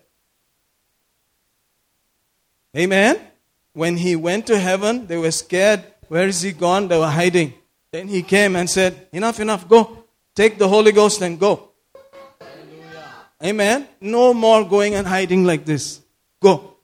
Amen? 2.76 3.20
When 3.74 3.98
he 3.98 4.16
went 4.16 4.48
to 4.48 4.58
heaven, 4.60 5.08
they 5.08 5.18
were 5.18 5.32
scared. 5.32 5.84
Where 6.08 6.28
is 6.28 6.42
he 6.42 6.52
gone? 6.52 6.88
They 6.88 6.98
were 6.98 7.08
hiding. 7.08 7.54
Then 7.92 8.08
he 8.08 8.22
came 8.22 8.56
and 8.56 8.70
said, 8.70 9.08
Enough, 9.12 9.40
enough, 9.40 9.68
go. 9.68 10.06
Take 10.36 10.58
the 10.58 10.68
Holy 10.68 10.92
Ghost 10.92 11.22
and 11.22 11.40
go. 11.40 11.70
Amen? 13.44 13.88
No 14.00 14.34
more 14.34 14.64
going 14.64 14.96
and 14.96 15.06
hiding 15.06 15.44
like 15.44 15.66
this. 15.66 16.02
Go. 16.42 16.76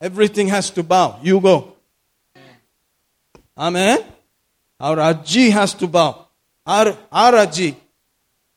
Everything 0.00 0.48
has 0.48 0.70
to 0.70 0.82
bow. 0.82 1.18
You 1.22 1.40
go. 1.40 1.74
Amen? 3.56 3.98
Our 4.80 4.96
Aji 4.96 5.50
has 5.52 5.74
to 5.74 5.86
bow. 5.86 6.26
Our, 6.66 6.96
our 7.12 7.32
Aji. 7.32 7.74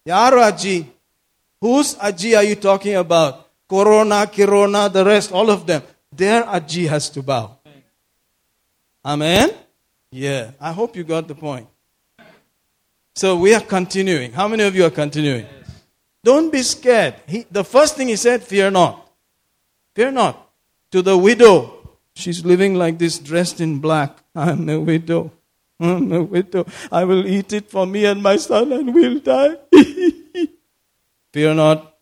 Yar 0.06 0.32
Aji. 0.32 0.86
Whose 1.62 1.96
Aji 1.96 2.38
are 2.38 2.44
you 2.44 2.56
talking 2.56 2.96
about? 2.96 3.48
Corona, 3.68 4.26
Kirona, 4.26 4.92
the 4.92 5.06
rest, 5.06 5.32
all 5.32 5.50
of 5.50 5.68
them. 5.68 5.84
Their 6.12 6.44
Aji 6.44 6.88
has 6.88 7.10
to 7.12 7.22
bow. 7.22 7.58
Amen? 9.06 9.52
Yeah. 10.12 10.52
I 10.60 10.72
hope 10.72 10.96
you 10.96 11.04
got 11.04 11.28
the 11.28 11.36
point. 11.36 11.68
So 13.16 13.38
we 13.38 13.54
are 13.54 13.62
continuing. 13.62 14.32
How 14.32 14.48
many 14.48 14.64
of 14.64 14.76
you 14.76 14.86
are 14.86 14.90
continuing? 14.90 15.46
Don't 16.24 16.52
be 16.52 16.62
scared. 16.64 17.16
He, 17.28 17.46
the 17.50 17.64
first 17.64 17.96
thing 17.96 18.08
he 18.08 18.16
said, 18.16 18.44
fear 18.44 18.72
not. 18.72 19.10
Fear 19.96 20.12
not. 20.12 20.50
To 20.92 21.02
the 21.02 21.18
widow, 21.18 21.98
she's 22.16 22.46
living 22.46 22.76
like 22.76 22.98
this, 22.98 23.20
dressed 23.20 23.62
in 23.62 23.80
black. 23.80 24.18
I'm 24.36 24.68
a 24.70 24.80
widow. 24.80 25.32
I'm 25.80 26.12
a 26.12 26.24
widow. 26.24 26.66
I 26.92 27.04
will 27.06 27.26
eat 27.26 27.54
it 27.54 27.70
for 27.70 27.86
me 27.86 28.06
and 28.06 28.22
my 28.22 28.36
son 28.36 28.74
and 28.74 28.94
we'll 28.94 29.20
die. 29.20 29.56
fear 31.34 31.54
not. 31.54 31.96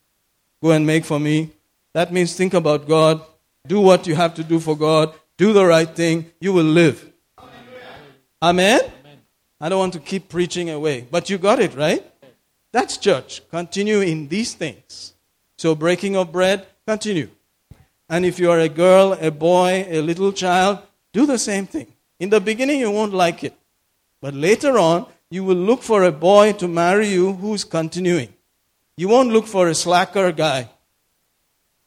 Go 0.62 0.72
and 0.72 0.86
make 0.86 1.06
for 1.06 1.20
me. 1.20 1.52
That 1.94 2.12
means 2.12 2.36
think 2.36 2.54
about 2.54 2.88
God. 2.88 3.22
Do 3.68 3.82
what 3.82 4.08
you 4.08 4.16
have 4.16 4.34
to 4.36 4.44
do 4.44 4.60
for 4.60 4.78
God. 4.78 5.14
Do 5.38 5.54
the 5.54 5.66
right 5.66 5.90
thing. 5.90 6.32
You 6.40 6.54
will 6.54 6.66
live. 6.66 7.12
Amen? 8.42 8.82
Amen? 8.82 8.92
I 9.60 9.70
don't 9.70 9.80
want 9.80 9.94
to 9.94 10.00
keep 10.00 10.30
preaching 10.30 10.70
away, 10.70 11.08
but 11.10 11.30
you 11.30 11.38
got 11.38 11.60
it, 11.60 11.76
right? 11.76 12.04
That's 12.72 12.98
church. 12.98 13.42
Continue 13.50 14.02
in 14.02 14.28
these 14.28 14.54
things. 14.54 15.14
So, 15.58 15.74
breaking 15.74 16.16
of 16.16 16.32
bread, 16.32 16.68
continue. 16.86 17.30
And 18.10 18.26
if 18.26 18.40
you 18.40 18.52
are 18.52 18.60
a 18.60 18.70
girl, 18.70 19.18
a 19.20 19.32
boy, 19.32 19.86
a 19.90 20.02
little 20.02 20.32
child, 20.32 20.80
do 21.12 21.26
the 21.26 21.40
same 21.40 21.66
thing. 21.66 21.88
In 22.20 22.30
the 22.30 22.40
beginning, 22.40 22.80
you 22.80 22.92
won't 22.92 23.14
like 23.14 23.44
it. 23.44 23.54
But 24.22 24.34
later 24.34 24.78
on, 24.78 25.08
you 25.30 25.44
will 25.44 25.58
look 25.58 25.84
for 25.84 26.04
a 26.04 26.12
boy 26.12 26.54
to 26.54 26.68
marry 26.68 27.08
you 27.08 27.34
who's 27.34 27.64
continuing. 27.64 28.34
You 28.96 29.10
won't 29.10 29.32
look 29.32 29.48
for 29.48 29.68
a 29.68 29.76
slacker 29.76 30.32
guy 30.32 30.70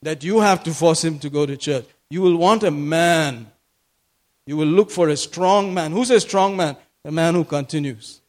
that 0.02 0.24
you 0.24 0.40
have 0.40 0.62
to 0.64 0.72
force 0.72 1.05
him 1.05 1.18
to 1.18 1.31
go 1.31 1.47
to 1.47 1.56
church. 1.56 1.86
You 2.09 2.22
will 2.22 2.36
want 2.36 2.62
a 2.62 2.70
man. 2.70 3.51
You 4.47 4.56
will 4.56 4.66
look 4.66 4.90
for 4.90 5.09
a 5.09 5.16
strong 5.16 5.72
man. 5.72 5.93
Who's 5.93 6.10
a 6.10 6.20
strong 6.20 6.56
man? 6.56 6.77
A 7.05 7.10
man 7.10 7.35
who 7.35 7.44
continues. 7.44 8.20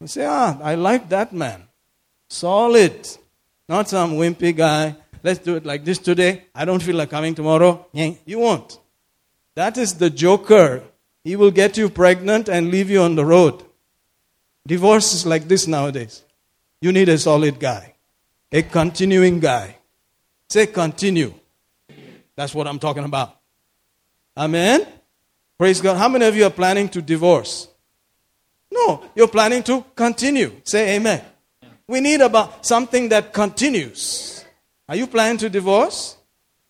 You 0.00 0.06
say, 0.06 0.24
ah, 0.26 0.58
I 0.62 0.74
like 0.74 1.08
that 1.08 1.32
man. 1.32 1.64
Solid. 2.28 3.08
Not 3.68 3.88
some 3.88 4.12
wimpy 4.12 4.56
guy. 4.56 4.96
Let's 5.22 5.40
do 5.40 5.56
it 5.56 5.66
like 5.66 5.84
this 5.84 5.98
today. 5.98 6.44
I 6.54 6.64
don't 6.64 6.82
feel 6.82 6.96
like 6.96 7.10
coming 7.10 7.34
tomorrow. 7.34 7.86
You 7.92 8.38
won't. 8.38 8.78
That 9.54 9.76
is 9.76 9.94
the 9.94 10.10
joker. 10.10 10.82
He 11.24 11.36
will 11.36 11.50
get 11.50 11.76
you 11.76 11.90
pregnant 11.90 12.48
and 12.48 12.70
leave 12.70 12.90
you 12.90 13.02
on 13.02 13.16
the 13.16 13.24
road. 13.24 13.64
Divorce 14.66 15.14
is 15.14 15.26
like 15.26 15.48
this 15.48 15.66
nowadays. 15.66 16.22
You 16.80 16.92
need 16.92 17.08
a 17.08 17.18
solid 17.18 17.58
guy, 17.58 17.94
a 18.52 18.62
continuing 18.62 19.40
guy. 19.40 19.77
Say 20.48 20.66
continue. 20.66 21.34
That's 22.34 22.54
what 22.54 22.66
I'm 22.66 22.78
talking 22.78 23.04
about. 23.04 23.36
Amen. 24.36 24.86
Praise 25.58 25.80
God. 25.80 25.96
How 25.96 26.08
many 26.08 26.24
of 26.26 26.36
you 26.36 26.44
are 26.44 26.50
planning 26.50 26.88
to 26.90 27.02
divorce? 27.02 27.68
No, 28.70 29.04
you're 29.14 29.28
planning 29.28 29.62
to 29.64 29.84
continue. 29.94 30.52
Say 30.64 30.96
amen. 30.96 31.22
We 31.86 32.00
need 32.00 32.20
about 32.20 32.64
something 32.64 33.08
that 33.08 33.32
continues. 33.32 34.44
Are 34.88 34.96
you 34.96 35.06
planning 35.06 35.38
to 35.38 35.48
divorce? 35.48 36.16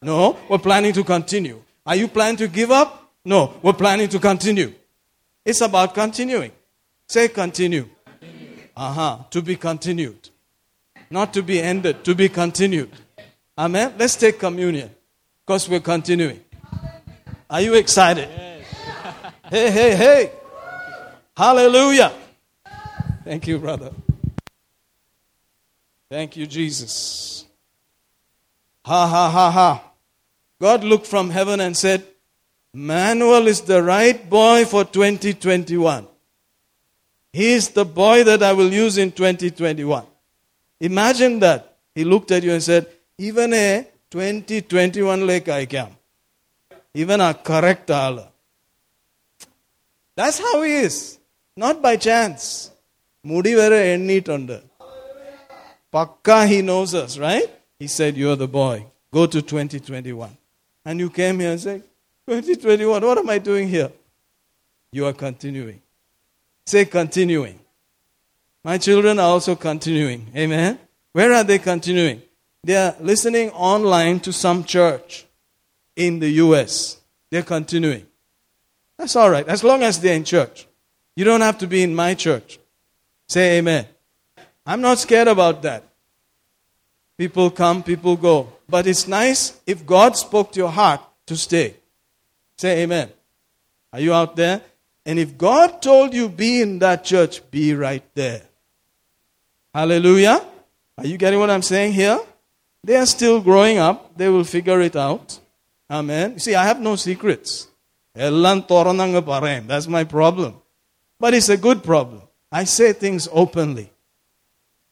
No, 0.01 0.39
we're 0.49 0.59
planning 0.59 0.93
to 0.95 1.05
continue. 1.05 1.63
Are 1.85 1.97
you 1.97 2.09
planning 2.09 2.37
to 2.39 2.49
give 2.49 2.71
up? 2.71 3.13
No, 3.25 3.55
we're 3.63 3.73
planning 3.73 4.09
to 4.09 4.19
continue. 4.19 4.73
It's 5.45 5.61
about 5.61 5.95
continuing. 5.95 6.53
Say 7.09 7.29
continue. 7.29 7.89
Uh 8.77 8.93
huh. 8.93 9.19
To 9.31 9.43
be 9.43 9.57
continued. 9.57 10.31
Not 11.11 11.35
to 11.35 11.43
be 11.43 11.61
ended, 11.61 12.05
to 12.05 12.15
be 12.15 12.29
continued. 12.29 12.91
Amen. 13.59 13.95
Let's 13.99 14.15
take 14.15 14.39
communion 14.39 14.89
because 15.45 15.69
we're 15.69 15.81
continuing. 15.81 16.45
Are 17.51 17.61
you 17.61 17.75
excited? 17.75 18.29
Yes. 18.29 18.67
hey, 19.51 19.71
hey, 19.73 19.97
hey. 19.97 20.33
Hallelujah. 21.37 22.13
Thank 23.25 23.49
you, 23.49 23.59
brother. 23.59 23.91
Thank 26.09 26.37
you, 26.37 26.47
Jesus. 26.47 27.47
Ha 28.85 29.07
ha 29.09 29.29
ha 29.29 29.51
ha. 29.51 29.85
God 30.61 30.85
looked 30.85 31.09
from 31.09 31.31
heaven 31.31 31.59
and 31.59 31.77
said, 31.77 32.05
Manuel 32.73 33.49
is 33.49 33.63
the 33.63 33.83
right 33.83 34.31
boy 34.31 34.67
for 34.67 34.85
2021. 34.85 36.07
He 37.33 37.53
is 37.55 37.71
the 37.71 37.85
boy 37.85 38.23
that 38.23 38.41
I 38.41 38.53
will 38.53 38.73
use 38.73 38.99
in 38.99 39.11
2021. 39.11 40.05
Imagine 40.81 41.41
that. 41.41 41.77
He 41.95 42.05
looked 42.05 42.31
at 42.31 42.45
you 42.45 42.53
and 42.53 42.63
said, 42.63 42.87
even 43.19 43.53
a 43.53 43.87
2021 44.11 45.27
like 45.27 45.49
I 45.49 45.67
can. 45.67 45.95
Even 46.95 47.21
a 47.21 47.35
correct 47.35 47.91
Allah. 47.91 48.29
That's 50.15 50.39
how 50.39 50.63
he 50.63 50.73
is. 50.73 51.19
Not 51.57 51.83
by 51.83 51.97
chance. 51.97 52.71
Mudi 53.25 53.55
vere 53.55 53.97
ennitundu. 53.97 54.63
Pakka 55.93 56.47
he 56.47 56.63
knows 56.63 56.95
us, 56.95 57.19
right? 57.19 57.51
He 57.79 57.87
said, 57.87 58.17
You're 58.17 58.37
the 58.37 58.49
boy. 58.49 58.85
Go 59.13 59.27
to 59.27 59.43
2021. 59.43 60.37
And 60.85 61.01
you 61.01 61.11
came 61.11 61.41
here 61.41 61.51
and 61.51 61.61
said, 61.61 61.83
2021, 62.27 63.03
what 63.03 63.19
am 63.19 63.31
I 63.31 63.39
doing 63.39 63.69
here? 63.69 63.91
You 64.93 65.07
are 65.07 65.13
continuing. 65.13 65.81
Say 66.67 66.85
continuing. 66.85 67.59
My 68.63 68.79
children 68.79 69.19
are 69.19 69.29
also 69.29 69.57
continuing. 69.57 70.27
Amen. 70.37 70.79
Where 71.13 71.33
are 71.33 71.45
they 71.45 71.59
continuing? 71.59 72.23
They 72.69 72.77
are 72.77 72.95
listening 73.01 73.49
online 73.53 74.21
to 74.21 74.31
some 74.31 74.63
church 74.63 75.25
in 75.97 76.19
the 76.19 76.29
US. 76.45 76.99
They're 77.31 77.43
continuing. 77.43 78.05
That's 78.99 79.17
all 79.17 79.31
right, 79.31 79.49
as 79.49 79.65
long 79.65 79.83
as 79.83 79.99
they're 79.99 80.15
in 80.15 80.23
church. 80.23 80.67
You 81.17 81.25
don't 81.25 81.41
have 81.41 81.57
to 81.61 81.67
be 81.67 81.83
in 81.83 81.95
my 81.95 82.13
church. 82.13 82.59
Say 83.27 83.57
amen. 83.57 83.87
I'm 84.67 84.83
not 84.83 84.99
scared 84.99 85.29
about 85.29 85.63
that. 85.63 85.83
People 87.17 87.51
come, 87.51 87.83
people 87.83 88.19
go. 88.19 88.53
But 88.69 88.87
it's 88.87 89.09
nice 89.09 89.59
if 89.67 89.87
God 89.87 90.15
spoke 90.19 90.53
to 90.53 90.59
your 90.59 90.71
heart 90.71 91.01
to 91.25 91.39
stay. 91.39 91.75
Say 92.59 92.83
amen. 92.83 93.09
Are 93.95 94.01
you 94.01 94.13
out 94.13 94.37
there? 94.37 94.61
And 95.07 95.19
if 95.19 95.39
God 95.39 95.81
told 95.81 96.13
you 96.13 96.29
be 96.29 96.61
in 96.61 96.81
that 96.81 97.03
church, 97.03 97.41
be 97.51 97.73
right 97.73 98.05
there. 98.15 98.43
Hallelujah. 99.73 100.45
Are 100.99 101.07
you 101.07 101.17
getting 101.17 101.41
what 101.41 101.49
I'm 101.49 101.63
saying 101.63 101.95
here? 101.95 102.21
They 102.85 102.97
are 102.97 103.07
still 103.07 103.41
growing 103.41 103.79
up. 103.79 104.17
They 104.17 104.29
will 104.29 104.45
figure 104.45 104.81
it 104.81 104.97
out. 104.97 105.41
Amen. 105.91 106.35
You 106.35 106.39
see, 106.39 106.55
I 106.55 106.65
have 106.65 106.81
no 106.81 106.97
secrets. 106.97 107.69
That's 108.15 108.33
my 109.89 110.05
problem. 110.05 110.55
But 111.21 111.35
it's 111.35 111.49
a 111.49 111.57
good 111.57 111.83
problem. 111.83 112.23
I 112.51 112.65
say 112.65 112.93
things 112.93 113.29
openly. 113.33 113.91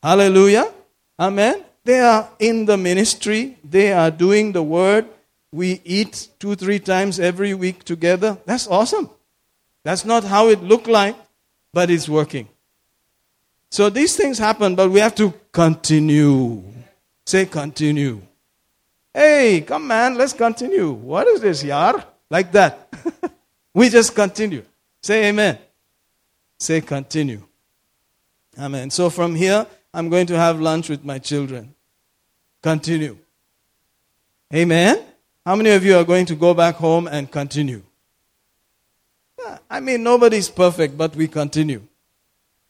Hallelujah. 0.02 0.72
Amen. 1.18 1.64
They 1.84 2.00
are 2.00 2.28
in 2.38 2.66
the 2.66 2.76
ministry. 2.76 3.56
They 3.64 3.92
are 3.92 4.10
doing 4.10 4.52
the 4.52 4.62
word. 4.62 5.06
We 5.52 5.80
eat 5.84 6.28
two, 6.38 6.54
three 6.54 6.80
times 6.80 7.18
every 7.18 7.54
week 7.54 7.84
together. 7.84 8.36
That's 8.44 8.66
awesome. 8.66 9.08
That's 9.84 10.04
not 10.04 10.24
how 10.24 10.48
it 10.48 10.62
looked 10.62 10.88
like, 10.88 11.16
but 11.72 11.90
it's 11.90 12.08
working. 12.08 12.48
So 13.70 13.88
these 13.88 14.16
things 14.16 14.38
happen, 14.38 14.74
but 14.74 14.90
we 14.90 15.00
have 15.00 15.14
to 15.16 15.32
continue. 15.52 16.62
Say 17.26 17.46
continue. 17.46 18.22
Hey, 19.12 19.62
come 19.66 19.86
man, 19.86 20.14
let's 20.14 20.32
continue. 20.32 20.92
What 20.92 21.26
is 21.26 21.40
this, 21.40 21.64
yar? 21.64 22.04
Like 22.30 22.52
that. 22.52 22.88
we 23.74 23.88
just 23.88 24.14
continue. 24.14 24.62
Say 25.02 25.26
amen. 25.28 25.58
Say 26.58 26.80
continue. 26.80 27.42
Amen. 28.58 28.90
So 28.90 29.10
from 29.10 29.34
here, 29.34 29.66
I'm 29.92 30.08
going 30.08 30.26
to 30.28 30.36
have 30.36 30.60
lunch 30.60 30.88
with 30.88 31.04
my 31.04 31.18
children. 31.18 31.74
Continue. 32.62 33.18
Amen. 34.54 35.02
How 35.44 35.56
many 35.56 35.70
of 35.70 35.84
you 35.84 35.96
are 35.96 36.04
going 36.04 36.26
to 36.26 36.34
go 36.34 36.54
back 36.54 36.76
home 36.76 37.06
and 37.06 37.30
continue? 37.30 37.82
I 39.70 39.80
mean, 39.80 40.02
nobody's 40.02 40.48
perfect, 40.48 40.96
but 40.96 41.14
we 41.14 41.28
continue. 41.28 41.82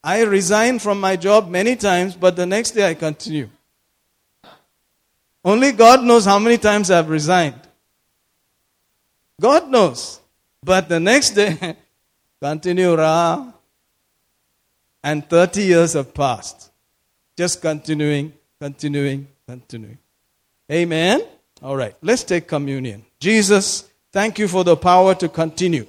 I 0.03 0.23
resign 0.23 0.79
from 0.79 1.01
my 1.01 1.17
job 1.17 1.49
many 1.49 1.77
times, 1.77 2.15
but 2.15 2.37
the 2.37 2.47
next 2.47 2.73
day 2.73 2.89
I 2.89 2.95
continue. 2.95 3.49
Only 5.47 5.71
God 5.71 6.03
knows 6.03 6.25
how 6.25 6.41
many 6.41 6.59
times 6.59 6.91
I've 6.91 7.09
resigned. 7.09 7.61
God 9.41 9.69
knows. 9.69 10.19
But 10.61 10.89
the 10.89 10.99
next 10.99 11.31
day, 11.31 11.77
continue 12.43 12.93
Ra. 12.97 13.53
And 15.05 15.31
30 15.31 15.63
years 15.63 15.93
have 15.93 16.13
passed. 16.13 16.73
Just 17.37 17.63
continuing, 17.63 18.33
continuing, 18.61 19.29
continuing. 19.47 19.99
Amen? 20.73 21.23
All 21.63 21.77
right, 21.77 21.95
let's 22.03 22.25
take 22.25 22.49
communion. 22.49 23.05
Jesus, 23.21 23.89
thank 24.11 24.41
you 24.41 24.49
for 24.49 24.65
the 24.65 24.77
power 24.77 25.15
to 25.15 25.29
continue. 25.29 25.87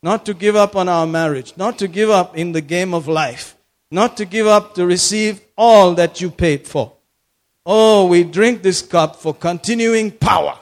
Not 0.00 0.24
to 0.26 0.32
give 0.32 0.54
up 0.54 0.76
on 0.76 0.88
our 0.88 1.08
marriage, 1.08 1.54
not 1.56 1.76
to 1.80 1.88
give 1.88 2.08
up 2.08 2.36
in 2.36 2.52
the 2.52 2.60
game 2.60 2.94
of 2.94 3.08
life, 3.08 3.56
not 3.90 4.16
to 4.18 4.24
give 4.24 4.46
up 4.46 4.76
to 4.76 4.86
receive 4.86 5.40
all 5.56 5.94
that 5.94 6.20
you 6.20 6.30
paid 6.30 6.68
for. 6.68 6.95
Oh, 7.68 8.06
we 8.06 8.22
drink 8.22 8.62
this 8.62 8.80
cup 8.80 9.16
for 9.16 9.34
continuing 9.34 10.12
power. 10.12 10.56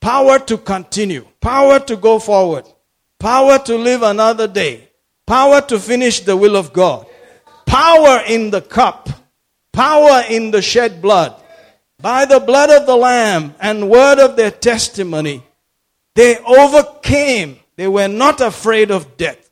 Power 0.00 0.40
to 0.40 0.58
continue. 0.58 1.24
Power 1.40 1.78
to 1.78 1.96
go 1.96 2.18
forward. 2.18 2.66
Power 3.20 3.58
to 3.60 3.76
live 3.76 4.02
another 4.02 4.48
day. 4.48 4.88
Power 5.26 5.60
to 5.62 5.78
finish 5.78 6.20
the 6.20 6.36
will 6.36 6.56
of 6.56 6.72
God. 6.72 7.06
Power 7.64 8.22
in 8.26 8.50
the 8.50 8.60
cup. 8.60 9.08
Power 9.72 10.24
in 10.28 10.50
the 10.50 10.60
shed 10.60 11.00
blood. 11.00 11.40
By 12.00 12.24
the 12.24 12.40
blood 12.40 12.68
of 12.68 12.86
the 12.86 12.96
Lamb 12.96 13.54
and 13.60 13.88
word 13.88 14.18
of 14.18 14.36
their 14.36 14.50
testimony, 14.50 15.42
they 16.14 16.38
overcame. 16.38 17.60
They 17.76 17.88
were 17.88 18.08
not 18.08 18.40
afraid 18.40 18.90
of 18.90 19.16
death. 19.16 19.50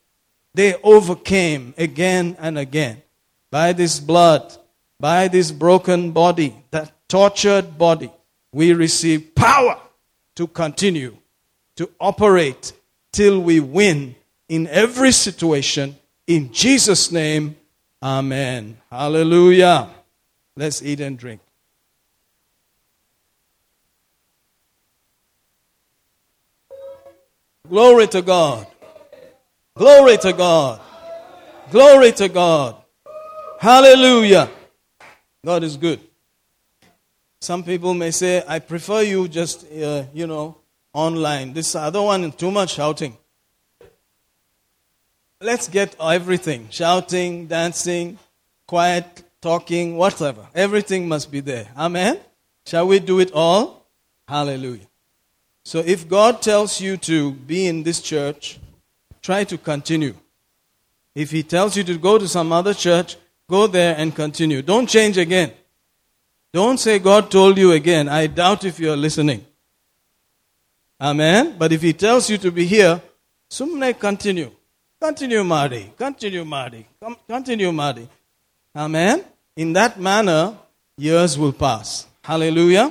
They 0.53 0.75
overcame 0.83 1.75
again 1.79 2.37
and 2.39 2.59
again. 2.59 3.03
By 3.51 3.73
this 3.73 4.01
blood, 4.01 4.55
by 5.03 5.27
this 5.27 5.51
broken 5.51 6.12
body, 6.12 6.55
that 6.70 6.93
tortured 7.09 7.77
body, 7.77 8.09
we 8.53 8.73
receive 8.73 9.35
power 9.35 9.77
to 10.37 10.47
continue 10.47 11.16
to 11.74 11.91
operate 11.99 12.73
till 13.11 13.41
we 13.41 13.59
win 13.59 14.15
in 14.49 14.69
every 14.69 15.11
situation. 15.11 15.97
In 16.29 16.53
Jesus' 16.53 17.11
name, 17.11 17.57
Amen. 18.01 18.79
Hallelujah. 18.93 19.91
Let's 20.57 20.81
eat 20.85 21.01
and 21.01 21.19
drink. 21.19 21.41
Glory 27.69 28.07
to 28.07 28.23
God. 28.23 28.69
Glory 29.74 30.16
to 30.19 30.33
God. 30.33 30.81
Glory 31.73 32.12
to 32.12 32.29
God. 32.29 32.77
Hallelujah. 33.59 34.49
God 35.44 35.64
is 35.64 35.77
good. 35.77 35.98
Some 37.40 37.64
people 37.64 37.94
may 37.94 38.12
say, 38.12 38.44
I 38.47 38.60
prefer 38.60 39.02
you 39.02 39.27
just, 39.27 39.66
uh, 39.73 40.05
you 40.14 40.28
know, 40.28 40.59
online. 40.93 41.52
This 41.52 41.74
other 41.74 42.01
one 42.01 42.31
too 42.31 42.52
much 42.52 42.74
shouting. 42.74 43.16
Let's 45.40 45.66
get 45.66 45.97
everything 46.01 46.69
shouting, 46.70 47.48
dancing, 47.48 48.20
quiet, 48.69 49.24
talking, 49.40 49.97
whatever. 49.97 50.47
Everything 50.55 51.09
must 51.09 51.32
be 51.32 51.40
there. 51.40 51.66
Amen? 51.77 52.20
Shall 52.64 52.86
we 52.86 53.01
do 53.01 53.19
it 53.19 53.32
all? 53.32 53.85
Hallelujah. 54.28 54.86
So 55.64 55.81
if 55.81 56.09
God 56.09 56.40
tells 56.40 56.81
you 56.81 56.97
to 56.98 57.32
be 57.32 57.66
in 57.66 57.82
this 57.82 58.01
church, 58.01 58.60
try 59.20 59.43
to 59.43 59.59
continue. 59.59 60.14
If 61.16 61.32
He 61.32 61.43
tells 61.43 61.77
you 61.77 61.82
to 61.82 61.98
go 61.98 62.16
to 62.16 62.28
some 62.28 62.52
other 62.52 62.74
church, 62.74 63.16
go 63.53 63.66
there 63.66 63.95
and 63.99 64.16
continue. 64.16 64.62
Don't 64.62 64.89
change 64.89 65.19
again. 65.19 65.53
Don't 66.55 66.79
say 66.79 66.99
God 66.99 67.31
told 67.31 67.59
you 67.59 67.73
again. 67.73 68.09
I 68.09 68.27
doubt 68.27 68.65
if 68.65 68.81
you're 68.81 68.97
listening. 68.97 69.45
Amen. 70.99 71.57
But 71.59 71.70
if 71.73 71.83
He 71.83 71.93
tells 71.93 72.31
you 72.31 72.39
to 72.39 72.51
be 72.51 72.65
here, 72.65 73.03
sumne 73.51 73.93
continue. 73.99 74.51
Continue, 74.99 75.45
Marty. 75.45 75.93
Continue, 75.99 76.45
Marty. 76.47 76.87
Continue, 77.29 77.73
Marty. 77.73 78.09
Amen. 78.74 79.23
In 79.57 79.74
that 79.74 80.01
manner, 80.01 80.57
years 80.97 81.37
will 81.37 81.53
pass. 81.53 82.07
Hallelujah. 82.24 82.91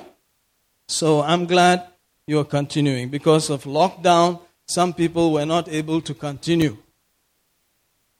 So 0.88 1.24
I'm 1.24 1.48
glad 1.48 1.88
you're 2.28 2.50
continuing. 2.60 3.10
Because 3.10 3.50
of 3.50 3.64
lockdown, 3.64 4.40
some 4.68 4.94
people 4.94 5.34
were 5.34 5.46
not 5.46 5.70
able 5.70 6.02
to 6.02 6.14
continue. 6.14 6.78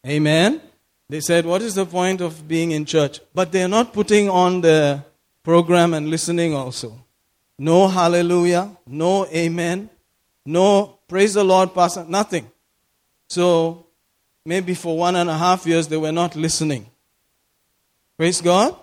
Amen. 0.08 0.62
They 1.12 1.20
said, 1.20 1.46
What 1.46 1.62
is 1.62 1.76
the 1.76 1.86
point 1.86 2.22
of 2.22 2.48
being 2.48 2.72
in 2.72 2.86
church? 2.86 3.20
But 3.34 3.52
they're 3.52 3.68
not 3.68 3.92
putting 3.92 4.30
on 4.30 4.62
the 4.62 5.04
program 5.44 5.94
and 5.94 6.10
listening 6.10 6.56
also. 6.56 7.04
No 7.60 7.90
hallelujah, 7.90 8.78
no 8.88 9.26
amen, 9.26 9.90
no 10.46 11.00
praise 11.10 11.34
the 11.34 11.44
Lord, 11.44 11.74
Pastor, 11.74 12.06
nothing. 12.08 12.50
So 13.28 13.88
maybe 14.46 14.74
for 14.74 14.98
one 14.98 15.18
and 15.18 15.30
a 15.30 15.38
half 15.38 15.66
years 15.66 15.90
they 15.90 15.98
were 15.98 16.14
not 16.14 16.38
listening. 16.38 16.90
Praise 18.18 18.40
God. 18.40 18.74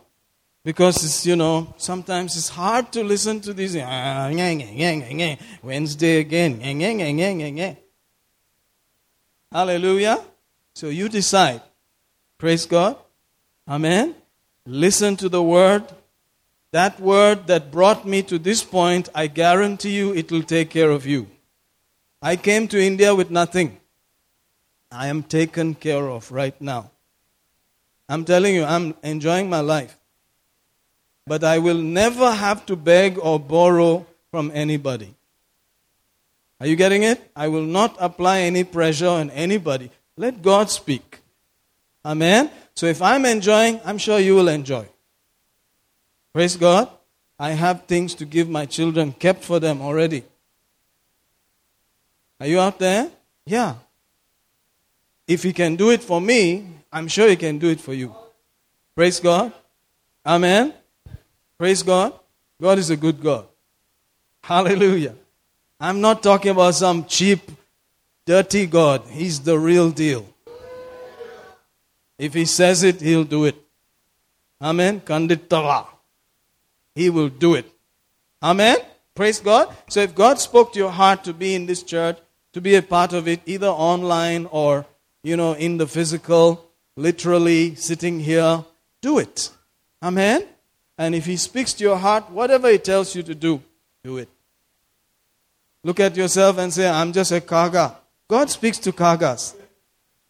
Because 0.62 1.02
it's, 1.02 1.24
you 1.24 1.34
know, 1.34 1.72
sometimes 1.78 2.36
it's 2.36 2.50
hard 2.50 2.92
to 2.92 3.02
listen 3.02 3.40
to 3.40 3.54
these. 3.54 3.74
Ah, 3.80 4.28
Wednesday 5.62 6.18
again. 6.18 6.60
Hallelujah. 9.50 10.22
So 10.74 10.88
you 10.90 11.08
decide. 11.08 11.62
Praise 12.38 12.66
God. 12.66 12.96
Amen. 13.66 14.14
Listen 14.64 15.16
to 15.16 15.28
the 15.28 15.42
word. 15.42 15.84
That 16.70 17.00
word 17.00 17.48
that 17.48 17.72
brought 17.72 18.06
me 18.06 18.22
to 18.24 18.38
this 18.38 18.62
point, 18.62 19.08
I 19.14 19.26
guarantee 19.26 19.96
you 19.96 20.14
it 20.14 20.30
will 20.30 20.44
take 20.44 20.70
care 20.70 20.90
of 20.90 21.04
you. 21.04 21.26
I 22.22 22.36
came 22.36 22.68
to 22.68 22.80
India 22.80 23.14
with 23.14 23.30
nothing. 23.30 23.78
I 24.92 25.08
am 25.08 25.22
taken 25.22 25.74
care 25.74 26.08
of 26.08 26.30
right 26.30 26.58
now. 26.60 26.90
I'm 28.08 28.24
telling 28.24 28.54
you, 28.54 28.64
I'm 28.64 28.94
enjoying 29.02 29.50
my 29.50 29.60
life. 29.60 29.98
But 31.26 31.42
I 31.44 31.58
will 31.58 31.78
never 31.78 32.32
have 32.32 32.64
to 32.66 32.76
beg 32.76 33.18
or 33.18 33.40
borrow 33.40 34.06
from 34.30 34.50
anybody. 34.54 35.14
Are 36.60 36.66
you 36.66 36.76
getting 36.76 37.02
it? 37.02 37.30
I 37.34 37.48
will 37.48 37.66
not 37.66 37.96
apply 38.00 38.40
any 38.40 38.64
pressure 38.64 39.08
on 39.08 39.30
anybody. 39.30 39.90
Let 40.16 40.42
God 40.42 40.70
speak. 40.70 41.17
Amen? 42.08 42.50
So 42.74 42.86
if 42.86 43.02
I'm 43.02 43.26
enjoying, 43.26 43.80
I'm 43.84 43.98
sure 43.98 44.18
you 44.18 44.34
will 44.34 44.48
enjoy. 44.48 44.88
Praise 46.32 46.56
God. 46.56 46.88
I 47.38 47.50
have 47.50 47.84
things 47.84 48.14
to 48.14 48.24
give 48.24 48.48
my 48.48 48.64
children, 48.64 49.12
kept 49.12 49.44
for 49.44 49.60
them 49.60 49.82
already. 49.82 50.24
Are 52.40 52.46
you 52.46 52.60
out 52.60 52.78
there? 52.78 53.10
Yeah. 53.44 53.74
If 55.26 55.42
He 55.42 55.52
can 55.52 55.76
do 55.76 55.90
it 55.90 56.02
for 56.02 56.18
me, 56.18 56.66
I'm 56.90 57.08
sure 57.08 57.28
He 57.28 57.36
can 57.36 57.58
do 57.58 57.68
it 57.68 57.78
for 57.80 57.92
you. 57.92 58.14
Praise 58.96 59.20
God. 59.20 59.52
Amen. 60.24 60.72
Praise 61.58 61.82
God. 61.82 62.14
God 62.58 62.78
is 62.78 62.88
a 62.88 62.96
good 62.96 63.20
God. 63.20 63.46
Hallelujah. 64.42 65.14
I'm 65.78 66.00
not 66.00 66.22
talking 66.22 66.52
about 66.52 66.74
some 66.74 67.04
cheap, 67.04 67.40
dirty 68.24 68.64
God. 68.66 69.02
He's 69.10 69.40
the 69.40 69.58
real 69.58 69.90
deal. 69.90 70.26
If 72.18 72.34
He 72.34 72.44
says 72.44 72.82
it, 72.82 73.00
He'll 73.00 73.24
do 73.24 73.44
it. 73.44 73.56
Amen. 74.60 75.00
Kanditala. 75.00 75.86
He 76.94 77.10
will 77.10 77.28
do 77.28 77.54
it. 77.54 77.70
Amen. 78.42 78.76
Praise 79.14 79.40
God. 79.40 79.74
So 79.88 80.00
if 80.00 80.14
God 80.14 80.38
spoke 80.38 80.72
to 80.72 80.78
your 80.78 80.90
heart 80.90 81.24
to 81.24 81.32
be 81.32 81.54
in 81.54 81.66
this 81.66 81.82
church, 81.82 82.18
to 82.52 82.60
be 82.60 82.74
a 82.74 82.82
part 82.82 83.12
of 83.12 83.28
it, 83.28 83.40
either 83.46 83.68
online 83.68 84.46
or, 84.50 84.86
you 85.22 85.36
know, 85.36 85.52
in 85.52 85.76
the 85.76 85.86
physical, 85.86 86.70
literally 86.96 87.74
sitting 87.76 88.20
here, 88.20 88.64
do 89.00 89.18
it. 89.18 89.50
Amen. 90.02 90.44
And 90.96 91.14
if 91.14 91.26
He 91.26 91.36
speaks 91.36 91.72
to 91.74 91.84
your 91.84 91.96
heart, 91.96 92.30
whatever 92.30 92.70
He 92.70 92.78
tells 92.78 93.14
you 93.14 93.22
to 93.22 93.34
do, 93.34 93.62
do 94.02 94.18
it. 94.18 94.28
Look 95.84 96.00
at 96.00 96.16
yourself 96.16 96.58
and 96.58 96.72
say, 96.72 96.88
I'm 96.88 97.12
just 97.12 97.30
a 97.30 97.40
kaga. 97.40 97.96
God 98.26 98.50
speaks 98.50 98.78
to 98.78 98.92
kagas. 98.92 99.54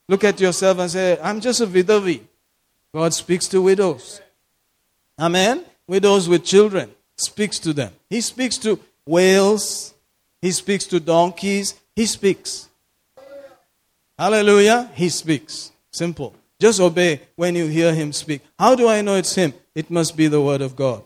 Look 0.08 0.24
at 0.24 0.40
yourself 0.40 0.78
and 0.78 0.90
say, 0.90 1.18
I'm 1.22 1.40
just 1.40 1.60
a 1.60 1.66
vidavi. 1.66 2.22
God 2.94 3.12
speaks 3.12 3.46
to 3.48 3.60
widows. 3.60 4.20
Amen. 5.18 5.64
Widows 5.86 6.28
with 6.28 6.44
children 6.44 6.90
speaks 7.16 7.58
to 7.60 7.72
them. 7.72 7.92
He 8.08 8.20
speaks 8.20 8.56
to 8.58 8.80
whales. 9.04 9.94
He 10.40 10.52
speaks 10.52 10.86
to 10.86 11.00
donkeys. 11.00 11.74
He 11.94 12.06
speaks. 12.06 12.68
Hallelujah. 14.18 14.90
He 14.94 15.08
speaks. 15.10 15.72
Simple. 15.90 16.34
Just 16.60 16.80
obey 16.80 17.20
when 17.36 17.54
you 17.54 17.66
hear 17.66 17.94
him 17.94 18.12
speak. 18.12 18.42
How 18.58 18.74
do 18.74 18.88
I 18.88 19.02
know 19.02 19.16
it's 19.16 19.34
him? 19.34 19.52
It 19.74 19.90
must 19.90 20.16
be 20.16 20.26
the 20.26 20.40
word 20.40 20.60
of 20.60 20.74
God. 20.74 21.04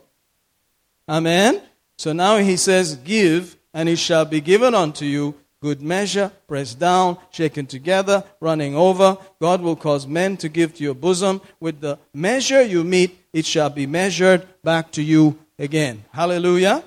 Amen. 1.08 1.60
So 1.98 2.12
now 2.12 2.38
he 2.38 2.56
says, 2.56 2.96
Give, 2.96 3.56
and 3.74 3.88
it 3.88 3.98
shall 3.98 4.24
be 4.24 4.40
given 4.40 4.74
unto 4.74 5.04
you. 5.04 5.34
Good 5.62 5.80
measure, 5.80 6.32
pressed 6.48 6.80
down, 6.80 7.18
shaken 7.30 7.66
together, 7.66 8.24
running 8.40 8.74
over. 8.74 9.16
God 9.40 9.60
will 9.60 9.76
cause 9.76 10.08
men 10.08 10.36
to 10.38 10.48
give 10.48 10.74
to 10.74 10.82
your 10.82 10.94
bosom. 10.94 11.40
With 11.60 11.80
the 11.80 12.00
measure 12.12 12.62
you 12.62 12.82
meet, 12.82 13.16
it 13.32 13.46
shall 13.46 13.70
be 13.70 13.86
measured 13.86 14.44
back 14.64 14.90
to 14.92 15.02
you 15.02 15.38
again. 15.60 16.04
Hallelujah. 16.10 16.82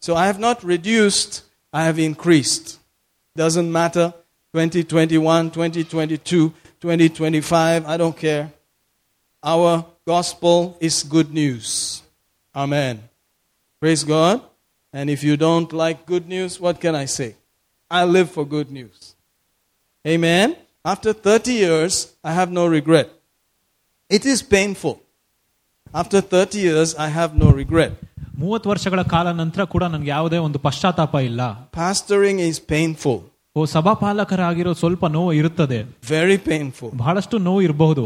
So 0.00 0.16
I 0.16 0.26
have 0.26 0.38
not 0.38 0.64
reduced, 0.64 1.42
I 1.70 1.84
have 1.84 1.98
increased. 1.98 2.80
Doesn't 3.36 3.70
matter 3.70 4.14
2021, 4.54 5.50
2022, 5.50 6.48
2025, 6.80 7.86
I 7.86 7.96
don't 7.98 8.16
care. 8.16 8.50
Our 9.42 9.84
gospel 10.06 10.78
is 10.80 11.02
good 11.02 11.30
news. 11.34 12.02
Amen. 12.56 13.02
Praise 13.80 14.02
God. 14.02 14.40
And 14.94 15.10
if 15.10 15.22
you 15.22 15.36
don't 15.36 15.70
like 15.74 16.06
good 16.06 16.26
news, 16.26 16.58
what 16.58 16.80
can 16.80 16.94
I 16.94 17.04
say? 17.04 17.36
I 17.91 18.03
live 18.07 18.29
for 18.29 18.45
good 18.47 18.69
news. 18.71 18.99
Amen. 20.05 20.47
After 20.85 21.11
30 21.13 21.53
years, 21.55 21.93
I 22.23 22.33
have 22.33 22.51
no 22.51 22.65
regret. 22.67 23.07
It 24.09 24.25
is 24.25 24.41
painful. 24.55 24.95
After 25.93 26.21
30 26.23 26.59
years, 26.59 26.95
I 26.97 27.09
have 27.09 27.31
no 27.43 27.49
regret. 27.61 27.91
ಮೂವತ್ತು 28.39 28.67
ವರ್ಷಗಳ 28.69 29.01
ಕಾಲ 29.13 29.31
ನಂತರ 29.31 29.63
ಕೂಡ 29.63 29.83
ನನ್ಗೆ 29.93 30.09
ಯಾವುದೇ 30.09 30.37
ಒಂದು 30.47 30.59
ಪಶ್ಚಾತ್ತಾಪ 30.59 31.15
ಇಲ್ಲ 31.29 31.41
Pastoring 31.77 32.37
is 32.49 32.57
painful, 32.73 33.17
ಓ 33.55 33.65
ಸಭಾಪಾಲಕರಾಗಿರೋ 33.65 34.73
ಸ್ವಲ್ಪ 34.73 35.05
ನೋವು 35.15 35.33
ಇರುತ್ತದೆ 35.33 35.79
very 36.13 36.37
painful. 36.49 36.89
ಬಹಳಷ್ಟು 36.95 37.37
ನೋವು 37.47 37.61
ಇರಬಹುದು 37.61 38.05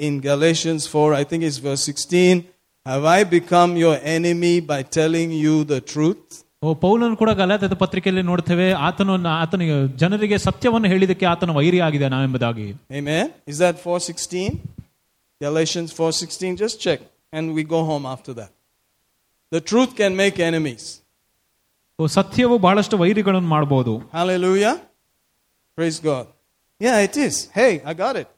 in 0.00 0.20
Galatians 0.20 0.86
4, 0.86 1.14
I 1.14 1.24
think 1.24 1.42
it's 1.42 1.58
verse 1.58 1.82
16, 1.84 2.44
Have 2.86 3.04
I 3.16 3.24
become 3.36 3.76
your 3.76 3.96
enemy 4.16 4.60
by 4.62 4.80
telling 4.98 5.30
you 5.44 5.54
the 5.64 5.80
truth? 5.92 6.24
ಓ 6.62 6.70
ಪೌಲನ್ 6.84 7.14
ಕೂಡ 7.20 7.30
ಗಲಾತದ 7.40 7.74
ಪತ್ರಿಕೆಯಲ್ಲಿ 7.82 8.22
ನೋಡ್ತೇವೆ 8.28 8.66
ಆತನು 8.86 9.14
ಆತನಿಗೆ 9.40 9.74
ಜನರಿಗೆ 10.02 10.36
ಸತ್ಯವನ್ನು 10.46 10.88
ಹೇಳಿದಕ್ಕೆ 10.92 11.26
ಆತನ 11.32 11.54
ವೈರಿ 11.58 11.80
ಆಗಿದೆ 11.86 12.08
ನಾವೆಂಬುದಾಗಿ 12.14 12.66
Amen. 13.00 13.26
Is 13.52 13.58
that 13.64 13.76
416? 13.84 14.46
Galatians 15.40 15.90
4:16 15.98 16.56
just 16.56 16.76
check 16.86 17.00
and 17.32 17.54
we 17.56 17.62
go 17.74 17.80
home 17.90 18.06
after 18.14 18.32
that. 18.40 18.50
The 19.52 19.60
truth 19.70 19.92
can 20.00 20.12
make 20.22 20.38
enemies. 20.50 20.84
ಓ 21.98 22.06
ಸತ್ಯವು 22.16 22.56
ಬಹಳಷ್ಟು 22.66 22.96
ವೈರಿಗಳನ್ನು 23.02 23.50
ಮಾಡಬಹುದು 23.56 23.92
Hallelujah. 24.18 24.74
Praise 25.78 25.98
God. 26.10 26.26
Yeah, 26.80 26.96
it 27.08 27.16
is. 27.26 27.34
Hey, 27.58 27.72
I 27.90 27.94
got 28.04 28.16
it. 28.22 28.28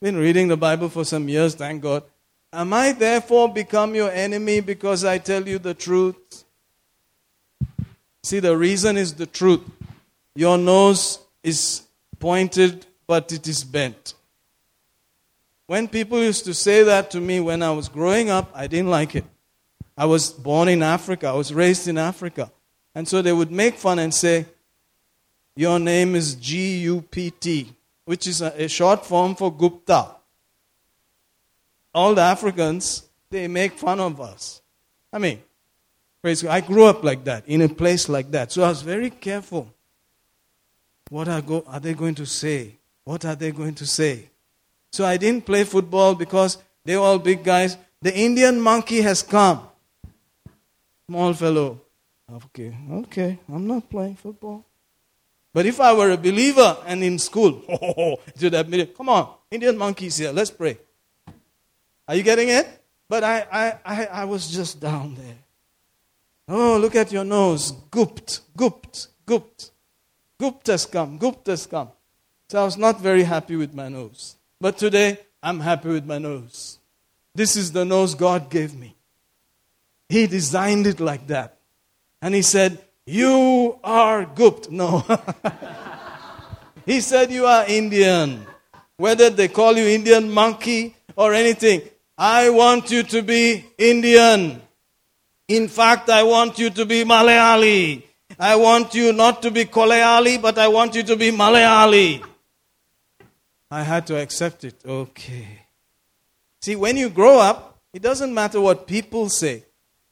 Been 0.00 0.16
reading 0.16 0.48
the 0.48 0.58
Bible 0.58 0.90
for 0.90 1.04
some 1.04 1.26
years, 1.26 1.54
thank 1.54 1.82
God. 1.82 2.02
Am 2.52 2.72
I 2.74 2.92
therefore 2.92 3.52
become 3.52 3.94
your 3.94 4.10
enemy 4.10 4.60
because 4.60 5.04
I 5.04 5.16
tell 5.16 5.48
you 5.48 5.58
the 5.58 5.72
truth? 5.72 6.44
See, 8.22 8.40
the 8.40 8.56
reason 8.56 8.98
is 8.98 9.14
the 9.14 9.26
truth. 9.26 9.62
Your 10.34 10.58
nose 10.58 11.20
is 11.42 11.82
pointed, 12.18 12.84
but 13.06 13.32
it 13.32 13.48
is 13.48 13.64
bent. 13.64 14.12
When 15.66 15.88
people 15.88 16.18
used 16.22 16.44
to 16.44 16.52
say 16.52 16.82
that 16.82 17.10
to 17.12 17.20
me 17.20 17.40
when 17.40 17.62
I 17.62 17.70
was 17.70 17.88
growing 17.88 18.28
up, 18.28 18.50
I 18.54 18.66
didn't 18.66 18.90
like 18.90 19.16
it. 19.16 19.24
I 19.96 20.04
was 20.04 20.30
born 20.30 20.68
in 20.68 20.82
Africa, 20.82 21.28
I 21.28 21.32
was 21.32 21.54
raised 21.54 21.88
in 21.88 21.96
Africa. 21.96 22.52
And 22.94 23.08
so 23.08 23.22
they 23.22 23.32
would 23.32 23.50
make 23.50 23.76
fun 23.76 23.98
and 23.98 24.12
say, 24.12 24.44
Your 25.54 25.78
name 25.78 26.14
is 26.14 26.34
G 26.34 26.78
U 26.80 27.00
P 27.00 27.30
T, 27.30 27.75
which 28.06 28.26
is 28.26 28.40
a, 28.40 28.64
a 28.64 28.68
short 28.68 29.04
form 29.04 29.34
for 29.34 29.52
Gupta. 29.54 30.06
All 31.92 32.14
the 32.14 32.22
Africans, 32.22 33.02
they 33.30 33.46
make 33.48 33.72
fun 33.72 34.00
of 34.00 34.20
us. 34.20 34.62
I 35.12 35.18
mean, 35.18 35.42
praise 36.22 36.42
God. 36.42 36.52
I 36.52 36.60
grew 36.60 36.84
up 36.84 37.04
like 37.04 37.24
that, 37.24 37.46
in 37.46 37.60
a 37.60 37.68
place 37.68 38.08
like 38.08 38.30
that. 38.30 38.52
So 38.52 38.62
I 38.62 38.68
was 38.68 38.82
very 38.82 39.10
careful. 39.10 39.72
What 41.10 41.28
are, 41.28 41.42
go, 41.42 41.64
are 41.66 41.80
they 41.80 41.94
going 41.94 42.14
to 42.16 42.26
say? 42.26 42.76
What 43.04 43.24
are 43.24 43.34
they 43.34 43.52
going 43.52 43.74
to 43.74 43.86
say? 43.86 44.30
So 44.92 45.04
I 45.04 45.16
didn't 45.16 45.44
play 45.44 45.64
football 45.64 46.14
because 46.14 46.58
they 46.84 46.96
were 46.96 47.02
all 47.02 47.18
big 47.18 47.44
guys. 47.44 47.76
The 48.02 48.16
Indian 48.16 48.60
monkey 48.60 49.00
has 49.02 49.22
come. 49.22 49.66
Small 51.08 51.34
fellow. 51.34 51.80
Okay, 52.32 52.76
okay, 52.90 53.38
I'm 53.48 53.66
not 53.66 53.88
playing 53.88 54.16
football. 54.16 54.64
But 55.56 55.64
if 55.64 55.80
I 55.80 55.94
were 55.94 56.10
a 56.10 56.18
believer 56.18 56.76
and 56.84 57.02
in 57.02 57.18
school, 57.18 57.62
oh, 57.70 57.78
oh, 57.80 57.94
oh, 57.96 58.12
it 58.26 58.42
would 58.42 58.52
have 58.52 58.70
been, 58.70 58.86
come 58.88 59.08
on, 59.08 59.36
Indian 59.50 59.78
monkeys 59.78 60.18
here, 60.18 60.30
let's 60.30 60.50
pray. 60.50 60.76
Are 62.06 62.14
you 62.14 62.22
getting 62.22 62.50
it? 62.50 62.68
But 63.08 63.24
I, 63.24 63.46
I, 63.50 63.78
I, 63.82 64.04
I 64.04 64.24
was 64.26 64.50
just 64.50 64.80
down 64.80 65.14
there. 65.14 65.38
Oh, 66.46 66.76
look 66.76 66.94
at 66.94 67.10
your 67.10 67.24
nose. 67.24 67.72
Gupt, 67.90 68.40
gupt, 68.54 69.08
gupt. 69.24 69.70
Gupt 70.38 70.66
has 70.66 70.84
come, 70.84 71.16
gupt 71.16 71.46
has 71.46 71.66
come. 71.66 71.88
So 72.50 72.60
I 72.60 72.64
was 72.64 72.76
not 72.76 73.00
very 73.00 73.22
happy 73.22 73.56
with 73.56 73.72
my 73.72 73.88
nose. 73.88 74.36
But 74.60 74.76
today, 74.76 75.20
I'm 75.42 75.60
happy 75.60 75.88
with 75.88 76.04
my 76.04 76.18
nose. 76.18 76.78
This 77.34 77.56
is 77.56 77.72
the 77.72 77.86
nose 77.86 78.14
God 78.14 78.50
gave 78.50 78.74
me. 78.74 78.94
He 80.10 80.26
designed 80.26 80.86
it 80.86 81.00
like 81.00 81.28
that. 81.28 81.56
And 82.20 82.34
He 82.34 82.42
said, 82.42 82.78
You 83.06 83.78
are 83.84 84.24
Gupt. 84.26 84.70
No. 84.70 85.04
he 86.86 87.00
said, 87.00 87.30
You 87.30 87.46
are 87.46 87.64
Indian. 87.66 88.44
Whether 88.96 89.30
they 89.30 89.48
call 89.48 89.76
you 89.76 89.86
Indian 89.86 90.30
monkey 90.30 90.96
or 91.14 91.32
anything, 91.32 91.82
I 92.18 92.50
want 92.50 92.90
you 92.90 93.04
to 93.04 93.22
be 93.22 93.64
Indian. 93.78 94.60
In 95.48 95.68
fact, 95.68 96.10
I 96.10 96.24
want 96.24 96.58
you 96.58 96.70
to 96.70 96.84
be 96.84 97.04
Malayali. 97.04 98.02
I 98.38 98.56
want 98.56 98.94
you 98.94 99.12
not 99.12 99.40
to 99.42 99.50
be 99.50 99.64
Koleali, 99.64 100.42
but 100.42 100.58
I 100.58 100.68
want 100.68 100.94
you 100.94 101.04
to 101.04 101.16
be 101.16 101.30
Malayali. 101.30 102.24
I 103.70 103.82
had 103.82 104.06
to 104.08 104.20
accept 104.20 104.64
it. 104.64 104.74
Okay. 104.84 105.46
See, 106.60 106.74
when 106.74 106.96
you 106.96 107.08
grow 107.08 107.38
up, 107.38 107.78
it 107.92 108.02
doesn't 108.02 108.34
matter 108.34 108.60
what 108.60 108.86
people 108.86 109.28
say, 109.28 109.64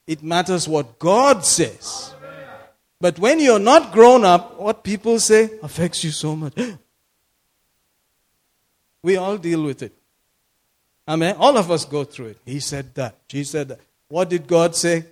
it 0.07 0.23
matters 0.23 0.69
what 0.69 0.99
God 0.99 1.45
says. 1.45 2.14
But 3.05 3.19
when 3.19 3.39
you're 3.39 3.59
not 3.59 3.93
grown 3.93 4.25
up, 4.25 4.59
what 4.59 4.83
people 4.83 5.21
say 5.21 5.51
affects 5.63 6.05
you 6.05 6.11
so 6.11 6.35
much. 6.35 6.55
we 9.03 9.19
all 9.19 9.37
deal 9.37 9.63
with 9.63 9.83
it. 9.83 9.93
Amen. 11.07 11.37
All 11.39 11.59
of 11.59 11.71
us 11.71 11.85
go 11.85 12.05
through 12.05 12.29
it. 12.29 12.39
He 12.47 12.61
said 12.61 12.95
that. 12.95 13.19
She 13.29 13.45
said 13.45 13.69
that. 13.69 13.81
What 14.09 14.31
did 14.31 14.47
God 14.47 14.75
say? 14.75 15.05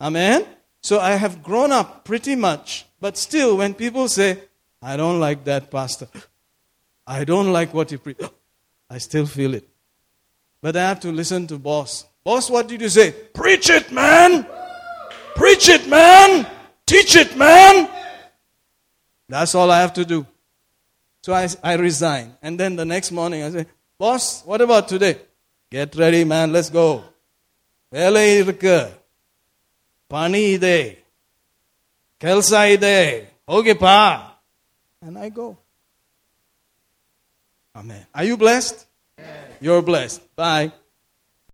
Amen. 0.00 0.46
So 0.80 0.98
I 0.98 1.10
have 1.10 1.42
grown 1.42 1.72
up 1.72 2.06
pretty 2.06 2.36
much. 2.36 2.86
But 2.98 3.18
still, 3.18 3.58
when 3.58 3.74
people 3.74 4.08
say, 4.08 4.38
I 4.80 4.96
don't 4.96 5.20
like 5.20 5.44
that 5.44 5.70
pastor, 5.70 6.08
I 7.06 7.24
don't 7.24 7.52
like 7.52 7.74
what 7.74 7.90
he 7.90 7.98
preached, 7.98 8.22
I 8.88 8.96
still 8.96 9.26
feel 9.26 9.52
it. 9.52 9.68
But 10.62 10.74
I 10.74 10.88
have 10.88 11.00
to 11.00 11.12
listen 11.12 11.46
to 11.48 11.58
boss. 11.58 12.06
Boss, 12.24 12.48
what 12.48 12.66
did 12.66 12.80
you 12.80 12.88
say? 12.88 13.12
Preach 13.12 13.68
it, 13.68 13.92
man! 13.92 14.46
Preach 15.37 15.69
it, 15.69 15.87
man! 15.87 16.47
Teach 16.85 17.15
it, 17.15 17.35
man! 17.35 17.89
That's 19.29 19.55
all 19.55 19.71
I 19.71 19.79
have 19.81 19.93
to 19.93 20.05
do. 20.05 20.25
So 21.21 21.33
I, 21.33 21.47
I 21.63 21.73
resign. 21.75 22.35
And 22.41 22.59
then 22.59 22.75
the 22.75 22.85
next 22.85 23.11
morning 23.11 23.43
I 23.43 23.49
say, 23.49 23.65
Boss, 23.97 24.43
what 24.45 24.61
about 24.61 24.87
today? 24.87 25.17
Get 25.71 25.95
ready, 25.95 26.23
man, 26.23 26.51
let's 26.51 26.69
go. 26.69 27.03
வேலை 27.95 28.21
இருக்கு 28.41 28.75
பணி 30.13 30.41
ಇದೆ 30.57 30.77
ಕೆಲಸ 32.23 32.51
ಇದೆ 32.75 32.97
ಹೋಗಿಪ್ಪ 33.51 33.87
and 35.05 35.17
I 35.25 35.29
go. 35.39 35.47
Amen. 37.79 38.03
Are 38.17 38.25
you 38.29 38.37
blessed? 38.43 38.77
You're 39.59 39.81
blessed. 39.81 40.21
Bye. 40.41 40.71